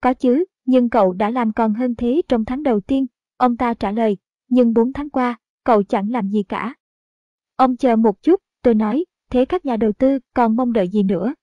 Có 0.00 0.14
chứ, 0.14 0.44
nhưng 0.64 0.88
cậu 0.88 1.12
đã 1.12 1.30
làm 1.30 1.52
còn 1.52 1.74
hơn 1.74 1.94
thế 1.94 2.22
trong 2.28 2.44
tháng 2.44 2.62
đầu 2.62 2.80
tiên, 2.80 3.06
ông 3.36 3.56
ta 3.56 3.74
trả 3.74 3.92
lời, 3.92 4.16
nhưng 4.48 4.74
4 4.74 4.92
tháng 4.92 5.10
qua, 5.10 5.38
cậu 5.64 5.82
chẳng 5.82 6.10
làm 6.10 6.28
gì 6.28 6.42
cả. 6.42 6.74
Ông 7.56 7.76
chờ 7.76 7.96
một 7.96 8.22
chút, 8.22 8.40
tôi 8.62 8.74
nói, 8.74 9.04
thế 9.30 9.44
các 9.44 9.64
nhà 9.66 9.76
đầu 9.76 9.92
tư 9.92 10.18
còn 10.34 10.56
mong 10.56 10.72
đợi 10.72 10.88
gì 10.88 11.02
nữa? 11.02 11.34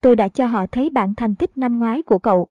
Tôi 0.00 0.16
đã 0.16 0.28
cho 0.28 0.46
họ 0.46 0.66
thấy 0.66 0.90
bản 0.90 1.14
thành 1.14 1.34
tích 1.34 1.58
năm 1.58 1.78
ngoái 1.78 2.02
của 2.02 2.18
cậu. 2.18 2.48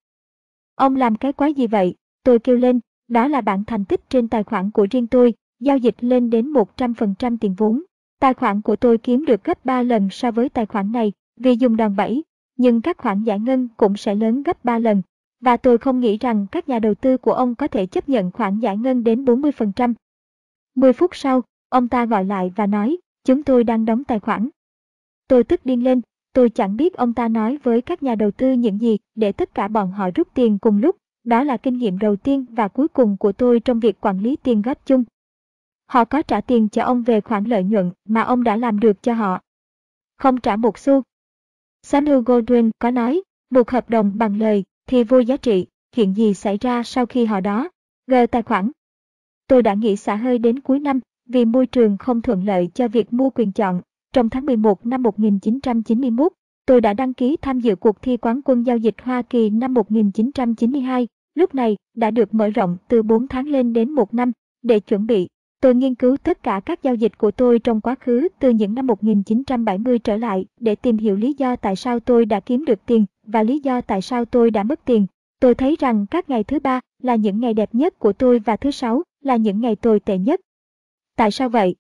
Ông 0.76 0.96
làm 0.96 1.16
cái 1.16 1.34
quái 1.34 1.54
gì 1.54 1.68
vậy? 1.68 1.96
Tôi 2.24 2.40
kêu 2.40 2.56
lên, 2.56 2.80
đó 3.08 3.28
là 3.28 3.42
bản 3.42 3.64
thành 3.66 3.86
tích 3.86 4.10
trên 4.10 4.28
tài 4.28 4.44
khoản 4.44 4.72
của 4.72 4.88
riêng 4.92 5.08
tôi, 5.08 5.34
giao 5.60 5.78
dịch 5.78 5.96
lên 6.00 6.30
đến 6.30 6.54
100% 6.54 7.38
tiền 7.42 7.56
vốn. 7.58 7.84
Tài 8.20 8.34
khoản 8.34 8.62
của 8.62 8.76
tôi 8.76 8.98
kiếm 8.98 9.26
được 9.26 9.44
gấp 9.44 9.66
3 9.66 9.82
lần 9.82 10.10
so 10.12 10.32
với 10.32 10.50
tài 10.50 10.66
khoản 10.66 10.92
này 10.92 11.12
vì 11.38 11.56
dùng 11.56 11.78
đòn 11.78 11.96
bẩy, 11.96 12.24
nhưng 12.58 12.82
các 12.82 12.98
khoản 12.98 13.24
giải 13.24 13.40
ngân 13.40 13.68
cũng 13.78 13.98
sẽ 13.98 14.16
lớn 14.16 14.44
gấp 14.44 14.66
3 14.66 14.80
lần. 14.80 15.02
Và 15.42 15.58
tôi 15.58 15.78
không 15.78 16.00
nghĩ 16.00 16.18
rằng 16.18 16.48
các 16.52 16.70
nhà 16.70 16.80
đầu 16.80 16.94
tư 16.96 17.18
của 17.18 17.34
ông 17.34 17.56
có 17.56 17.68
thể 17.68 17.86
chấp 17.86 18.10
nhận 18.10 18.32
khoản 18.32 18.60
giải 18.60 18.78
ngân 18.78 19.04
đến 19.04 19.26
40%. 19.26 19.94
10 20.76 20.94
phút 20.94 21.16
sau, 21.16 21.42
ông 21.70 21.88
ta 21.88 22.06
gọi 22.06 22.26
lại 22.26 22.54
và 22.56 22.66
nói, 22.66 22.98
chúng 23.24 23.44
tôi 23.44 23.64
đang 23.64 23.86
đóng 23.86 24.04
tài 24.04 24.20
khoản. 24.20 24.50
Tôi 25.28 25.44
tức 25.44 25.66
điên 25.66 25.84
lên, 25.84 26.02
tôi 26.34 26.50
chẳng 26.50 26.78
biết 26.78 26.94
ông 26.94 27.14
ta 27.14 27.28
nói 27.28 27.58
với 27.64 27.82
các 27.82 28.04
nhà 28.04 28.16
đầu 28.16 28.32
tư 28.32 28.54
những 28.54 28.82
gì 28.82 28.98
để 29.16 29.32
tất 29.32 29.54
cả 29.54 29.68
bọn 29.68 29.92
họ 29.92 30.10
rút 30.16 30.28
tiền 30.34 30.60
cùng 30.60 30.78
lúc. 30.82 30.96
Đó 31.24 31.44
là 31.44 31.58
kinh 31.58 31.78
nghiệm 31.78 32.00
đầu 32.00 32.16
tiên 32.16 32.46
và 32.50 32.68
cuối 32.68 32.88
cùng 32.88 33.18
của 33.18 33.32
tôi 33.32 33.60
trong 33.60 33.80
việc 33.80 34.02
quản 34.02 34.20
lý 34.20 34.36
tiền 34.36 34.62
góp 34.62 34.86
chung. 34.86 35.04
Họ 35.86 36.06
có 36.06 36.22
trả 36.22 36.42
tiền 36.42 36.70
cho 36.70 36.84
ông 36.84 37.04
về 37.04 37.22
khoản 37.22 37.44
lợi 37.44 37.64
nhuận 37.64 37.92
mà 38.06 38.22
ông 38.22 38.44
đã 38.44 38.56
làm 38.56 38.80
được 38.80 39.04
cho 39.04 39.14
họ. 39.14 39.42
Không 40.18 40.42
trả 40.42 40.56
một 40.56 40.78
xu. 40.78 41.04
Samuel 41.84 42.18
Goldwyn 42.18 42.72
có 42.80 42.92
nói, 42.92 43.22
một 43.50 43.70
hợp 43.70 43.90
đồng 43.90 44.12
bằng 44.16 44.40
lời 44.40 44.64
thì 44.88 45.04
vô 45.04 45.20
giá 45.20 45.38
trị, 45.38 45.68
chuyện 45.96 46.14
gì 46.14 46.34
xảy 46.34 46.58
ra 46.58 46.84
sau 46.84 47.06
khi 47.06 47.26
họ 47.26 47.40
đó, 47.40 47.70
gờ 48.08 48.26
tài 48.26 48.44
khoản. 48.44 48.72
Tôi 49.48 49.64
đã 49.64 49.74
nghĩ 49.74 49.96
xả 49.96 50.16
hơi 50.16 50.40
đến 50.40 50.60
cuối 50.60 50.80
năm 50.80 51.00
vì 51.30 51.46
môi 51.46 51.68
trường 51.68 51.98
không 51.98 52.22
thuận 52.22 52.46
lợi 52.46 52.70
cho 52.74 52.88
việc 52.88 53.14
mua 53.14 53.30
quyền 53.30 53.52
chọn. 53.52 53.82
Trong 54.14 54.30
tháng 54.30 54.46
11 54.46 54.86
năm 54.86 55.04
1991, 55.04 56.32
tôi 56.66 56.82
đã 56.82 56.94
đăng 56.94 57.14
ký 57.14 57.38
tham 57.42 57.60
dự 57.60 57.76
cuộc 57.76 58.02
thi 58.02 58.18
quán 58.18 58.42
quân 58.46 58.64
giao 58.64 58.78
dịch 58.78 58.96
Hoa 59.02 59.22
Kỳ 59.22 59.50
năm 59.50 59.74
1992, 59.74 61.08
lúc 61.36 61.56
này 61.56 61.76
đã 61.96 62.12
được 62.12 62.34
mở 62.34 62.50
rộng 62.50 62.78
từ 62.88 63.04
4 63.04 63.28
tháng 63.28 63.48
lên 63.48 63.74
đến 63.74 63.92
1 63.92 64.14
năm. 64.14 64.32
Để 64.64 64.80
chuẩn 64.80 65.08
bị, 65.08 65.28
tôi 65.62 65.76
nghiên 65.76 65.96
cứu 65.96 66.18
tất 66.18 66.44
cả 66.44 66.62
các 66.66 66.84
giao 66.84 66.96
dịch 66.96 67.18
của 67.18 67.32
tôi 67.32 67.60
trong 67.60 67.82
quá 67.82 67.96
khứ 68.00 68.28
từ 68.40 68.50
những 68.50 68.74
năm 68.74 68.88
1970 68.88 70.00
trở 70.00 70.18
lại 70.18 70.46
để 70.60 70.76
tìm 70.76 70.98
hiểu 70.98 71.16
lý 71.16 71.34
do 71.38 71.56
tại 71.56 71.76
sao 71.76 72.00
tôi 72.00 72.26
đã 72.26 72.40
kiếm 72.40 72.66
được 72.66 72.80
tiền 72.86 73.06
và 73.28 73.44
lý 73.44 73.60
do 73.60 73.82
tại 73.82 74.02
sao 74.02 74.26
tôi 74.26 74.52
đã 74.52 74.64
mất 74.64 74.86
tiền. 74.86 75.06
Tôi 75.40 75.56
thấy 75.56 75.76
rằng 75.80 76.06
các 76.12 76.30
ngày 76.30 76.44
thứ 76.44 76.60
ba 76.60 76.80
là 77.04 77.16
những 77.16 77.40
ngày 77.40 77.54
đẹp 77.54 77.76
nhất 77.76 78.00
của 78.00 78.14
tôi 78.14 78.40
và 78.40 78.56
thứ 78.56 78.72
sáu 78.72 79.04
là 79.22 79.36
những 79.36 79.62
ngày 79.62 79.76
tồi 79.76 80.00
tệ 80.00 80.18
nhất. 80.18 80.42
Tại 81.16 81.32
sao 81.32 81.50
vậy? 81.50 81.76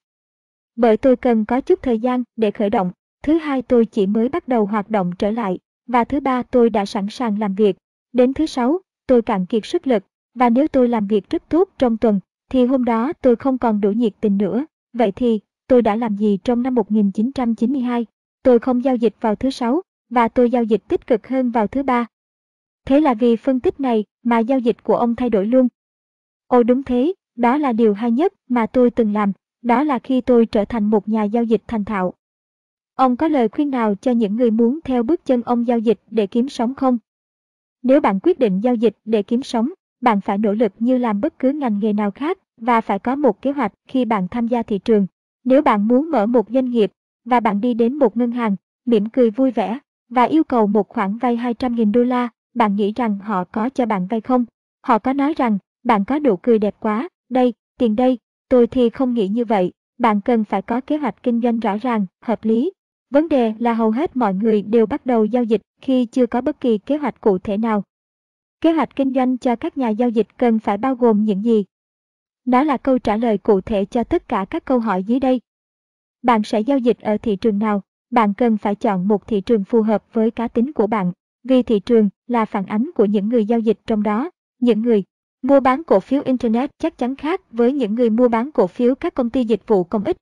Bởi 0.75 0.97
tôi 0.97 1.15
cần 1.15 1.45
có 1.45 1.61
chút 1.61 1.79
thời 1.81 1.99
gian 1.99 2.23
để 2.35 2.51
khởi 2.51 2.69
động. 2.69 2.91
Thứ 3.23 3.37
hai 3.37 3.61
tôi 3.61 3.85
chỉ 3.85 4.07
mới 4.07 4.29
bắt 4.29 4.47
đầu 4.47 4.65
hoạt 4.65 4.89
động 4.89 5.11
trở 5.19 5.31
lại. 5.31 5.59
Và 5.87 6.03
thứ 6.03 6.19
ba 6.19 6.43
tôi 6.43 6.69
đã 6.69 6.85
sẵn 6.85 7.07
sàng 7.09 7.39
làm 7.39 7.55
việc. 7.55 7.77
Đến 8.13 8.33
thứ 8.33 8.45
sáu, 8.45 8.79
tôi 9.07 9.21
cạn 9.21 9.45
kiệt 9.45 9.65
sức 9.65 9.87
lực. 9.87 10.03
Và 10.33 10.49
nếu 10.49 10.67
tôi 10.67 10.87
làm 10.87 11.07
việc 11.07 11.29
rất 11.29 11.49
tốt 11.49 11.69
trong 11.77 11.97
tuần, 11.97 12.19
thì 12.49 12.65
hôm 12.65 12.85
đó 12.85 13.13
tôi 13.21 13.35
không 13.35 13.57
còn 13.57 13.81
đủ 13.81 13.91
nhiệt 13.91 14.13
tình 14.21 14.37
nữa. 14.37 14.65
Vậy 14.93 15.11
thì, 15.11 15.39
tôi 15.67 15.81
đã 15.81 15.95
làm 15.95 16.15
gì 16.15 16.39
trong 16.43 16.63
năm 16.63 16.75
1992? 16.75 18.05
Tôi 18.43 18.59
không 18.59 18.83
giao 18.83 18.95
dịch 18.95 19.15
vào 19.21 19.35
thứ 19.35 19.49
sáu, 19.49 19.81
và 20.09 20.27
tôi 20.27 20.49
giao 20.49 20.63
dịch 20.63 20.81
tích 20.87 21.07
cực 21.07 21.27
hơn 21.27 21.51
vào 21.51 21.67
thứ 21.67 21.83
ba. 21.83 22.05
Thế 22.85 22.99
là 22.99 23.13
vì 23.13 23.35
phân 23.35 23.59
tích 23.59 23.79
này 23.79 24.03
mà 24.23 24.39
giao 24.39 24.59
dịch 24.59 24.83
của 24.83 24.95
ông 24.95 25.15
thay 25.15 25.29
đổi 25.29 25.45
luôn. 25.45 25.67
Ồ 26.47 26.63
đúng 26.63 26.83
thế, 26.83 27.13
đó 27.35 27.57
là 27.57 27.73
điều 27.73 27.93
hay 27.93 28.11
nhất 28.11 28.33
mà 28.49 28.65
tôi 28.65 28.91
từng 28.91 29.13
làm, 29.13 29.31
đó 29.61 29.83
là 29.83 29.99
khi 29.99 30.21
tôi 30.21 30.45
trở 30.45 30.65
thành 30.65 30.83
một 30.83 31.09
nhà 31.09 31.23
giao 31.23 31.43
dịch 31.43 31.61
thành 31.67 31.85
thạo. 31.85 32.13
Ông 32.95 33.15
có 33.15 33.27
lời 33.27 33.49
khuyên 33.49 33.69
nào 33.69 33.95
cho 33.95 34.11
những 34.11 34.35
người 34.35 34.51
muốn 34.51 34.79
theo 34.83 35.03
bước 35.03 35.25
chân 35.25 35.41
ông 35.41 35.67
giao 35.67 35.79
dịch 35.79 35.99
để 36.11 36.27
kiếm 36.27 36.49
sống 36.49 36.75
không? 36.75 36.97
Nếu 37.83 38.01
bạn 38.01 38.19
quyết 38.23 38.39
định 38.39 38.59
giao 38.59 38.75
dịch 38.75 38.97
để 39.05 39.23
kiếm 39.23 39.43
sống, 39.43 39.69
bạn 40.01 40.21
phải 40.21 40.37
nỗ 40.37 40.53
lực 40.53 40.71
như 40.79 40.97
làm 40.97 41.21
bất 41.21 41.39
cứ 41.39 41.51
ngành 41.51 41.79
nghề 41.79 41.93
nào 41.93 42.11
khác 42.11 42.37
và 42.57 42.81
phải 42.81 42.99
có 42.99 43.15
một 43.15 43.41
kế 43.41 43.51
hoạch 43.51 43.73
khi 43.87 44.05
bạn 44.05 44.27
tham 44.27 44.47
gia 44.47 44.63
thị 44.63 44.79
trường. 44.79 45.07
Nếu 45.43 45.61
bạn 45.61 45.87
muốn 45.87 46.11
mở 46.11 46.25
một 46.25 46.49
doanh 46.49 46.69
nghiệp 46.69 46.91
và 47.25 47.39
bạn 47.39 47.61
đi 47.61 47.73
đến 47.73 47.93
một 47.93 48.17
ngân 48.17 48.31
hàng, 48.31 48.55
mỉm 48.85 49.09
cười 49.09 49.29
vui 49.29 49.51
vẻ 49.51 49.79
và 50.09 50.23
yêu 50.23 50.43
cầu 50.43 50.67
một 50.67 50.89
khoản 50.89 51.17
vay 51.17 51.37
200.000 51.37 51.91
đô 51.91 52.03
la, 52.03 52.29
bạn 52.55 52.75
nghĩ 52.75 52.93
rằng 52.95 53.19
họ 53.19 53.43
có 53.43 53.69
cho 53.69 53.85
bạn 53.85 54.07
vay 54.07 54.21
không? 54.21 54.45
Họ 54.81 54.99
có 54.99 55.13
nói 55.13 55.33
rằng, 55.37 55.57
bạn 55.83 56.05
có 56.05 56.19
nụ 56.19 56.37
cười 56.37 56.59
đẹp 56.59 56.75
quá, 56.79 57.09
đây, 57.29 57.53
tiền 57.79 57.95
đây, 57.95 58.19
tôi 58.49 58.67
thì 58.67 58.89
không 58.89 59.13
nghĩ 59.13 59.27
như 59.27 59.45
vậy, 59.45 59.71
bạn 59.97 60.21
cần 60.21 60.43
phải 60.43 60.61
có 60.61 60.81
kế 60.81 60.97
hoạch 60.97 61.23
kinh 61.23 61.41
doanh 61.41 61.59
rõ 61.59 61.77
ràng, 61.77 62.05
hợp 62.21 62.45
lý. 62.45 62.71
Vấn 63.09 63.29
đề 63.29 63.53
là 63.59 63.73
hầu 63.73 63.91
hết 63.91 64.15
mọi 64.15 64.33
người 64.33 64.61
đều 64.61 64.85
bắt 64.85 65.05
đầu 65.05 65.25
giao 65.25 65.43
dịch 65.43 65.61
khi 65.81 66.05
chưa 66.05 66.25
có 66.25 66.41
bất 66.41 66.59
kỳ 66.59 66.77
kế 66.77 66.97
hoạch 66.97 67.21
cụ 67.21 67.37
thể 67.37 67.57
nào. 67.57 67.83
Kế 68.61 68.71
hoạch 68.71 68.95
kinh 68.95 69.13
doanh 69.13 69.37
cho 69.37 69.55
các 69.55 69.77
nhà 69.77 69.89
giao 69.89 70.09
dịch 70.09 70.27
cần 70.37 70.59
phải 70.59 70.77
bao 70.77 70.95
gồm 70.95 71.25
những 71.25 71.43
gì? 71.43 71.65
Đó 72.45 72.63
là 72.63 72.77
câu 72.77 72.99
trả 72.99 73.17
lời 73.17 73.37
cụ 73.37 73.61
thể 73.61 73.85
cho 73.85 74.03
tất 74.03 74.27
cả 74.27 74.45
các 74.49 74.65
câu 74.65 74.79
hỏi 74.79 75.03
dưới 75.03 75.19
đây. 75.19 75.41
Bạn 76.23 76.43
sẽ 76.43 76.59
giao 76.59 76.77
dịch 76.77 76.99
ở 76.99 77.17
thị 77.17 77.35
trường 77.35 77.59
nào? 77.59 77.81
Bạn 78.09 78.33
cần 78.33 78.57
phải 78.57 78.75
chọn 78.75 79.07
một 79.07 79.27
thị 79.27 79.41
trường 79.41 79.63
phù 79.63 79.81
hợp 79.81 80.03
với 80.13 80.31
cá 80.31 80.47
tính 80.47 80.73
của 80.73 80.87
bạn, 80.87 81.11
vì 81.49 81.63
thị 81.63 81.79
trường 81.79 82.09
là 82.27 82.45
phản 82.45 82.65
ánh 82.65 82.89
của 82.95 83.05
những 83.05 83.29
người 83.29 83.45
giao 83.45 83.59
dịch 83.59 83.79
trong 83.87 84.03
đó. 84.03 84.29
Những 84.59 84.81
người 84.81 85.03
Mua 85.45 85.59
bán 85.59 85.83
cổ 85.83 85.99
phiếu 85.99 86.21
Internet 86.25 86.71
chắc 86.79 86.97
chắn 86.97 87.15
khác 87.15 87.41
với 87.51 87.73
những 87.73 87.95
người 87.95 88.09
mua 88.09 88.27
bán 88.27 88.51
cổ 88.51 88.67
phiếu 88.67 88.95
các 88.95 89.13
công 89.13 89.29
ty 89.29 89.43
dịch 89.43 89.67
vụ 89.67 89.83
công 89.83 90.03
ích. 90.03 90.17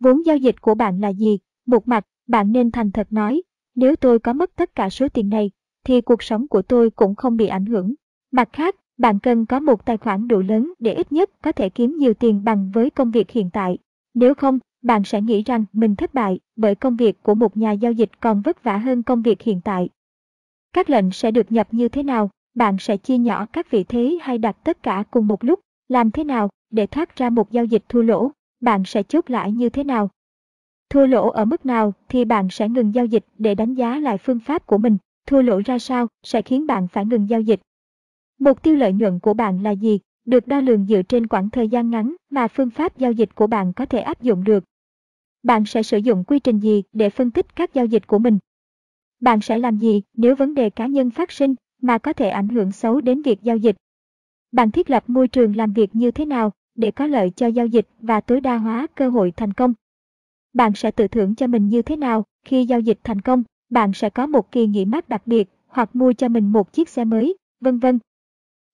Vốn 0.00 0.26
giao 0.26 0.36
dịch 0.36 0.60
của 0.60 0.74
bạn 0.74 1.00
là 1.00 1.08
gì? 1.08 1.38
Một 1.66 1.88
mặt, 1.88 2.06
bạn 2.28 2.52
nên 2.52 2.70
thành 2.70 2.92
thật 2.92 3.12
nói, 3.12 3.42
nếu 3.74 3.96
tôi 3.96 4.18
có 4.18 4.32
mất 4.32 4.56
tất 4.56 4.74
cả 4.74 4.90
số 4.90 5.08
tiền 5.08 5.28
này, 5.28 5.50
thì 5.84 6.00
cuộc 6.00 6.22
sống 6.22 6.48
của 6.48 6.62
tôi 6.62 6.90
cũng 6.90 7.14
không 7.14 7.36
bị 7.36 7.46
ảnh 7.46 7.66
hưởng. 7.66 7.94
Mặt 8.32 8.48
khác, 8.52 8.76
bạn 8.98 9.18
cần 9.18 9.46
có 9.46 9.60
một 9.60 9.86
tài 9.86 9.96
khoản 9.96 10.28
đủ 10.28 10.40
lớn 10.40 10.72
để 10.78 10.94
ít 10.94 11.12
nhất 11.12 11.30
có 11.42 11.52
thể 11.52 11.68
kiếm 11.68 11.96
nhiều 11.96 12.14
tiền 12.14 12.44
bằng 12.44 12.70
với 12.74 12.90
công 12.90 13.10
việc 13.10 13.30
hiện 13.30 13.50
tại. 13.52 13.78
Nếu 14.14 14.34
không, 14.34 14.58
bạn 14.82 15.04
sẽ 15.04 15.20
nghĩ 15.20 15.42
rằng 15.42 15.64
mình 15.72 15.96
thất 15.96 16.14
bại 16.14 16.40
bởi 16.56 16.74
công 16.74 16.96
việc 16.96 17.22
của 17.22 17.34
một 17.34 17.56
nhà 17.56 17.72
giao 17.72 17.92
dịch 17.92 18.10
còn 18.20 18.42
vất 18.42 18.62
vả 18.62 18.78
hơn 18.78 19.02
công 19.02 19.22
việc 19.22 19.42
hiện 19.42 19.60
tại. 19.64 19.88
Các 20.72 20.90
lệnh 20.90 21.10
sẽ 21.10 21.30
được 21.30 21.52
nhập 21.52 21.68
như 21.74 21.88
thế 21.88 22.02
nào? 22.02 22.30
bạn 22.54 22.76
sẽ 22.78 22.96
chia 22.96 23.18
nhỏ 23.18 23.46
các 23.52 23.70
vị 23.70 23.84
thế 23.84 24.18
hay 24.22 24.38
đặt 24.38 24.56
tất 24.64 24.82
cả 24.82 25.04
cùng 25.10 25.26
một 25.26 25.44
lúc, 25.44 25.60
làm 25.88 26.10
thế 26.10 26.24
nào 26.24 26.48
để 26.70 26.86
thoát 26.86 27.16
ra 27.16 27.30
một 27.30 27.50
giao 27.50 27.64
dịch 27.64 27.82
thua 27.88 28.02
lỗ, 28.02 28.30
bạn 28.60 28.84
sẽ 28.84 29.02
chốt 29.02 29.30
lại 29.30 29.52
như 29.52 29.68
thế 29.68 29.84
nào. 29.84 30.10
Thua 30.90 31.06
lỗ 31.06 31.30
ở 31.30 31.44
mức 31.44 31.66
nào 31.66 31.92
thì 32.08 32.24
bạn 32.24 32.48
sẽ 32.50 32.68
ngừng 32.68 32.94
giao 32.94 33.06
dịch 33.06 33.24
để 33.38 33.54
đánh 33.54 33.74
giá 33.74 33.98
lại 33.98 34.18
phương 34.18 34.40
pháp 34.40 34.66
của 34.66 34.78
mình, 34.78 34.96
thua 35.26 35.42
lỗ 35.42 35.60
ra 35.64 35.78
sao 35.78 36.06
sẽ 36.22 36.42
khiến 36.42 36.66
bạn 36.66 36.88
phải 36.88 37.06
ngừng 37.06 37.28
giao 37.28 37.40
dịch. 37.40 37.60
Mục 38.38 38.62
tiêu 38.62 38.76
lợi 38.76 38.92
nhuận 38.92 39.18
của 39.18 39.34
bạn 39.34 39.62
là 39.62 39.70
gì, 39.70 40.00
được 40.24 40.46
đo 40.46 40.60
lường 40.60 40.86
dựa 40.86 41.02
trên 41.02 41.26
quãng 41.26 41.50
thời 41.50 41.68
gian 41.68 41.90
ngắn 41.90 42.14
mà 42.30 42.48
phương 42.48 42.70
pháp 42.70 42.98
giao 42.98 43.12
dịch 43.12 43.34
của 43.34 43.46
bạn 43.46 43.72
có 43.72 43.86
thể 43.86 44.00
áp 44.00 44.22
dụng 44.22 44.44
được. 44.44 44.64
Bạn 45.42 45.64
sẽ 45.66 45.82
sử 45.82 45.98
dụng 45.98 46.24
quy 46.24 46.38
trình 46.38 46.58
gì 46.58 46.82
để 46.92 47.10
phân 47.10 47.30
tích 47.30 47.56
các 47.56 47.74
giao 47.74 47.86
dịch 47.86 48.06
của 48.06 48.18
mình? 48.18 48.38
Bạn 49.22 49.40
sẽ 49.40 49.58
làm 49.58 49.78
gì 49.78 50.02
nếu 50.14 50.34
vấn 50.34 50.54
đề 50.54 50.70
cá 50.70 50.86
nhân 50.86 51.10
phát 51.10 51.32
sinh 51.32 51.54
mà 51.82 51.98
có 51.98 52.12
thể 52.12 52.28
ảnh 52.28 52.48
hưởng 52.48 52.72
xấu 52.72 53.00
đến 53.00 53.22
việc 53.22 53.42
giao 53.42 53.56
dịch. 53.56 53.76
Bạn 54.52 54.70
thiết 54.70 54.90
lập 54.90 55.04
môi 55.06 55.28
trường 55.28 55.56
làm 55.56 55.72
việc 55.72 55.96
như 55.96 56.10
thế 56.10 56.24
nào 56.24 56.52
để 56.74 56.90
có 56.90 57.06
lợi 57.06 57.30
cho 57.30 57.46
giao 57.46 57.66
dịch 57.66 57.88
và 58.00 58.20
tối 58.20 58.40
đa 58.40 58.56
hóa 58.56 58.86
cơ 58.94 59.08
hội 59.08 59.32
thành 59.36 59.52
công? 59.52 59.74
Bạn 60.52 60.72
sẽ 60.74 60.90
tự 60.90 61.08
thưởng 61.08 61.34
cho 61.34 61.46
mình 61.46 61.68
như 61.68 61.82
thế 61.82 61.96
nào 61.96 62.24
khi 62.44 62.66
giao 62.66 62.80
dịch 62.80 62.98
thành 63.04 63.20
công? 63.20 63.42
Bạn 63.70 63.92
sẽ 63.92 64.10
có 64.10 64.26
một 64.26 64.52
kỳ 64.52 64.66
nghỉ 64.66 64.84
mát 64.84 65.08
đặc 65.08 65.26
biệt 65.26 65.48
hoặc 65.66 65.96
mua 65.96 66.12
cho 66.12 66.28
mình 66.28 66.52
một 66.52 66.72
chiếc 66.72 66.88
xe 66.88 67.04
mới, 67.04 67.36
vân 67.60 67.78
vân. 67.78 67.98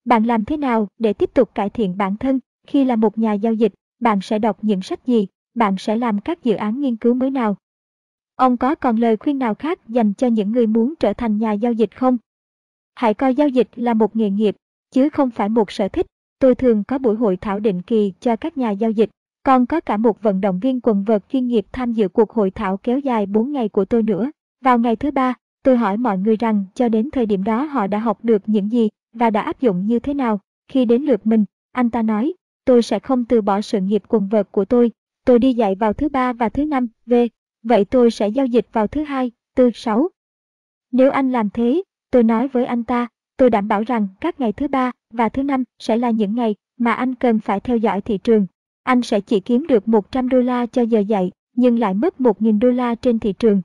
Bạn 0.04 0.24
làm 0.24 0.44
thế 0.44 0.56
nào 0.56 0.88
để 0.98 1.12
tiếp 1.12 1.30
tục 1.34 1.54
cải 1.54 1.70
thiện 1.70 1.96
bản 1.96 2.16
thân? 2.16 2.40
Khi 2.66 2.84
là 2.84 2.96
một 2.96 3.18
nhà 3.18 3.32
giao 3.32 3.52
dịch, 3.52 3.72
bạn 4.00 4.18
sẽ 4.22 4.38
đọc 4.38 4.58
những 4.62 4.82
sách 4.82 5.06
gì? 5.06 5.26
Bạn 5.54 5.74
sẽ 5.78 5.96
làm 5.96 6.20
các 6.20 6.44
dự 6.44 6.54
án 6.54 6.80
nghiên 6.80 6.96
cứu 6.96 7.14
mới 7.14 7.30
nào? 7.30 7.56
Ông 8.38 8.56
có 8.56 8.74
còn 8.74 8.96
lời 8.96 9.16
khuyên 9.16 9.38
nào 9.38 9.54
khác 9.54 9.88
dành 9.88 10.14
cho 10.14 10.26
những 10.26 10.52
người 10.52 10.66
muốn 10.66 10.94
trở 11.00 11.12
thành 11.12 11.38
nhà 11.38 11.52
giao 11.52 11.72
dịch 11.72 11.96
không? 11.96 12.16
Hãy 12.94 13.14
coi 13.14 13.34
giao 13.34 13.48
dịch 13.48 13.68
là 13.76 13.94
một 13.94 14.16
nghề 14.16 14.30
nghiệp, 14.30 14.56
chứ 14.90 15.08
không 15.08 15.30
phải 15.30 15.48
một 15.48 15.70
sở 15.72 15.88
thích. 15.88 16.06
Tôi 16.38 16.54
thường 16.54 16.84
có 16.84 16.98
buổi 16.98 17.16
hội 17.16 17.36
thảo 17.36 17.60
định 17.60 17.82
kỳ 17.82 18.12
cho 18.20 18.36
các 18.36 18.58
nhà 18.58 18.70
giao 18.70 18.90
dịch, 18.90 19.10
còn 19.42 19.66
có 19.66 19.80
cả 19.80 19.96
một 19.96 20.22
vận 20.22 20.40
động 20.40 20.60
viên 20.60 20.80
quần 20.80 21.04
vợt 21.04 21.24
chuyên 21.28 21.46
nghiệp 21.46 21.66
tham 21.72 21.92
dự 21.92 22.08
cuộc 22.08 22.30
hội 22.30 22.50
thảo 22.50 22.76
kéo 22.76 22.98
dài 22.98 23.26
4 23.26 23.52
ngày 23.52 23.68
của 23.68 23.84
tôi 23.84 24.02
nữa. 24.02 24.30
Vào 24.64 24.78
ngày 24.78 24.96
thứ 24.96 25.10
ba, 25.10 25.34
tôi 25.62 25.76
hỏi 25.76 25.96
mọi 25.96 26.18
người 26.18 26.36
rằng 26.36 26.64
cho 26.74 26.88
đến 26.88 27.10
thời 27.10 27.26
điểm 27.26 27.44
đó 27.44 27.64
họ 27.64 27.86
đã 27.86 27.98
học 27.98 28.18
được 28.22 28.42
những 28.46 28.72
gì 28.72 28.88
và 29.12 29.30
đã 29.30 29.40
áp 29.40 29.60
dụng 29.60 29.86
như 29.86 29.98
thế 29.98 30.14
nào. 30.14 30.40
Khi 30.68 30.84
đến 30.84 31.02
lượt 31.02 31.26
mình, 31.26 31.44
anh 31.72 31.90
ta 31.90 32.02
nói, 32.02 32.34
tôi 32.64 32.82
sẽ 32.82 32.98
không 32.98 33.24
từ 33.24 33.40
bỏ 33.40 33.60
sự 33.60 33.80
nghiệp 33.80 34.02
quần 34.08 34.28
vợt 34.28 34.52
của 34.52 34.64
tôi. 34.64 34.90
Tôi 35.24 35.38
đi 35.38 35.54
dạy 35.54 35.74
vào 35.74 35.92
thứ 35.92 36.08
ba 36.08 36.32
và 36.32 36.48
thứ 36.48 36.64
năm, 36.64 36.88
v. 37.06 37.14
Vậy 37.68 37.84
tôi 37.84 38.10
sẽ 38.10 38.28
giao 38.28 38.46
dịch 38.46 38.66
vào 38.72 38.86
thứ 38.86 39.04
hai, 39.04 39.30
tư, 39.56 39.70
sáu. 39.74 40.08
Nếu 40.92 41.10
anh 41.10 41.32
làm 41.32 41.50
thế, 41.50 41.82
tôi 42.10 42.22
nói 42.22 42.48
với 42.48 42.64
anh 42.64 42.84
ta, 42.84 43.08
tôi 43.36 43.50
đảm 43.50 43.68
bảo 43.68 43.82
rằng 43.82 44.08
các 44.20 44.40
ngày 44.40 44.52
thứ 44.52 44.68
ba 44.68 44.92
và 45.10 45.28
thứ 45.28 45.42
năm 45.42 45.64
sẽ 45.78 45.96
là 45.96 46.10
những 46.10 46.34
ngày 46.34 46.54
mà 46.78 46.92
anh 46.92 47.14
cần 47.14 47.40
phải 47.40 47.60
theo 47.60 47.76
dõi 47.76 48.00
thị 48.00 48.18
trường. 48.18 48.46
Anh 48.82 49.02
sẽ 49.02 49.20
chỉ 49.20 49.40
kiếm 49.40 49.66
được 49.66 49.88
100 49.88 50.28
đô 50.28 50.40
la 50.40 50.66
cho 50.66 50.82
giờ 50.82 51.00
dạy, 51.00 51.30
nhưng 51.56 51.78
lại 51.78 51.94
mất 51.94 52.14
1.000 52.18 52.58
đô 52.58 52.70
la 52.70 52.94
trên 52.94 53.18
thị 53.18 53.32
trường. 53.32 53.62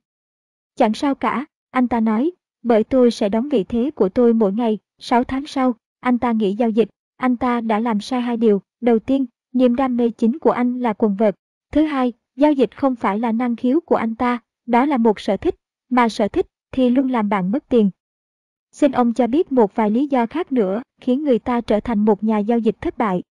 Chẳng 0.76 0.93
sao 0.93 1.16
cả, 1.16 1.45
anh 1.72 1.88
ta 1.88 1.99
nói, 1.99 2.32
bởi 2.64 2.84
tôi 2.84 3.12
sẽ 3.12 3.30
đóng 3.30 3.49
vị 3.49 3.64
thế 3.64 3.91
của 3.95 4.10
tôi 4.10 4.34
mỗi 4.34 4.54
ngày, 4.54 4.80
6 4.99 5.24
tháng 5.24 5.45
sau, 5.47 5.76
anh 5.99 6.20
ta 6.20 6.32
nghỉ 6.32 6.54
giao 6.54 6.70
dịch, 6.70 6.89
anh 7.18 7.38
ta 7.38 7.62
đã 7.62 7.80
làm 7.80 7.99
sai 7.99 8.22
hai 8.22 8.38
điều. 8.38 8.62
Đầu 8.82 8.99
tiên, 8.99 9.26
niềm 9.54 9.76
đam 9.76 9.97
mê 9.97 10.10
chính 10.10 10.39
của 10.39 10.51
anh 10.51 10.80
là 10.80 10.93
quần 10.93 11.16
vợt. 11.16 11.36
Thứ 11.72 11.84
hai, 11.84 12.14
giao 12.36 12.51
dịch 12.51 12.77
không 12.77 12.95
phải 12.95 13.19
là 13.19 13.31
năng 13.31 13.55
khiếu 13.55 13.79
của 13.79 13.95
anh 13.95 14.15
ta, 14.15 14.39
đó 14.65 14.86
là 14.86 14.97
một 14.97 15.19
sở 15.19 15.38
thích, 15.38 15.55
mà 15.89 16.09
sở 16.09 16.27
thích 16.27 16.47
thì 16.71 16.89
luôn 16.89 17.11
làm 17.11 17.29
bạn 17.29 17.51
mất 17.51 17.69
tiền. 17.69 17.89
Xin 18.71 18.91
ông 18.91 19.13
cho 19.13 19.27
biết 19.27 19.51
một 19.51 19.75
vài 19.75 19.91
lý 19.91 20.07
do 20.07 20.25
khác 20.25 20.51
nữa 20.51 20.81
khiến 21.01 21.23
người 21.23 21.39
ta 21.39 21.61
trở 21.61 21.79
thành 21.79 22.05
một 22.05 22.23
nhà 22.23 22.38
giao 22.38 22.59
dịch 22.59 22.81
thất 22.81 22.97
bại. 22.97 23.23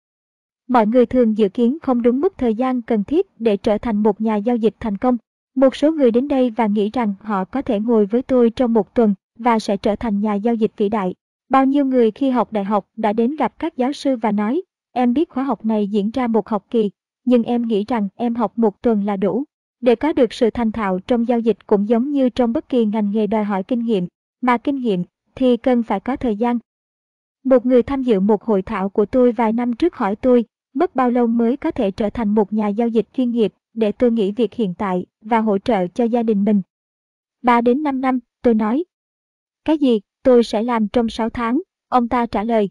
Mọi 0.67 0.87
người 0.87 1.05
thường 1.05 1.37
dự 1.37 1.49
kiến 1.49 1.77
không 1.81 2.01
đúng 2.01 2.21
mức 2.21 2.33
thời 2.37 2.55
gian 2.55 2.81
cần 2.81 3.03
thiết 3.03 3.27
để 3.39 3.57
trở 3.57 3.77
thành 3.77 4.03
một 4.03 4.21
nhà 4.21 4.35
giao 4.35 4.55
dịch 4.55 4.75
thành 4.79 4.97
công. 4.97 5.17
Một 5.55 5.75
số 5.75 5.91
người 5.91 6.11
đến 6.11 6.27
đây 6.27 6.49
và 6.49 6.67
nghĩ 6.67 6.89
rằng 6.93 7.13
họ 7.21 7.45
có 7.45 7.61
thể 7.61 7.79
ngồi 7.79 8.05
với 8.05 8.21
tôi 8.21 8.49
trong 8.49 8.73
một 8.73 8.95
tuần 8.95 9.13
và 9.39 9.59
sẽ 9.59 9.77
trở 9.77 9.95
thành 9.95 10.21
nhà 10.21 10.33
giao 10.33 10.55
dịch 10.55 10.71
vĩ 10.77 10.89
đại. 10.89 11.13
Bao 11.49 11.65
nhiêu 11.65 11.85
người 11.85 12.11
khi 12.11 12.29
học 12.29 12.53
đại 12.53 12.63
học 12.63 12.87
đã 12.97 13.13
đến 13.13 13.35
gặp 13.35 13.59
các 13.59 13.77
giáo 13.77 13.93
sư 13.93 14.15
và 14.15 14.31
nói, 14.31 14.61
em 14.91 15.13
biết 15.13 15.29
khóa 15.29 15.43
học 15.43 15.65
này 15.65 15.87
diễn 15.87 16.11
ra 16.11 16.27
một 16.27 16.49
học 16.49 16.65
kỳ, 16.69 16.91
nhưng 17.25 17.43
em 17.43 17.67
nghĩ 17.67 17.85
rằng 17.87 18.07
em 18.15 18.35
học 18.35 18.57
một 18.57 18.81
tuần 18.81 19.05
là 19.05 19.17
đủ. 19.17 19.43
Để 19.81 19.95
có 19.95 20.13
được 20.13 20.33
sự 20.33 20.49
thành 20.49 20.71
thạo 20.71 20.99
trong 21.07 21.27
giao 21.27 21.39
dịch 21.39 21.67
cũng 21.67 21.89
giống 21.89 22.11
như 22.11 22.29
trong 22.29 22.53
bất 22.53 22.69
kỳ 22.69 22.85
ngành 22.85 23.11
nghề 23.11 23.27
đòi 23.27 23.43
hỏi 23.43 23.63
kinh 23.63 23.85
nghiệm, 23.85 24.07
mà 24.41 24.57
kinh 24.57 24.75
nghiệm 24.75 25.03
thì 25.35 25.57
cần 25.57 25.83
phải 25.83 25.99
có 25.99 26.15
thời 26.15 26.35
gian. 26.35 26.59
Một 27.43 27.65
người 27.65 27.83
tham 27.83 28.03
dự 28.03 28.19
một 28.19 28.43
hội 28.43 28.61
thảo 28.61 28.89
của 28.89 29.05
tôi 29.05 29.31
vài 29.31 29.53
năm 29.53 29.73
trước 29.73 29.95
hỏi 29.95 30.15
tôi, 30.15 30.45
mất 30.73 30.95
bao 30.95 31.11
lâu 31.11 31.27
mới 31.27 31.57
có 31.57 31.71
thể 31.71 31.91
trở 31.91 32.09
thành 32.09 32.29
một 32.29 32.53
nhà 32.53 32.67
giao 32.67 32.87
dịch 32.87 33.07
chuyên 33.13 33.31
nghiệp 33.31 33.53
để 33.73 33.91
tôi 33.91 34.11
nghỉ 34.11 34.31
việc 34.31 34.53
hiện 34.53 34.73
tại 34.77 35.05
và 35.21 35.39
hỗ 35.39 35.57
trợ 35.57 35.87
cho 35.87 36.03
gia 36.03 36.23
đình 36.23 36.43
mình. 36.43 36.61
3 37.41 37.61
đến 37.61 37.83
5 37.83 38.01
năm, 38.01 38.19
tôi 38.41 38.53
nói. 38.53 38.83
Cái 39.65 39.77
gì, 39.77 40.01
tôi 40.23 40.43
sẽ 40.43 40.63
làm 40.63 40.87
trong 40.87 41.09
6 41.09 41.29
tháng, 41.29 41.61
ông 41.89 42.07
ta 42.07 42.25
trả 42.25 42.43
lời. 42.43 42.69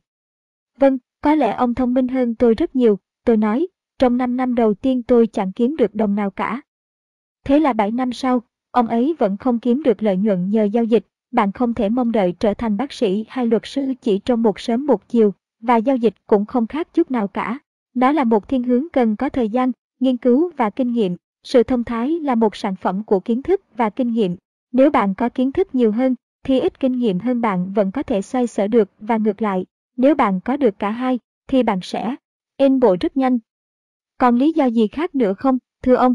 Vâng, 0.79 0.99
có 1.21 1.35
lẽ 1.35 1.53
ông 1.53 1.75
thông 1.75 1.95
minh 1.95 2.09
hơn 2.09 2.35
tôi 2.35 2.55
rất 2.55 2.77
nhiều, 2.77 2.99
tôi 3.25 3.37
nói, 3.37 3.69
trong 4.01 4.17
5 4.17 4.37
năm 4.37 4.55
đầu 4.55 4.75
tiên 4.75 5.03
tôi 5.03 5.27
chẳng 5.27 5.53
kiếm 5.53 5.77
được 5.77 5.95
đồng 5.95 6.15
nào 6.15 6.31
cả. 6.31 6.61
Thế 7.45 7.59
là 7.59 7.73
7 7.73 7.91
năm 7.91 8.13
sau, 8.13 8.43
ông 8.71 8.87
ấy 8.87 9.15
vẫn 9.19 9.37
không 9.37 9.59
kiếm 9.59 9.83
được 9.83 10.03
lợi 10.03 10.17
nhuận 10.17 10.51
nhờ 10.51 10.65
giao 10.65 10.85
dịch, 10.85 11.07
bạn 11.31 11.53
không 11.53 11.75
thể 11.75 11.89
mong 11.89 12.13
đợi 12.13 12.35
trở 12.41 12.55
thành 12.55 12.77
bác 12.77 12.93
sĩ 12.93 13.25
hay 13.29 13.47
luật 13.47 13.63
sư 13.65 13.95
chỉ 14.01 14.19
trong 14.19 14.43
một 14.43 14.61
sớm 14.61 14.87
một 14.87 15.09
chiều, 15.09 15.35
và 15.61 15.77
giao 15.77 15.97
dịch 15.97 16.15
cũng 16.27 16.47
không 16.47 16.67
khác 16.67 16.95
chút 16.95 17.11
nào 17.11 17.29
cả. 17.29 17.59
nó 17.95 18.13
là 18.13 18.25
một 18.25 18.49
thiên 18.49 18.63
hướng 18.63 18.89
cần 18.93 19.17
có 19.17 19.29
thời 19.29 19.49
gian, 19.49 19.73
nghiên 20.01 20.17
cứu 20.17 20.51
và 20.57 20.71
kinh 20.71 20.93
nghiệm. 20.93 21.17
Sự 21.43 21.63
thông 21.63 21.85
thái 21.85 22.11
là 22.11 22.35
một 22.35 22.57
sản 22.57 22.77
phẩm 22.77 23.03
của 23.05 23.21
kiến 23.21 23.43
thức 23.43 23.61
và 23.77 23.91
kinh 23.91 24.13
nghiệm. 24.13 24.37
Nếu 24.73 24.91
bạn 24.91 25.15
có 25.15 25.29
kiến 25.29 25.53
thức 25.53 25.75
nhiều 25.75 25.93
hơn, 25.93 26.15
thì 26.45 26.61
ít 26.61 26.81
kinh 26.81 26.93
nghiệm 26.93 27.19
hơn 27.19 27.41
bạn 27.41 27.73
vẫn 27.73 27.91
có 27.91 28.03
thể 28.03 28.23
xoay 28.23 28.47
sở 28.47 28.67
được 28.67 28.91
và 29.01 29.17
ngược 29.17 29.43
lại. 29.43 29.67
Nếu 29.97 30.15
bạn 30.15 30.41
có 30.41 30.57
được 30.57 30.79
cả 30.79 30.91
hai, 30.91 31.19
thì 31.49 31.63
bạn 31.63 31.79
sẽ 31.83 32.15
in 32.57 32.81
bộ 32.81 32.97
rất 33.01 33.17
nhanh. 33.17 33.39
Còn 34.21 34.37
lý 34.37 34.53
do 34.53 34.65
gì 34.65 34.87
khác 34.87 35.15
nữa 35.15 35.35
không, 35.35 35.59
thưa 35.83 35.95
ông? 35.95 36.15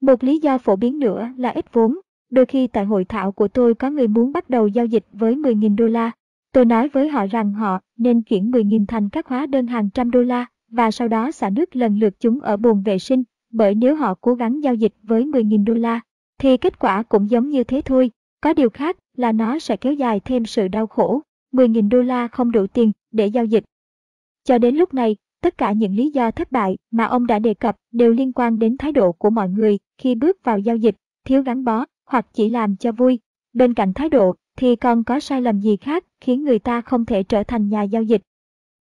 Một 0.00 0.24
lý 0.24 0.38
do 0.38 0.58
phổ 0.58 0.76
biến 0.76 0.98
nữa 0.98 1.28
là 1.36 1.50
ít 1.50 1.72
vốn. 1.72 1.94
Đôi 2.30 2.46
khi 2.46 2.66
tại 2.66 2.84
hội 2.84 3.04
thảo 3.04 3.32
của 3.32 3.48
tôi 3.48 3.74
có 3.74 3.90
người 3.90 4.08
muốn 4.08 4.32
bắt 4.32 4.50
đầu 4.50 4.68
giao 4.68 4.86
dịch 4.86 5.04
với 5.12 5.34
10.000 5.34 5.76
đô 5.76 5.86
la. 5.86 6.10
Tôi 6.52 6.64
nói 6.64 6.88
với 6.88 7.08
họ 7.08 7.26
rằng 7.26 7.52
họ 7.52 7.80
nên 7.98 8.22
chuyển 8.22 8.50
10.000 8.50 8.86
thành 8.86 9.08
các 9.08 9.26
hóa 9.26 9.46
đơn 9.46 9.66
hàng 9.66 9.90
trăm 9.90 10.10
đô 10.10 10.22
la 10.22 10.46
và 10.68 10.90
sau 10.90 11.08
đó 11.08 11.30
xả 11.30 11.50
nước 11.50 11.76
lần 11.76 11.98
lượt 11.98 12.20
chúng 12.20 12.40
ở 12.40 12.56
bồn 12.56 12.82
vệ 12.82 12.98
sinh, 12.98 13.22
bởi 13.52 13.74
nếu 13.74 13.96
họ 13.96 14.14
cố 14.20 14.34
gắng 14.34 14.62
giao 14.62 14.74
dịch 14.74 14.94
với 15.02 15.24
10.000 15.24 15.64
đô 15.64 15.74
la, 15.74 16.00
thì 16.38 16.56
kết 16.56 16.78
quả 16.78 17.02
cũng 17.02 17.30
giống 17.30 17.48
như 17.48 17.64
thế 17.64 17.82
thôi. 17.84 18.10
Có 18.40 18.54
điều 18.54 18.70
khác 18.70 18.96
là 19.16 19.32
nó 19.32 19.58
sẽ 19.58 19.76
kéo 19.76 19.92
dài 19.92 20.20
thêm 20.20 20.44
sự 20.44 20.68
đau 20.68 20.86
khổ. 20.86 21.20
10.000 21.52 21.88
đô 21.88 22.02
la 22.02 22.28
không 22.28 22.52
đủ 22.52 22.66
tiền 22.66 22.92
để 23.12 23.26
giao 23.26 23.44
dịch. 23.44 23.64
Cho 24.44 24.58
đến 24.58 24.76
lúc 24.76 24.94
này, 24.94 25.16
tất 25.40 25.58
cả 25.58 25.72
những 25.72 25.94
lý 25.94 26.10
do 26.10 26.30
thất 26.30 26.52
bại 26.52 26.78
mà 26.90 27.04
ông 27.04 27.26
đã 27.26 27.38
đề 27.38 27.54
cập 27.54 27.76
đều 27.92 28.12
liên 28.12 28.32
quan 28.32 28.58
đến 28.58 28.76
thái 28.78 28.92
độ 28.92 29.12
của 29.12 29.30
mọi 29.30 29.48
người 29.48 29.78
khi 29.98 30.14
bước 30.14 30.44
vào 30.44 30.58
giao 30.58 30.76
dịch, 30.76 30.96
thiếu 31.24 31.42
gắn 31.42 31.64
bó 31.64 31.84
hoặc 32.06 32.26
chỉ 32.32 32.50
làm 32.50 32.76
cho 32.76 32.92
vui. 32.92 33.18
Bên 33.52 33.74
cạnh 33.74 33.94
thái 33.94 34.08
độ 34.08 34.34
thì 34.56 34.76
còn 34.76 35.04
có 35.04 35.20
sai 35.20 35.42
lầm 35.42 35.60
gì 35.60 35.76
khác 35.76 36.04
khiến 36.20 36.44
người 36.44 36.58
ta 36.58 36.80
không 36.80 37.04
thể 37.04 37.22
trở 37.22 37.42
thành 37.42 37.68
nhà 37.68 37.82
giao 37.82 38.02
dịch. 38.02 38.22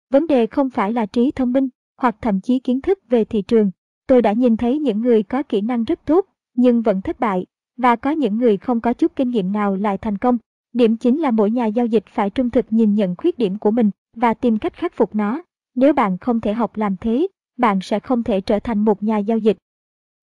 Vấn 0.09 0.27
đề 0.27 0.47
không 0.47 0.69
phải 0.69 0.93
là 0.93 1.05
trí 1.05 1.31
thông 1.31 1.53
minh 1.53 1.69
hoặc 1.97 2.15
thậm 2.21 2.41
chí 2.41 2.59
kiến 2.59 2.81
thức 2.81 2.99
về 3.09 3.25
thị 3.25 3.41
trường. 3.41 3.71
Tôi 4.07 4.21
đã 4.21 4.33
nhìn 4.33 4.57
thấy 4.57 4.79
những 4.79 5.01
người 5.01 5.23
có 5.23 5.43
kỹ 5.43 5.61
năng 5.61 5.83
rất 5.83 6.05
tốt 6.05 6.25
nhưng 6.55 6.81
vẫn 6.81 7.01
thất 7.01 7.19
bại 7.19 7.45
và 7.77 7.95
có 7.95 8.11
những 8.11 8.37
người 8.37 8.57
không 8.57 8.81
có 8.81 8.93
chút 8.93 9.15
kinh 9.15 9.29
nghiệm 9.29 9.51
nào 9.51 9.75
lại 9.75 9.97
thành 9.97 10.17
công. 10.17 10.37
Điểm 10.73 10.97
chính 10.97 11.21
là 11.21 11.31
mỗi 11.31 11.51
nhà 11.51 11.65
giao 11.65 11.85
dịch 11.85 12.03
phải 12.07 12.29
trung 12.29 12.49
thực 12.49 12.65
nhìn 12.69 12.93
nhận 12.95 13.15
khuyết 13.15 13.37
điểm 13.37 13.57
của 13.57 13.71
mình 13.71 13.91
và 14.15 14.33
tìm 14.33 14.57
cách 14.57 14.73
khắc 14.73 14.93
phục 14.93 15.15
nó. 15.15 15.43
Nếu 15.75 15.93
bạn 15.93 16.17
không 16.17 16.41
thể 16.41 16.53
học 16.53 16.77
làm 16.77 16.97
thế, 16.97 17.27
bạn 17.57 17.79
sẽ 17.81 17.99
không 17.99 18.23
thể 18.23 18.41
trở 18.41 18.59
thành 18.59 18.79
một 18.79 19.03
nhà 19.03 19.17
giao 19.17 19.37
dịch. 19.37 19.57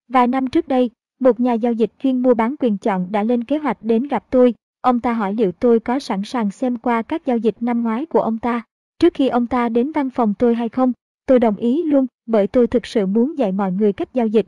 Vài 0.09 0.26
năm 0.26 0.46
trước 0.46 0.68
đây, 0.68 0.90
một 1.20 1.40
nhà 1.40 1.53
giao 1.53 1.72
dịch 1.72 1.90
chuyên 1.98 2.22
mua 2.22 2.34
bán 2.34 2.55
quyền 2.61 2.78
chọn 2.78 3.12
đã 3.12 3.22
lên 3.22 3.44
kế 3.44 3.59
hoạch 3.59 3.82
đến 3.82 4.09
gặp 4.09 4.24
tôi. 4.30 4.55
Ông 4.80 5.01
ta 5.01 5.12
hỏi 5.12 5.34
liệu 5.34 5.53
tôi 5.53 5.80
có 5.80 5.98
sẵn 5.98 6.22
sàng 6.24 6.51
xem 6.51 6.76
qua 6.76 7.03
các 7.03 7.26
giao 7.26 7.36
dịch 7.36 7.57
năm 7.61 7.82
ngoái 7.82 8.07
của 8.07 8.20
ông 8.20 8.38
ta 8.38 8.62
trước 9.01 9.14
khi 9.14 9.28
ông 9.28 9.46
ta 9.46 9.68
đến 9.68 9.92
văn 9.92 10.11
phòng 10.11 10.34
tôi 10.38 10.55
hay 10.55 10.68
không. 10.68 10.92
Tôi 11.26 11.38
đồng 11.38 11.57
ý 11.57 11.82
luôn 11.82 12.07
bởi 12.26 12.46
tôi 12.46 12.66
thực 12.66 12.86
sự 12.86 13.07
muốn 13.07 13.38
dạy 13.38 13.53
mọi 13.53 13.72
người 13.72 13.92
cách 13.92 14.14
giao 14.14 14.26
dịch. 14.26 14.46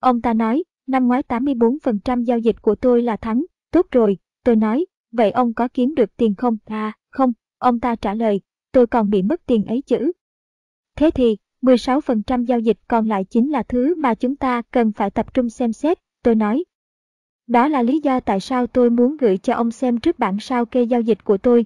Ông 0.00 0.20
ta 0.20 0.34
nói, 0.34 0.64
năm 0.86 1.08
ngoái 1.08 1.22
84% 1.28 2.24
giao 2.24 2.38
dịch 2.38 2.62
của 2.62 2.74
tôi 2.74 3.02
là 3.02 3.16
thắng. 3.16 3.44
Tốt 3.70 3.86
rồi, 3.90 4.18
tôi 4.44 4.56
nói, 4.56 4.86
vậy 5.12 5.30
ông 5.30 5.54
có 5.54 5.68
kiếm 5.74 5.94
được 5.94 6.16
tiền 6.16 6.34
không? 6.34 6.56
À, 6.64 6.92
không, 7.10 7.32
ông 7.58 7.80
ta 7.80 7.96
trả 7.96 8.14
lời, 8.14 8.40
tôi 8.74 8.86
còn 8.86 9.10
bị 9.10 9.22
mất 9.22 9.46
tiền 9.46 9.64
ấy 9.64 9.82
chứ. 9.86 10.12
Thế 10.96 11.10
thì, 11.10 11.36
16% 11.62 12.44
giao 12.44 12.58
dịch 12.58 12.78
còn 12.88 13.08
lại 13.08 13.24
chính 13.24 13.50
là 13.50 13.62
thứ 13.62 13.94
mà 13.94 14.14
chúng 14.14 14.36
ta 14.36 14.62
cần 14.70 14.92
phải 14.92 15.10
tập 15.10 15.34
trung 15.34 15.50
xem 15.50 15.72
xét, 15.72 15.98
tôi 16.22 16.34
nói. 16.34 16.64
Đó 17.46 17.68
là 17.68 17.82
lý 17.82 18.00
do 18.00 18.20
tại 18.20 18.40
sao 18.40 18.66
tôi 18.66 18.90
muốn 18.90 19.16
gửi 19.16 19.38
cho 19.38 19.54
ông 19.54 19.70
xem 19.70 20.00
trước 20.00 20.18
bản 20.18 20.40
sao 20.40 20.66
kê 20.66 20.82
giao 20.82 21.00
dịch 21.00 21.24
của 21.24 21.38
tôi. 21.38 21.64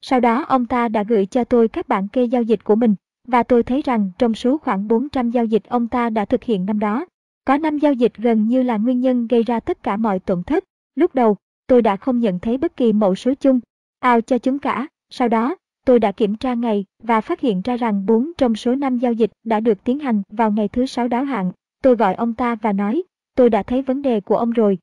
Sau 0.00 0.20
đó 0.20 0.44
ông 0.48 0.66
ta 0.66 0.88
đã 0.88 1.02
gửi 1.08 1.26
cho 1.26 1.44
tôi 1.44 1.68
các 1.68 1.88
bản 1.88 2.08
kê 2.08 2.24
giao 2.24 2.42
dịch 2.42 2.64
của 2.64 2.74
mình, 2.74 2.94
và 3.28 3.42
tôi 3.42 3.62
thấy 3.62 3.82
rằng 3.82 4.10
trong 4.18 4.34
số 4.34 4.58
khoảng 4.58 4.88
400 4.88 5.30
giao 5.30 5.44
dịch 5.44 5.64
ông 5.68 5.88
ta 5.88 6.10
đã 6.10 6.24
thực 6.24 6.44
hiện 6.44 6.66
năm 6.66 6.78
đó, 6.78 7.06
có 7.44 7.58
5 7.58 7.78
giao 7.78 7.92
dịch 7.92 8.12
gần 8.16 8.48
như 8.48 8.62
là 8.62 8.76
nguyên 8.76 9.00
nhân 9.00 9.26
gây 9.26 9.42
ra 9.42 9.60
tất 9.60 9.82
cả 9.82 9.96
mọi 9.96 10.18
tổn 10.18 10.42
thất. 10.42 10.64
Lúc 10.94 11.14
đầu, 11.14 11.36
tôi 11.66 11.82
đã 11.82 11.96
không 11.96 12.20
nhận 12.20 12.38
thấy 12.38 12.58
bất 12.58 12.76
kỳ 12.76 12.92
mẫu 12.92 13.14
số 13.14 13.34
chung, 13.34 13.60
ao 13.98 14.20
cho 14.20 14.38
chúng 14.38 14.58
cả. 14.58 14.86
Sau 15.10 15.28
đó, 15.28 15.56
tôi 15.84 15.98
đã 15.98 16.12
kiểm 16.12 16.36
tra 16.36 16.54
ngày 16.54 16.84
và 17.02 17.20
phát 17.20 17.40
hiện 17.40 17.60
ra 17.64 17.76
rằng 17.76 18.06
4 18.06 18.32
trong 18.38 18.54
số 18.54 18.74
5 18.74 18.98
giao 18.98 19.12
dịch 19.12 19.30
đã 19.44 19.60
được 19.60 19.84
tiến 19.84 19.98
hành 19.98 20.22
vào 20.28 20.50
ngày 20.50 20.68
thứ 20.68 20.86
sáu 20.86 21.08
đáo 21.08 21.24
hạn. 21.24 21.52
Tôi 21.82 21.96
gọi 21.96 22.14
ông 22.14 22.34
ta 22.34 22.54
và 22.54 22.72
nói, 22.72 23.02
tôi 23.34 23.50
đã 23.50 23.62
thấy 23.62 23.82
vấn 23.82 24.02
đề 24.02 24.20
của 24.20 24.36
ông 24.36 24.50
rồi. 24.50 24.78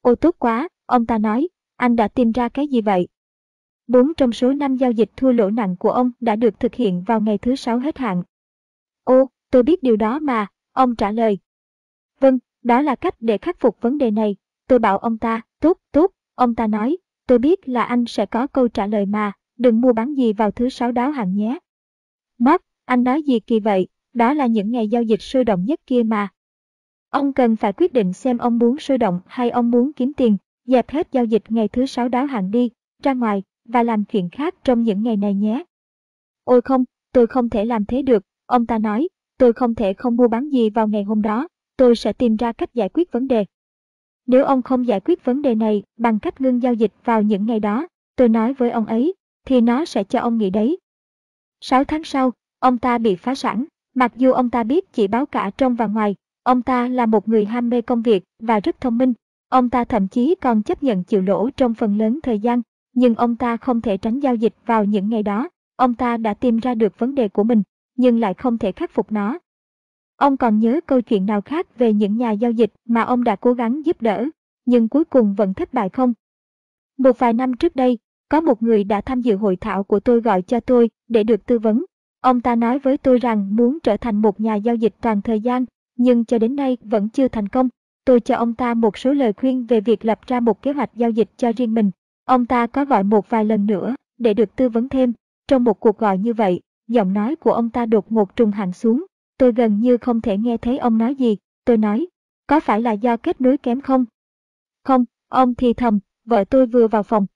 Ô 0.00 0.14
tốt 0.14 0.34
quá, 0.38 0.68
ông 0.86 1.06
ta 1.06 1.18
nói, 1.18 1.48
anh 1.76 1.96
đã 1.96 2.08
tìm 2.08 2.32
ra 2.32 2.48
cái 2.48 2.68
gì 2.68 2.80
vậy? 2.80 3.08
4 3.86 4.14
trong 4.14 4.32
số 4.32 4.52
5 4.52 4.76
giao 4.76 4.90
dịch 4.90 5.10
thua 5.16 5.32
lỗ 5.32 5.50
nặng 5.50 5.76
của 5.76 5.90
ông 5.90 6.10
đã 6.20 6.36
được 6.36 6.60
thực 6.60 6.74
hiện 6.74 7.02
vào 7.06 7.20
ngày 7.20 7.38
thứ 7.38 7.56
sáu 7.56 7.78
hết 7.78 7.98
hạn. 7.98 8.22
Ô, 9.04 9.28
tôi 9.50 9.62
biết 9.62 9.82
điều 9.82 9.96
đó 9.96 10.18
mà, 10.18 10.46
ông 10.72 10.96
trả 10.96 11.10
lời. 11.10 11.38
Vâng, 12.20 12.38
đó 12.62 12.80
là 12.80 12.94
cách 12.94 13.14
để 13.20 13.38
khắc 13.38 13.60
phục 13.60 13.80
vấn 13.80 13.98
đề 13.98 14.10
này. 14.10 14.36
Tôi 14.68 14.78
bảo 14.78 14.98
ông 14.98 15.18
ta, 15.18 15.40
tốt, 15.60 15.78
tốt, 15.92 16.10
ông 16.34 16.54
ta 16.54 16.66
nói, 16.66 16.96
tôi 17.26 17.38
biết 17.38 17.68
là 17.68 17.82
anh 17.82 18.04
sẽ 18.06 18.26
có 18.26 18.46
câu 18.46 18.68
trả 18.68 18.86
lời 18.86 19.06
mà, 19.06 19.32
đừng 19.58 19.80
mua 19.80 19.92
bán 19.92 20.14
gì 20.14 20.32
vào 20.32 20.50
thứ 20.50 20.68
sáu 20.68 20.92
đáo 20.92 21.10
hàng 21.10 21.34
nhé. 21.34 21.58
Mark, 22.38 22.62
anh 22.84 23.04
nói 23.04 23.22
gì 23.22 23.40
kỳ 23.40 23.60
vậy, 23.60 23.88
đó 24.12 24.34
là 24.34 24.46
những 24.46 24.70
ngày 24.70 24.88
giao 24.88 25.02
dịch 25.02 25.22
sôi 25.22 25.44
động 25.44 25.64
nhất 25.64 25.80
kia 25.86 26.02
mà. 26.02 26.28
Ông 27.10 27.32
cần 27.32 27.56
phải 27.56 27.72
quyết 27.72 27.92
định 27.92 28.12
xem 28.12 28.38
ông 28.38 28.58
muốn 28.58 28.78
sôi 28.78 28.98
động 28.98 29.20
hay 29.26 29.50
ông 29.50 29.70
muốn 29.70 29.92
kiếm 29.92 30.12
tiền, 30.16 30.36
dẹp 30.64 30.90
hết 30.90 31.08
giao 31.12 31.24
dịch 31.24 31.42
ngày 31.48 31.68
thứ 31.68 31.86
sáu 31.86 32.08
đáo 32.08 32.26
hàng 32.26 32.50
đi, 32.50 32.70
ra 33.02 33.12
ngoài, 33.12 33.42
và 33.64 33.82
làm 33.82 34.04
chuyện 34.04 34.28
khác 34.32 34.54
trong 34.64 34.82
những 34.82 35.02
ngày 35.02 35.16
này 35.16 35.34
nhé. 35.34 35.64
Ôi 36.44 36.60
không, 36.60 36.84
tôi 37.12 37.26
không 37.26 37.48
thể 37.48 37.64
làm 37.64 37.84
thế 37.84 38.02
được, 38.02 38.22
ông 38.46 38.66
ta 38.66 38.78
nói, 38.78 39.08
tôi 39.38 39.52
không 39.52 39.74
thể 39.74 39.94
không 39.94 40.16
mua 40.16 40.28
bán 40.28 40.48
gì 40.48 40.70
vào 40.70 40.88
ngày 40.88 41.02
hôm 41.02 41.22
đó, 41.22 41.48
tôi 41.76 41.96
sẽ 41.96 42.12
tìm 42.12 42.36
ra 42.36 42.52
cách 42.52 42.74
giải 42.74 42.88
quyết 42.88 43.12
vấn 43.12 43.28
đề. 43.28 43.44
Nếu 44.26 44.44
ông 44.44 44.62
không 44.62 44.86
giải 44.86 45.00
quyết 45.00 45.24
vấn 45.24 45.42
đề 45.42 45.54
này 45.54 45.82
bằng 45.96 46.18
cách 46.18 46.40
ngưng 46.40 46.62
giao 46.62 46.74
dịch 46.74 46.92
vào 47.04 47.22
những 47.22 47.46
ngày 47.46 47.60
đó, 47.60 47.86
tôi 48.16 48.28
nói 48.28 48.54
với 48.54 48.70
ông 48.70 48.86
ấy, 48.86 49.14
thì 49.44 49.60
nó 49.60 49.84
sẽ 49.84 50.04
cho 50.04 50.20
ông 50.20 50.38
nghỉ 50.38 50.50
đấy. 50.50 50.78
6 51.60 51.84
tháng 51.84 52.04
sau, 52.04 52.32
ông 52.58 52.78
ta 52.78 52.98
bị 52.98 53.16
phá 53.16 53.34
sản, 53.34 53.64
mặc 53.94 54.12
dù 54.16 54.32
ông 54.32 54.50
ta 54.50 54.62
biết 54.62 54.92
chỉ 54.92 55.08
báo 55.08 55.26
cả 55.26 55.50
trong 55.58 55.74
và 55.74 55.86
ngoài, 55.86 56.14
ông 56.42 56.62
ta 56.62 56.88
là 56.88 57.06
một 57.06 57.28
người 57.28 57.44
ham 57.44 57.68
mê 57.68 57.80
công 57.82 58.02
việc 58.02 58.24
và 58.38 58.60
rất 58.60 58.80
thông 58.80 58.98
minh. 58.98 59.12
Ông 59.48 59.70
ta 59.70 59.84
thậm 59.84 60.08
chí 60.08 60.34
còn 60.34 60.62
chấp 60.62 60.82
nhận 60.82 61.04
chịu 61.04 61.22
lỗ 61.22 61.50
trong 61.50 61.74
phần 61.74 61.98
lớn 61.98 62.20
thời 62.22 62.38
gian, 62.38 62.62
nhưng 62.92 63.14
ông 63.14 63.36
ta 63.36 63.56
không 63.56 63.80
thể 63.80 63.96
tránh 63.96 64.20
giao 64.20 64.34
dịch 64.34 64.54
vào 64.66 64.84
những 64.84 65.08
ngày 65.08 65.22
đó. 65.22 65.48
Ông 65.76 65.94
ta 65.94 66.16
đã 66.16 66.34
tìm 66.34 66.58
ra 66.58 66.74
được 66.74 66.98
vấn 66.98 67.14
đề 67.14 67.28
của 67.28 67.44
mình, 67.44 67.62
nhưng 67.96 68.20
lại 68.20 68.34
không 68.34 68.58
thể 68.58 68.72
khắc 68.72 68.90
phục 68.90 69.12
nó. 69.12 69.38
Ông 70.16 70.36
còn 70.36 70.58
nhớ 70.58 70.80
câu 70.86 71.00
chuyện 71.00 71.26
nào 71.26 71.40
khác 71.40 71.78
về 71.78 71.92
những 71.92 72.16
nhà 72.16 72.30
giao 72.30 72.50
dịch 72.50 72.72
mà 72.88 73.02
ông 73.02 73.24
đã 73.24 73.36
cố 73.36 73.52
gắng 73.52 73.86
giúp 73.86 74.02
đỡ, 74.02 74.26
nhưng 74.64 74.88
cuối 74.88 75.04
cùng 75.04 75.34
vẫn 75.34 75.54
thất 75.54 75.74
bại 75.74 75.88
không? 75.88 76.12
Một 76.98 77.18
vài 77.18 77.32
năm 77.32 77.56
trước 77.56 77.76
đây, 77.76 77.98
có 78.28 78.40
một 78.40 78.62
người 78.62 78.84
đã 78.84 79.00
tham 79.00 79.20
dự 79.20 79.36
hội 79.36 79.56
thảo 79.56 79.84
của 79.84 80.00
tôi 80.00 80.20
gọi 80.20 80.42
cho 80.42 80.60
tôi 80.60 80.90
để 81.08 81.24
được 81.24 81.46
tư 81.46 81.58
vấn. 81.58 81.84
Ông 82.20 82.40
ta 82.40 82.56
nói 82.56 82.78
với 82.78 82.98
tôi 82.98 83.18
rằng 83.18 83.56
muốn 83.56 83.78
trở 83.82 83.96
thành 83.96 84.16
một 84.16 84.40
nhà 84.40 84.54
giao 84.54 84.74
dịch 84.74 84.94
toàn 85.00 85.22
thời 85.22 85.40
gian, 85.40 85.64
nhưng 85.96 86.24
cho 86.24 86.38
đến 86.38 86.56
nay 86.56 86.76
vẫn 86.82 87.08
chưa 87.08 87.28
thành 87.28 87.48
công. 87.48 87.68
Tôi 88.04 88.20
cho 88.20 88.36
ông 88.36 88.54
ta 88.54 88.74
một 88.74 88.98
số 88.98 89.12
lời 89.12 89.32
khuyên 89.32 89.66
về 89.66 89.80
việc 89.80 90.04
lập 90.04 90.20
ra 90.26 90.40
một 90.40 90.62
kế 90.62 90.72
hoạch 90.72 90.90
giao 90.94 91.10
dịch 91.10 91.28
cho 91.36 91.52
riêng 91.56 91.74
mình. 91.74 91.90
Ông 92.24 92.46
ta 92.46 92.66
có 92.66 92.84
gọi 92.84 93.04
một 93.04 93.30
vài 93.30 93.44
lần 93.44 93.66
nữa 93.66 93.94
để 94.18 94.34
được 94.34 94.56
tư 94.56 94.68
vấn 94.68 94.88
thêm. 94.88 95.12
Trong 95.48 95.64
một 95.64 95.80
cuộc 95.80 95.98
gọi 95.98 96.18
như 96.18 96.32
vậy, 96.34 96.60
giọng 96.88 97.12
nói 97.12 97.36
của 97.36 97.52
ông 97.52 97.70
ta 97.70 97.86
đột 97.86 98.12
ngột 98.12 98.36
trùng 98.36 98.50
hẳn 98.50 98.72
xuống. 98.72 99.06
Tôi 99.38 99.52
gần 99.52 99.80
như 99.80 99.96
không 99.96 100.20
thể 100.20 100.38
nghe 100.38 100.56
thấy 100.56 100.78
ông 100.78 100.98
nói 100.98 101.14
gì. 101.14 101.36
Tôi 101.64 101.76
nói, 101.76 102.06
có 102.46 102.60
phải 102.60 102.80
là 102.80 102.92
do 102.92 103.16
kết 103.16 103.40
nối 103.40 103.58
kém 103.58 103.80
không? 103.80 104.04
Không, 104.84 105.04
ông 105.28 105.54
thì 105.54 105.72
thầm, 105.72 105.98
vợ 106.24 106.44
tôi 106.44 106.66
vừa 106.66 106.88
vào 106.88 107.02
phòng. 107.02 107.26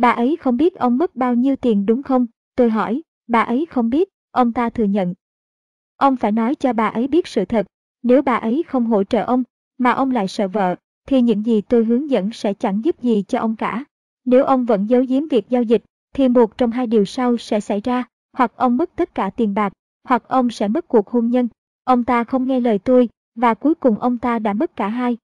Bà 0.00 0.10
ấy 0.10 0.36
không 0.40 0.56
biết 0.56 0.74
ông 0.74 0.98
mất 0.98 1.16
bao 1.16 1.34
nhiêu 1.34 1.56
tiền 1.56 1.86
đúng 1.86 2.02
không? 2.02 2.26
Tôi 2.56 2.70
hỏi, 2.70 3.02
bà 3.26 3.40
ấy 3.40 3.66
không 3.70 3.90
biết, 3.90 4.08
ông 4.30 4.52
ta 4.52 4.70
thừa 4.70 4.84
nhận. 4.84 5.14
Ông 5.96 6.16
phải 6.16 6.32
nói 6.32 6.54
cho 6.54 6.72
bà 6.72 6.88
ấy 6.88 7.08
biết 7.08 7.26
sự 7.26 7.44
thật, 7.44 7.66
nếu 8.02 8.22
bà 8.22 8.34
ấy 8.34 8.62
không 8.68 8.86
hỗ 8.86 9.04
trợ 9.04 9.22
ông, 9.22 9.42
mà 9.78 9.90
ông 9.90 10.10
lại 10.10 10.28
sợ 10.28 10.48
vợ, 10.48 10.76
thì 11.06 11.22
những 11.22 11.46
gì 11.46 11.60
tôi 11.60 11.84
hướng 11.84 12.10
dẫn 12.10 12.30
sẽ 12.32 12.54
chẳng 12.54 12.84
giúp 12.84 13.02
gì 13.02 13.24
cho 13.28 13.38
ông 13.38 13.56
cả. 13.56 13.84
Nếu 14.24 14.44
ông 14.44 14.64
vẫn 14.64 14.86
giấu 14.86 15.04
giếm 15.08 15.28
việc 15.28 15.48
giao 15.48 15.62
dịch, 15.62 15.82
thì 16.14 16.28
một 16.28 16.58
trong 16.58 16.70
hai 16.70 16.86
điều 16.86 17.04
sau 17.04 17.36
sẽ 17.36 17.60
xảy 17.60 17.80
ra, 17.80 18.04
hoặc 18.32 18.52
ông 18.56 18.76
mất 18.76 18.90
tất 18.96 19.14
cả 19.14 19.30
tiền 19.36 19.54
bạc, 19.54 19.72
hoặc 20.04 20.28
ông 20.28 20.50
sẽ 20.50 20.68
mất 20.68 20.88
cuộc 20.88 21.08
hôn 21.08 21.30
nhân. 21.30 21.48
Ông 21.84 22.04
ta 22.04 22.24
không 22.24 22.46
nghe 22.46 22.60
lời 22.60 22.78
tôi, 22.78 23.08
và 23.34 23.54
cuối 23.54 23.74
cùng 23.74 23.98
ông 23.98 24.18
ta 24.18 24.38
đã 24.38 24.52
mất 24.52 24.76
cả 24.76 24.88
hai. 24.88 25.16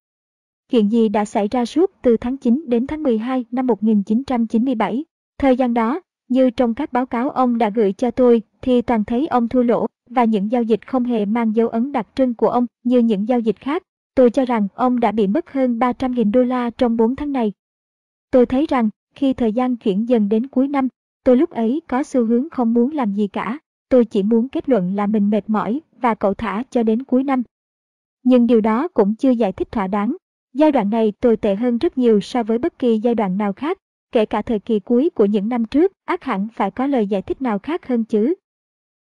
Chuyện 0.70 0.92
gì 0.92 1.08
đã 1.08 1.24
xảy 1.24 1.48
ra 1.48 1.64
suốt 1.64 1.90
từ 2.02 2.16
tháng 2.16 2.36
9 2.36 2.64
đến 2.68 2.86
tháng 2.86 3.02
12 3.02 3.44
năm 3.50 3.66
1997? 3.66 5.04
Thời 5.38 5.56
gian 5.56 5.74
đó, 5.74 6.00
như 6.28 6.50
trong 6.50 6.74
các 6.74 6.92
báo 6.92 7.06
cáo 7.06 7.30
ông 7.30 7.58
đã 7.58 7.70
gửi 7.70 7.92
cho 7.92 8.10
tôi, 8.10 8.42
thì 8.62 8.82
toàn 8.82 9.04
thấy 9.04 9.26
ông 9.26 9.48
thua 9.48 9.62
lỗ, 9.62 9.86
và 10.10 10.24
những 10.24 10.50
giao 10.50 10.62
dịch 10.62 10.86
không 10.86 11.04
hề 11.04 11.24
mang 11.24 11.56
dấu 11.56 11.68
ấn 11.68 11.92
đặc 11.92 12.06
trưng 12.14 12.34
của 12.34 12.48
ông 12.48 12.66
như 12.84 12.98
những 12.98 13.28
giao 13.28 13.40
dịch 13.40 13.56
khác. 13.60 13.82
Tôi 14.14 14.30
cho 14.30 14.44
rằng 14.44 14.68
ông 14.74 15.00
đã 15.00 15.12
bị 15.12 15.26
mất 15.26 15.52
hơn 15.52 15.78
300.000 15.78 16.30
đô 16.30 16.42
la 16.42 16.70
trong 16.70 16.96
4 16.96 17.16
tháng 17.16 17.32
này. 17.32 17.52
Tôi 18.30 18.46
thấy 18.46 18.66
rằng, 18.68 18.88
khi 19.14 19.32
thời 19.32 19.52
gian 19.52 19.76
chuyển 19.76 20.08
dần 20.08 20.28
đến 20.28 20.46
cuối 20.46 20.68
năm, 20.68 20.88
tôi 21.24 21.36
lúc 21.36 21.50
ấy 21.50 21.80
có 21.88 22.02
xu 22.02 22.24
hướng 22.24 22.50
không 22.50 22.74
muốn 22.74 22.90
làm 22.92 23.12
gì 23.12 23.28
cả. 23.28 23.58
Tôi 23.88 24.04
chỉ 24.04 24.22
muốn 24.22 24.48
kết 24.48 24.68
luận 24.68 24.94
là 24.94 25.06
mình 25.06 25.30
mệt 25.30 25.50
mỏi 25.50 25.80
và 26.00 26.14
cậu 26.14 26.34
thả 26.34 26.62
cho 26.70 26.82
đến 26.82 27.02
cuối 27.02 27.24
năm. 27.24 27.42
Nhưng 28.22 28.46
điều 28.46 28.60
đó 28.60 28.88
cũng 28.88 29.14
chưa 29.14 29.30
giải 29.30 29.52
thích 29.52 29.72
thỏa 29.72 29.86
đáng. 29.86 30.16
Giai 30.56 30.72
đoạn 30.72 30.90
này 30.90 31.12
tồi 31.20 31.36
tệ 31.36 31.54
hơn 31.54 31.78
rất 31.78 31.98
nhiều 31.98 32.20
so 32.20 32.42
với 32.42 32.58
bất 32.58 32.78
kỳ 32.78 32.98
giai 32.98 33.14
đoạn 33.14 33.38
nào 33.38 33.52
khác, 33.52 33.78
kể 34.12 34.26
cả 34.26 34.42
thời 34.42 34.58
kỳ 34.58 34.80
cuối 34.80 35.10
của 35.14 35.24
những 35.24 35.48
năm 35.48 35.64
trước, 35.64 35.92
ác 36.04 36.24
hẳn 36.24 36.48
phải 36.54 36.70
có 36.70 36.86
lời 36.86 37.06
giải 37.06 37.22
thích 37.22 37.42
nào 37.42 37.58
khác 37.58 37.86
hơn 37.86 38.04
chứ. 38.04 38.34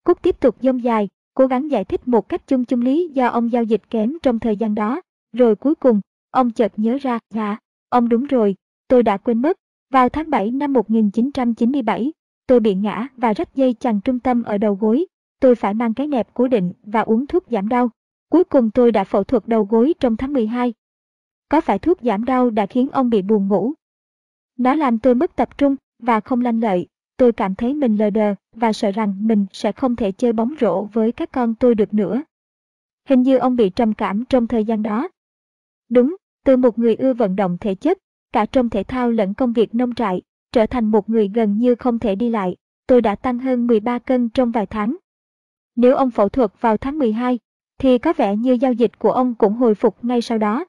Cúc 0.04 0.22
tiếp 0.22 0.40
tục 0.40 0.56
dông 0.60 0.84
dài, 0.84 1.08
cố 1.34 1.46
gắng 1.46 1.70
giải 1.70 1.84
thích 1.84 2.08
một 2.08 2.28
cách 2.28 2.46
chung 2.46 2.64
chung 2.64 2.80
lý 2.80 3.08
do 3.08 3.28
ông 3.28 3.52
giao 3.52 3.62
dịch 3.62 3.90
kém 3.90 4.12
trong 4.22 4.38
thời 4.38 4.56
gian 4.56 4.74
đó. 4.74 5.00
Rồi 5.32 5.56
cuối 5.56 5.74
cùng, 5.74 6.00
ông 6.30 6.50
chợt 6.50 6.72
nhớ 6.76 6.98
ra, 7.00 7.18
dạ, 7.34 7.56
ông 7.88 8.08
đúng 8.08 8.26
rồi, 8.26 8.54
tôi 8.88 9.02
đã 9.02 9.16
quên 9.16 9.42
mất. 9.42 9.56
Vào 9.92 10.08
tháng 10.08 10.30
7 10.30 10.50
năm 10.50 10.72
1997, 10.72 12.12
tôi 12.46 12.60
bị 12.60 12.74
ngã 12.74 13.08
và 13.16 13.32
rách 13.32 13.54
dây 13.54 13.74
chằng 13.80 14.00
trung 14.00 14.18
tâm 14.18 14.42
ở 14.42 14.58
đầu 14.58 14.74
gối. 14.80 15.06
Tôi 15.40 15.54
phải 15.54 15.74
mang 15.74 15.94
cái 15.94 16.06
nẹp 16.06 16.34
cố 16.34 16.48
định 16.48 16.72
và 16.82 17.00
uống 17.00 17.26
thuốc 17.26 17.44
giảm 17.50 17.68
đau. 17.68 17.90
Cuối 18.28 18.44
cùng 18.44 18.70
tôi 18.70 18.92
đã 18.92 19.04
phẫu 19.04 19.24
thuật 19.24 19.48
đầu 19.48 19.64
gối 19.70 19.94
trong 20.00 20.16
tháng 20.16 20.32
12. 20.32 20.74
Có 21.54 21.60
phải 21.60 21.78
thuốc 21.78 21.98
giảm 22.00 22.24
đau 22.24 22.50
đã 22.50 22.66
khiến 22.66 22.88
ông 22.92 23.10
bị 23.10 23.22
buồn 23.22 23.48
ngủ? 23.48 23.72
Nó 24.58 24.74
làm 24.74 24.98
tôi 24.98 25.14
mất 25.14 25.36
tập 25.36 25.58
trung 25.58 25.76
và 26.02 26.20
không 26.20 26.40
lanh 26.40 26.60
lợi. 26.60 26.86
Tôi 27.16 27.32
cảm 27.32 27.54
thấy 27.54 27.74
mình 27.74 27.96
lờ 27.96 28.10
đờ 28.10 28.34
và 28.56 28.72
sợ 28.72 28.90
rằng 28.90 29.14
mình 29.20 29.46
sẽ 29.52 29.72
không 29.72 29.96
thể 29.96 30.12
chơi 30.12 30.32
bóng 30.32 30.54
rổ 30.60 30.82
với 30.84 31.12
các 31.12 31.32
con 31.32 31.54
tôi 31.54 31.74
được 31.74 31.94
nữa. 31.94 32.22
Hình 33.08 33.22
như 33.22 33.38
ông 33.38 33.56
bị 33.56 33.70
trầm 33.70 33.94
cảm 33.94 34.24
trong 34.24 34.46
thời 34.46 34.64
gian 34.64 34.82
đó. 34.82 35.08
Đúng, 35.88 36.16
từ 36.44 36.56
một 36.56 36.78
người 36.78 36.94
ưa 36.94 37.14
vận 37.14 37.36
động 37.36 37.58
thể 37.60 37.74
chất, 37.74 37.98
cả 38.32 38.46
trong 38.46 38.70
thể 38.70 38.82
thao 38.82 39.10
lẫn 39.10 39.34
công 39.34 39.52
việc 39.52 39.74
nông 39.74 39.94
trại, 39.94 40.22
trở 40.52 40.66
thành 40.66 40.84
một 40.84 41.10
người 41.10 41.30
gần 41.34 41.58
như 41.58 41.74
không 41.74 41.98
thể 41.98 42.14
đi 42.14 42.28
lại. 42.30 42.56
Tôi 42.86 43.00
đã 43.00 43.14
tăng 43.14 43.38
hơn 43.38 43.66
13 43.66 43.98
cân 43.98 44.28
trong 44.28 44.50
vài 44.50 44.66
tháng. 44.66 44.96
Nếu 45.76 45.96
ông 45.96 46.10
phẫu 46.10 46.28
thuật 46.28 46.52
vào 46.60 46.76
tháng 46.76 46.98
12, 46.98 47.38
thì 47.78 47.98
có 47.98 48.12
vẻ 48.12 48.36
như 48.36 48.52
giao 48.52 48.72
dịch 48.72 48.98
của 48.98 49.10
ông 49.10 49.34
cũng 49.34 49.54
hồi 49.54 49.74
phục 49.74 50.04
ngay 50.04 50.22
sau 50.22 50.38
đó. 50.38 50.64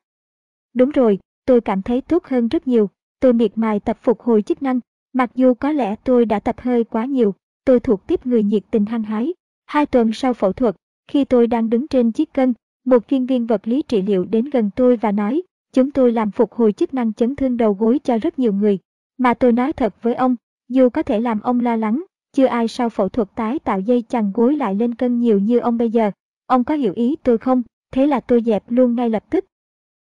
Đúng 0.76 0.92
rồi, 0.92 1.20
tôi 1.46 1.62
cảm 1.62 1.82
thấy 1.82 2.02
tốt 2.02 2.26
hơn 2.26 2.48
rất 2.48 2.68
nhiều. 2.68 2.90
Tôi 3.20 3.34
miệt 3.34 3.52
mài 3.56 3.80
tập 3.80 3.98
phục 4.02 4.22
hồi 4.22 4.42
chức 4.42 4.64
năng, 4.64 4.80
mặc 5.14 5.32
dù 5.36 5.54
có 5.54 5.72
lẽ 5.72 5.96
tôi 6.04 6.26
đã 6.26 6.40
tập 6.40 6.56
hơi 6.60 6.84
quá 6.84 7.06
nhiều. 7.06 7.36
Tôi 7.66 7.80
thuộc 7.80 8.08
tiếp 8.08 8.26
người 8.26 8.44
nhiệt 8.44 8.64
tình 8.72 8.86
hăng 8.86 9.04
hái. 9.04 9.34
Hai 9.66 9.86
tuần 9.86 10.14
sau 10.14 10.34
phẫu 10.34 10.54
thuật, 10.54 10.76
khi 11.08 11.26
tôi 11.26 11.48
đang 11.48 11.70
đứng 11.70 11.88
trên 11.88 12.12
chiếc 12.12 12.34
cân, 12.34 12.54
một 12.86 13.08
chuyên 13.08 13.26
viên 13.26 13.46
vật 13.46 13.68
lý 13.68 13.82
trị 13.82 14.02
liệu 14.02 14.26
đến 14.26 14.46
gần 14.50 14.70
tôi 14.76 14.98
và 14.98 15.12
nói, 15.12 15.42
chúng 15.74 15.92
tôi 15.92 16.12
làm 16.12 16.32
phục 16.32 16.54
hồi 16.54 16.74
chức 16.74 16.94
năng 16.94 17.14
chấn 17.14 17.36
thương 17.36 17.58
đầu 17.58 17.74
gối 17.74 18.00
cho 18.04 18.18
rất 18.18 18.40
nhiều 18.40 18.54
người. 18.54 18.80
Mà 19.18 19.34
tôi 19.34 19.52
nói 19.52 19.74
thật 19.74 19.94
với 20.02 20.16
ông, 20.16 20.36
dù 20.70 20.90
có 20.90 21.04
thể 21.04 21.20
làm 21.20 21.42
ông 21.42 21.60
lo 21.60 21.76
lắng, 21.76 22.04
chưa 22.34 22.46
ai 22.46 22.68
sau 22.68 22.90
phẫu 22.90 23.10
thuật 23.10 23.28
tái 23.36 23.60
tạo 23.60 23.80
dây 23.80 24.02
chằng 24.02 24.32
gối 24.34 24.56
lại 24.56 24.76
lên 24.76 24.96
cân 24.96 25.20
nhiều 25.20 25.40
như 25.40 25.60
ông 25.60 25.78
bây 25.78 25.90
giờ. 25.90 26.12
Ông 26.48 26.64
có 26.64 26.76
hiểu 26.76 26.94
ý 26.96 27.16
tôi 27.24 27.38
không? 27.38 27.64
Thế 27.92 28.08
là 28.08 28.20
tôi 28.20 28.42
dẹp 28.42 28.64
luôn 28.68 28.96
ngay 28.96 29.10
lập 29.10 29.24
tức. 29.30 29.46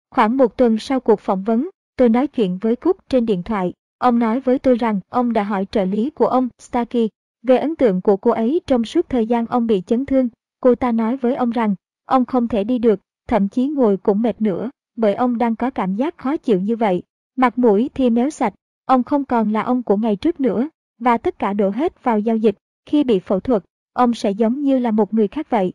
Khoảng 0.10 0.38
một 0.38 0.58
tuần 0.58 0.78
sau 0.78 1.00
cuộc 1.00 1.20
phỏng 1.20 1.44
vấn, 1.44 1.70
tôi 1.96 2.10
nói 2.10 2.28
chuyện 2.28 2.58
với 2.62 2.76
Cúc 2.76 2.98
trên 3.10 3.26
điện 3.26 3.44
thoại. 3.44 3.74
Ông 3.98 4.20
nói 4.20 4.40
với 4.40 4.60
tôi 4.60 4.76
rằng 4.76 5.00
ông 5.10 5.34
đã 5.34 5.44
hỏi 5.44 5.66
trợ 5.72 5.86
lý 5.86 6.10
của 6.10 6.28
ông, 6.28 6.50
Starkey, 6.60 7.10
về 7.44 7.58
ấn 7.58 7.76
tượng 7.76 8.02
của 8.02 8.18
cô 8.18 8.32
ấy 8.32 8.62
trong 8.68 8.84
suốt 8.84 9.10
thời 9.10 9.28
gian 9.28 9.46
ông 9.46 9.68
bị 9.68 9.84
chấn 9.88 10.06
thương. 10.06 10.30
Cô 10.62 10.76
ta 10.76 10.92
nói 10.92 11.18
với 11.18 11.36
ông 11.36 11.50
rằng, 11.50 11.76
ông 12.06 12.26
không 12.26 12.48
thể 12.48 12.64
đi 12.64 12.80
được, 12.80 13.00
thậm 13.28 13.50
chí 13.50 13.68
ngồi 13.68 13.98
cũng 13.98 14.22
mệt 14.22 14.42
nữa, 14.42 14.70
bởi 14.96 15.14
ông 15.14 15.38
đang 15.38 15.56
có 15.56 15.70
cảm 15.70 15.96
giác 15.96 16.18
khó 16.18 16.38
chịu 16.38 16.60
như 16.60 16.76
vậy. 16.76 17.04
Mặt 17.36 17.58
mũi 17.58 17.90
thì 17.94 18.10
méo 18.10 18.30
sạch, 18.30 18.54
ông 18.86 19.04
không 19.04 19.26
còn 19.26 19.52
là 19.52 19.62
ông 19.62 19.84
của 19.84 19.98
ngày 19.98 20.16
trước 20.16 20.40
nữa, 20.40 20.70
và 21.00 21.18
tất 21.18 21.40
cả 21.40 21.54
đổ 21.54 21.70
hết 21.70 22.04
vào 22.04 22.20
giao 22.20 22.38
dịch. 22.38 22.56
Khi 22.86 23.04
bị 23.04 23.20
phẫu 23.20 23.40
thuật, 23.40 23.64
ông 23.94 24.14
sẽ 24.14 24.32
giống 24.32 24.62
như 24.62 24.80
là 24.80 24.92
một 24.92 25.14
người 25.14 25.28
khác 25.28 25.50
vậy. 25.50 25.74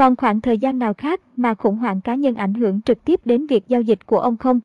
Còn 0.00 0.16
khoảng 0.16 0.40
thời 0.40 0.58
gian 0.58 0.78
nào 0.78 0.94
khác 0.94 1.20
mà 1.36 1.54
khủng 1.54 1.76
hoảng 1.76 2.00
cá 2.00 2.14
nhân 2.14 2.34
ảnh 2.34 2.54
hưởng 2.54 2.82
trực 2.82 3.04
tiếp 3.04 3.20
đến 3.24 3.46
việc 3.46 3.68
giao 3.68 3.80
dịch 3.80 4.06
của 4.06 4.18
ông 4.18 4.36
không? 4.36 4.60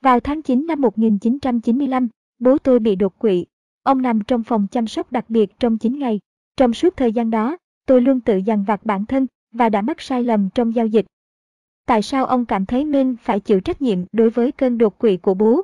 Vào 0.00 0.20
tháng 0.20 0.42
9 0.42 0.66
năm 0.66 0.80
1995, 0.80 2.08
bố 2.38 2.58
tôi 2.58 2.78
bị 2.78 2.96
đột 2.96 3.18
quỵ. 3.18 3.46
Ông 3.82 4.02
nằm 4.02 4.20
trong 4.20 4.42
phòng 4.42 4.66
chăm 4.70 4.86
sóc 4.86 5.12
đặc 5.12 5.24
biệt 5.28 5.50
trong 5.60 5.78
9 5.78 5.98
ngày. 5.98 6.20
Trong 6.56 6.74
suốt 6.74 6.96
thời 6.96 7.12
gian 7.12 7.30
đó, 7.30 7.56
tôi 7.86 8.00
luôn 8.00 8.20
tự 8.20 8.36
dằn 8.36 8.64
vặt 8.64 8.84
bản 8.84 9.06
thân 9.06 9.26
và 9.52 9.68
đã 9.68 9.82
mắc 9.82 10.00
sai 10.00 10.22
lầm 10.22 10.48
trong 10.54 10.74
giao 10.74 10.86
dịch. 10.86 11.06
Tại 11.86 12.02
sao 12.02 12.26
ông 12.26 12.44
cảm 12.44 12.66
thấy 12.66 12.84
mình 12.84 13.16
phải 13.22 13.40
chịu 13.40 13.60
trách 13.60 13.82
nhiệm 13.82 13.98
đối 14.12 14.30
với 14.30 14.52
cơn 14.52 14.78
đột 14.78 14.98
quỵ 14.98 15.16
của 15.16 15.34
bố? 15.34 15.62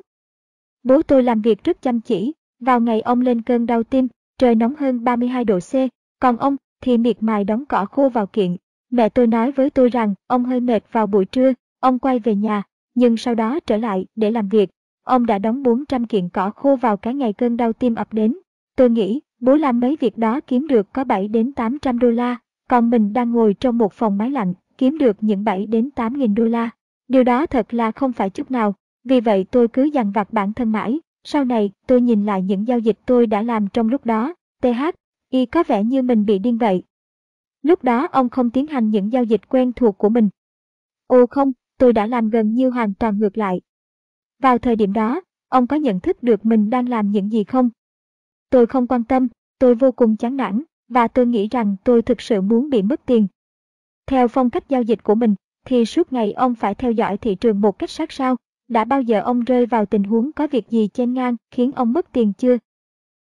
Bố 0.83 1.01
tôi 1.01 1.23
làm 1.23 1.41
việc 1.41 1.63
rất 1.63 1.81
chăm 1.81 2.01
chỉ. 2.01 2.33
Vào 2.59 2.79
ngày 2.81 3.01
ông 3.01 3.21
lên 3.21 3.41
cơn 3.41 3.65
đau 3.65 3.83
tim, 3.83 4.07
trời 4.37 4.55
nóng 4.55 4.75
hơn 4.75 5.03
32 5.03 5.45
độ 5.45 5.59
C, 5.59 5.73
còn 6.19 6.37
ông 6.37 6.55
thì 6.81 6.97
miệt 6.97 7.23
mài 7.23 7.43
đóng 7.43 7.65
cỏ 7.65 7.85
khô 7.85 8.09
vào 8.09 8.27
kiện 8.27 8.55
Mẹ 8.91 9.09
tôi 9.09 9.27
nói 9.27 9.51
với 9.51 9.69
tôi 9.69 9.89
rằng 9.89 10.13
ông 10.27 10.45
hơi 10.45 10.59
mệt 10.59 10.83
vào 10.91 11.07
buổi 11.07 11.25
trưa, 11.25 11.53
ông 11.79 11.99
quay 11.99 12.19
về 12.19 12.35
nhà, 12.35 12.63
nhưng 12.95 13.17
sau 13.17 13.35
đó 13.35 13.59
trở 13.67 13.77
lại 13.77 14.05
để 14.15 14.31
làm 14.31 14.49
việc. 14.49 14.69
Ông 15.03 15.25
đã 15.25 15.39
đóng 15.39 15.63
400 15.63 16.05
kiện 16.05 16.29
cỏ 16.29 16.49
khô 16.49 16.75
vào 16.75 16.97
cái 16.97 17.13
ngày 17.13 17.33
cơn 17.33 17.57
đau 17.57 17.73
tim 17.73 17.95
ập 17.95 18.13
đến. 18.13 18.35
Tôi 18.75 18.89
nghĩ, 18.89 19.21
bố 19.39 19.55
làm 19.55 19.79
mấy 19.79 19.97
việc 19.99 20.17
đó 20.17 20.39
kiếm 20.47 20.67
được 20.67 20.93
có 20.93 21.03
7 21.03 21.27
đến 21.27 21.53
800 21.53 21.99
đô 21.99 22.09
la, 22.09 22.37
còn 22.69 22.89
mình 22.89 23.13
đang 23.13 23.31
ngồi 23.31 23.53
trong 23.53 23.77
một 23.77 23.93
phòng 23.93 24.17
máy 24.17 24.31
lạnh, 24.31 24.53
kiếm 24.77 24.97
được 24.97 25.17
những 25.21 25.43
7 25.43 25.65
đến 25.65 25.91
8 25.91 26.13
nghìn 26.13 26.35
đô 26.35 26.43
la. 26.43 26.69
Điều 27.07 27.23
đó 27.23 27.45
thật 27.45 27.73
là 27.73 27.91
không 27.91 28.13
phải 28.13 28.29
chút 28.29 28.51
nào, 28.51 28.73
vì 29.03 29.19
vậy 29.21 29.45
tôi 29.51 29.67
cứ 29.67 29.83
dằn 29.83 30.11
vặt 30.11 30.33
bản 30.33 30.53
thân 30.53 30.71
mãi. 30.71 30.99
Sau 31.23 31.45
này, 31.45 31.71
tôi 31.87 32.01
nhìn 32.01 32.25
lại 32.25 32.41
những 32.41 32.67
giao 32.67 32.79
dịch 32.79 32.99
tôi 33.05 33.27
đã 33.27 33.41
làm 33.41 33.67
trong 33.67 33.89
lúc 33.89 34.05
đó, 34.05 34.33
TH, 34.61 34.83
y 35.29 35.45
có 35.45 35.63
vẻ 35.67 35.83
như 35.83 36.01
mình 36.01 36.25
bị 36.25 36.39
điên 36.39 36.57
vậy. 36.57 36.83
Lúc 37.61 37.83
đó 37.83 38.07
ông 38.11 38.29
không 38.29 38.49
tiến 38.49 38.67
hành 38.67 38.89
những 38.89 39.11
giao 39.11 39.23
dịch 39.23 39.41
quen 39.49 39.73
thuộc 39.73 39.97
của 39.97 40.09
mình. 40.09 40.29
Ồ 41.07 41.25
không, 41.25 41.51
tôi 41.77 41.93
đã 41.93 42.05
làm 42.05 42.29
gần 42.29 42.53
như 42.53 42.69
hoàn 42.69 42.93
toàn 42.93 43.19
ngược 43.19 43.37
lại. 43.37 43.61
Vào 44.39 44.57
thời 44.57 44.75
điểm 44.75 44.93
đó, 44.93 45.21
ông 45.49 45.67
có 45.67 45.75
nhận 45.75 45.99
thức 45.99 46.23
được 46.23 46.45
mình 46.45 46.69
đang 46.69 46.89
làm 46.89 47.11
những 47.11 47.31
gì 47.31 47.43
không? 47.43 47.69
Tôi 48.49 48.67
không 48.67 48.87
quan 48.87 49.03
tâm, 49.03 49.27
tôi 49.59 49.75
vô 49.75 49.91
cùng 49.91 50.17
chán 50.17 50.37
nản, 50.37 50.63
và 50.87 51.07
tôi 51.07 51.25
nghĩ 51.25 51.47
rằng 51.47 51.75
tôi 51.83 52.01
thực 52.01 52.21
sự 52.21 52.41
muốn 52.41 52.69
bị 52.69 52.81
mất 52.81 53.01
tiền. 53.05 53.27
Theo 54.07 54.27
phong 54.27 54.49
cách 54.49 54.69
giao 54.69 54.81
dịch 54.81 55.03
của 55.03 55.15
mình, 55.15 55.35
thì 55.65 55.85
suốt 55.85 56.13
ngày 56.13 56.33
ông 56.33 56.55
phải 56.55 56.75
theo 56.75 56.91
dõi 56.91 57.17
thị 57.17 57.35
trường 57.35 57.61
một 57.61 57.79
cách 57.79 57.89
sát 57.89 58.11
sao. 58.11 58.35
Đã 58.67 58.85
bao 58.85 59.01
giờ 59.01 59.21
ông 59.21 59.43
rơi 59.43 59.65
vào 59.65 59.85
tình 59.85 60.03
huống 60.03 60.31
có 60.31 60.47
việc 60.47 60.69
gì 60.69 60.87
chen 60.87 61.13
ngang 61.13 61.35
khiến 61.51 61.71
ông 61.71 61.93
mất 61.93 62.11
tiền 62.11 62.33
chưa? 62.33 62.57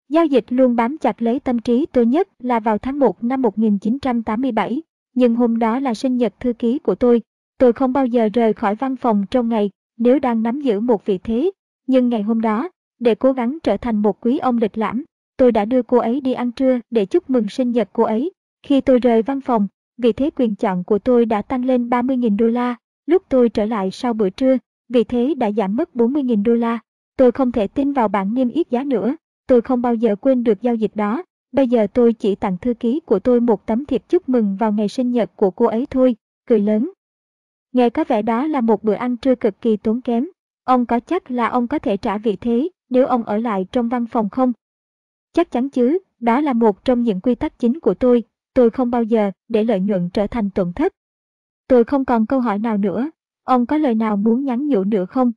Giao 0.10 0.26
dịch 0.26 0.46
luôn 0.50 0.76
bám 0.76 0.98
chặt 0.98 1.22
lấy 1.22 1.40
tâm 1.40 1.60
trí 1.60 1.86
tôi 1.86 2.06
nhất 2.06 2.28
là 2.40 2.60
vào 2.60 2.78
tháng 2.78 3.00
1 3.00 3.24
năm 3.24 3.42
1987, 3.42 4.82
nhưng 5.16 5.36
hôm 5.36 5.60
đó 5.60 5.80
là 5.80 5.94
sinh 5.94 6.18
nhật 6.18 6.34
thư 6.40 6.54
ký 6.54 6.80
của 6.80 6.96
tôi. 6.96 7.22
Tôi 7.58 7.74
không 7.74 7.94
bao 7.94 8.06
giờ 8.06 8.30
rời 8.34 8.54
khỏi 8.54 8.76
văn 8.76 8.96
phòng 8.96 9.26
trong 9.32 9.50
ngày 9.50 9.70
nếu 9.98 10.20
đang 10.20 10.44
nắm 10.44 10.62
giữ 10.62 10.80
một 10.80 11.06
vị 11.06 11.18
thế. 11.18 11.52
Nhưng 11.88 12.10
ngày 12.10 12.22
hôm 12.22 12.42
đó, 12.42 12.70
để 13.00 13.16
cố 13.16 13.32
gắng 13.32 13.58
trở 13.64 13.78
thành 13.78 14.02
một 14.02 14.22
quý 14.22 14.38
ông 14.38 14.58
lịch 14.58 14.78
lãm, 14.78 15.04
tôi 15.38 15.52
đã 15.52 15.66
đưa 15.66 15.82
cô 15.82 15.98
ấy 15.98 16.22
đi 16.22 16.34
ăn 16.34 16.52
trưa 16.52 16.80
để 16.90 17.06
chúc 17.06 17.30
mừng 17.30 17.50
sinh 17.50 17.72
nhật 17.72 17.90
cô 17.94 18.04
ấy. 18.04 18.32
Khi 18.64 18.82
tôi 18.82 19.00
rời 19.00 19.22
văn 19.22 19.42
phòng, 19.42 19.68
vị 19.98 20.14
thế 20.14 20.30
quyền 20.36 20.56
chọn 20.56 20.84
của 20.84 21.00
tôi 21.00 21.26
đã 21.26 21.42
tăng 21.42 21.66
lên 21.66 21.90
30.000 21.90 22.38
đô 22.38 22.48
la. 22.48 22.76
Lúc 23.06 23.24
tôi 23.30 23.50
trở 23.50 23.66
lại 23.66 23.92
sau 23.92 24.14
bữa 24.14 24.30
trưa, 24.30 24.58
vị 24.90 25.04
thế 25.04 25.34
đã 25.38 25.52
giảm 25.52 25.76
mất 25.76 25.90
40.000 25.94 26.44
đô 26.44 26.54
la. 26.54 26.80
Tôi 27.18 27.32
không 27.32 27.52
thể 27.52 27.68
tin 27.68 27.94
vào 27.94 28.08
bản 28.08 28.34
niêm 28.34 28.50
yết 28.50 28.70
giá 28.70 28.84
nữa. 28.84 29.16
Tôi 29.48 29.62
không 29.62 29.82
bao 29.82 29.96
giờ 29.96 30.16
quên 30.16 30.44
được 30.44 30.62
giao 30.62 30.76
dịch 30.76 30.92
đó. 30.96 31.24
Bây 31.52 31.68
giờ 31.68 31.88
tôi 31.94 32.14
chỉ 32.14 32.36
tặng 32.36 32.58
thư 32.58 32.74
ký 32.74 33.00
của 33.06 33.20
tôi 33.20 33.42
một 33.42 33.66
tấm 33.66 33.86
thiệp 33.86 34.04
chúc 34.10 34.30
mừng 34.30 34.58
vào 34.60 34.72
ngày 34.72 34.88
sinh 34.88 35.12
nhật 35.12 35.32
của 35.36 35.52
cô 35.52 35.66
ấy 35.66 35.86
thôi, 35.90 36.16
cười 36.48 36.60
lớn. 36.60 36.92
Nghe 37.72 37.90
có 37.90 38.04
vẻ 38.08 38.22
đó 38.22 38.48
là 38.48 38.62
một 38.62 38.84
bữa 38.84 38.94
ăn 38.94 39.18
trưa 39.18 39.36
cực 39.36 39.62
kỳ 39.62 39.78
tốn 39.78 40.02
kém. 40.02 40.28
Ông 40.64 40.86
có 40.86 41.00
chắc 41.00 41.32
là 41.32 41.48
ông 41.48 41.68
có 41.68 41.80
thể 41.80 41.98
trả 41.98 42.18
vị 42.18 42.36
thế 42.36 42.70
nếu 42.90 43.06
ông 43.06 43.24
ở 43.24 43.38
lại 43.38 43.66
trong 43.72 43.90
văn 43.90 44.06
phòng 44.06 44.30
không? 44.30 44.54
Chắc 45.34 45.52
chắn 45.52 45.70
chứ, 45.70 45.98
đó 46.20 46.42
là 46.42 46.54
một 46.54 46.86
trong 46.86 47.04
những 47.04 47.22
quy 47.22 47.36
tắc 47.36 47.60
chính 47.60 47.80
của 47.80 47.94
tôi. 47.94 48.24
Tôi 48.54 48.70
không 48.70 48.92
bao 48.92 49.04
giờ 49.04 49.32
để 49.48 49.64
lợi 49.64 49.80
nhuận 49.80 50.10
trở 50.10 50.28
thành 50.28 50.50
tổn 50.50 50.74
thất. 50.74 50.94
Tôi 51.68 51.84
không 51.84 52.06
còn 52.06 52.26
câu 52.26 52.40
hỏi 52.40 52.60
nào 52.60 52.78
nữa. 52.78 53.10
Ông 53.44 53.66
có 53.66 53.78
lời 53.78 53.96
nào 53.96 54.18
muốn 54.18 54.46
nhắn 54.46 54.68
nhủ 54.68 54.84
nữa 54.84 55.06
không? 55.06 55.32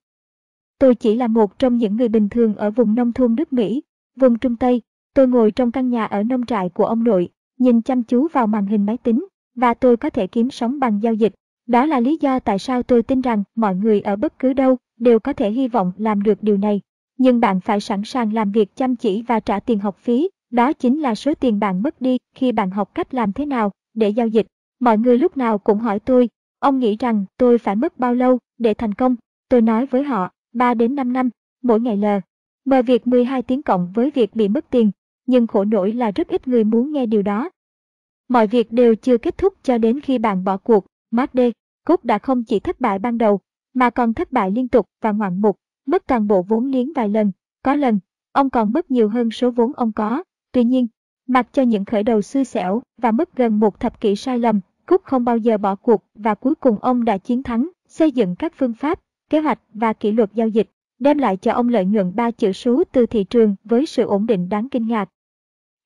Tôi 0.78 0.94
chỉ 0.94 1.16
là 1.16 1.26
một 1.26 1.58
trong 1.58 1.76
những 1.76 1.96
người 1.96 2.08
bình 2.08 2.28
thường 2.28 2.54
ở 2.54 2.70
vùng 2.70 2.94
nông 2.94 3.12
thôn 3.12 3.34
nước 3.34 3.52
Mỹ, 3.52 3.82
vùng 4.16 4.38
Trung 4.38 4.56
Tây. 4.56 4.82
Tôi 5.14 5.28
ngồi 5.28 5.50
trong 5.50 5.70
căn 5.72 5.90
nhà 5.90 6.04
ở 6.04 6.22
nông 6.22 6.46
trại 6.46 6.68
của 6.68 6.84
ông 6.84 7.04
nội, 7.04 7.28
nhìn 7.58 7.82
chăm 7.82 8.02
chú 8.02 8.28
vào 8.28 8.46
màn 8.46 8.66
hình 8.66 8.86
máy 8.86 8.96
tính, 8.96 9.26
và 9.54 9.74
tôi 9.74 9.96
có 9.96 10.10
thể 10.10 10.26
kiếm 10.26 10.50
sống 10.50 10.80
bằng 10.80 11.02
giao 11.02 11.14
dịch. 11.14 11.34
Đó 11.66 11.86
là 11.86 12.00
lý 12.00 12.18
do 12.20 12.38
tại 12.38 12.58
sao 12.58 12.82
tôi 12.82 13.02
tin 13.02 13.20
rằng 13.20 13.42
mọi 13.54 13.74
người 13.74 14.00
ở 14.00 14.16
bất 14.16 14.38
cứ 14.38 14.52
đâu 14.52 14.76
đều 14.98 15.20
có 15.20 15.32
thể 15.32 15.50
hy 15.50 15.68
vọng 15.68 15.92
làm 15.96 16.22
được 16.22 16.42
điều 16.42 16.56
này. 16.56 16.80
Nhưng 17.18 17.40
bạn 17.40 17.60
phải 17.60 17.80
sẵn 17.80 18.04
sàng 18.04 18.32
làm 18.32 18.52
việc 18.52 18.76
chăm 18.76 18.96
chỉ 18.96 19.22
và 19.22 19.40
trả 19.40 19.60
tiền 19.60 19.78
học 19.78 19.96
phí, 19.98 20.30
đó 20.50 20.72
chính 20.72 21.00
là 21.00 21.14
số 21.14 21.34
tiền 21.34 21.60
bạn 21.60 21.82
mất 21.82 22.00
đi 22.00 22.18
khi 22.34 22.52
bạn 22.52 22.70
học 22.70 22.94
cách 22.94 23.14
làm 23.14 23.32
thế 23.32 23.46
nào 23.46 23.70
để 23.94 24.08
giao 24.08 24.26
dịch. 24.26 24.46
Mọi 24.80 24.98
người 24.98 25.18
lúc 25.18 25.36
nào 25.36 25.58
cũng 25.58 25.78
hỏi 25.78 25.98
tôi, 25.98 26.28
ông 26.58 26.78
nghĩ 26.78 26.96
rằng 26.96 27.24
tôi 27.38 27.58
phải 27.58 27.76
mất 27.76 27.98
bao 27.98 28.14
lâu 28.14 28.38
để 28.58 28.74
thành 28.74 28.94
công? 28.94 29.16
Tôi 29.48 29.62
nói 29.62 29.86
với 29.86 30.02
họ, 30.02 30.30
3 30.54 30.74
đến 30.74 30.94
5 30.94 31.12
năm, 31.12 31.30
mỗi 31.62 31.80
ngày 31.80 31.96
lờ. 31.96 32.20
Mờ 32.64 32.82
việc 32.82 33.06
12 33.06 33.42
tiếng 33.42 33.62
cộng 33.62 33.92
với 33.94 34.10
việc 34.10 34.36
bị 34.36 34.48
mất 34.48 34.70
tiền, 34.70 34.90
nhưng 35.26 35.46
khổ 35.46 35.64
nổi 35.64 35.92
là 35.92 36.10
rất 36.10 36.28
ít 36.28 36.48
người 36.48 36.64
muốn 36.64 36.92
nghe 36.92 37.06
điều 37.06 37.22
đó. 37.22 37.50
Mọi 38.28 38.46
việc 38.46 38.72
đều 38.72 38.94
chưa 38.94 39.18
kết 39.18 39.38
thúc 39.38 39.54
cho 39.62 39.78
đến 39.78 40.00
khi 40.00 40.18
bạn 40.18 40.44
bỏ 40.44 40.56
cuộc, 40.56 40.86
Mark 41.10 41.30
D. 41.32 41.40
Cúc 41.86 42.04
đã 42.04 42.18
không 42.18 42.44
chỉ 42.44 42.60
thất 42.60 42.80
bại 42.80 42.98
ban 42.98 43.18
đầu, 43.18 43.40
mà 43.74 43.90
còn 43.90 44.14
thất 44.14 44.32
bại 44.32 44.50
liên 44.50 44.68
tục 44.68 44.86
và 45.00 45.12
ngoạn 45.12 45.40
mục, 45.40 45.56
mất 45.86 46.06
toàn 46.06 46.26
bộ 46.26 46.42
vốn 46.42 46.66
liếng 46.66 46.92
vài 46.92 47.08
lần. 47.08 47.32
Có 47.62 47.74
lần, 47.74 47.98
ông 48.32 48.50
còn 48.50 48.72
mất 48.72 48.90
nhiều 48.90 49.08
hơn 49.08 49.30
số 49.30 49.50
vốn 49.50 49.72
ông 49.72 49.92
có. 49.92 50.22
Tuy 50.52 50.64
nhiên, 50.64 50.86
mặc 51.26 51.48
cho 51.52 51.62
những 51.62 51.84
khởi 51.84 52.02
đầu 52.02 52.22
xui 52.22 52.44
xẻo 52.44 52.82
và 52.98 53.10
mất 53.10 53.36
gần 53.36 53.60
một 53.60 53.80
thập 53.80 54.00
kỷ 54.00 54.16
sai 54.16 54.38
lầm, 54.38 54.60
Cúc 54.86 55.04
không 55.04 55.24
bao 55.24 55.36
giờ 55.36 55.58
bỏ 55.58 55.74
cuộc 55.74 56.04
và 56.14 56.34
cuối 56.34 56.54
cùng 56.54 56.78
ông 56.80 57.04
đã 57.04 57.18
chiến 57.18 57.42
thắng, 57.42 57.68
xây 57.88 58.12
dựng 58.12 58.36
các 58.36 58.52
phương 58.56 58.72
pháp, 58.72 59.00
kế 59.30 59.40
hoạch 59.40 59.60
và 59.74 59.92
kỷ 59.92 60.12
luật 60.12 60.30
giao 60.34 60.48
dịch, 60.48 60.70
đem 61.00 61.18
lại 61.18 61.36
cho 61.36 61.52
ông 61.52 61.68
lợi 61.68 61.84
nhuận 61.84 62.12
ba 62.14 62.30
chữ 62.30 62.52
số 62.52 62.84
từ 62.92 63.06
thị 63.06 63.24
trường 63.24 63.54
với 63.64 63.86
sự 63.86 64.02
ổn 64.02 64.26
định 64.26 64.48
đáng 64.48 64.68
kinh 64.68 64.86
ngạc. 64.88 65.08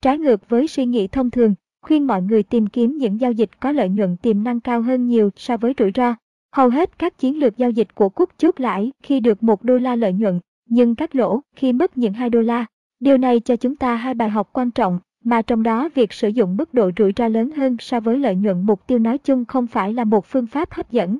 Trái 0.01 0.17
ngược 0.17 0.49
với 0.49 0.67
suy 0.67 0.85
nghĩ 0.85 1.07
thông 1.07 1.31
thường, 1.31 1.55
khuyên 1.81 2.07
mọi 2.07 2.21
người 2.21 2.43
tìm 2.43 2.67
kiếm 2.67 2.97
những 2.97 3.21
giao 3.21 3.31
dịch 3.31 3.59
có 3.59 3.71
lợi 3.71 3.89
nhuận 3.89 4.17
tiềm 4.17 4.43
năng 4.43 4.59
cao 4.59 4.81
hơn 4.81 5.07
nhiều 5.07 5.29
so 5.35 5.57
với 5.57 5.73
rủi 5.77 5.91
ro. 5.95 6.15
Hầu 6.55 6.69
hết 6.69 6.99
các 6.99 7.17
chiến 7.17 7.39
lược 7.39 7.57
giao 7.57 7.69
dịch 7.69 7.95
của 7.95 8.09
Cúc 8.09 8.29
chốt 8.37 8.59
lãi 8.59 8.91
khi 9.03 9.19
được 9.19 9.43
1 9.43 9.63
đô 9.63 9.77
la 9.77 9.95
lợi 9.95 10.13
nhuận, 10.13 10.39
nhưng 10.69 10.95
cắt 10.95 11.15
lỗ 11.15 11.41
khi 11.55 11.73
mất 11.73 11.97
những 11.97 12.13
2 12.13 12.29
đô 12.29 12.41
la. 12.41 12.65
Điều 12.99 13.17
này 13.17 13.39
cho 13.39 13.55
chúng 13.55 13.75
ta 13.75 13.95
hai 13.95 14.13
bài 14.13 14.29
học 14.29 14.49
quan 14.53 14.71
trọng, 14.71 14.99
mà 15.23 15.41
trong 15.41 15.63
đó 15.63 15.89
việc 15.95 16.13
sử 16.13 16.27
dụng 16.27 16.57
mức 16.57 16.73
độ 16.73 16.91
rủi 16.97 17.13
ro 17.17 17.27
lớn 17.27 17.51
hơn 17.51 17.77
so 17.79 17.99
với 17.99 18.17
lợi 18.17 18.35
nhuận 18.35 18.61
mục 18.61 18.87
tiêu 18.87 18.99
nói 18.99 19.17
chung 19.17 19.45
không 19.45 19.67
phải 19.67 19.93
là 19.93 20.03
một 20.03 20.25
phương 20.25 20.47
pháp 20.47 20.71
hấp 20.71 20.91
dẫn. 20.91 21.17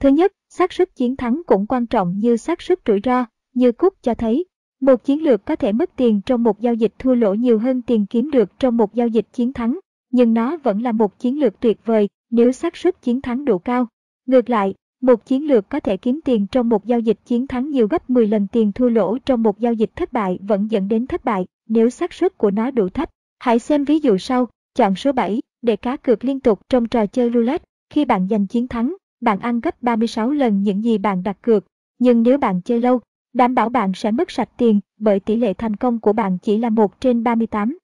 Thứ 0.00 0.08
nhất, 0.08 0.32
xác 0.48 0.72
suất 0.72 0.94
chiến 0.94 1.16
thắng 1.16 1.42
cũng 1.46 1.66
quan 1.66 1.86
trọng 1.86 2.18
như 2.18 2.36
xác 2.36 2.62
suất 2.62 2.78
rủi 2.86 3.00
ro, 3.04 3.24
như 3.54 3.72
Cúc 3.72 3.94
cho 4.02 4.14
thấy. 4.14 4.44
Một 4.80 5.04
chiến 5.04 5.22
lược 5.22 5.44
có 5.44 5.56
thể 5.56 5.72
mất 5.72 5.90
tiền 5.96 6.20
trong 6.26 6.42
một 6.42 6.60
giao 6.60 6.74
dịch 6.74 6.92
thua 6.98 7.14
lỗ 7.14 7.34
nhiều 7.34 7.58
hơn 7.58 7.82
tiền 7.82 8.06
kiếm 8.06 8.30
được 8.30 8.58
trong 8.58 8.76
một 8.76 8.94
giao 8.94 9.08
dịch 9.08 9.26
chiến 9.32 9.52
thắng, 9.52 9.78
nhưng 10.10 10.34
nó 10.34 10.56
vẫn 10.56 10.82
là 10.82 10.92
một 10.92 11.18
chiến 11.18 11.40
lược 11.40 11.60
tuyệt 11.60 11.78
vời 11.84 12.08
nếu 12.30 12.52
xác 12.52 12.76
suất 12.76 13.02
chiến 13.02 13.20
thắng 13.20 13.44
đủ 13.44 13.58
cao. 13.58 13.86
Ngược 14.26 14.50
lại, 14.50 14.74
một 15.02 15.26
chiến 15.26 15.46
lược 15.46 15.68
có 15.68 15.80
thể 15.80 15.96
kiếm 15.96 16.20
tiền 16.24 16.46
trong 16.46 16.68
một 16.68 16.86
giao 16.86 17.00
dịch 17.00 17.18
chiến 17.24 17.46
thắng 17.46 17.70
nhiều 17.70 17.88
gấp 17.88 18.10
10 18.10 18.26
lần 18.26 18.46
tiền 18.52 18.72
thua 18.72 18.88
lỗ 18.88 19.18
trong 19.18 19.42
một 19.42 19.58
giao 19.58 19.72
dịch 19.72 19.90
thất 19.96 20.12
bại 20.12 20.38
vẫn 20.42 20.70
dẫn 20.70 20.88
đến 20.88 21.06
thất 21.06 21.24
bại 21.24 21.46
nếu 21.68 21.90
xác 21.90 22.12
suất 22.12 22.38
của 22.38 22.50
nó 22.50 22.70
đủ 22.70 22.88
thấp. 22.88 23.10
Hãy 23.38 23.58
xem 23.58 23.84
ví 23.84 23.98
dụ 23.98 24.18
sau, 24.18 24.46
chọn 24.74 24.94
số 24.94 25.12
7 25.12 25.40
để 25.62 25.76
cá 25.76 25.96
cược 25.96 26.24
liên 26.24 26.40
tục 26.40 26.60
trong 26.68 26.88
trò 26.88 27.06
chơi 27.06 27.30
roulette. 27.34 27.64
Khi 27.90 28.04
bạn 28.04 28.28
giành 28.30 28.46
chiến 28.46 28.68
thắng, 28.68 28.94
bạn 29.20 29.38
ăn 29.40 29.60
gấp 29.60 29.82
36 29.82 30.30
lần 30.30 30.62
những 30.62 30.84
gì 30.84 30.98
bạn 30.98 31.22
đặt 31.22 31.36
cược. 31.42 31.64
Nhưng 31.98 32.22
nếu 32.22 32.38
bạn 32.38 32.60
chơi 32.60 32.80
lâu, 32.80 33.00
đảm 33.32 33.54
bảo 33.54 33.68
bạn 33.68 33.92
sẽ 33.94 34.10
mất 34.10 34.30
sạch 34.30 34.48
tiền 34.56 34.80
bởi 35.00 35.20
tỷ 35.20 35.36
lệ 35.36 35.54
thành 35.54 35.76
công 35.76 36.00
của 36.00 36.12
bạn 36.12 36.38
chỉ 36.38 36.58
là 36.58 36.70
1 36.70 37.00
trên 37.00 37.22
38. 37.22 37.78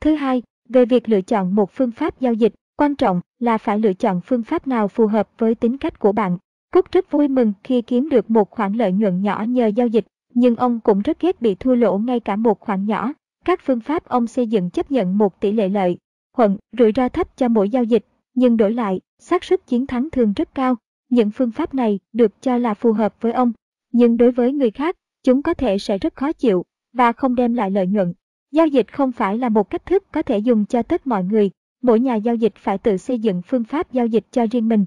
Thứ 0.00 0.14
hai, 0.14 0.42
về 0.68 0.84
việc 0.84 1.08
lựa 1.08 1.20
chọn 1.20 1.54
một 1.54 1.70
phương 1.72 1.90
pháp 1.90 2.20
giao 2.20 2.34
dịch, 2.34 2.54
quan 2.76 2.96
trọng 2.96 3.20
là 3.38 3.58
phải 3.58 3.78
lựa 3.78 3.92
chọn 3.92 4.20
phương 4.20 4.42
pháp 4.42 4.66
nào 4.66 4.88
phù 4.88 5.06
hợp 5.06 5.28
với 5.38 5.54
tính 5.54 5.78
cách 5.78 5.98
của 5.98 6.12
bạn. 6.12 6.38
Cúc 6.72 6.92
rất 6.92 7.10
vui 7.10 7.28
mừng 7.28 7.52
khi 7.64 7.82
kiếm 7.82 8.08
được 8.08 8.30
một 8.30 8.50
khoản 8.50 8.72
lợi 8.72 8.92
nhuận 8.92 9.22
nhỏ 9.22 9.44
nhờ 9.48 9.66
giao 9.66 9.86
dịch, 9.86 10.06
nhưng 10.34 10.56
ông 10.56 10.80
cũng 10.80 11.02
rất 11.02 11.20
ghét 11.20 11.40
bị 11.42 11.54
thua 11.54 11.74
lỗ 11.74 11.98
ngay 11.98 12.20
cả 12.20 12.36
một 12.36 12.60
khoản 12.60 12.86
nhỏ. 12.86 13.12
Các 13.44 13.60
phương 13.64 13.80
pháp 13.80 14.04
ông 14.04 14.26
xây 14.26 14.46
dựng 14.46 14.70
chấp 14.70 14.90
nhận 14.90 15.18
một 15.18 15.40
tỷ 15.40 15.52
lệ 15.52 15.68
lợi, 15.68 15.98
thuận, 16.36 16.56
rủi 16.78 16.92
ro 16.96 17.08
thấp 17.08 17.36
cho 17.36 17.48
mỗi 17.48 17.70
giao 17.70 17.84
dịch, 17.84 18.06
nhưng 18.34 18.56
đổi 18.56 18.72
lại, 18.72 19.00
xác 19.20 19.44
suất 19.44 19.66
chiến 19.66 19.86
thắng 19.86 20.10
thường 20.10 20.32
rất 20.32 20.54
cao. 20.54 20.76
Những 21.08 21.30
phương 21.30 21.50
pháp 21.50 21.74
này 21.74 21.98
được 22.12 22.42
cho 22.42 22.58
là 22.58 22.74
phù 22.74 22.92
hợp 22.92 23.14
với 23.20 23.32
ông, 23.32 23.52
nhưng 23.92 24.16
đối 24.16 24.30
với 24.30 24.52
người 24.52 24.70
khác, 24.70 24.96
chúng 25.24 25.42
có 25.42 25.54
thể 25.54 25.78
sẽ 25.78 25.98
rất 25.98 26.16
khó 26.16 26.32
chịu 26.32 26.64
và 26.92 27.12
không 27.12 27.34
đem 27.34 27.54
lại 27.54 27.70
lợi 27.70 27.86
nhuận. 27.86 28.12
Giao 28.52 28.66
dịch 28.66 28.92
không 28.92 29.12
phải 29.12 29.38
là 29.38 29.48
một 29.48 29.70
cách 29.70 29.86
thức 29.86 30.04
có 30.12 30.22
thể 30.22 30.38
dùng 30.38 30.66
cho 30.66 30.82
tất 30.82 31.06
mọi 31.06 31.24
người, 31.24 31.50
mỗi 31.82 32.00
nhà 32.00 32.14
giao 32.14 32.34
dịch 32.34 32.52
phải 32.56 32.78
tự 32.78 32.96
xây 32.96 33.18
dựng 33.18 33.42
phương 33.46 33.64
pháp 33.64 33.92
giao 33.92 34.06
dịch 34.06 34.24
cho 34.30 34.46
riêng 34.50 34.68
mình. 34.68 34.84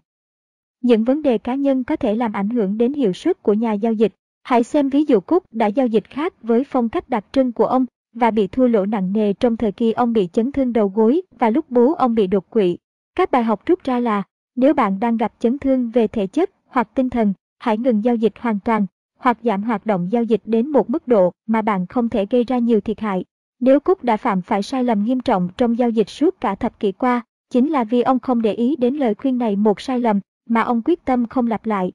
Những 0.81 1.03
vấn 1.03 1.21
đề 1.21 1.37
cá 1.37 1.55
nhân 1.55 1.83
có 1.83 1.95
thể 1.95 2.15
làm 2.15 2.33
ảnh 2.33 2.49
hưởng 2.49 2.77
đến 2.77 2.93
hiệu 2.93 3.13
suất 3.13 3.43
của 3.43 3.53
nhà 3.53 3.73
giao 3.73 3.93
dịch. 3.93 4.13
Hãy 4.43 4.63
xem 4.63 4.89
ví 4.89 5.05
dụ 5.05 5.19
Cúc 5.19 5.43
đã 5.51 5.67
giao 5.67 5.87
dịch 5.87 6.09
khác 6.09 6.33
với 6.43 6.63
phong 6.63 6.89
cách 6.89 7.09
đặc 7.09 7.25
trưng 7.31 7.51
của 7.51 7.65
ông 7.65 7.85
và 8.13 8.31
bị 8.31 8.47
thua 8.47 8.67
lỗ 8.67 8.85
nặng 8.85 9.13
nề 9.13 9.33
trong 9.33 9.57
thời 9.57 9.71
kỳ 9.71 9.91
ông 9.91 10.13
bị 10.13 10.29
chấn 10.33 10.51
thương 10.51 10.73
đầu 10.73 10.91
gối 10.95 11.21
và 11.39 11.49
lúc 11.49 11.65
bố 11.69 11.93
ông 11.93 12.15
bị 12.15 12.27
đột 12.27 12.49
quỵ. 12.49 12.77
Các 13.15 13.31
bài 13.31 13.43
học 13.43 13.65
rút 13.65 13.83
ra 13.83 13.99
là, 13.99 14.23
nếu 14.55 14.73
bạn 14.73 14.99
đang 14.99 15.17
gặp 15.17 15.33
chấn 15.39 15.59
thương 15.59 15.89
về 15.89 16.07
thể 16.07 16.27
chất 16.27 16.49
hoặc 16.65 16.89
tinh 16.95 17.09
thần, 17.09 17.33
hãy 17.59 17.77
ngừng 17.77 18.03
giao 18.03 18.15
dịch 18.15 18.33
hoàn 18.39 18.59
toàn 18.59 18.85
hoặc 19.19 19.37
giảm 19.43 19.63
hoạt 19.63 19.85
động 19.85 20.11
giao 20.11 20.23
dịch 20.23 20.41
đến 20.45 20.67
một 20.67 20.89
mức 20.89 21.07
độ 21.07 21.31
mà 21.47 21.61
bạn 21.61 21.87
không 21.87 22.09
thể 22.09 22.25
gây 22.29 22.43
ra 22.43 22.57
nhiều 22.57 22.81
thiệt 22.81 22.99
hại. 22.99 23.25
Nếu 23.59 23.79
Cúc 23.79 24.03
đã 24.03 24.17
phạm 24.17 24.41
phải 24.41 24.63
sai 24.63 24.83
lầm 24.83 25.03
nghiêm 25.03 25.19
trọng 25.19 25.49
trong 25.57 25.77
giao 25.77 25.89
dịch 25.89 26.09
suốt 26.09 26.41
cả 26.41 26.55
thập 26.55 26.79
kỷ 26.79 26.91
qua, 26.91 27.21
chính 27.49 27.69
là 27.69 27.83
vì 27.83 28.01
ông 28.01 28.19
không 28.19 28.41
để 28.41 28.53
ý 28.53 28.75
đến 28.75 28.95
lời 28.95 29.15
khuyên 29.15 29.37
này 29.37 29.55
một 29.55 29.81
sai 29.81 29.99
lầm 29.99 30.19
mà 30.49 30.61
ông 30.61 30.81
quyết 30.85 31.05
tâm 31.05 31.27
không 31.27 31.47
lặp 31.47 31.65
lại. 31.65 31.91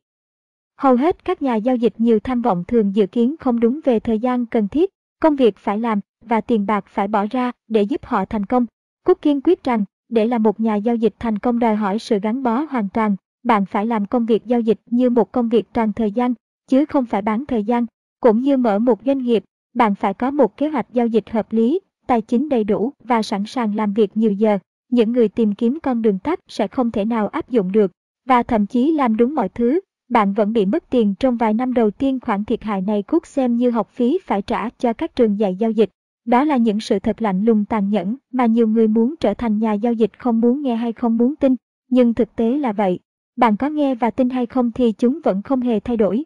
Hầu 0.76 0.96
hết 0.96 1.24
các 1.24 1.42
nhà 1.42 1.54
giao 1.54 1.76
dịch 1.76 1.94
nhiều 1.98 2.20
tham 2.20 2.42
vọng 2.42 2.64
thường 2.68 2.96
dự 2.96 3.06
kiến 3.06 3.36
không 3.40 3.60
đúng 3.60 3.80
về 3.84 4.00
thời 4.00 4.18
gian 4.18 4.46
cần 4.46 4.68
thiết, 4.68 4.90
công 5.20 5.36
việc 5.36 5.56
phải 5.56 5.78
làm 5.78 6.00
và 6.24 6.40
tiền 6.40 6.66
bạc 6.66 6.84
phải 6.88 7.08
bỏ 7.08 7.26
ra 7.30 7.52
để 7.68 7.82
giúp 7.82 8.04
họ 8.04 8.24
thành 8.24 8.46
công. 8.46 8.66
Cúc 9.04 9.22
kiên 9.22 9.40
quyết 9.40 9.64
rằng, 9.64 9.84
để 10.08 10.26
là 10.26 10.38
một 10.38 10.60
nhà 10.60 10.74
giao 10.74 10.96
dịch 10.96 11.14
thành 11.18 11.38
công 11.38 11.58
đòi 11.58 11.76
hỏi 11.76 11.98
sự 11.98 12.18
gắn 12.20 12.42
bó 12.42 12.66
hoàn 12.70 12.88
toàn, 12.88 13.16
bạn 13.42 13.66
phải 13.66 13.86
làm 13.86 14.06
công 14.06 14.26
việc 14.26 14.46
giao 14.46 14.60
dịch 14.60 14.80
như 14.86 15.10
một 15.10 15.32
công 15.32 15.48
việc 15.48 15.66
toàn 15.72 15.92
thời 15.92 16.12
gian, 16.12 16.34
chứ 16.68 16.84
không 16.84 17.06
phải 17.06 17.22
bán 17.22 17.46
thời 17.46 17.64
gian. 17.64 17.86
Cũng 18.20 18.42
như 18.42 18.56
mở 18.56 18.78
một 18.78 19.00
doanh 19.06 19.18
nghiệp, 19.18 19.44
bạn 19.74 19.94
phải 19.94 20.14
có 20.14 20.30
một 20.30 20.56
kế 20.56 20.68
hoạch 20.68 20.86
giao 20.92 21.06
dịch 21.06 21.30
hợp 21.30 21.52
lý, 21.52 21.80
tài 22.06 22.22
chính 22.22 22.48
đầy 22.48 22.64
đủ 22.64 22.92
và 23.04 23.22
sẵn 23.22 23.44
sàng 23.46 23.74
làm 23.74 23.92
việc 23.92 24.16
nhiều 24.16 24.32
giờ. 24.32 24.58
Những 24.90 25.12
người 25.12 25.28
tìm 25.28 25.54
kiếm 25.54 25.78
con 25.82 26.02
đường 26.02 26.18
tắt 26.18 26.40
sẽ 26.48 26.68
không 26.68 26.90
thể 26.90 27.04
nào 27.04 27.28
áp 27.28 27.50
dụng 27.50 27.72
được, 27.72 27.92
và 28.26 28.42
thậm 28.42 28.66
chí 28.66 28.92
làm 28.92 29.16
đúng 29.16 29.34
mọi 29.34 29.48
thứ, 29.48 29.80
bạn 30.10 30.32
vẫn 30.32 30.52
bị 30.52 30.66
mất 30.66 30.90
tiền 30.90 31.14
trong 31.20 31.36
vài 31.36 31.54
năm 31.54 31.74
đầu 31.74 31.90
tiên 31.90 32.20
khoản 32.20 32.44
thiệt 32.44 32.62
hại 32.62 32.80
này 32.80 33.02
cút 33.02 33.26
xem 33.26 33.56
như 33.56 33.70
học 33.70 33.88
phí 33.90 34.18
phải 34.24 34.42
trả 34.42 34.68
cho 34.78 34.92
các 34.92 35.16
trường 35.16 35.38
dạy 35.38 35.56
giao 35.56 35.70
dịch. 35.70 35.90
Đó 36.28 36.44
là 36.44 36.56
những 36.56 36.80
sự 36.80 36.98
thật 36.98 37.22
lạnh 37.22 37.44
lùng 37.44 37.64
tàn 37.64 37.90
nhẫn 37.90 38.16
mà 38.32 38.46
nhiều 38.46 38.68
người 38.68 38.88
muốn 38.88 39.14
trở 39.20 39.34
thành 39.34 39.58
nhà 39.58 39.72
giao 39.72 39.92
dịch 39.92 40.18
không 40.18 40.40
muốn 40.40 40.62
nghe 40.62 40.76
hay 40.76 40.92
không 40.92 41.16
muốn 41.16 41.36
tin, 41.36 41.56
nhưng 41.90 42.14
thực 42.14 42.36
tế 42.36 42.58
là 42.58 42.72
vậy. 42.72 42.98
Bạn 43.36 43.56
có 43.56 43.68
nghe 43.68 43.94
và 43.94 44.10
tin 44.10 44.30
hay 44.30 44.46
không 44.46 44.72
thì 44.72 44.92
chúng 44.92 45.20
vẫn 45.24 45.42
không 45.42 45.60
hề 45.60 45.80
thay 45.80 45.96
đổi. 45.96 46.24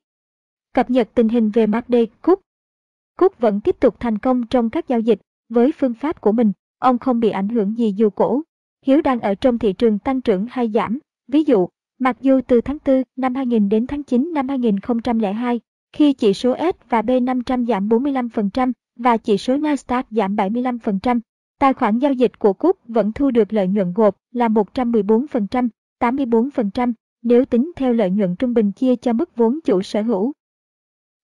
Cập 0.75 0.91
nhật 0.91 1.09
tình 1.15 1.29
hình 1.29 1.51
về 1.51 1.67
Macd, 1.67 1.95
Cook 2.23 2.41
Cook 3.19 3.41
vẫn 3.41 3.61
tiếp 3.61 3.77
tục 3.81 4.01
thành 4.01 4.19
công 4.19 4.47
trong 4.47 4.71
các 4.71 4.89
giao 4.89 5.01
dịch 5.01 5.21
với 5.49 5.73
phương 5.79 5.95
pháp 5.95 6.21
của 6.21 6.33
mình, 6.33 6.53
ông 6.79 6.99
không 6.99 7.21
bị 7.21 7.31
ảnh 7.31 7.49
hưởng 7.49 7.79
gì 7.79 7.93
dù 7.97 8.11
cổ. 8.11 8.43
Hiếu 8.87 9.03
đang 9.03 9.21
ở 9.21 9.35
trong 9.35 9.59
thị 9.59 9.73
trường 9.73 9.99
tăng 9.99 10.21
trưởng 10.21 10.47
hay 10.51 10.71
giảm. 10.75 10.99
Ví 11.29 11.45
dụ, 11.45 11.69
mặc 11.99 12.17
dù 12.21 12.41
từ 12.47 12.61
tháng 12.61 12.79
4 12.87 13.03
năm 13.17 13.35
2000 13.35 13.69
đến 13.69 13.87
tháng 13.87 14.03
9 14.03 14.33
năm 14.35 14.49
2002, 14.49 15.61
khi 15.93 16.13
chỉ 16.13 16.35
số 16.35 16.57
S 16.59 16.89
và 16.89 17.03
B500 17.03 17.67
giảm 17.67 17.89
45% 17.89 18.73
và 19.03 19.17
chỉ 19.17 19.39
số 19.39 19.57
Nasdaq 19.57 20.03
giảm 20.11 20.37
75%, 20.37 21.21
tài 21.59 21.73
khoản 21.73 21.99
giao 21.99 22.13
dịch 22.13 22.39
của 22.39 22.53
Cook 22.53 22.77
vẫn 22.89 23.13
thu 23.13 23.31
được 23.31 23.53
lợi 23.53 23.69
nhuận 23.69 23.93
gộp 23.93 24.17
là 24.33 24.49
114%, 24.49 25.69
84% 26.01 26.93
nếu 27.23 27.45
tính 27.45 27.73
theo 27.77 27.93
lợi 27.93 28.11
nhuận 28.11 28.37
trung 28.37 28.55
bình 28.55 28.73
chia 28.73 28.97
cho 28.97 29.13
mức 29.13 29.37
vốn 29.37 29.59
chủ 29.65 29.83
sở 29.83 30.03
hữu. 30.03 30.33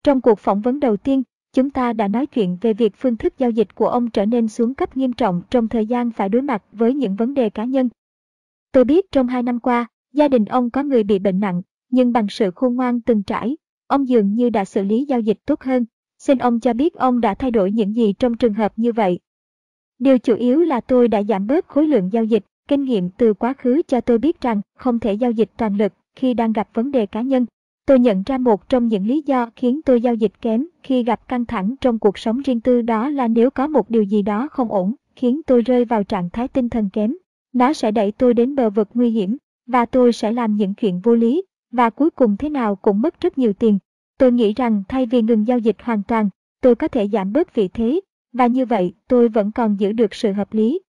Trong 0.03 0.21
cuộc 0.21 0.39
phỏng 0.39 0.61
vấn 0.61 0.79
đầu 0.79 0.97
tiên, 0.97 1.23
chúng 1.53 1.69
ta 1.69 1.93
đã 1.93 2.07
nói 2.07 2.25
chuyện 2.25 2.57
về 2.61 2.73
việc 2.73 2.93
phương 2.95 3.17
thức 3.17 3.33
giao 3.37 3.49
dịch 3.49 3.75
của 3.75 3.87
ông 3.87 4.09
trở 4.09 4.25
nên 4.25 4.47
xuống 4.47 4.75
cấp 4.75 4.97
nghiêm 4.97 5.13
trọng 5.13 5.41
trong 5.49 5.67
thời 5.67 5.85
gian 5.85 6.11
phải 6.11 6.29
đối 6.29 6.41
mặt 6.41 6.63
với 6.71 6.93
những 6.93 7.15
vấn 7.15 7.33
đề 7.33 7.49
cá 7.49 7.63
nhân. 7.63 7.89
Tôi 8.71 8.83
biết 8.85 9.11
trong 9.11 9.27
hai 9.27 9.43
năm 9.43 9.59
qua, 9.59 9.87
gia 10.13 10.27
đình 10.27 10.45
ông 10.45 10.69
có 10.69 10.83
người 10.83 11.03
bị 11.03 11.19
bệnh 11.19 11.39
nặng, 11.39 11.61
nhưng 11.89 12.13
bằng 12.13 12.27
sự 12.29 12.51
khôn 12.55 12.75
ngoan 12.75 13.01
từng 13.01 13.23
trải, 13.23 13.57
ông 13.87 14.07
dường 14.07 14.33
như 14.33 14.49
đã 14.49 14.65
xử 14.65 14.83
lý 14.83 15.05
giao 15.05 15.19
dịch 15.19 15.37
tốt 15.45 15.61
hơn. 15.61 15.85
Xin 16.19 16.37
ông 16.37 16.59
cho 16.59 16.73
biết 16.73 16.93
ông 16.93 17.21
đã 17.21 17.33
thay 17.33 17.51
đổi 17.51 17.71
những 17.71 17.95
gì 17.95 18.13
trong 18.13 18.37
trường 18.37 18.53
hợp 18.53 18.73
như 18.75 18.91
vậy. 18.91 19.19
Điều 19.99 20.17
chủ 20.17 20.35
yếu 20.35 20.61
là 20.61 20.81
tôi 20.81 21.07
đã 21.07 21.23
giảm 21.23 21.47
bớt 21.47 21.67
khối 21.67 21.87
lượng 21.87 22.09
giao 22.13 22.23
dịch, 22.23 22.45
kinh 22.67 22.83
nghiệm 22.83 23.09
từ 23.09 23.33
quá 23.33 23.53
khứ 23.53 23.81
cho 23.87 24.01
tôi 24.01 24.17
biết 24.17 24.41
rằng 24.41 24.61
không 24.77 24.99
thể 24.99 25.13
giao 25.13 25.31
dịch 25.31 25.49
toàn 25.57 25.77
lực 25.77 25.93
khi 26.15 26.33
đang 26.33 26.53
gặp 26.53 26.69
vấn 26.73 26.91
đề 26.91 27.05
cá 27.05 27.21
nhân. 27.21 27.45
Tôi 27.85 27.99
nhận 27.99 28.23
ra 28.25 28.37
một 28.37 28.69
trong 28.69 28.87
những 28.87 29.07
lý 29.07 29.23
do 29.25 29.49
khiến 29.55 29.81
tôi 29.85 30.01
giao 30.01 30.13
dịch 30.13 30.41
kém 30.41 30.67
khi 30.83 31.03
gặp 31.03 31.27
căng 31.27 31.45
thẳng 31.45 31.75
trong 31.81 31.99
cuộc 31.99 32.17
sống 32.17 32.41
riêng 32.41 32.61
tư 32.61 32.81
đó 32.81 33.09
là 33.09 33.27
nếu 33.27 33.49
có 33.49 33.67
một 33.67 33.89
điều 33.89 34.03
gì 34.03 34.21
đó 34.21 34.47
không 34.51 34.71
ổn, 34.71 34.95
khiến 35.15 35.41
tôi 35.47 35.61
rơi 35.61 35.85
vào 35.85 36.03
trạng 36.03 36.29
thái 36.29 36.47
tinh 36.47 36.69
thần 36.69 36.89
kém. 36.93 37.15
Nó 37.53 37.73
sẽ 37.73 37.91
đẩy 37.91 38.11
tôi 38.11 38.33
đến 38.33 38.55
bờ 38.55 38.69
vực 38.69 38.89
nguy 38.93 39.09
hiểm, 39.09 39.37
và 39.67 39.85
tôi 39.85 40.13
sẽ 40.13 40.31
làm 40.31 40.55
những 40.55 40.73
chuyện 40.73 40.99
vô 41.03 41.15
lý, 41.15 41.43
và 41.71 41.89
cuối 41.89 42.09
cùng 42.09 42.37
thế 42.37 42.49
nào 42.49 42.75
cũng 42.75 43.01
mất 43.01 43.21
rất 43.21 43.37
nhiều 43.37 43.53
tiền. 43.53 43.79
Tôi 44.19 44.31
nghĩ 44.31 44.53
rằng 44.53 44.83
thay 44.87 45.05
vì 45.05 45.21
ngừng 45.21 45.47
giao 45.47 45.59
dịch 45.59 45.77
hoàn 45.81 46.03
toàn, 46.03 46.29
tôi 46.61 46.75
có 46.75 46.87
thể 46.87 47.07
giảm 47.07 47.33
bớt 47.33 47.55
vị 47.55 47.67
thế, 47.67 47.99
và 48.33 48.47
như 48.47 48.65
vậy 48.65 48.93
tôi 49.07 49.29
vẫn 49.29 49.51
còn 49.51 49.75
giữ 49.79 49.91
được 49.91 50.13
sự 50.13 50.31
hợp 50.31 50.53
lý. 50.53 50.79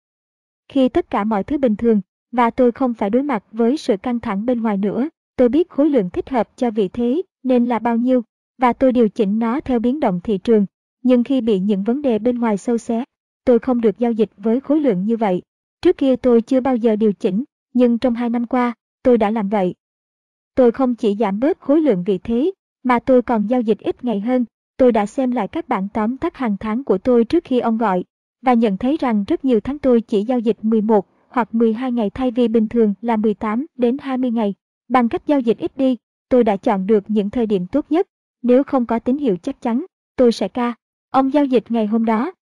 Khi 0.69 0.89
tất 0.89 1.11
cả 1.11 1.24
mọi 1.24 1.44
thứ 1.44 1.59
bình 1.59 1.77
thường, 1.77 2.01
và 2.32 2.51
tôi 2.51 2.73
không 2.73 2.94
phải 2.94 3.11
đối 3.11 3.23
mặt 3.23 3.44
với 3.52 3.77
sự 3.77 3.97
căng 3.97 4.20
thẳng 4.20 4.47
bên 4.47 4.62
ngoài 4.62 4.77
nữa, 4.77 5.09
Tôi 5.40 5.48
biết 5.48 5.69
khối 5.69 5.90
lượng 5.90 6.11
thích 6.11 6.31
hợp 6.31 6.57
cho 6.57 6.70
vị 6.70 6.89
thế 6.89 7.23
nên 7.43 7.65
là 7.65 7.78
bao 7.78 7.97
nhiêu, 7.97 8.23
và 8.59 8.73
tôi 8.73 8.93
điều 8.93 9.09
chỉnh 9.09 9.39
nó 9.39 9.61
theo 9.61 9.78
biến 9.78 10.01
động 10.01 10.20
thị 10.24 10.39
trường. 10.39 10.66
Nhưng 11.02 11.24
khi 11.24 11.40
bị 11.40 11.59
những 11.59 11.82
vấn 11.82 12.02
đề 12.02 12.19
bên 12.19 12.39
ngoài 12.39 12.57
sâu 12.57 12.78
xé, 12.78 13.05
tôi 13.44 13.59
không 13.59 13.81
được 13.81 13.98
giao 13.98 14.12
dịch 14.12 14.31
với 14.36 14.61
khối 14.61 14.81
lượng 14.81 15.05
như 15.05 15.16
vậy. 15.16 15.43
Trước 15.82 15.97
kia 15.97 16.16
tôi 16.16 16.43
chưa 16.43 16.61
bao 16.61 16.77
giờ 16.77 16.97
điều 16.97 17.12
chỉnh, 17.12 17.44
nhưng 17.74 17.98
trong 17.98 18.15
hai 18.15 18.31
năm 18.31 18.47
qua, 18.47 18.74
tôi 19.02 19.19
đã 19.19 19.31
làm 19.31 19.48
vậy. 19.48 19.74
Tôi 20.55 20.73
không 20.73 20.94
chỉ 20.94 21.16
giảm 21.16 21.40
bớt 21.40 21.61
khối 21.61 21.81
lượng 21.81 22.05
vị 22.07 22.19
thế, 22.19 22.51
mà 22.82 22.98
tôi 22.98 23.23
còn 23.23 23.47
giao 23.47 23.61
dịch 23.61 23.78
ít 23.78 24.05
ngày 24.05 24.20
hơn. 24.20 24.44
Tôi 24.77 24.93
đã 24.93 25.07
xem 25.07 25.31
lại 25.31 25.48
các 25.48 25.69
bản 25.69 25.89
tóm 25.94 26.16
tắt 26.16 26.36
hàng 26.36 26.57
tháng 26.61 26.85
của 26.85 26.98
tôi 26.98 27.24
trước 27.24 27.44
khi 27.44 27.61
ông 27.61 27.78
gọi, 27.78 28.05
và 28.43 28.55
nhận 28.55 28.77
thấy 28.77 28.97
rằng 29.01 29.24
rất 29.28 29.44
nhiều 29.44 29.61
tháng 29.61 29.78
tôi 29.78 30.01
chỉ 30.01 30.23
giao 30.23 30.39
dịch 30.39 30.57
11 30.62 31.07
hoặc 31.28 31.55
12 31.55 31.93
ngày 31.93 32.11
thay 32.11 32.31
vì 32.31 32.48
bình 32.48 32.69
thường 32.69 32.94
là 33.01 33.16
18 33.16 33.66
đến 33.77 33.97
20 34.01 34.31
ngày. 34.31 34.55
Bằng 34.89 35.09
cách 35.09 35.23
giao 35.27 35.40
dịch 35.40 35.59
ít 35.59 35.77
đi, 35.77 35.97
tôi 36.28 36.44
đã 36.44 36.57
chọn 36.57 36.86
được 36.86 37.05
những 37.09 37.31
thời 37.31 37.47
điểm 37.47 37.66
tốt 37.66 37.86
nhất. 37.90 38.07
Nếu 38.43 38.65
không 38.65 38.86
có 38.86 38.98
tín 38.98 39.19
hiệu 39.19 39.36
chắc 39.36 39.61
chắn, 39.61 39.85
tôi 40.16 40.32
sẽ 40.32 40.48
ca. 40.48 40.74
Ông 41.11 41.32
giao 41.32 41.44
dịch 41.44 41.65
ngày 41.69 41.86
hôm 41.86 42.05
đó. 42.05 42.32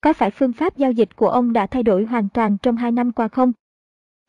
Có 0.00 0.12
phải 0.12 0.30
phương 0.30 0.52
pháp 0.52 0.76
giao 0.76 0.92
dịch 0.92 1.16
của 1.16 1.28
ông 1.28 1.52
đã 1.52 1.66
thay 1.66 1.82
đổi 1.82 2.04
hoàn 2.04 2.28
toàn 2.28 2.58
trong 2.62 2.76
hai 2.76 2.92
năm 2.92 3.12
qua 3.12 3.28
không? 3.28 3.52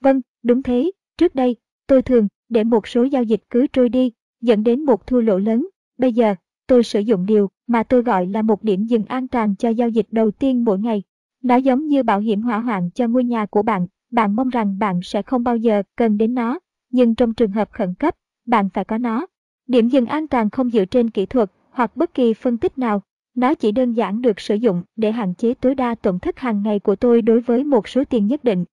Vâng, 0.02 0.22
đúng 0.44 0.64
thế. 0.64 0.92
Trước 1.18 1.36
đây, 1.36 1.56
tôi 1.88 2.02
thường 2.02 2.28
để 2.50 2.64
một 2.64 2.88
số 2.88 3.04
giao 3.04 3.24
dịch 3.24 3.44
cứ 3.50 3.68
trôi 3.68 3.90
đi, 3.90 4.12
dẫn 4.42 4.64
đến 4.64 4.86
một 4.86 5.08
thua 5.08 5.22
lỗ 5.22 5.38
lớn. 5.38 5.68
Bây 5.98 6.14
giờ, 6.14 6.36
tôi 6.68 6.84
sử 6.84 7.00
dụng 7.00 7.26
điều 7.26 7.50
mà 7.68 7.84
tôi 7.84 8.04
gọi 8.04 8.28
là 8.28 8.42
một 8.42 8.64
điểm 8.64 8.86
dừng 8.86 9.06
an 9.06 9.28
toàn 9.28 9.56
cho 9.56 9.70
giao 9.70 9.90
dịch 9.90 10.08
đầu 10.12 10.32
tiên 10.32 10.66
mỗi 10.66 10.80
ngày. 10.80 11.04
Nó 11.44 11.56
giống 11.56 11.88
như 11.88 12.04
bảo 12.04 12.20
hiểm 12.20 12.42
hỏa 12.42 12.60
hoạn 12.60 12.90
cho 12.96 13.08
ngôi 13.08 13.24
nhà 13.24 13.46
của 13.46 13.62
bạn. 13.62 13.88
Bạn 14.12 14.36
mong 14.36 14.50
rằng 14.50 14.80
bạn 14.80 15.00
sẽ 15.04 15.22
không 15.22 15.44
bao 15.44 15.58
giờ 15.58 15.84
cần 15.96 16.18
đến 16.18 16.34
nó 16.34 16.60
nhưng 16.90 17.16
trong 17.16 17.34
trường 17.34 17.52
hợp 17.52 17.72
khẩn 17.72 17.94
cấp, 17.94 18.16
bạn 18.46 18.70
phải 18.70 18.86
có 18.86 18.98
nó. 18.98 19.28
Điểm 19.68 19.90
dừng 19.90 20.06
an 20.06 20.28
toàn 20.28 20.50
không 20.50 20.70
dựa 20.70 20.86
trên 20.86 21.10
kỹ 21.10 21.26
thuật 21.26 21.52
hoặc 21.70 21.96
bất 21.96 22.14
kỳ 22.14 22.34
phân 22.34 22.58
tích 22.58 22.78
nào, 22.78 23.02
nó 23.36 23.56
chỉ 23.56 23.72
đơn 23.72 23.94
giản 23.94 24.22
được 24.22 24.40
sử 24.40 24.56
dụng 24.56 24.84
để 24.96 25.12
hạn 25.12 25.34
chế 25.34 25.54
tối 25.54 25.76
đa 25.76 25.96
tổn 25.96 26.20
thất 26.20 26.40
hàng 26.40 26.64
ngày 26.64 26.80
của 26.80 26.96
tôi 26.96 27.22
đối 27.22 27.40
với 27.40 27.64
một 27.64 27.88
số 27.88 28.04
tiền 28.04 28.28
nhất 28.28 28.44
định. 28.44 28.66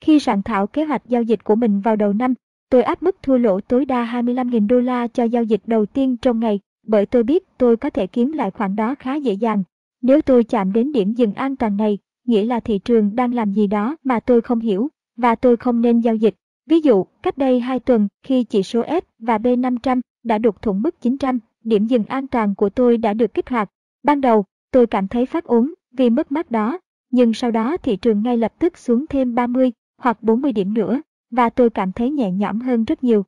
Khi 0.00 0.20
soạn 0.20 0.42
thảo 0.42 0.66
kế 0.66 0.84
hoạch 0.84 1.02
giao 1.08 1.22
dịch 1.22 1.44
của 1.44 1.54
mình 1.54 1.80
vào 1.80 1.96
đầu 1.96 2.12
năm, 2.12 2.34
tôi 2.70 2.82
áp 2.82 3.02
mức 3.02 3.16
thua 3.22 3.36
lỗ 3.36 3.60
tối 3.60 3.84
đa 3.84 4.04
25.000 4.04 4.66
đô 4.66 4.80
la 4.80 5.06
cho 5.06 5.24
giao 5.24 5.42
dịch 5.42 5.62
đầu 5.66 5.86
tiên 5.86 6.16
trong 6.16 6.40
ngày, 6.40 6.60
bởi 6.86 7.06
tôi 7.06 7.22
biết 7.22 7.58
tôi 7.58 7.76
có 7.76 7.90
thể 7.90 8.06
kiếm 8.06 8.32
lại 8.32 8.50
khoản 8.50 8.76
đó 8.76 8.94
khá 8.98 9.14
dễ 9.14 9.32
dàng. 9.32 9.62
Nếu 10.02 10.22
tôi 10.22 10.44
chạm 10.44 10.72
đến 10.72 10.92
điểm 10.92 11.12
dừng 11.12 11.34
an 11.34 11.56
toàn 11.56 11.76
này, 11.76 11.98
nghĩa 12.26 12.44
là 12.44 12.60
thị 12.60 12.78
trường 12.78 13.16
đang 13.16 13.34
làm 13.34 13.52
gì 13.52 13.66
đó 13.66 13.96
mà 14.04 14.20
tôi 14.20 14.40
không 14.40 14.60
hiểu, 14.60 14.88
và 15.16 15.34
tôi 15.34 15.56
không 15.56 15.80
nên 15.80 16.00
giao 16.00 16.14
dịch. 16.14 16.34
Ví 16.66 16.80
dụ, 16.80 17.04
cách 17.22 17.38
đây 17.38 17.60
2 17.60 17.80
tuần, 17.80 18.08
khi 18.22 18.44
chỉ 18.44 18.62
số 18.62 18.82
S 18.88 19.04
và 19.18 19.38
B500 19.38 20.00
đã 20.24 20.38
đột 20.38 20.62
thủng 20.62 20.82
mức 20.82 21.00
900, 21.00 21.38
điểm 21.64 21.86
dừng 21.86 22.04
an 22.04 22.26
toàn 22.26 22.54
của 22.54 22.68
tôi 22.68 22.96
đã 22.98 23.14
được 23.14 23.34
kích 23.34 23.48
hoạt. 23.48 23.70
Ban 24.02 24.20
đầu, 24.20 24.44
tôi 24.72 24.86
cảm 24.86 25.08
thấy 25.08 25.26
phát 25.26 25.44
ốm 25.44 25.74
vì 25.92 26.10
mất 26.10 26.32
mát 26.32 26.50
đó, 26.50 26.78
nhưng 27.10 27.34
sau 27.34 27.50
đó 27.50 27.76
thị 27.76 27.96
trường 27.96 28.22
ngay 28.22 28.36
lập 28.36 28.52
tức 28.58 28.78
xuống 28.78 29.04
thêm 29.10 29.34
30 29.34 29.72
hoặc 29.98 30.22
40 30.22 30.52
điểm 30.52 30.74
nữa, 30.74 31.00
và 31.34 31.50
tôi 31.50 31.70
cảm 31.70 31.92
thấy 31.92 32.10
nhẹ 32.10 32.30
nhõm 32.30 32.60
hơn 32.60 32.84
rất 32.84 33.04
nhiều. 33.04 33.24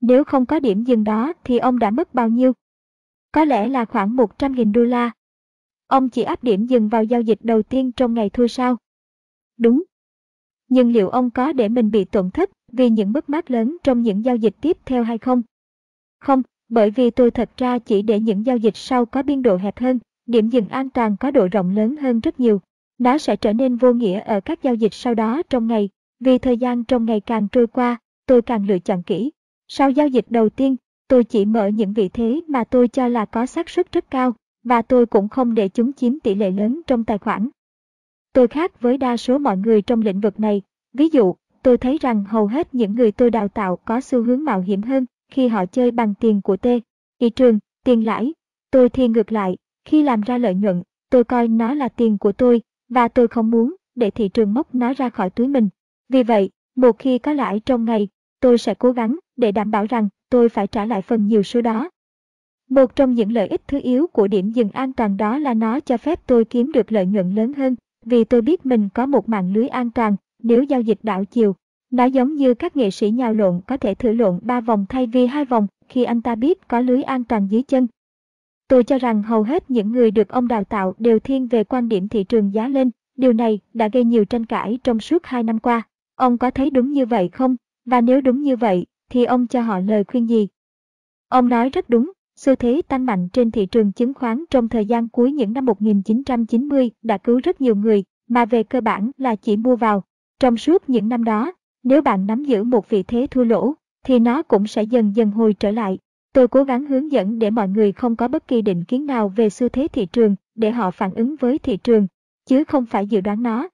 Nếu 0.00 0.24
không 0.24 0.46
có 0.46 0.60
điểm 0.60 0.84
dừng 0.84 1.04
đó 1.04 1.32
thì 1.44 1.58
ông 1.58 1.78
đã 1.78 1.90
mất 1.90 2.14
bao 2.14 2.28
nhiêu? 2.28 2.52
Có 3.32 3.44
lẽ 3.44 3.68
là 3.68 3.84
khoảng 3.84 4.16
100.000 4.16 4.72
đô 4.72 4.82
la. 4.82 5.10
Ông 5.86 6.08
chỉ 6.08 6.22
áp 6.22 6.44
điểm 6.44 6.66
dừng 6.66 6.88
vào 6.88 7.04
giao 7.04 7.20
dịch 7.20 7.38
đầu 7.42 7.62
tiên 7.62 7.92
trong 7.92 8.14
ngày 8.14 8.30
thôi 8.32 8.48
sao? 8.48 8.76
Đúng, 9.58 9.82
nhưng 10.68 10.92
liệu 10.92 11.08
ông 11.08 11.30
có 11.30 11.52
để 11.52 11.68
mình 11.68 11.90
bị 11.90 12.04
tổn 12.04 12.30
thất 12.30 12.50
vì 12.72 12.90
những 12.90 13.12
mất 13.12 13.28
mát 13.28 13.50
lớn 13.50 13.76
trong 13.82 14.02
những 14.02 14.24
giao 14.24 14.36
dịch 14.36 14.54
tiếp 14.60 14.76
theo 14.84 15.02
hay 15.02 15.18
không? 15.18 15.42
Không, 16.20 16.42
bởi 16.68 16.90
vì 16.90 17.10
tôi 17.10 17.30
thật 17.30 17.50
ra 17.56 17.78
chỉ 17.78 18.02
để 18.02 18.20
những 18.20 18.46
giao 18.46 18.56
dịch 18.56 18.76
sau 18.76 19.06
có 19.06 19.22
biên 19.22 19.42
độ 19.42 19.56
hẹp 19.56 19.78
hơn, 19.78 19.98
điểm 20.26 20.48
dừng 20.48 20.68
an 20.68 20.90
toàn 20.90 21.16
có 21.16 21.30
độ 21.30 21.48
rộng 21.52 21.70
lớn 21.70 21.96
hơn 21.96 22.20
rất 22.20 22.40
nhiều. 22.40 22.60
Nó 22.98 23.18
sẽ 23.18 23.36
trở 23.36 23.52
nên 23.52 23.76
vô 23.76 23.92
nghĩa 23.92 24.20
ở 24.20 24.40
các 24.40 24.62
giao 24.62 24.74
dịch 24.74 24.94
sau 24.94 25.14
đó 25.14 25.42
trong 25.50 25.66
ngày, 25.66 25.88
vì 26.20 26.38
thời 26.38 26.56
gian 26.56 26.84
trong 26.84 27.04
ngày 27.04 27.20
càng 27.20 27.48
trôi 27.48 27.66
qua, 27.66 27.98
tôi 28.26 28.42
càng 28.42 28.66
lựa 28.66 28.78
chọn 28.78 29.02
kỹ. 29.02 29.30
Sau 29.68 29.90
giao 29.90 30.08
dịch 30.08 30.26
đầu 30.30 30.48
tiên, 30.48 30.76
tôi 31.08 31.24
chỉ 31.24 31.44
mở 31.44 31.66
những 31.66 31.92
vị 31.92 32.08
thế 32.08 32.40
mà 32.48 32.64
tôi 32.64 32.88
cho 32.88 33.08
là 33.08 33.24
có 33.24 33.46
xác 33.46 33.70
suất 33.70 33.92
rất 33.92 34.10
cao, 34.10 34.32
và 34.64 34.82
tôi 34.82 35.06
cũng 35.06 35.28
không 35.28 35.54
để 35.54 35.68
chúng 35.68 35.92
chiếm 35.92 36.20
tỷ 36.20 36.34
lệ 36.34 36.50
lớn 36.50 36.80
trong 36.86 37.04
tài 37.04 37.18
khoản. 37.18 37.48
Tôi 38.32 38.48
khác 38.48 38.80
với 38.80 38.98
đa 38.98 39.16
số 39.16 39.38
mọi 39.38 39.56
người 39.56 39.82
trong 39.82 40.00
lĩnh 40.00 40.20
vực 40.20 40.40
này. 40.40 40.62
Ví 40.92 41.08
dụ, 41.08 41.34
tôi 41.62 41.78
thấy 41.78 41.98
rằng 41.98 42.24
hầu 42.24 42.46
hết 42.46 42.74
những 42.74 42.94
người 42.94 43.12
tôi 43.12 43.30
đào 43.30 43.48
tạo 43.48 43.76
có 43.76 44.00
xu 44.00 44.22
hướng 44.22 44.44
mạo 44.44 44.60
hiểm 44.60 44.82
hơn 44.82 45.06
khi 45.32 45.48
họ 45.48 45.66
chơi 45.66 45.90
bằng 45.90 46.14
tiền 46.14 46.40
của 46.42 46.56
T. 46.56 46.66
Thị 47.20 47.30
trường, 47.30 47.58
tiền 47.84 48.06
lãi. 48.06 48.32
Tôi 48.70 48.88
thì 48.88 49.08
ngược 49.08 49.32
lại, 49.32 49.56
khi 49.84 50.02
làm 50.02 50.20
ra 50.20 50.38
lợi 50.38 50.54
nhuận, 50.54 50.82
tôi 51.10 51.24
coi 51.24 51.48
nó 51.48 51.74
là 51.74 51.88
tiền 51.88 52.18
của 52.18 52.32
tôi 52.32 52.62
và 52.88 53.08
tôi 53.08 53.28
không 53.28 53.50
muốn 53.50 53.74
để 53.94 54.10
thị 54.10 54.28
trường 54.28 54.54
móc 54.54 54.74
nó 54.74 54.92
ra 54.92 55.10
khỏi 55.10 55.30
túi 55.30 55.48
mình. 55.48 55.68
Vì 56.08 56.22
vậy, 56.22 56.50
một 56.76 56.98
khi 56.98 57.18
có 57.18 57.32
lãi 57.32 57.60
trong 57.60 57.84
ngày, 57.84 58.08
tôi 58.40 58.58
sẽ 58.58 58.74
cố 58.74 58.92
gắng 58.92 59.18
để 59.36 59.52
đảm 59.52 59.70
bảo 59.70 59.86
rằng 59.86 60.08
tôi 60.30 60.48
phải 60.48 60.66
trả 60.66 60.84
lại 60.84 61.02
phần 61.02 61.26
nhiều 61.26 61.42
số 61.42 61.60
đó. 61.60 61.90
Một 62.70 62.96
trong 62.96 63.14
những 63.14 63.32
lợi 63.32 63.48
ích 63.48 63.62
thứ 63.68 63.80
yếu 63.82 64.06
của 64.06 64.28
điểm 64.28 64.50
dừng 64.50 64.70
an 64.70 64.92
toàn 64.92 65.16
đó 65.16 65.38
là 65.38 65.54
nó 65.54 65.80
cho 65.80 65.96
phép 65.96 66.20
tôi 66.26 66.44
kiếm 66.44 66.72
được 66.72 66.92
lợi 66.92 67.06
nhuận 67.06 67.34
lớn 67.34 67.52
hơn, 67.52 67.76
vì 68.04 68.24
tôi 68.24 68.42
biết 68.42 68.66
mình 68.66 68.88
có 68.94 69.06
một 69.06 69.28
mạng 69.28 69.52
lưới 69.52 69.68
an 69.68 69.90
toàn 69.90 70.16
nếu 70.42 70.62
giao 70.62 70.80
dịch 70.80 70.98
đảo 71.02 71.24
chiều. 71.24 71.54
Nó 71.90 72.04
giống 72.04 72.34
như 72.34 72.54
các 72.54 72.76
nghệ 72.76 72.90
sĩ 72.90 73.10
nhào 73.10 73.34
lộn 73.34 73.60
có 73.66 73.76
thể 73.76 73.94
thử 73.94 74.12
lộn 74.12 74.38
3 74.42 74.60
vòng 74.60 74.86
thay 74.88 75.06
vì 75.06 75.26
hai 75.26 75.44
vòng 75.44 75.66
khi 75.88 76.04
anh 76.04 76.22
ta 76.22 76.34
biết 76.34 76.68
có 76.68 76.80
lưới 76.80 77.02
an 77.02 77.24
toàn 77.24 77.46
dưới 77.50 77.62
chân. 77.62 77.86
Tôi 78.68 78.84
cho 78.84 78.98
rằng 78.98 79.22
hầu 79.22 79.42
hết 79.42 79.70
những 79.70 79.92
người 79.92 80.10
được 80.10 80.28
ông 80.28 80.48
đào 80.48 80.64
tạo 80.64 80.94
đều 80.98 81.18
thiên 81.18 81.46
về 81.46 81.64
quan 81.64 81.88
điểm 81.88 82.08
thị 82.08 82.24
trường 82.24 82.54
giá 82.54 82.68
lên. 82.68 82.90
Điều 83.16 83.32
này 83.32 83.60
đã 83.74 83.88
gây 83.88 84.04
nhiều 84.04 84.24
tranh 84.24 84.46
cãi 84.46 84.78
trong 84.84 85.00
suốt 85.00 85.26
2 85.26 85.42
năm 85.42 85.58
qua. 85.58 85.82
Ông 86.16 86.38
có 86.38 86.50
thấy 86.50 86.70
đúng 86.70 86.92
như 86.92 87.06
vậy 87.06 87.28
không? 87.32 87.56
Và 87.84 88.00
nếu 88.00 88.20
đúng 88.20 88.42
như 88.42 88.56
vậy, 88.56 88.86
thì 89.10 89.24
ông 89.24 89.46
cho 89.46 89.60
họ 89.60 89.78
lời 89.78 90.04
khuyên 90.04 90.28
gì? 90.28 90.48
Ông 91.28 91.48
nói 91.48 91.70
rất 91.70 91.90
đúng, 91.90 92.12
xu 92.36 92.54
thế 92.54 92.82
tăng 92.88 93.06
mạnh 93.06 93.28
trên 93.28 93.50
thị 93.50 93.66
trường 93.66 93.92
chứng 93.92 94.14
khoán 94.14 94.44
trong 94.50 94.68
thời 94.68 94.86
gian 94.86 95.08
cuối 95.08 95.32
những 95.32 95.52
năm 95.52 95.64
1990 95.64 96.90
đã 97.02 97.18
cứu 97.18 97.40
rất 97.44 97.60
nhiều 97.60 97.76
người, 97.76 98.04
mà 98.28 98.44
về 98.44 98.62
cơ 98.62 98.80
bản 98.80 99.10
là 99.16 99.36
chỉ 99.36 99.56
mua 99.56 99.76
vào. 99.76 100.04
Trong 100.40 100.56
suốt 100.56 100.90
những 100.90 101.08
năm 101.08 101.24
đó, 101.24 101.52
nếu 101.82 102.02
bạn 102.02 102.26
nắm 102.26 102.44
giữ 102.44 102.64
một 102.64 102.88
vị 102.88 103.02
thế 103.02 103.26
thua 103.30 103.44
lỗ, 103.44 103.74
thì 104.04 104.18
nó 104.18 104.42
cũng 104.42 104.66
sẽ 104.66 104.82
dần 104.82 105.16
dần 105.16 105.30
hồi 105.30 105.54
trở 105.54 105.70
lại. 105.70 105.98
Tôi 106.32 106.48
cố 106.48 106.64
gắng 106.64 106.86
hướng 106.86 107.12
dẫn 107.12 107.38
để 107.38 107.50
mọi 107.50 107.68
người 107.68 107.92
không 107.92 108.16
có 108.16 108.28
bất 108.28 108.48
kỳ 108.48 108.62
định 108.62 108.84
kiến 108.84 109.06
nào 109.06 109.28
về 109.28 109.50
xu 109.50 109.68
thế 109.68 109.88
thị 109.88 110.06
trường 110.06 110.36
để 110.54 110.70
họ 110.70 110.90
phản 110.90 111.14
ứng 111.14 111.36
với 111.36 111.58
thị 111.58 111.76
trường, 111.76 112.06
chứ 112.46 112.64
không 112.64 112.86
phải 112.86 113.06
dự 113.06 113.20
đoán 113.20 113.42
nó. 113.42 113.68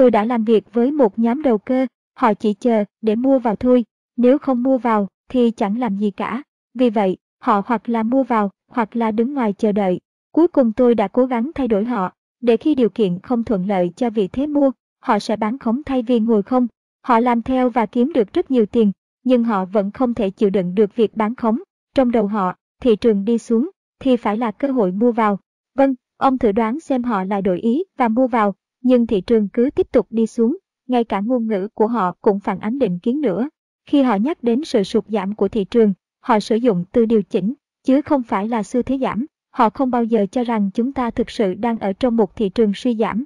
Tôi 0.00 0.10
đã 0.10 0.24
làm 0.24 0.44
việc 0.44 0.72
với 0.72 0.92
một 0.92 1.18
nhóm 1.18 1.42
đầu 1.42 1.58
cơ, 1.58 1.86
họ 2.14 2.34
chỉ 2.34 2.54
chờ 2.54 2.84
để 3.02 3.14
mua 3.14 3.38
vào 3.38 3.56
thôi, 3.56 3.84
nếu 4.16 4.38
không 4.38 4.62
mua 4.62 4.78
vào 4.78 5.08
thì 5.28 5.50
chẳng 5.50 5.78
làm 5.78 5.96
gì 5.96 6.10
cả. 6.10 6.42
Vì 6.74 6.90
vậy, 6.90 7.16
họ 7.38 7.62
hoặc 7.66 7.88
là 7.88 8.02
mua 8.02 8.22
vào 8.22 8.50
hoặc 8.68 8.96
là 8.96 9.10
đứng 9.10 9.34
ngoài 9.34 9.52
chờ 9.52 9.72
đợi. 9.72 10.00
Cuối 10.32 10.48
cùng 10.48 10.72
tôi 10.72 10.94
đã 10.94 11.08
cố 11.08 11.26
gắng 11.26 11.50
thay 11.54 11.68
đổi 11.68 11.84
họ, 11.84 12.12
để 12.40 12.56
khi 12.56 12.74
điều 12.74 12.88
kiện 12.88 13.18
không 13.22 13.44
thuận 13.44 13.66
lợi 13.66 13.92
cho 13.96 14.10
vị 14.10 14.28
thế 14.28 14.46
mua, 14.46 14.70
họ 15.02 15.18
sẽ 15.18 15.36
bán 15.36 15.58
khống 15.58 15.82
thay 15.86 16.02
vì 16.02 16.20
ngồi 16.20 16.42
không. 16.42 16.66
Họ 17.02 17.20
làm 17.20 17.42
theo 17.42 17.70
và 17.70 17.86
kiếm 17.86 18.12
được 18.12 18.32
rất 18.32 18.50
nhiều 18.50 18.66
tiền, 18.66 18.92
nhưng 19.24 19.44
họ 19.44 19.64
vẫn 19.64 19.90
không 19.90 20.14
thể 20.14 20.30
chịu 20.30 20.50
đựng 20.50 20.74
được 20.74 20.96
việc 20.96 21.16
bán 21.16 21.34
khống. 21.34 21.58
Trong 21.94 22.10
đầu 22.10 22.26
họ, 22.26 22.54
thị 22.82 22.96
trường 22.96 23.24
đi 23.24 23.38
xuống, 23.38 23.70
thì 23.98 24.16
phải 24.16 24.36
là 24.36 24.50
cơ 24.50 24.68
hội 24.68 24.92
mua 24.92 25.12
vào. 25.12 25.38
Vâng, 25.74 25.94
ông 26.16 26.38
thử 26.38 26.52
đoán 26.52 26.80
xem 26.80 27.02
họ 27.02 27.24
lại 27.24 27.42
đổi 27.42 27.60
ý 27.60 27.84
và 27.96 28.08
mua 28.08 28.26
vào, 28.26 28.54
nhưng 28.80 29.06
thị 29.06 29.20
trường 29.20 29.48
cứ 29.48 29.70
tiếp 29.74 29.86
tục 29.92 30.06
đi 30.10 30.26
xuống, 30.26 30.56
ngay 30.86 31.04
cả 31.04 31.20
ngôn 31.20 31.46
ngữ 31.46 31.68
của 31.74 31.86
họ 31.86 32.16
cũng 32.20 32.40
phản 32.40 32.58
ánh 32.58 32.78
định 32.78 32.98
kiến 32.98 33.20
nữa. 33.20 33.48
Khi 33.86 34.02
họ 34.02 34.14
nhắc 34.14 34.42
đến 34.42 34.64
sự 34.64 34.82
sụt 34.82 35.04
giảm 35.08 35.34
của 35.34 35.48
thị 35.48 35.64
trường, 35.64 35.92
họ 36.20 36.40
sử 36.40 36.56
dụng 36.56 36.84
từ 36.92 37.06
điều 37.06 37.22
chỉnh, 37.22 37.54
chứ 37.82 38.02
không 38.02 38.22
phải 38.22 38.48
là 38.48 38.62
xu 38.62 38.82
thế 38.82 38.98
giảm. 38.98 39.26
Họ 39.50 39.70
không 39.70 39.90
bao 39.90 40.04
giờ 40.04 40.26
cho 40.32 40.44
rằng 40.44 40.70
chúng 40.74 40.92
ta 40.92 41.10
thực 41.10 41.30
sự 41.30 41.54
đang 41.54 41.78
ở 41.78 41.92
trong 41.92 42.16
một 42.16 42.36
thị 42.36 42.48
trường 42.48 42.72
suy 42.74 42.96
giảm. 42.96 43.24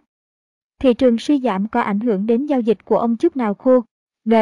Thị 0.80 0.94
trường 0.94 1.18
suy 1.18 1.40
giảm 1.40 1.68
có 1.68 1.80
ảnh 1.80 2.00
hưởng 2.00 2.26
đến 2.26 2.46
giao 2.46 2.60
dịch 2.60 2.84
của 2.84 2.98
ông 2.98 3.16
chút 3.16 3.36
nào 3.36 3.54
khô? 3.54 3.80
G. 4.24 4.34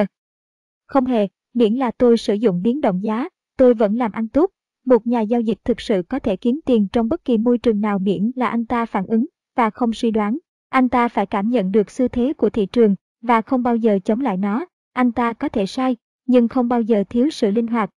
Không 0.86 1.06
hề, 1.06 1.28
miễn 1.55 1.74
là 1.74 1.90
tôi 1.90 2.16
sử 2.16 2.34
dụng 2.34 2.62
biến 2.62 2.80
động 2.80 3.02
giá, 3.02 3.28
tôi 3.56 3.74
vẫn 3.74 3.97
làm 3.97 4.12
ăn 4.12 4.28
tốt. 4.28 4.51
Một 4.86 5.06
nhà 5.06 5.20
giao 5.20 5.40
dịch 5.40 5.59
thực 5.64 5.80
sự 5.80 6.02
có 6.09 6.18
thể 6.18 6.36
kiếm 6.36 6.60
tiền 6.66 6.89
trong 6.93 7.09
bất 7.09 7.24
kỳ 7.24 7.39
môi 7.39 7.59
trường 7.59 7.80
nào 7.80 7.98
miễn 7.98 8.30
là 8.34 8.47
anh 8.47 8.66
ta 8.66 8.86
phản 8.86 9.06
ứng 9.06 9.26
và 9.56 9.70
không 9.70 9.93
suy 9.93 10.10
đoán. 10.10 10.39
Anh 10.73 10.89
ta 10.89 11.09
phải 11.09 11.27
cảm 11.27 11.51
nhận 11.51 11.73
được 11.73 11.90
xu 11.90 12.09
thế 12.09 12.32
của 12.32 12.51
thị 12.51 12.66
trường 12.66 12.94
và 13.23 13.43
không 13.43 13.62
bao 13.62 13.77
giờ 13.77 13.99
chống 14.05 14.20
lại 14.20 14.36
nó. 14.36 14.66
Anh 14.93 15.12
ta 15.12 15.32
có 15.32 15.49
thể 15.49 15.66
sai, 15.66 15.97
nhưng 16.27 16.49
không 16.49 16.69
bao 16.69 16.81
giờ 16.81 17.05
thiếu 17.11 17.31
sự 17.31 17.51
linh 17.51 17.66
hoạt 17.66 17.90